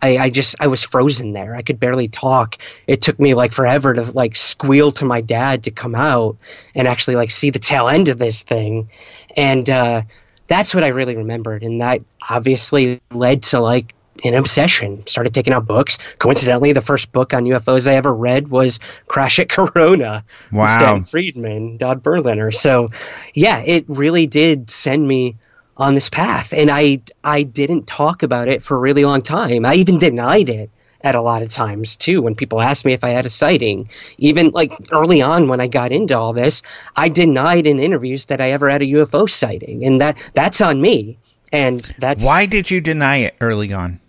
I, 0.00 0.18
I 0.18 0.30
just 0.30 0.56
I 0.60 0.66
was 0.66 0.82
frozen 0.82 1.32
there. 1.32 1.54
I 1.54 1.62
could 1.62 1.78
barely 1.78 2.08
talk. 2.08 2.58
It 2.86 3.02
took 3.02 3.20
me 3.20 3.34
like 3.34 3.52
forever 3.52 3.94
to 3.94 4.02
like 4.02 4.36
squeal 4.36 4.90
to 4.92 5.04
my 5.04 5.20
dad 5.20 5.64
to 5.64 5.70
come 5.70 5.94
out 5.94 6.38
and 6.74 6.88
actually 6.88 7.16
like 7.16 7.30
see 7.30 7.50
the 7.50 7.60
tail 7.60 7.88
end 7.88 8.08
of 8.08 8.18
this 8.18 8.42
thing. 8.42 8.90
And 9.36 9.68
uh, 9.70 10.02
that's 10.48 10.74
what 10.74 10.82
I 10.82 10.88
really 10.88 11.16
remembered. 11.16 11.62
And 11.62 11.80
that 11.80 12.02
obviously 12.28 13.00
led 13.12 13.44
to 13.44 13.60
like 13.60 13.94
an 14.24 14.34
obsession. 14.34 15.06
Started 15.06 15.34
taking 15.34 15.52
out 15.52 15.66
books. 15.66 15.98
Coincidentally, 16.18 16.72
the 16.72 16.80
first 16.80 17.12
book 17.12 17.34
on 17.34 17.44
UFOs 17.44 17.90
I 17.90 17.96
ever 17.96 18.14
read 18.14 18.48
was 18.48 18.80
Crash 19.06 19.38
at 19.38 19.48
Corona. 19.48 20.24
Wow. 20.50 20.66
Stan 20.66 21.04
Friedman, 21.04 21.76
Don 21.76 21.98
Berliner. 22.00 22.50
So 22.50 22.90
yeah, 23.34 23.58
it 23.58 23.84
really 23.88 24.26
did 24.26 24.70
send 24.70 25.06
me 25.06 25.36
on 25.76 25.94
this 25.94 26.10
path 26.10 26.52
and 26.52 26.70
I 26.70 27.00
I 27.24 27.44
didn't 27.44 27.86
talk 27.86 28.22
about 28.22 28.48
it 28.48 28.62
for 28.62 28.76
a 28.76 28.80
really 28.80 29.04
long 29.04 29.22
time. 29.22 29.64
I 29.64 29.74
even 29.76 29.98
denied 29.98 30.48
it 30.48 30.70
at 31.00 31.14
a 31.14 31.22
lot 31.22 31.42
of 31.42 31.50
times 31.50 31.96
too 31.96 32.22
when 32.22 32.34
people 32.34 32.60
asked 32.60 32.84
me 32.84 32.92
if 32.92 33.04
I 33.04 33.10
had 33.10 33.26
a 33.26 33.30
sighting. 33.30 33.90
Even 34.18 34.50
like 34.50 34.72
early 34.92 35.22
on 35.22 35.48
when 35.48 35.60
I 35.60 35.68
got 35.68 35.92
into 35.92 36.16
all 36.16 36.32
this, 36.32 36.62
I 36.94 37.08
denied 37.08 37.66
in 37.66 37.80
interviews 37.80 38.26
that 38.26 38.40
I 38.40 38.50
ever 38.50 38.68
had 38.68 38.82
a 38.82 38.86
UFO 38.86 39.28
sighting 39.28 39.84
and 39.84 40.00
that 40.00 40.18
that's 40.34 40.60
on 40.60 40.80
me. 40.80 41.18
And 41.52 41.80
that's 41.98 42.24
Why 42.24 42.46
did 42.46 42.70
you 42.70 42.80
deny 42.80 43.18
it 43.18 43.36
early 43.40 43.72
on? 43.72 44.00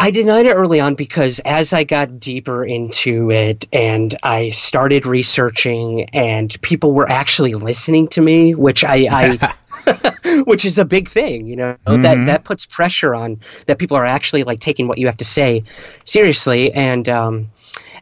I 0.00 0.12
denied 0.12 0.46
it 0.46 0.52
early 0.52 0.78
on 0.78 0.94
because 0.94 1.40
as 1.40 1.72
I 1.72 1.82
got 1.82 2.20
deeper 2.20 2.64
into 2.64 3.32
it 3.32 3.66
and 3.72 4.14
I 4.22 4.50
started 4.50 5.06
researching 5.06 6.10
and 6.10 6.56
people 6.62 6.92
were 6.92 7.08
actually 7.08 7.54
listening 7.54 8.06
to 8.08 8.20
me, 8.20 8.54
which 8.54 8.84
I, 8.84 9.08
I 9.10 9.54
which 10.46 10.64
is 10.64 10.78
a 10.78 10.84
big 10.84 11.08
thing, 11.08 11.46
you 11.46 11.56
know, 11.56 11.76
that 11.86 12.26
that 12.26 12.44
puts 12.44 12.66
pressure 12.66 13.14
on 13.14 13.40
that 13.66 13.78
people 13.78 13.96
are 13.96 14.04
actually 14.04 14.44
like 14.44 14.60
taking 14.60 14.86
what 14.86 14.98
you 14.98 15.06
have 15.06 15.16
to 15.18 15.24
say 15.24 15.64
seriously. 16.04 16.72
And 16.72 17.08
um 17.08 17.50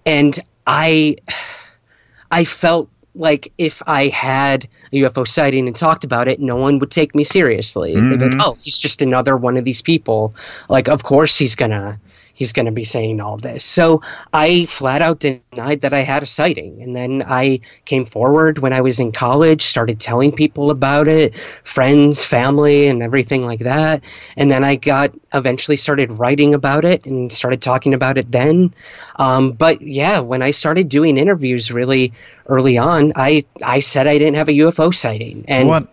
and 0.05 0.39
I 0.67 1.17
I 2.31 2.45
felt 2.45 2.91
like 3.17 3.53
if 3.59 3.83
I 3.87 4.09
had 4.09 4.69
a 4.93 4.97
UFO 4.97 5.27
sighting 5.27 5.67
and 5.67 5.75
talked 5.75 6.05
about 6.05 6.29
it, 6.29 6.39
no 6.41 6.57
one 6.57 6.79
would 6.79 6.91
take 6.91 7.15
me 7.15 7.25
seriously. 7.25 7.95
They'd 7.95 8.19
be 8.19 8.25
like, 8.25 8.31
mm-hmm. 8.33 8.41
"Oh, 8.43 8.59
he's 8.61 8.79
just 8.79 9.03
another 9.03 9.37
one 9.37 9.57
of 9.57 9.65
these 9.65 9.83
people." 9.83 10.35
Like, 10.69 10.89
of 10.89 11.03
course 11.03 11.37
he's 11.37 11.55
gonna 11.55 11.99
he's 12.37 12.53
gonna 12.53 12.71
be 12.71 12.85
saying 12.85 13.19
all 13.19 13.39
this. 13.39 13.65
So 13.65 14.03
I 14.31 14.67
flat 14.67 15.01
out 15.01 15.21
denied 15.21 15.81
that 15.81 15.95
I 15.95 16.01
had 16.01 16.23
a 16.23 16.27
sighting, 16.27 16.83
and 16.83 16.95
then 16.95 17.25
I 17.27 17.61
came 17.87 18.05
forward 18.05 18.59
when 18.59 18.75
I 18.75 18.83
was 18.83 19.01
in 19.01 19.11
college, 19.11 19.63
started 19.63 19.99
telling 19.99 20.33
people 20.33 20.71
about 20.71 21.09
it, 21.09 21.33
friends, 21.65 22.23
family, 22.23 22.89
and 22.89 23.03
everything 23.03 23.43
like 23.43 23.61
that. 23.61 24.03
And 24.37 24.51
then 24.51 24.65
I 24.65 24.77
got 24.77 25.13
eventually 25.33 25.79
started 25.79 26.13
writing 26.13 26.53
about 26.53 26.85
it 26.85 27.07
and 27.07 27.33
started 27.33 27.63
talking 27.63 27.95
about 27.95 28.19
it 28.19 28.31
then. 28.31 28.75
Um, 29.17 29.53
but 29.53 29.81
yeah, 29.81 30.21
when 30.21 30.43
I 30.43 30.51
started 30.51 30.91
doing 30.91 31.17
interviews 31.17 31.73
really 31.73 32.13
early 32.45 32.77
on, 32.77 33.15
I 33.17 33.47
I 33.65 33.81
said 33.81 34.07
I 34.07 34.19
didn't 34.19 34.37
have 34.37 34.51
a 34.51 34.59
UFO 34.67 34.95
sighting, 34.95 35.47
and 35.49 35.69
Well, 35.71 35.89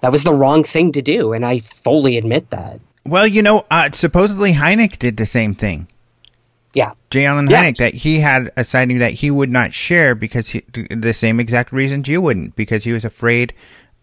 that 0.00 0.10
was 0.10 0.24
the 0.24 0.34
wrong 0.34 0.64
thing 0.64 0.92
to 0.92 1.02
do, 1.02 1.32
and 1.34 1.46
I 1.46 1.60
fully 1.60 2.18
admit 2.18 2.50
that. 2.50 2.80
Well, 3.08 3.26
you 3.26 3.42
know, 3.42 3.66
uh, 3.70 3.90
supposedly 3.92 4.52
Hynek 4.52 4.98
did 4.98 5.16
the 5.16 5.26
same 5.26 5.54
thing. 5.54 5.88
Yeah. 6.74 6.92
J. 7.10 7.24
Allen 7.26 7.48
Yeah. 7.48 7.64
Hynek, 7.64 7.76
that 7.78 7.94
he 7.94 8.20
had 8.20 8.52
a 8.56 8.64
sighting 8.64 8.98
that 8.98 9.12
he 9.14 9.30
would 9.30 9.50
not 9.50 9.72
share 9.72 10.14
because 10.14 10.48
he, 10.48 10.62
the 10.90 11.12
same 11.12 11.40
exact 11.40 11.72
reasons 11.72 12.08
you 12.08 12.20
wouldn't, 12.20 12.56
because 12.56 12.84
he 12.84 12.92
was 12.92 13.04
afraid 13.04 13.54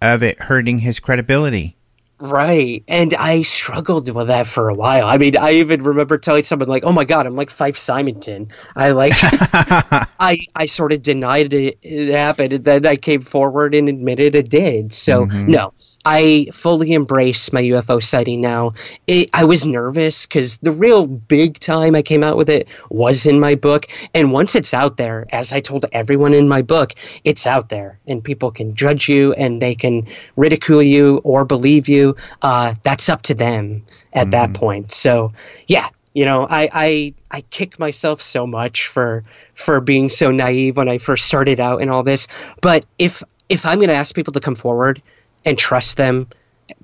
of 0.01 0.23
it 0.23 0.39
hurting 0.41 0.79
his 0.79 0.99
credibility. 0.99 1.75
Right. 2.17 2.83
And 2.87 3.13
I 3.13 3.41
struggled 3.41 4.09
with 4.09 4.27
that 4.27 4.47
for 4.47 4.69
a 4.69 4.73
while. 4.73 5.05
I 5.05 5.17
mean, 5.17 5.35
I 5.35 5.55
even 5.55 5.83
remember 5.83 6.17
telling 6.17 6.43
someone 6.43 6.69
like, 6.69 6.85
"Oh 6.85 6.93
my 6.93 7.03
god, 7.03 7.27
I'm 7.27 7.35
like 7.35 7.49
Fife 7.49 7.77
Symington." 7.77 8.53
I 8.73 8.91
like 8.91 9.13
I 9.21 10.37
I 10.55 10.65
sort 10.67 10.93
of 10.93 11.01
denied 11.01 11.53
it, 11.53 11.77
it 11.81 12.13
happened 12.13 12.53
and 12.53 12.63
then 12.63 12.85
I 12.85 12.95
came 12.95 13.21
forward 13.21 13.75
and 13.75 13.89
admitted 13.89 14.33
it 14.35 14.49
did. 14.49 14.93
So, 14.93 15.25
no. 15.25 15.73
I 16.05 16.47
fully 16.53 16.93
embrace 16.93 17.51
my 17.51 17.63
UFO 17.63 18.01
sighting 18.01 18.39
now. 18.39 18.73
It, 19.07 19.31
I 19.33 19.45
was 19.45 19.65
nervous 19.65 20.27
because 20.27 20.57
the 20.59 20.71
real 20.71 21.07
big 21.07 21.57
time 21.57 21.95
I 21.95 22.03
came 22.03 22.23
out 22.23 22.37
with 22.37 22.49
it 22.49 22.67
was 22.89 23.25
in 23.25 23.39
my 23.39 23.55
book. 23.55 23.87
And 24.13 24.31
once 24.31 24.55
it's 24.55 24.73
out 24.73 24.97
there, 24.97 25.25
as 25.31 25.51
I 25.51 25.61
told 25.61 25.85
everyone 25.91 26.35
in 26.35 26.47
my 26.47 26.61
book, 26.61 26.93
it's 27.23 27.47
out 27.47 27.69
there 27.69 27.99
and 28.05 28.23
people 28.23 28.51
can 28.51 28.75
judge 28.75 29.09
you 29.09 29.33
and 29.33 29.59
they 29.59 29.73
can 29.73 30.07
ridicule 30.35 30.83
you 30.83 31.21
or 31.23 31.43
believe 31.43 31.89
you. 31.89 32.15
Uh, 32.41 32.75
that's 32.83 33.09
up 33.09 33.23
to 33.23 33.33
them 33.33 33.83
at 34.13 34.31
that 34.31 34.53
point. 34.53 34.91
So, 34.91 35.31
yeah, 35.67 35.89
you 36.13 36.23
know, 36.23 36.47
I, 36.49 36.69
I 36.71 37.13
I 37.29 37.41
kick 37.41 37.77
myself 37.77 38.21
so 38.21 38.47
much 38.47 38.87
for 38.87 39.25
for 39.53 39.81
being 39.81 40.07
so 40.07 40.31
naive 40.31 40.77
when 40.77 40.87
I 40.87 40.99
first 40.99 41.25
started 41.25 41.59
out 41.59 41.81
and 41.81 41.91
all 41.91 42.03
this. 42.03 42.27
But 42.61 42.85
if 42.97 43.21
if 43.49 43.65
I'm 43.65 43.79
going 43.79 43.89
to 43.89 43.95
ask 43.95 44.15
people 44.15 44.33
to 44.33 44.39
come 44.39 44.55
forward 44.55 45.01
and 45.45 45.57
trust 45.57 45.97
them 45.97 46.27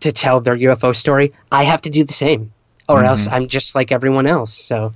to 0.02 0.12
tell 0.12 0.40
their 0.42 0.56
UFO 0.56 0.96
story, 0.96 1.34
I 1.52 1.64
have 1.64 1.82
to 1.82 1.90
do 1.90 2.04
the 2.04 2.14
same, 2.14 2.54
or 2.88 3.04
else 3.04 3.28
I'm 3.28 3.48
just 3.48 3.74
like 3.74 3.92
everyone 3.92 4.28
else. 4.28 4.54
So, 4.54 4.94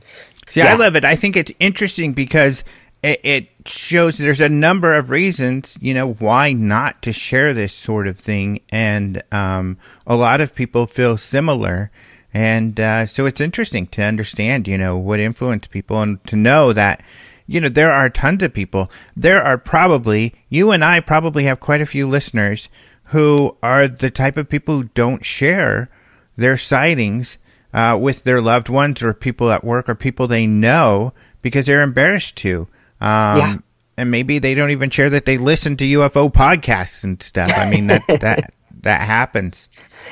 See, 0.49 0.61
I 0.61 0.75
love 0.75 0.95
it. 0.95 1.03
I 1.03 1.15
think 1.15 1.35
it's 1.35 1.51
interesting 1.59 2.13
because 2.13 2.63
it, 3.05 3.19
it 3.23 3.49
shows 3.65 4.17
there's 4.17 4.41
a 4.41 4.49
number 4.49 4.95
of 4.95 5.09
reasons, 5.09 5.77
you 5.79 5.93
know, 5.93 6.13
why 6.13 6.53
not 6.53 7.01
to 7.03 7.13
share 7.13 7.53
this 7.53 7.73
sort 7.73 8.07
of 8.07 8.17
thing. 8.19 8.61
And 8.71 9.21
um, 9.31 9.77
a 10.07 10.15
lot 10.15 10.41
of 10.41 10.55
people 10.55 10.87
feel 10.87 11.17
similar. 11.17 11.91
And 12.33 12.79
uh, 12.79 13.05
so 13.05 13.25
it's 13.25 13.39
interesting 13.41 13.87
to 13.87 14.01
understand, 14.01 14.67
you 14.67 14.77
know, 14.77 14.97
what 14.97 15.19
influenced 15.19 15.69
people 15.69 16.01
and 16.01 16.23
to 16.27 16.35
know 16.35 16.73
that, 16.73 17.03
you 17.47 17.61
know, 17.61 17.69
there 17.69 17.91
are 17.91 18.09
tons 18.09 18.43
of 18.43 18.53
people. 18.53 18.91
There 19.15 19.41
are 19.41 19.57
probably, 19.57 20.33
you 20.49 20.71
and 20.71 20.83
I 20.83 20.99
probably 20.99 21.43
have 21.43 21.59
quite 21.59 21.81
a 21.81 21.85
few 21.85 22.07
listeners 22.07 22.69
who 23.05 23.55
are 23.61 23.87
the 23.87 24.09
type 24.09 24.37
of 24.37 24.49
people 24.49 24.75
who 24.75 24.83
don't 24.95 25.23
share 25.23 25.89
their 26.35 26.57
sightings 26.57 27.37
uh, 27.73 27.97
with 27.99 28.23
their 28.23 28.41
loved 28.41 28.69
ones 28.69 29.03
or 29.03 29.13
people 29.13 29.51
at 29.51 29.63
work 29.63 29.89
or 29.89 29.95
people 29.95 30.27
they 30.27 30.47
know 30.47 31.13
because 31.41 31.65
they're 31.65 31.83
embarrassed 31.83 32.35
to. 32.37 32.67
Um, 33.01 33.37
Yeah. 33.37 33.57
And 33.97 34.11
maybe 34.11 34.39
they 34.39 34.53
don't 34.55 34.71
even 34.71 34.89
share 34.89 35.09
that 35.11 35.23
they 35.25 35.37
listen 35.37 35.77
to 35.77 35.85
UFO 35.85 36.29
podcasts 36.29 37.05
and 37.05 37.21
stuff. 37.23 37.49
I 37.55 37.69
mean, 37.69 37.87
that, 37.87 38.01
that, 38.07 38.53
that 38.81 39.01
happens. 39.01 39.69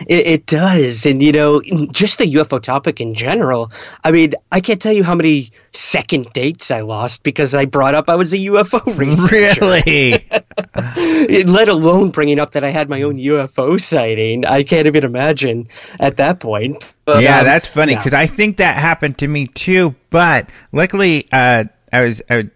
It, 0.08 0.28
it 0.28 0.46
does. 0.46 1.06
And, 1.06 1.22
you 1.22 1.32
know, 1.32 1.62
just 1.92 2.20
the 2.20 2.34
UFO 2.36 2.62
topic 2.62 3.00
in 3.02 3.14
general. 3.14 3.72
I 4.04 4.12
mean, 4.12 4.34
I 4.52 4.62
can't 4.62 4.82
tell 4.82 4.94
you 4.94 5.04
how 5.04 5.16
many 5.16 5.52
second 5.72 6.32
dates 6.34 6.70
I 6.72 6.82
lost 6.82 7.24
because 7.24 7.56
I 7.56 7.66
brought 7.66 7.96
up 7.96 8.10
I 8.10 8.16
was 8.16 8.34
a 8.34 8.38
UFO 8.38 8.98
researcher. 8.98 9.62
Really? 9.62 11.44
Let 11.46 11.68
alone 11.68 12.12
bringing 12.12 12.40
up 12.40 12.52
that 12.52 12.64
I 12.64 12.70
had 12.70 12.90
my 12.90 13.02
own 13.02 13.16
UFO 13.16 13.82
sighting. 13.82 14.46
I 14.46 14.64
can't 14.64 14.88
even 14.88 15.04
imagine 15.04 15.68
at 16.00 16.18
that 16.18 16.40
point. 16.40 16.94
But, 17.06 17.24
yeah, 17.24 17.40
um, 17.40 17.46
that's 17.46 17.68
funny 17.68 17.94
yeah. 17.94 18.00
because 18.00 18.14
I 18.14 18.28
think 18.28 18.58
that 18.58 18.78
happened 18.78 19.18
to 19.20 19.28
me 19.28 19.48
too. 19.48 19.96
But 20.10 20.50
luckily, 20.72 21.28
uh, 21.32 21.66
I 21.92 22.04
was 22.04 22.22
I, 22.30 22.50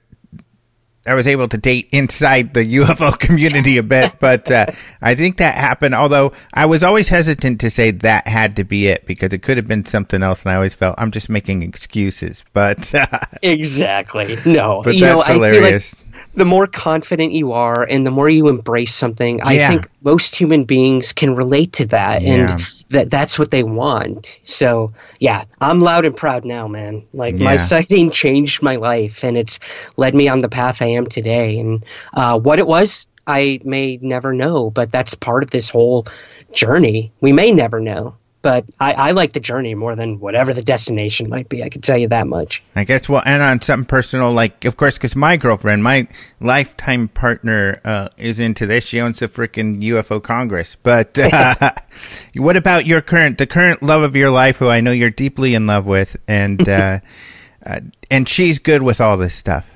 I 1.08 1.14
was 1.14 1.26
able 1.28 1.48
to 1.48 1.58
date 1.58 1.90
inside 1.94 2.54
the 2.54 2.66
UFO 2.66 3.18
community 3.28 3.78
a 3.78 3.84
bit. 3.84 4.20
But 4.20 4.50
uh, 4.52 4.68
I 5.02 5.16
think 5.16 5.38
that 5.38 5.56
happened. 5.56 5.96
Although 5.96 6.34
I 6.54 6.66
was 6.66 6.84
always 6.84 7.08
hesitant 7.10 7.62
to 7.62 7.70
say 7.70 7.92
that 7.92 8.28
had 8.28 8.56
to 8.58 8.64
be 8.64 8.88
it 8.88 9.06
because 9.06 9.34
it 9.34 9.42
could 9.42 9.58
have 9.58 9.68
been 9.68 9.86
something 9.86 10.22
else, 10.22 10.44
and 10.44 10.52
I 10.52 10.56
always 10.56 10.74
felt 10.74 10.96
I'm 10.98 11.12
just 11.12 11.30
making 11.30 11.64
excuses. 11.64 12.44
But 12.54 12.94
uh, 12.96 13.06
Exactly. 13.44 14.38
No. 14.46 14.82
but 14.84 14.96
you 14.96 15.02
know, 15.02 15.18
that's 15.18 15.30
I 15.30 15.34
feel 15.34 15.42
like 15.42 15.54
hilarious. 15.54 15.96
the 16.36 16.46
more 16.46 16.66
confident 16.68 17.34
you 17.34 17.52
are 17.52 17.84
and 17.88 18.06
the 18.06 18.12
more 18.12 18.30
you 18.30 18.48
embrace 18.48 18.94
something, 18.94 19.42
I 19.44 19.58
think 19.68 19.88
most 20.02 20.36
human 20.36 20.64
beings 20.66 21.14
can 21.14 21.36
relate 21.36 21.74
to 21.74 21.86
that 21.88 22.22
Yeah. 22.24 22.58
That 22.90 23.10
that's 23.10 23.38
what 23.38 23.52
they 23.52 23.64
want. 23.64 24.40
So, 24.44 24.94
yeah, 25.20 25.46
I'm 25.60 25.82
loud 25.82 26.06
and 26.06 26.16
proud 26.16 26.46
now, 26.46 26.68
man. 26.68 27.06
Like 27.14 27.40
my 27.40 27.54
Yeah. 27.54 27.58
sighting 27.58 28.12
changed 28.12 28.62
my 28.62 28.76
life 28.78 29.24
and 29.24 29.38
it's 29.38 29.60
led 29.98 30.16
me 30.16 30.28
on 30.28 30.42
the 30.42 30.50
path 30.50 30.82
I 30.82 30.88
am 30.88 31.08
today. 31.08 31.60
And 31.60 31.86
uh, 32.14 32.40
what 32.40 32.60
it 32.60 32.68
was, 32.68 33.06
I 33.26 33.60
may 33.64 33.98
never 34.02 34.34
know, 34.34 34.70
but 34.70 34.92
that's 34.92 35.16
part 35.16 35.44
of 35.44 35.50
this 35.52 35.70
whole 35.70 36.06
journey. 36.54 37.12
We 37.20 37.34
may 37.34 37.52
never 37.52 37.80
know. 37.80 38.16
But 38.42 38.66
I, 38.80 38.94
I 38.94 39.12
like 39.12 39.34
the 39.34 39.40
journey 39.40 39.74
more 39.74 39.96
than 39.96 40.20
whatever 40.20 40.54
the 40.54 40.62
destination 40.62 41.30
might 41.30 41.50
be. 41.50 41.64
I 41.64 41.70
can 41.70 41.82
tell 41.82 41.98
you 41.98 42.08
that 42.10 42.28
much. 42.28 42.64
I 42.76 42.84
guess 42.84 43.10
we'll 43.10 43.24
end 43.26 43.42
on 43.42 43.62
something 43.62 43.88
personal, 43.88 44.32
like, 44.32 44.64
of 44.64 44.78
course, 44.78 44.98
because 44.98 45.16
my 45.16 45.38
girlfriend, 45.38 45.84
my 45.84 46.08
lifetime 46.40 47.08
partner, 47.10 47.82
uh, 47.84 48.10
is 48.18 48.40
into 48.40 48.66
this. 48.66 48.86
She 48.86 49.02
owns 49.02 49.20
the 49.20 49.28
freaking 49.28 49.82
UFO 49.82 50.22
Congress. 50.22 50.78
But 50.82 51.18
uh, 51.18 51.74
what 52.36 52.56
about 52.56 52.86
your 52.86 53.02
current, 53.02 53.38
the 53.38 53.48
current 53.48 53.82
love 53.82 54.04
of 54.04 54.16
your 54.16 54.30
life, 54.30 54.58
who 54.58 54.70
I 54.70 54.82
know 54.82 54.92
you're 54.92 55.10
deeply 55.10 55.56
in 55.56 55.68
love 55.68 55.86
with, 55.86 56.16
and 56.28 56.68
uh, 56.70 57.00
uh, 57.66 57.80
and 58.10 58.30
she's 58.30 58.60
good 58.60 58.84
with 58.84 59.02
all 59.02 59.18
this 59.18 59.34
stuff. 59.34 59.70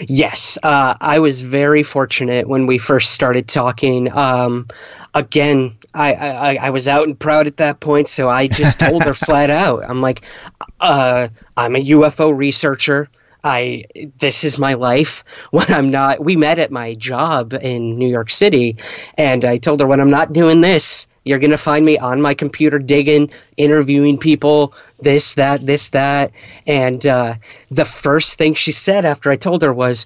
Yes, 0.00 0.56
uh, 0.62 0.94
I 1.00 1.18
was 1.18 1.42
very 1.42 1.82
fortunate 1.82 2.48
when 2.48 2.66
we 2.66 2.78
first 2.78 3.10
started 3.10 3.48
talking. 3.48 4.10
Um, 4.10 4.68
again, 5.14 5.76
I, 5.94 6.14
I, 6.14 6.58
I 6.62 6.70
was 6.70 6.88
out 6.88 7.06
and 7.06 7.18
proud 7.18 7.46
at 7.46 7.58
that 7.58 7.80
point, 7.80 8.08
so 8.08 8.28
I 8.28 8.46
just 8.46 8.80
told 8.88 9.02
her 9.04 9.14
flat 9.14 9.50
out. 9.50 9.84
I'm 9.88 10.00
like, 10.00 10.22
uh, 10.80 11.28
I'm 11.56 11.76
a 11.76 11.84
UFO 11.84 12.36
researcher. 12.36 13.08
I 13.42 13.84
this 14.18 14.42
is 14.42 14.58
my 14.58 14.74
life. 14.74 15.24
When 15.50 15.72
I'm 15.72 15.90
not, 15.90 16.22
we 16.22 16.36
met 16.36 16.58
at 16.58 16.70
my 16.70 16.94
job 16.94 17.54
in 17.54 17.96
New 17.96 18.08
York 18.08 18.30
City, 18.30 18.76
and 19.16 19.44
I 19.44 19.58
told 19.58 19.80
her 19.80 19.86
when 19.86 20.00
I'm 20.00 20.10
not 20.10 20.32
doing 20.32 20.60
this, 20.60 21.06
you're 21.24 21.38
gonna 21.38 21.56
find 21.58 21.84
me 21.84 21.98
on 21.98 22.20
my 22.20 22.34
computer 22.34 22.78
digging, 22.78 23.30
interviewing 23.56 24.18
people, 24.18 24.74
this, 24.98 25.34
that, 25.34 25.64
this, 25.64 25.90
that. 25.90 26.32
And 26.66 27.04
uh, 27.06 27.34
the 27.70 27.84
first 27.84 28.34
thing 28.34 28.54
she 28.54 28.72
said 28.72 29.04
after 29.04 29.30
I 29.30 29.36
told 29.36 29.62
her 29.62 29.72
was, 29.72 30.04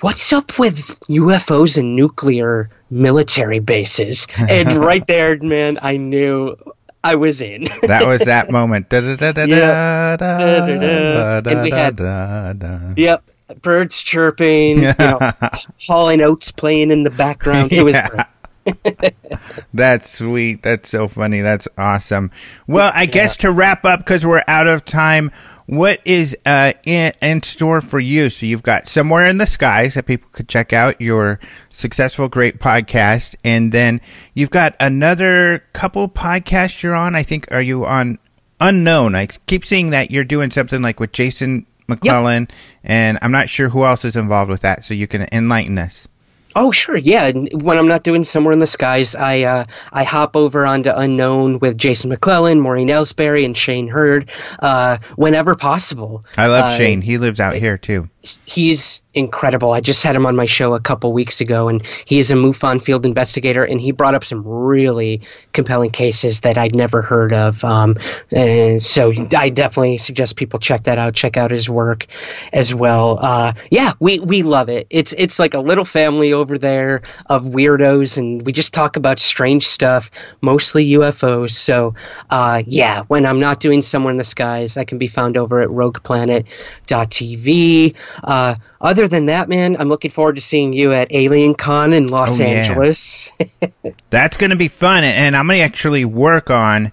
"What's 0.00 0.32
up 0.32 0.58
with 0.58 0.98
UFOs 1.08 1.76
and 1.78 1.94
nuclear 1.96 2.70
military 2.90 3.58
bases?" 3.58 4.26
And 4.36 4.74
right 4.84 5.06
there, 5.06 5.36
man, 5.38 5.78
I 5.82 5.96
knew 5.96 6.56
I 7.02 7.14
was 7.14 7.40
in. 7.40 7.64
That 7.82 8.06
was 8.06 8.20
that 8.22 8.50
moment. 8.50 8.86
Yeah. 8.90 10.16
And 10.20 11.62
we 11.62 11.70
had- 11.70 12.98
Yep. 12.98 13.24
Birds 13.62 14.00
chirping, 14.00 14.78
you 14.82 14.92
know, 14.96 15.18
Hall 15.88 16.08
and 16.08 16.22
Oates 16.22 16.52
playing 16.52 16.92
in 16.92 17.02
the 17.02 17.10
background. 17.10 17.72
It 17.72 17.82
was 17.82 17.96
Yeah. 17.96 18.08
great. 18.08 19.14
That's 19.74 20.08
sweet. 20.10 20.62
That's 20.62 20.88
so 20.88 21.08
funny. 21.08 21.40
That's 21.40 21.66
awesome. 21.76 22.30
Well, 22.68 22.92
I 22.94 23.06
guess 23.06 23.36
to 23.38 23.50
wrap 23.50 23.84
up, 23.84 24.00
because 24.00 24.24
we're 24.24 24.44
out 24.46 24.68
of 24.68 24.84
time, 24.84 25.32
what 25.70 26.00
is 26.04 26.36
uh, 26.44 26.72
in, 26.84 27.12
in 27.22 27.42
store 27.44 27.80
for 27.80 28.00
you? 28.00 28.28
So 28.28 28.44
you've 28.44 28.64
got 28.64 28.88
Somewhere 28.88 29.26
in 29.26 29.38
the 29.38 29.46
Skies 29.46 29.94
that 29.94 30.04
people 30.04 30.28
could 30.32 30.48
check 30.48 30.72
out, 30.72 31.00
your 31.00 31.38
successful, 31.70 32.28
great 32.28 32.58
podcast. 32.58 33.36
And 33.44 33.70
then 33.70 34.00
you've 34.34 34.50
got 34.50 34.74
another 34.80 35.62
couple 35.72 36.08
podcasts 36.08 36.82
you're 36.82 36.96
on. 36.96 37.14
I 37.14 37.22
think, 37.22 37.46
are 37.52 37.62
you 37.62 37.86
on 37.86 38.18
Unknown? 38.60 39.14
I 39.14 39.26
keep 39.46 39.64
seeing 39.64 39.90
that 39.90 40.10
you're 40.10 40.24
doing 40.24 40.50
something 40.50 40.82
like 40.82 40.98
with 40.98 41.12
Jason 41.12 41.66
McClellan, 41.86 42.48
and 42.82 43.18
I'm 43.22 43.32
not 43.32 43.48
sure 43.48 43.68
who 43.68 43.84
else 43.84 44.04
is 44.04 44.16
involved 44.16 44.50
with 44.50 44.62
that. 44.62 44.84
So 44.84 44.92
you 44.94 45.06
can 45.06 45.28
enlighten 45.30 45.78
us. 45.78 46.08
Oh, 46.56 46.72
sure, 46.72 46.96
yeah. 46.96 47.30
When 47.30 47.78
I'm 47.78 47.86
not 47.88 48.02
doing 48.02 48.24
somewhere 48.24 48.52
in 48.52 48.58
the 48.58 48.66
skies, 48.66 49.14
I 49.14 49.42
uh, 49.42 49.64
I 49.92 50.02
hop 50.04 50.34
over 50.36 50.66
onto 50.66 50.90
Unknown 50.90 51.58
with 51.60 51.78
Jason 51.78 52.10
McClellan, 52.10 52.60
Maureen 52.60 52.88
Elsberry, 52.88 53.44
and 53.44 53.56
Shane 53.56 53.86
Hurd 53.88 54.30
uh, 54.58 54.98
whenever 55.16 55.54
possible. 55.54 56.24
I 56.36 56.46
love 56.48 56.64
Uh, 56.64 56.76
Shane. 56.76 57.02
He 57.02 57.18
lives 57.18 57.38
out 57.40 57.54
here 57.54 57.78
too. 57.78 58.08
He's 58.44 59.00
incredible. 59.12 59.72
I 59.72 59.80
just 59.80 60.02
had 60.02 60.14
him 60.14 60.26
on 60.26 60.36
my 60.36 60.46
show 60.46 60.74
a 60.74 60.80
couple 60.80 61.12
weeks 61.12 61.40
ago, 61.40 61.68
and 61.68 61.84
he 62.04 62.18
is 62.18 62.30
a 62.30 62.34
MUFON 62.34 62.80
field 62.80 63.04
investigator, 63.04 63.64
and 63.64 63.80
he 63.80 63.92
brought 63.92 64.14
up 64.14 64.24
some 64.24 64.46
really 64.46 65.22
compelling 65.52 65.90
cases 65.90 66.42
that 66.42 66.58
I'd 66.58 66.76
never 66.76 67.02
heard 67.02 67.32
of. 67.32 67.64
Um, 67.64 67.98
and 68.30 68.82
so 68.82 69.12
I 69.36 69.48
definitely 69.48 69.98
suggest 69.98 70.36
people 70.36 70.60
check 70.60 70.84
that 70.84 70.98
out. 70.98 71.14
Check 71.14 71.36
out 71.36 71.50
his 71.50 71.68
work 71.68 72.06
as 72.52 72.74
well. 72.74 73.18
Uh, 73.20 73.54
yeah, 73.70 73.92
we 73.98 74.20
we 74.20 74.42
love 74.42 74.68
it. 74.68 74.86
It's 74.90 75.12
it's 75.16 75.38
like 75.38 75.54
a 75.54 75.60
little 75.60 75.84
family 75.84 76.32
over 76.32 76.58
there 76.58 77.02
of 77.26 77.44
weirdos, 77.44 78.18
and 78.18 78.44
we 78.44 78.52
just 78.52 78.74
talk 78.74 78.96
about 78.96 79.18
strange 79.18 79.66
stuff, 79.66 80.10
mostly 80.40 80.90
UFOs. 80.90 81.52
So 81.52 81.94
uh, 82.28 82.62
yeah, 82.66 83.02
when 83.08 83.26
I'm 83.26 83.40
not 83.40 83.60
doing 83.60 83.82
Somewhere 83.82 84.12
in 84.12 84.18
the 84.18 84.24
Skies, 84.24 84.76
I 84.76 84.84
can 84.84 84.98
be 84.98 85.08
found 85.08 85.36
over 85.36 85.60
at 85.60 85.68
RoguePlanet.tv. 85.68 87.94
Uh, 88.22 88.54
other 88.80 89.08
than 89.08 89.26
that, 89.26 89.48
man, 89.48 89.76
I'm 89.78 89.88
looking 89.88 90.10
forward 90.10 90.34
to 90.36 90.40
seeing 90.40 90.72
you 90.72 90.92
at 90.92 91.12
Alien 91.14 91.54
Con 91.54 91.92
in 91.92 92.08
Los 92.08 92.40
Oh, 92.40 92.44
yeah. 92.44 92.50
Angeles. 92.50 93.30
That's 94.10 94.36
going 94.36 94.50
to 94.50 94.56
be 94.56 94.68
fun, 94.68 95.04
and 95.04 95.36
I'm 95.36 95.46
going 95.46 95.58
to 95.58 95.62
actually 95.64 96.04
work 96.04 96.50
on. 96.50 96.92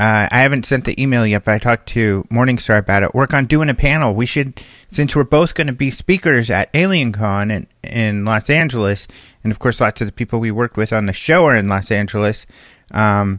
Uh, 0.00 0.26
I 0.32 0.40
haven't 0.40 0.66
sent 0.66 0.84
the 0.84 1.00
email 1.00 1.24
yet, 1.24 1.44
but 1.44 1.54
I 1.54 1.58
talked 1.58 1.88
to 1.90 2.24
Morningstar 2.28 2.78
about 2.78 3.04
it. 3.04 3.14
Work 3.14 3.32
on 3.34 3.46
doing 3.46 3.68
a 3.68 3.74
panel. 3.74 4.14
We 4.14 4.26
should, 4.26 4.60
since 4.88 5.14
we're 5.14 5.22
both 5.22 5.54
going 5.54 5.68
to 5.68 5.72
be 5.72 5.92
speakers 5.92 6.50
at 6.50 6.72
AlienCon 6.72 7.52
in, 7.52 7.66
in 7.88 8.24
Los 8.24 8.50
Angeles, 8.50 9.06
and 9.44 9.52
of 9.52 9.60
course, 9.60 9.80
lots 9.80 10.00
of 10.00 10.08
the 10.08 10.12
people 10.12 10.40
we 10.40 10.50
worked 10.50 10.76
with 10.76 10.92
on 10.92 11.06
the 11.06 11.12
show 11.12 11.44
are 11.44 11.54
in 11.54 11.68
Los 11.68 11.92
Angeles. 11.92 12.46
Um, 12.90 13.38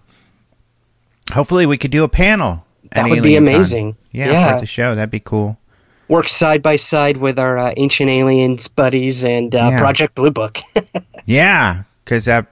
hopefully, 1.34 1.66
we 1.66 1.78
could 1.78 1.92
do 1.92 2.04
a 2.04 2.10
panel. 2.10 2.66
That 2.92 3.06
at 3.06 3.10
would 3.10 3.24
be 3.24 3.36
amazing. 3.36 3.98
Yeah, 4.12 4.32
Yeah. 4.32 4.54
for 4.56 4.60
the 4.62 4.66
show, 4.66 4.96
that'd 4.96 5.12
be 5.12 5.20
cool. 5.20 5.58
Work 6.14 6.30
side 6.30 6.62
by 6.62 6.76
side 6.76 7.18
with 7.18 7.40
our 7.40 7.58
uh, 7.58 7.74
Ancient 7.76 8.08
Aliens 8.08 8.68
buddies 8.68 9.26
and 9.26 9.56
uh, 9.56 9.70
Yeah. 9.72 9.80
Project 9.80 10.14
Blue 10.14 10.30
Book. 10.30 10.60
Yeah, 11.26 11.84
because 12.04 12.28
uh, 12.28 12.44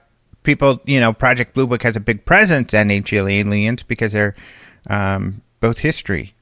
people, 0.42 0.80
you 0.84 0.98
know, 0.98 1.12
Project 1.12 1.54
Blue 1.54 1.68
Book 1.68 1.82
has 1.84 1.94
a 1.94 2.00
big 2.00 2.24
presence 2.24 2.74
at 2.74 2.90
Ancient 2.90 3.28
Aliens 3.28 3.84
because 3.84 4.10
they're 4.12 4.34
um, 4.88 5.42
both 5.60 5.78
history. 5.78 6.34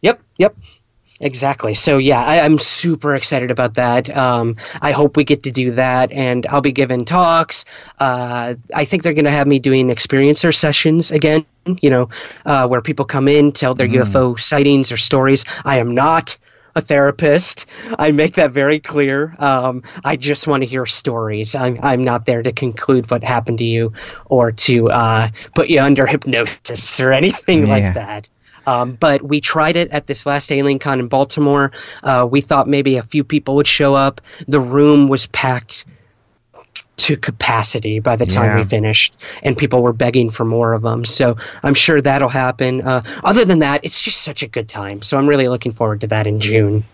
Yep, 0.00 0.20
yep. 0.38 0.56
Exactly. 1.22 1.74
So 1.74 1.98
yeah, 1.98 2.20
I, 2.20 2.40
I'm 2.40 2.58
super 2.58 3.14
excited 3.14 3.50
about 3.52 3.74
that. 3.74 4.14
Um, 4.14 4.56
I 4.80 4.90
hope 4.90 5.16
we 5.16 5.22
get 5.24 5.44
to 5.44 5.52
do 5.52 5.70
that, 5.72 6.12
and 6.12 6.44
I'll 6.48 6.60
be 6.60 6.72
giving 6.72 7.04
talks. 7.04 7.64
Uh, 7.98 8.54
I 8.74 8.84
think 8.84 9.04
they're 9.04 9.14
going 9.14 9.26
to 9.26 9.30
have 9.30 9.46
me 9.46 9.60
doing 9.60 9.88
experiencer 9.88 10.52
sessions 10.54 11.12
again. 11.12 11.46
You 11.64 11.90
know, 11.90 12.08
uh, 12.44 12.66
where 12.66 12.82
people 12.82 13.04
come 13.04 13.28
in, 13.28 13.52
tell 13.52 13.74
their 13.74 13.86
UFO 13.88 14.38
sightings 14.38 14.90
or 14.90 14.96
stories. 14.96 15.44
I 15.64 15.78
am 15.78 15.94
not 15.94 16.36
a 16.74 16.80
therapist. 16.80 17.66
I 17.98 18.10
make 18.10 18.34
that 18.34 18.50
very 18.50 18.80
clear. 18.80 19.36
Um, 19.38 19.84
I 20.04 20.16
just 20.16 20.48
want 20.48 20.62
to 20.62 20.66
hear 20.66 20.86
stories. 20.86 21.54
I'm, 21.54 21.78
I'm 21.82 22.02
not 22.02 22.26
there 22.26 22.42
to 22.42 22.50
conclude 22.50 23.10
what 23.10 23.22
happened 23.22 23.58
to 23.58 23.64
you 23.64 23.92
or 24.24 24.52
to 24.52 24.90
uh, 24.90 25.28
put 25.54 25.68
you 25.68 25.80
under 25.80 26.06
hypnosis 26.06 26.98
or 26.98 27.12
anything 27.12 27.66
Yeah. 27.66 27.72
like 27.74 27.94
that. 27.94 28.28
Um, 28.66 28.92
but 28.92 29.22
we 29.22 29.40
tried 29.40 29.76
it 29.76 29.90
at 29.90 30.06
this 30.06 30.26
last 30.26 30.50
Alien 30.52 30.78
Con 30.78 31.00
in 31.00 31.08
Baltimore. 31.08 31.72
Uh, 32.02 32.26
we 32.30 32.40
thought 32.40 32.68
maybe 32.68 32.96
a 32.96 33.02
few 33.02 33.24
people 33.24 33.56
would 33.56 33.66
show 33.66 33.94
up. 33.94 34.20
The 34.46 34.60
room 34.60 35.08
was 35.08 35.26
packed 35.26 35.84
to 36.98 37.16
capacity 37.16 37.98
by 37.98 38.16
the 38.16 38.26
time 38.26 38.50
Yeah. 38.50 38.56
we 38.58 38.64
finished, 38.64 39.14
and 39.42 39.56
people 39.56 39.82
were 39.82 39.92
begging 39.92 40.30
for 40.30 40.44
more 40.44 40.72
of 40.72 40.82
them. 40.82 41.04
So 41.04 41.36
I'm 41.62 41.74
sure 41.74 42.00
that'll 42.00 42.28
happen. 42.28 42.82
Uh, 42.82 43.02
other 43.24 43.44
than 43.44 43.60
that, 43.60 43.80
it's 43.84 44.00
just 44.00 44.20
such 44.22 44.42
a 44.42 44.46
good 44.46 44.68
time. 44.68 45.02
So 45.02 45.18
I'm 45.18 45.26
really 45.26 45.48
looking 45.48 45.72
forward 45.72 46.02
to 46.02 46.06
that 46.08 46.26
in 46.26 46.40
June. 46.40 46.84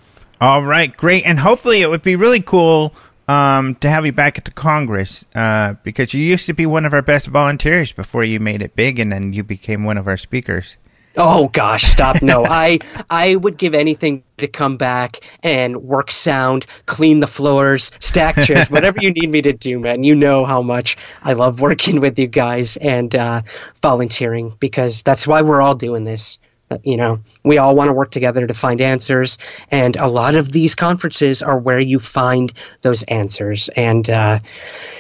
All 0.41 0.63
right, 0.63 0.97
great, 0.97 1.27
and 1.27 1.39
hopefully 1.39 1.83
it 1.83 1.91
would 1.91 2.03
be 2.03 2.15
really 2.15 2.41
cool 2.41 2.95
um, 3.27 3.75
to 3.77 3.91
have 3.91 4.07
you 4.07 4.13
back 4.13 4.39
at 4.39 4.45
the 4.45 4.53
Congress 4.53 5.25
uh, 5.35 5.75
because 5.83 6.15
you 6.15 6.23
used 6.23 6.47
to 6.47 6.55
be 6.55 6.65
one 6.65 6.87
of 6.87 6.95
our 6.95 7.03
best 7.03 7.27
volunteers 7.27 7.91
before 7.93 8.23
you 8.23 8.39
made 8.39 8.63
it 8.63 8.77
big, 8.77 8.99
and 9.01 9.11
then 9.13 9.33
you 9.33 9.43
became 9.43 9.83
one 9.85 9.99
of 9.99 10.07
our 10.07 10.17
speakers. 10.17 10.77
Oh 11.21 11.49
gosh, 11.49 11.83
stop! 11.83 12.23
No, 12.23 12.45
I 12.49 12.79
I 13.11 13.35
would 13.35 13.59
give 13.59 13.75
anything 13.75 14.23
to 14.37 14.47
come 14.47 14.77
back 14.77 15.19
and 15.43 15.77
work 15.83 16.13
sound, 16.13 16.65
clean 16.87 17.19
the 17.19 17.27
floors, 17.27 17.91
stack 17.99 18.37
chairs, 18.37 18.71
whatever 18.71 19.03
you 19.03 19.11
need 19.11 19.29
me 19.29 19.43
to 19.43 19.53
do, 19.53 19.81
man. 19.81 20.05
You 20.05 20.15
know 20.15 20.45
how 20.45 20.63
much 20.63 20.97
I 21.21 21.33
love 21.33 21.61
working 21.61 22.01
with 22.01 22.21
you 22.21 22.29
guys 22.29 22.77
and 22.77 23.13
uh, 23.17 23.43
volunteering 23.83 24.53
because 24.61 25.03
that's 25.03 25.27
why 25.27 25.43
we're 25.43 25.61
all 25.61 25.75
doing 25.75 26.05
this. 26.05 26.39
You 26.85 26.99
know, 26.99 27.21
we 27.45 27.59
all 27.59 27.75
want 27.75 27.89
to 27.89 27.95
work 27.95 28.13
together 28.13 28.47
to 28.47 28.55
find 28.55 28.81
answers, 28.81 29.39
and 29.73 29.97
a 29.97 30.07
lot 30.07 30.37
of 30.37 30.53
these 30.53 30.77
conferences 30.77 31.43
are 31.43 31.59
where 31.59 31.81
you 31.81 31.99
find 31.99 32.53
those 32.83 33.03
answers. 33.03 33.71
And 33.71 34.09
uh, 34.09 34.39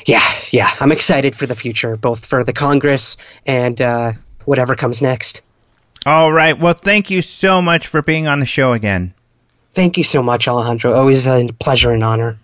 yeah, 0.05 0.24
yeah, 0.51 0.70
I'm 0.81 0.90
excited 0.90 1.36
for 1.36 1.47
the 1.47 1.55
future, 1.55 1.97
both 1.97 2.27
for 2.27 2.43
the 2.43 2.55
Congress 2.55 3.19
and 3.47 3.81
uh, 3.81 4.15
whatever 4.47 4.74
comes 4.74 5.01
next. 5.01 5.43
All 6.07 6.33
right, 6.33 6.59
well, 6.59 6.75
thank 6.75 7.11
you 7.11 7.23
so 7.23 7.61
much 7.61 7.87
for 7.87 8.03
being 8.03 8.27
on 8.27 8.41
the 8.41 8.47
show 8.47 8.73
again. 8.73 9.15
Thank 9.75 9.97
you 9.97 10.05
so 10.05 10.23
much, 10.23 10.49
Alejandro. 10.49 10.95
Always 10.95 11.27
a 11.27 11.49
pleasure 11.59 11.93
and 11.93 12.03
honor. 12.03 12.39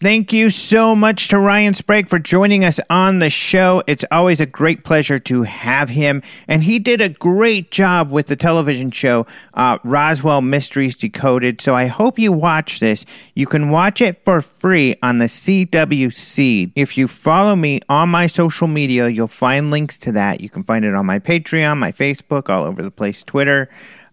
Thank 0.00 0.32
you 0.32 0.50
so 0.50 0.94
much 0.94 1.26
to 1.26 1.40
Ryan 1.40 1.74
Sprague 1.74 2.08
for 2.08 2.20
joining 2.20 2.64
us 2.64 2.78
on 2.88 3.18
the 3.18 3.30
show. 3.30 3.82
It's 3.88 4.04
always 4.12 4.40
a 4.40 4.46
great 4.46 4.84
pleasure 4.84 5.18
to 5.18 5.42
have 5.42 5.88
him. 5.88 6.22
And 6.46 6.62
he 6.62 6.78
did 6.78 7.00
a 7.00 7.08
great 7.08 7.72
job 7.72 8.12
with 8.12 8.28
the 8.28 8.36
television 8.36 8.92
show, 8.92 9.26
uh, 9.54 9.78
Roswell 9.82 10.40
Mysteries 10.40 10.94
Decoded. 10.94 11.60
So 11.60 11.74
I 11.74 11.86
hope 11.86 12.16
you 12.16 12.30
watch 12.30 12.78
this. 12.78 13.04
You 13.34 13.48
can 13.48 13.70
watch 13.70 14.00
it 14.00 14.22
for 14.24 14.40
free 14.40 14.94
on 15.02 15.18
the 15.18 15.24
CW 15.24 16.14
Seed. 16.14 16.70
If 16.76 16.96
you 16.96 17.08
follow 17.08 17.56
me 17.56 17.80
on 17.88 18.08
my 18.08 18.28
social 18.28 18.68
media, 18.68 19.08
you'll 19.08 19.26
find 19.26 19.72
links 19.72 19.98
to 19.98 20.12
that. 20.12 20.40
You 20.40 20.48
can 20.48 20.62
find 20.62 20.84
it 20.84 20.94
on 20.94 21.06
my 21.06 21.18
Patreon, 21.18 21.76
my 21.76 21.90
Facebook, 21.90 22.48
all 22.48 22.62
over 22.62 22.84
the 22.84 22.92
place, 22.92 23.24
Twitter. 23.24 23.68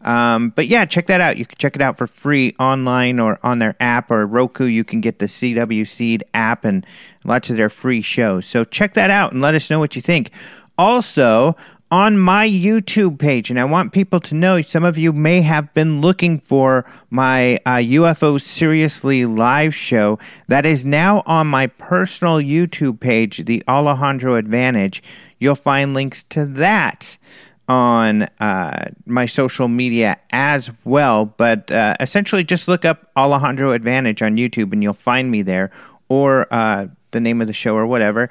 Um, 0.06 0.49
but 0.49 0.68
yeah, 0.68 0.86
check 0.86 1.07
that 1.07 1.19
out. 1.19 1.38
You 1.38 1.45
can 1.45 1.57
check 1.57 1.76
it 1.76 1.82
out 1.82 1.98
for 1.98 2.06
free 2.06 2.56
online 2.60 3.19
or 3.19 3.40
on 3.41 3.57
their 3.57 3.76
app 3.80 4.11
or 4.11 4.26
Roku. 4.26 4.65
You 4.65 4.84
can 4.84 5.02
get 5.02 5.18
the 5.18 5.26
CW 5.26 5.86
Seed 5.88 6.23
app 6.34 6.64
and 6.64 6.86
lots 7.23 7.49
of 7.49 7.57
their 7.57 7.69
free 7.69 8.03
shows. 8.03 8.45
So 8.45 8.64
check 8.64 8.94
that 8.94 9.10
out 9.10 9.34
and 9.34 9.41
let 9.41 9.56
us 9.56 9.69
know 9.69 9.80
what 9.80 9.95
you 9.95 10.03
think. 10.03 10.30
Also, 10.77 11.56
on 11.90 12.18
my 12.19 12.48
YouTube 12.48 13.18
page, 13.18 13.49
and 13.49 13.60
I 13.60 13.64
want 13.64 13.94
people 13.94 14.19
to 14.19 14.36
know 14.36 14.61
some 14.61 14.84
of 14.84 14.98
you 14.98 15.11
may 15.11 15.41
have 15.41 15.73
been 15.73 16.02
looking 16.02 16.40
for 16.40 16.86
my 17.10 17.56
uh, 17.65 17.77
UFO 17.77 18.40
Seriously 18.40 19.26
live 19.26 19.73
show 19.73 20.19
that 20.48 20.65
is 20.65 20.86
now 20.86 21.23
on 21.26 21.48
my 21.48 21.68
personal 21.68 22.38
YouTube 22.38 22.99
page, 22.99 23.45
The 23.45 23.64
Alejandro 23.68 24.36
Advantage. 24.36 25.02
You'll 25.40 25.56
find 25.56 25.94
links 25.94 26.23
to 26.30 26.45
that 26.45 27.18
on 27.67 28.23
uh, 28.39 28.89
my 29.05 29.25
social 29.25 29.67
media 29.67 30.17
as 30.31 30.71
well. 30.83 31.25
But 31.25 31.71
uh, 31.71 31.95
essentially, 31.99 32.43
just 32.43 32.67
look 32.67 32.85
up 32.85 33.11
Alejandro 33.15 33.71
Advantage 33.71 34.21
on 34.21 34.35
YouTube 34.35 34.73
and 34.73 34.83
you'll 34.83 34.93
find 34.93 35.31
me 35.31 35.41
there, 35.41 35.71
or 36.09 36.47
uh, 36.51 36.87
the 37.11 37.19
name 37.19 37.41
of 37.41 37.47
the 37.47 37.53
show, 37.53 37.75
or 37.75 37.85
whatever. 37.85 38.29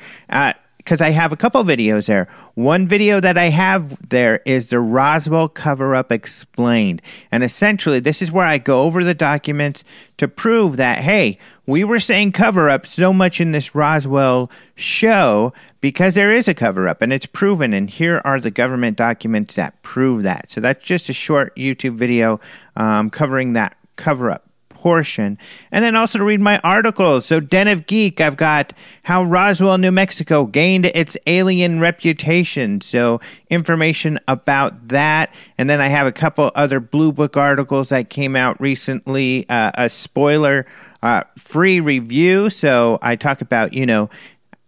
Because 0.84 1.00
I 1.00 1.10
have 1.10 1.32
a 1.32 1.36
couple 1.36 1.64
videos 1.64 2.06
there. 2.06 2.28
One 2.54 2.86
video 2.86 3.18
that 3.18 3.38
I 3.38 3.48
have 3.48 4.06
there 4.06 4.42
is 4.44 4.68
the 4.68 4.80
Roswell 4.80 5.48
cover 5.48 5.94
up 5.94 6.12
explained. 6.12 7.00
And 7.32 7.42
essentially, 7.42 8.00
this 8.00 8.20
is 8.20 8.30
where 8.30 8.46
I 8.46 8.58
go 8.58 8.82
over 8.82 9.02
the 9.02 9.14
documents 9.14 9.82
to 10.18 10.28
prove 10.28 10.76
that, 10.76 10.98
hey, 10.98 11.38
we 11.66 11.84
were 11.84 12.00
saying 12.00 12.32
cover 12.32 12.68
up 12.68 12.84
so 12.84 13.14
much 13.14 13.40
in 13.40 13.52
this 13.52 13.74
Roswell 13.74 14.50
show 14.74 15.54
because 15.80 16.14
there 16.14 16.32
is 16.32 16.48
a 16.48 16.54
cover 16.54 16.86
up 16.86 17.00
and 17.00 17.14
it's 17.14 17.26
proven. 17.26 17.72
And 17.72 17.88
here 17.88 18.20
are 18.24 18.38
the 18.38 18.50
government 18.50 18.98
documents 18.98 19.54
that 19.54 19.82
prove 19.82 20.22
that. 20.24 20.50
So 20.50 20.60
that's 20.60 20.84
just 20.84 21.08
a 21.08 21.14
short 21.14 21.56
YouTube 21.56 21.96
video 21.96 22.40
um, 22.76 23.08
covering 23.08 23.54
that 23.54 23.76
cover 23.96 24.30
up 24.30 24.50
portion. 24.84 25.38
And 25.72 25.82
then 25.82 25.96
also 25.96 26.18
to 26.18 26.24
read 26.24 26.42
my 26.42 26.58
articles. 26.58 27.24
So, 27.24 27.40
Den 27.40 27.68
of 27.68 27.86
Geek, 27.86 28.20
I've 28.20 28.36
got 28.36 28.74
how 29.04 29.24
Roswell, 29.24 29.78
New 29.78 29.90
Mexico 29.90 30.44
gained 30.44 30.84
its 30.84 31.16
alien 31.26 31.80
reputation. 31.80 32.82
So, 32.82 33.18
information 33.48 34.20
about 34.28 34.88
that. 34.88 35.34
And 35.56 35.70
then 35.70 35.80
I 35.80 35.88
have 35.88 36.06
a 36.06 36.12
couple 36.12 36.52
other 36.54 36.80
Blue 36.80 37.12
Book 37.12 37.34
articles 37.34 37.88
that 37.88 38.10
came 38.10 38.36
out 38.36 38.60
recently, 38.60 39.48
uh, 39.48 39.72
a 39.74 39.88
spoiler 39.88 40.66
uh, 41.02 41.22
free 41.38 41.80
review. 41.80 42.50
So, 42.50 42.98
I 43.00 43.16
talk 43.16 43.40
about, 43.40 43.72
you 43.72 43.86
know, 43.86 44.10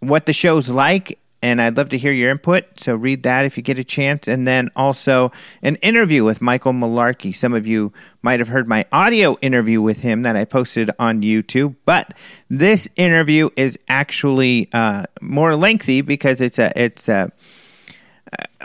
what 0.00 0.24
the 0.24 0.32
show's 0.32 0.70
like 0.70 1.18
and 1.46 1.62
I'd 1.62 1.76
love 1.76 1.90
to 1.90 1.98
hear 1.98 2.10
your 2.10 2.32
input. 2.32 2.64
So 2.80 2.96
read 2.96 3.22
that 3.22 3.44
if 3.44 3.56
you 3.56 3.62
get 3.62 3.78
a 3.78 3.84
chance. 3.84 4.26
And 4.26 4.48
then 4.48 4.68
also 4.74 5.30
an 5.62 5.76
interview 5.76 6.24
with 6.24 6.42
Michael 6.42 6.72
Malarkey. 6.72 7.32
Some 7.32 7.54
of 7.54 7.68
you 7.68 7.92
might 8.22 8.40
have 8.40 8.48
heard 8.48 8.66
my 8.66 8.84
audio 8.90 9.38
interview 9.40 9.80
with 9.80 9.98
him 9.98 10.24
that 10.24 10.34
I 10.34 10.44
posted 10.44 10.90
on 10.98 11.22
YouTube, 11.22 11.76
but 11.84 12.14
this 12.50 12.88
interview 12.96 13.50
is 13.56 13.78
actually 13.86 14.68
uh, 14.72 15.04
more 15.20 15.54
lengthy 15.54 16.00
because 16.00 16.40
it's 16.40 16.58
a 16.58 16.72
it's 16.74 17.08
a 17.08 17.30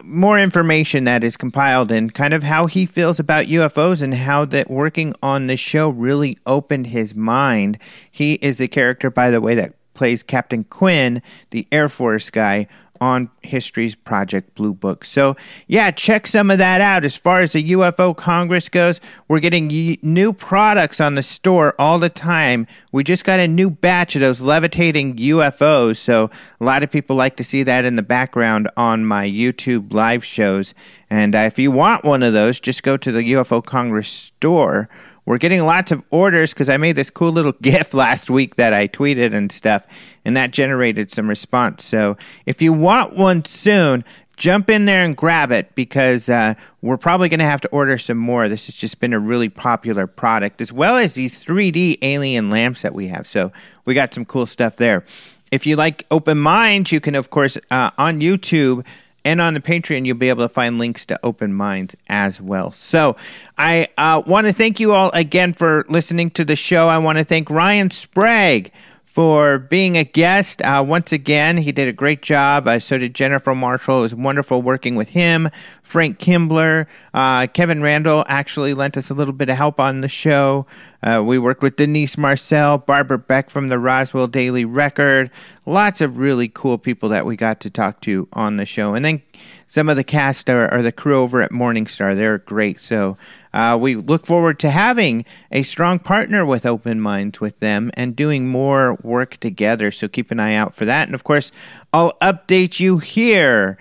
more 0.03 0.39
information 0.39 1.03
that 1.03 1.23
is 1.23 1.37
compiled 1.37 1.91
and 1.91 2.15
kind 2.15 2.33
of 2.33 2.41
how 2.41 2.65
he 2.65 2.87
feels 2.87 3.19
about 3.19 3.45
UFOs 3.45 4.01
and 4.01 4.15
how 4.15 4.43
that 4.45 4.71
working 4.71 5.13
on 5.21 5.45
the 5.45 5.55
show 5.55 5.89
really 5.89 6.39
opened 6.47 6.87
his 6.87 7.13
mind. 7.13 7.77
He 8.09 8.33
is 8.35 8.59
a 8.59 8.67
character, 8.67 9.11
by 9.11 9.29
the 9.29 9.39
way, 9.39 9.53
that 9.53 9.75
plays 10.01 10.23
Captain 10.23 10.63
Quinn, 10.63 11.21
the 11.51 11.67
Air 11.71 11.87
Force 11.87 12.31
guy 12.31 12.65
on 12.99 13.29
History's 13.43 13.93
Project 13.93 14.55
Blue 14.55 14.73
Book. 14.73 15.05
So, 15.05 15.37
yeah, 15.67 15.91
check 15.91 16.25
some 16.25 16.49
of 16.49 16.57
that 16.57 16.81
out. 16.81 17.05
As 17.05 17.15
far 17.15 17.41
as 17.41 17.51
the 17.51 17.69
UFO 17.73 18.17
Congress 18.17 18.67
goes, 18.67 18.99
we're 19.27 19.39
getting 19.39 19.69
y- 19.69 19.99
new 20.01 20.33
products 20.33 20.99
on 20.99 21.13
the 21.13 21.21
store 21.21 21.75
all 21.77 21.99
the 21.99 22.09
time. 22.09 22.65
We 22.91 23.03
just 23.03 23.23
got 23.23 23.39
a 23.39 23.47
new 23.47 23.69
batch 23.69 24.15
of 24.15 24.21
those 24.21 24.41
levitating 24.41 25.17
UFOs. 25.17 25.97
So, 25.97 26.31
a 26.59 26.65
lot 26.65 26.81
of 26.81 26.89
people 26.89 27.15
like 27.15 27.35
to 27.35 27.43
see 27.43 27.61
that 27.61 27.85
in 27.85 27.95
the 27.95 28.01
background 28.01 28.71
on 28.75 29.05
my 29.05 29.27
YouTube 29.27 29.93
live 29.93 30.25
shows. 30.25 30.73
And 31.11 31.35
uh, 31.35 31.39
if 31.39 31.59
you 31.59 31.69
want 31.69 32.03
one 32.03 32.23
of 32.23 32.33
those, 32.33 32.59
just 32.59 32.81
go 32.81 32.97
to 32.97 33.11
the 33.11 33.33
UFO 33.33 33.63
Congress 33.63 34.09
store 34.09 34.89
we're 35.25 35.37
getting 35.37 35.63
lots 35.63 35.91
of 35.91 36.03
orders 36.09 36.53
because 36.53 36.69
I 36.69 36.77
made 36.77 36.95
this 36.95 37.09
cool 37.09 37.31
little 37.31 37.53
GIF 37.61 37.93
last 37.93 38.29
week 38.29 38.55
that 38.55 38.73
I 38.73 38.87
tweeted 38.87 39.33
and 39.33 39.51
stuff, 39.51 39.85
and 40.25 40.35
that 40.35 40.51
generated 40.51 41.11
some 41.11 41.29
response. 41.29 41.83
So 41.83 42.17
if 42.45 42.61
you 42.61 42.73
want 42.73 43.15
one 43.15 43.45
soon, 43.45 44.03
jump 44.41 44.69
in 44.69 44.85
there 44.85 45.03
and 45.03 45.15
grab 45.15 45.51
it 45.51 45.73
because 45.75 46.27
uh, 46.27 46.55
we're 46.81 46.97
probably 46.97 47.29
going 47.29 47.39
to 47.39 47.45
have 47.45 47.61
to 47.61 47.67
order 47.69 47.97
some 47.97 48.17
more. 48.17 48.49
This 48.49 48.65
has 48.65 48.75
just 48.75 48.99
been 48.99 49.13
a 49.13 49.19
really 49.19 49.49
popular 49.49 50.07
product, 50.07 50.61
as 50.61 50.73
well 50.73 50.97
as 50.97 51.13
these 51.13 51.39
3D 51.39 51.99
alien 52.01 52.49
lamps 52.49 52.81
that 52.81 52.93
we 52.93 53.07
have. 53.07 53.27
So 53.27 53.51
we 53.85 53.93
got 53.93 54.13
some 54.13 54.25
cool 54.25 54.47
stuff 54.47 54.77
there. 54.77 55.05
If 55.51 55.67
you 55.67 55.75
like 55.75 56.07
Open 56.09 56.39
Minds, 56.39 56.91
you 56.91 56.99
can, 56.99 57.13
of 57.13 57.29
course, 57.29 57.57
uh, 57.69 57.91
on 57.97 58.21
YouTube 58.21 58.85
and 59.23 59.41
on 59.41 59.53
the 59.53 59.59
Patreon, 59.59 60.05
you'll 60.05 60.17
be 60.17 60.29
able 60.29 60.47
to 60.47 60.53
find 60.53 60.79
links 60.79 61.05
to 61.07 61.19
Open 61.23 61.53
Minds 61.53 61.95
as 62.07 62.41
well. 62.41 62.71
So 62.71 63.15
I 63.57 63.87
uh, 63.97 64.23
want 64.25 64.47
to 64.47 64.53
thank 64.53 64.79
you 64.79 64.93
all 64.93 65.11
again 65.13 65.53
for 65.53 65.85
listening 65.89 66.31
to 66.31 66.45
the 66.45 66.55
show. 66.55 66.87
I 66.87 66.97
want 66.97 67.17
to 67.17 67.23
thank 67.23 67.49
Ryan 67.49 67.91
Sprague 67.91 68.71
for 69.11 69.59
being 69.59 69.97
a 69.97 70.05
guest. 70.05 70.61
Uh, 70.61 70.81
once 70.87 71.11
again, 71.11 71.57
he 71.57 71.73
did 71.73 71.89
a 71.89 71.91
great 71.91 72.21
job. 72.21 72.65
Uh, 72.65 72.79
so 72.79 72.97
did 72.97 73.13
Jennifer 73.13 73.53
Marshall. 73.53 73.99
It 73.99 74.01
was 74.03 74.15
wonderful 74.15 74.61
working 74.61 74.95
with 74.95 75.09
him. 75.09 75.49
Frank 75.83 76.17
Kimbler, 76.17 76.87
uh, 77.13 77.47
Kevin 77.47 77.81
Randle 77.81 78.23
actually 78.29 78.73
lent 78.73 78.95
us 78.95 79.09
a 79.09 79.13
little 79.13 79.33
bit 79.33 79.49
of 79.49 79.57
help 79.57 79.81
on 79.81 79.99
the 79.99 80.07
show. 80.07 80.65
Uh, 81.03 81.21
we 81.25 81.37
worked 81.37 81.61
with 81.61 81.75
Denice 81.75 82.17
Marcel, 82.17 82.77
Barbara 82.77 83.17
Beck 83.17 83.49
from 83.49 83.67
the 83.67 83.77
Roswell 83.77 84.27
Daily 84.27 84.63
Record. 84.63 85.29
Lots 85.65 85.99
of 85.99 86.17
really 86.17 86.47
cool 86.47 86.77
people 86.77 87.09
that 87.09 87.25
we 87.25 87.35
got 87.35 87.59
to 87.61 87.69
talk 87.69 87.99
to 88.01 88.29
on 88.31 88.55
the 88.55 88.65
show. 88.65 88.93
And 88.93 89.03
then 89.03 89.21
some 89.67 89.89
of 89.89 89.97
the 89.97 90.05
cast 90.05 90.49
or, 90.49 90.73
or 90.73 90.81
the 90.81 90.91
crew 90.93 91.19
over 91.21 91.41
at 91.41 91.51
Morningstar. 91.51 92.15
They're 92.15 92.37
great. 92.37 92.79
So 92.79 93.17
uh, 93.53 93.77
we 93.79 93.95
look 93.95 94.25
forward 94.25 94.59
to 94.59 94.69
having 94.69 95.25
a 95.51 95.63
strong 95.63 95.99
partner 95.99 96.45
with 96.45 96.65
Open 96.65 97.01
Minds 97.01 97.41
with 97.41 97.59
them 97.59 97.91
and 97.95 98.15
doing 98.15 98.47
more 98.47 98.97
work 99.01 99.37
together. 99.37 99.91
So 99.91 100.07
keep 100.07 100.31
an 100.31 100.39
eye 100.39 100.55
out 100.55 100.73
for 100.73 100.85
that. 100.85 101.07
And 101.07 101.15
of 101.15 101.23
course, 101.23 101.51
I'll 101.93 102.13
update 102.21 102.79
you 102.79 102.97
here. 102.97 103.77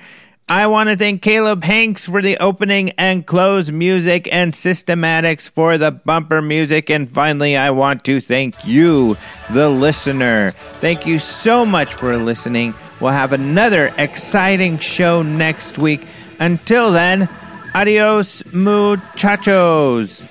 I 0.48 0.66
want 0.66 0.88
to 0.88 0.96
thank 0.96 1.22
Caleb 1.22 1.62
Hanks 1.62 2.06
for 2.06 2.20
the 2.20 2.36
opening 2.38 2.90
and 2.98 3.24
close 3.24 3.70
music 3.70 4.28
and 4.32 4.52
systematics 4.52 5.48
for 5.48 5.78
the 5.78 5.92
bumper 5.92 6.42
music. 6.42 6.90
And 6.90 7.08
finally, 7.08 7.56
I 7.56 7.70
want 7.70 8.02
to 8.06 8.20
thank 8.20 8.56
you, 8.66 9.16
the 9.50 9.68
listener. 9.68 10.50
Thank 10.80 11.06
you 11.06 11.20
so 11.20 11.64
much 11.64 11.94
for 11.94 12.16
listening. 12.16 12.74
We'll 13.00 13.12
have 13.12 13.32
another 13.32 13.94
exciting 13.96 14.78
show 14.78 15.22
next 15.22 15.78
week. 15.78 16.04
Until 16.40 16.90
then, 16.90 17.28
Adios, 17.72 18.44
muchachos. 18.52 20.22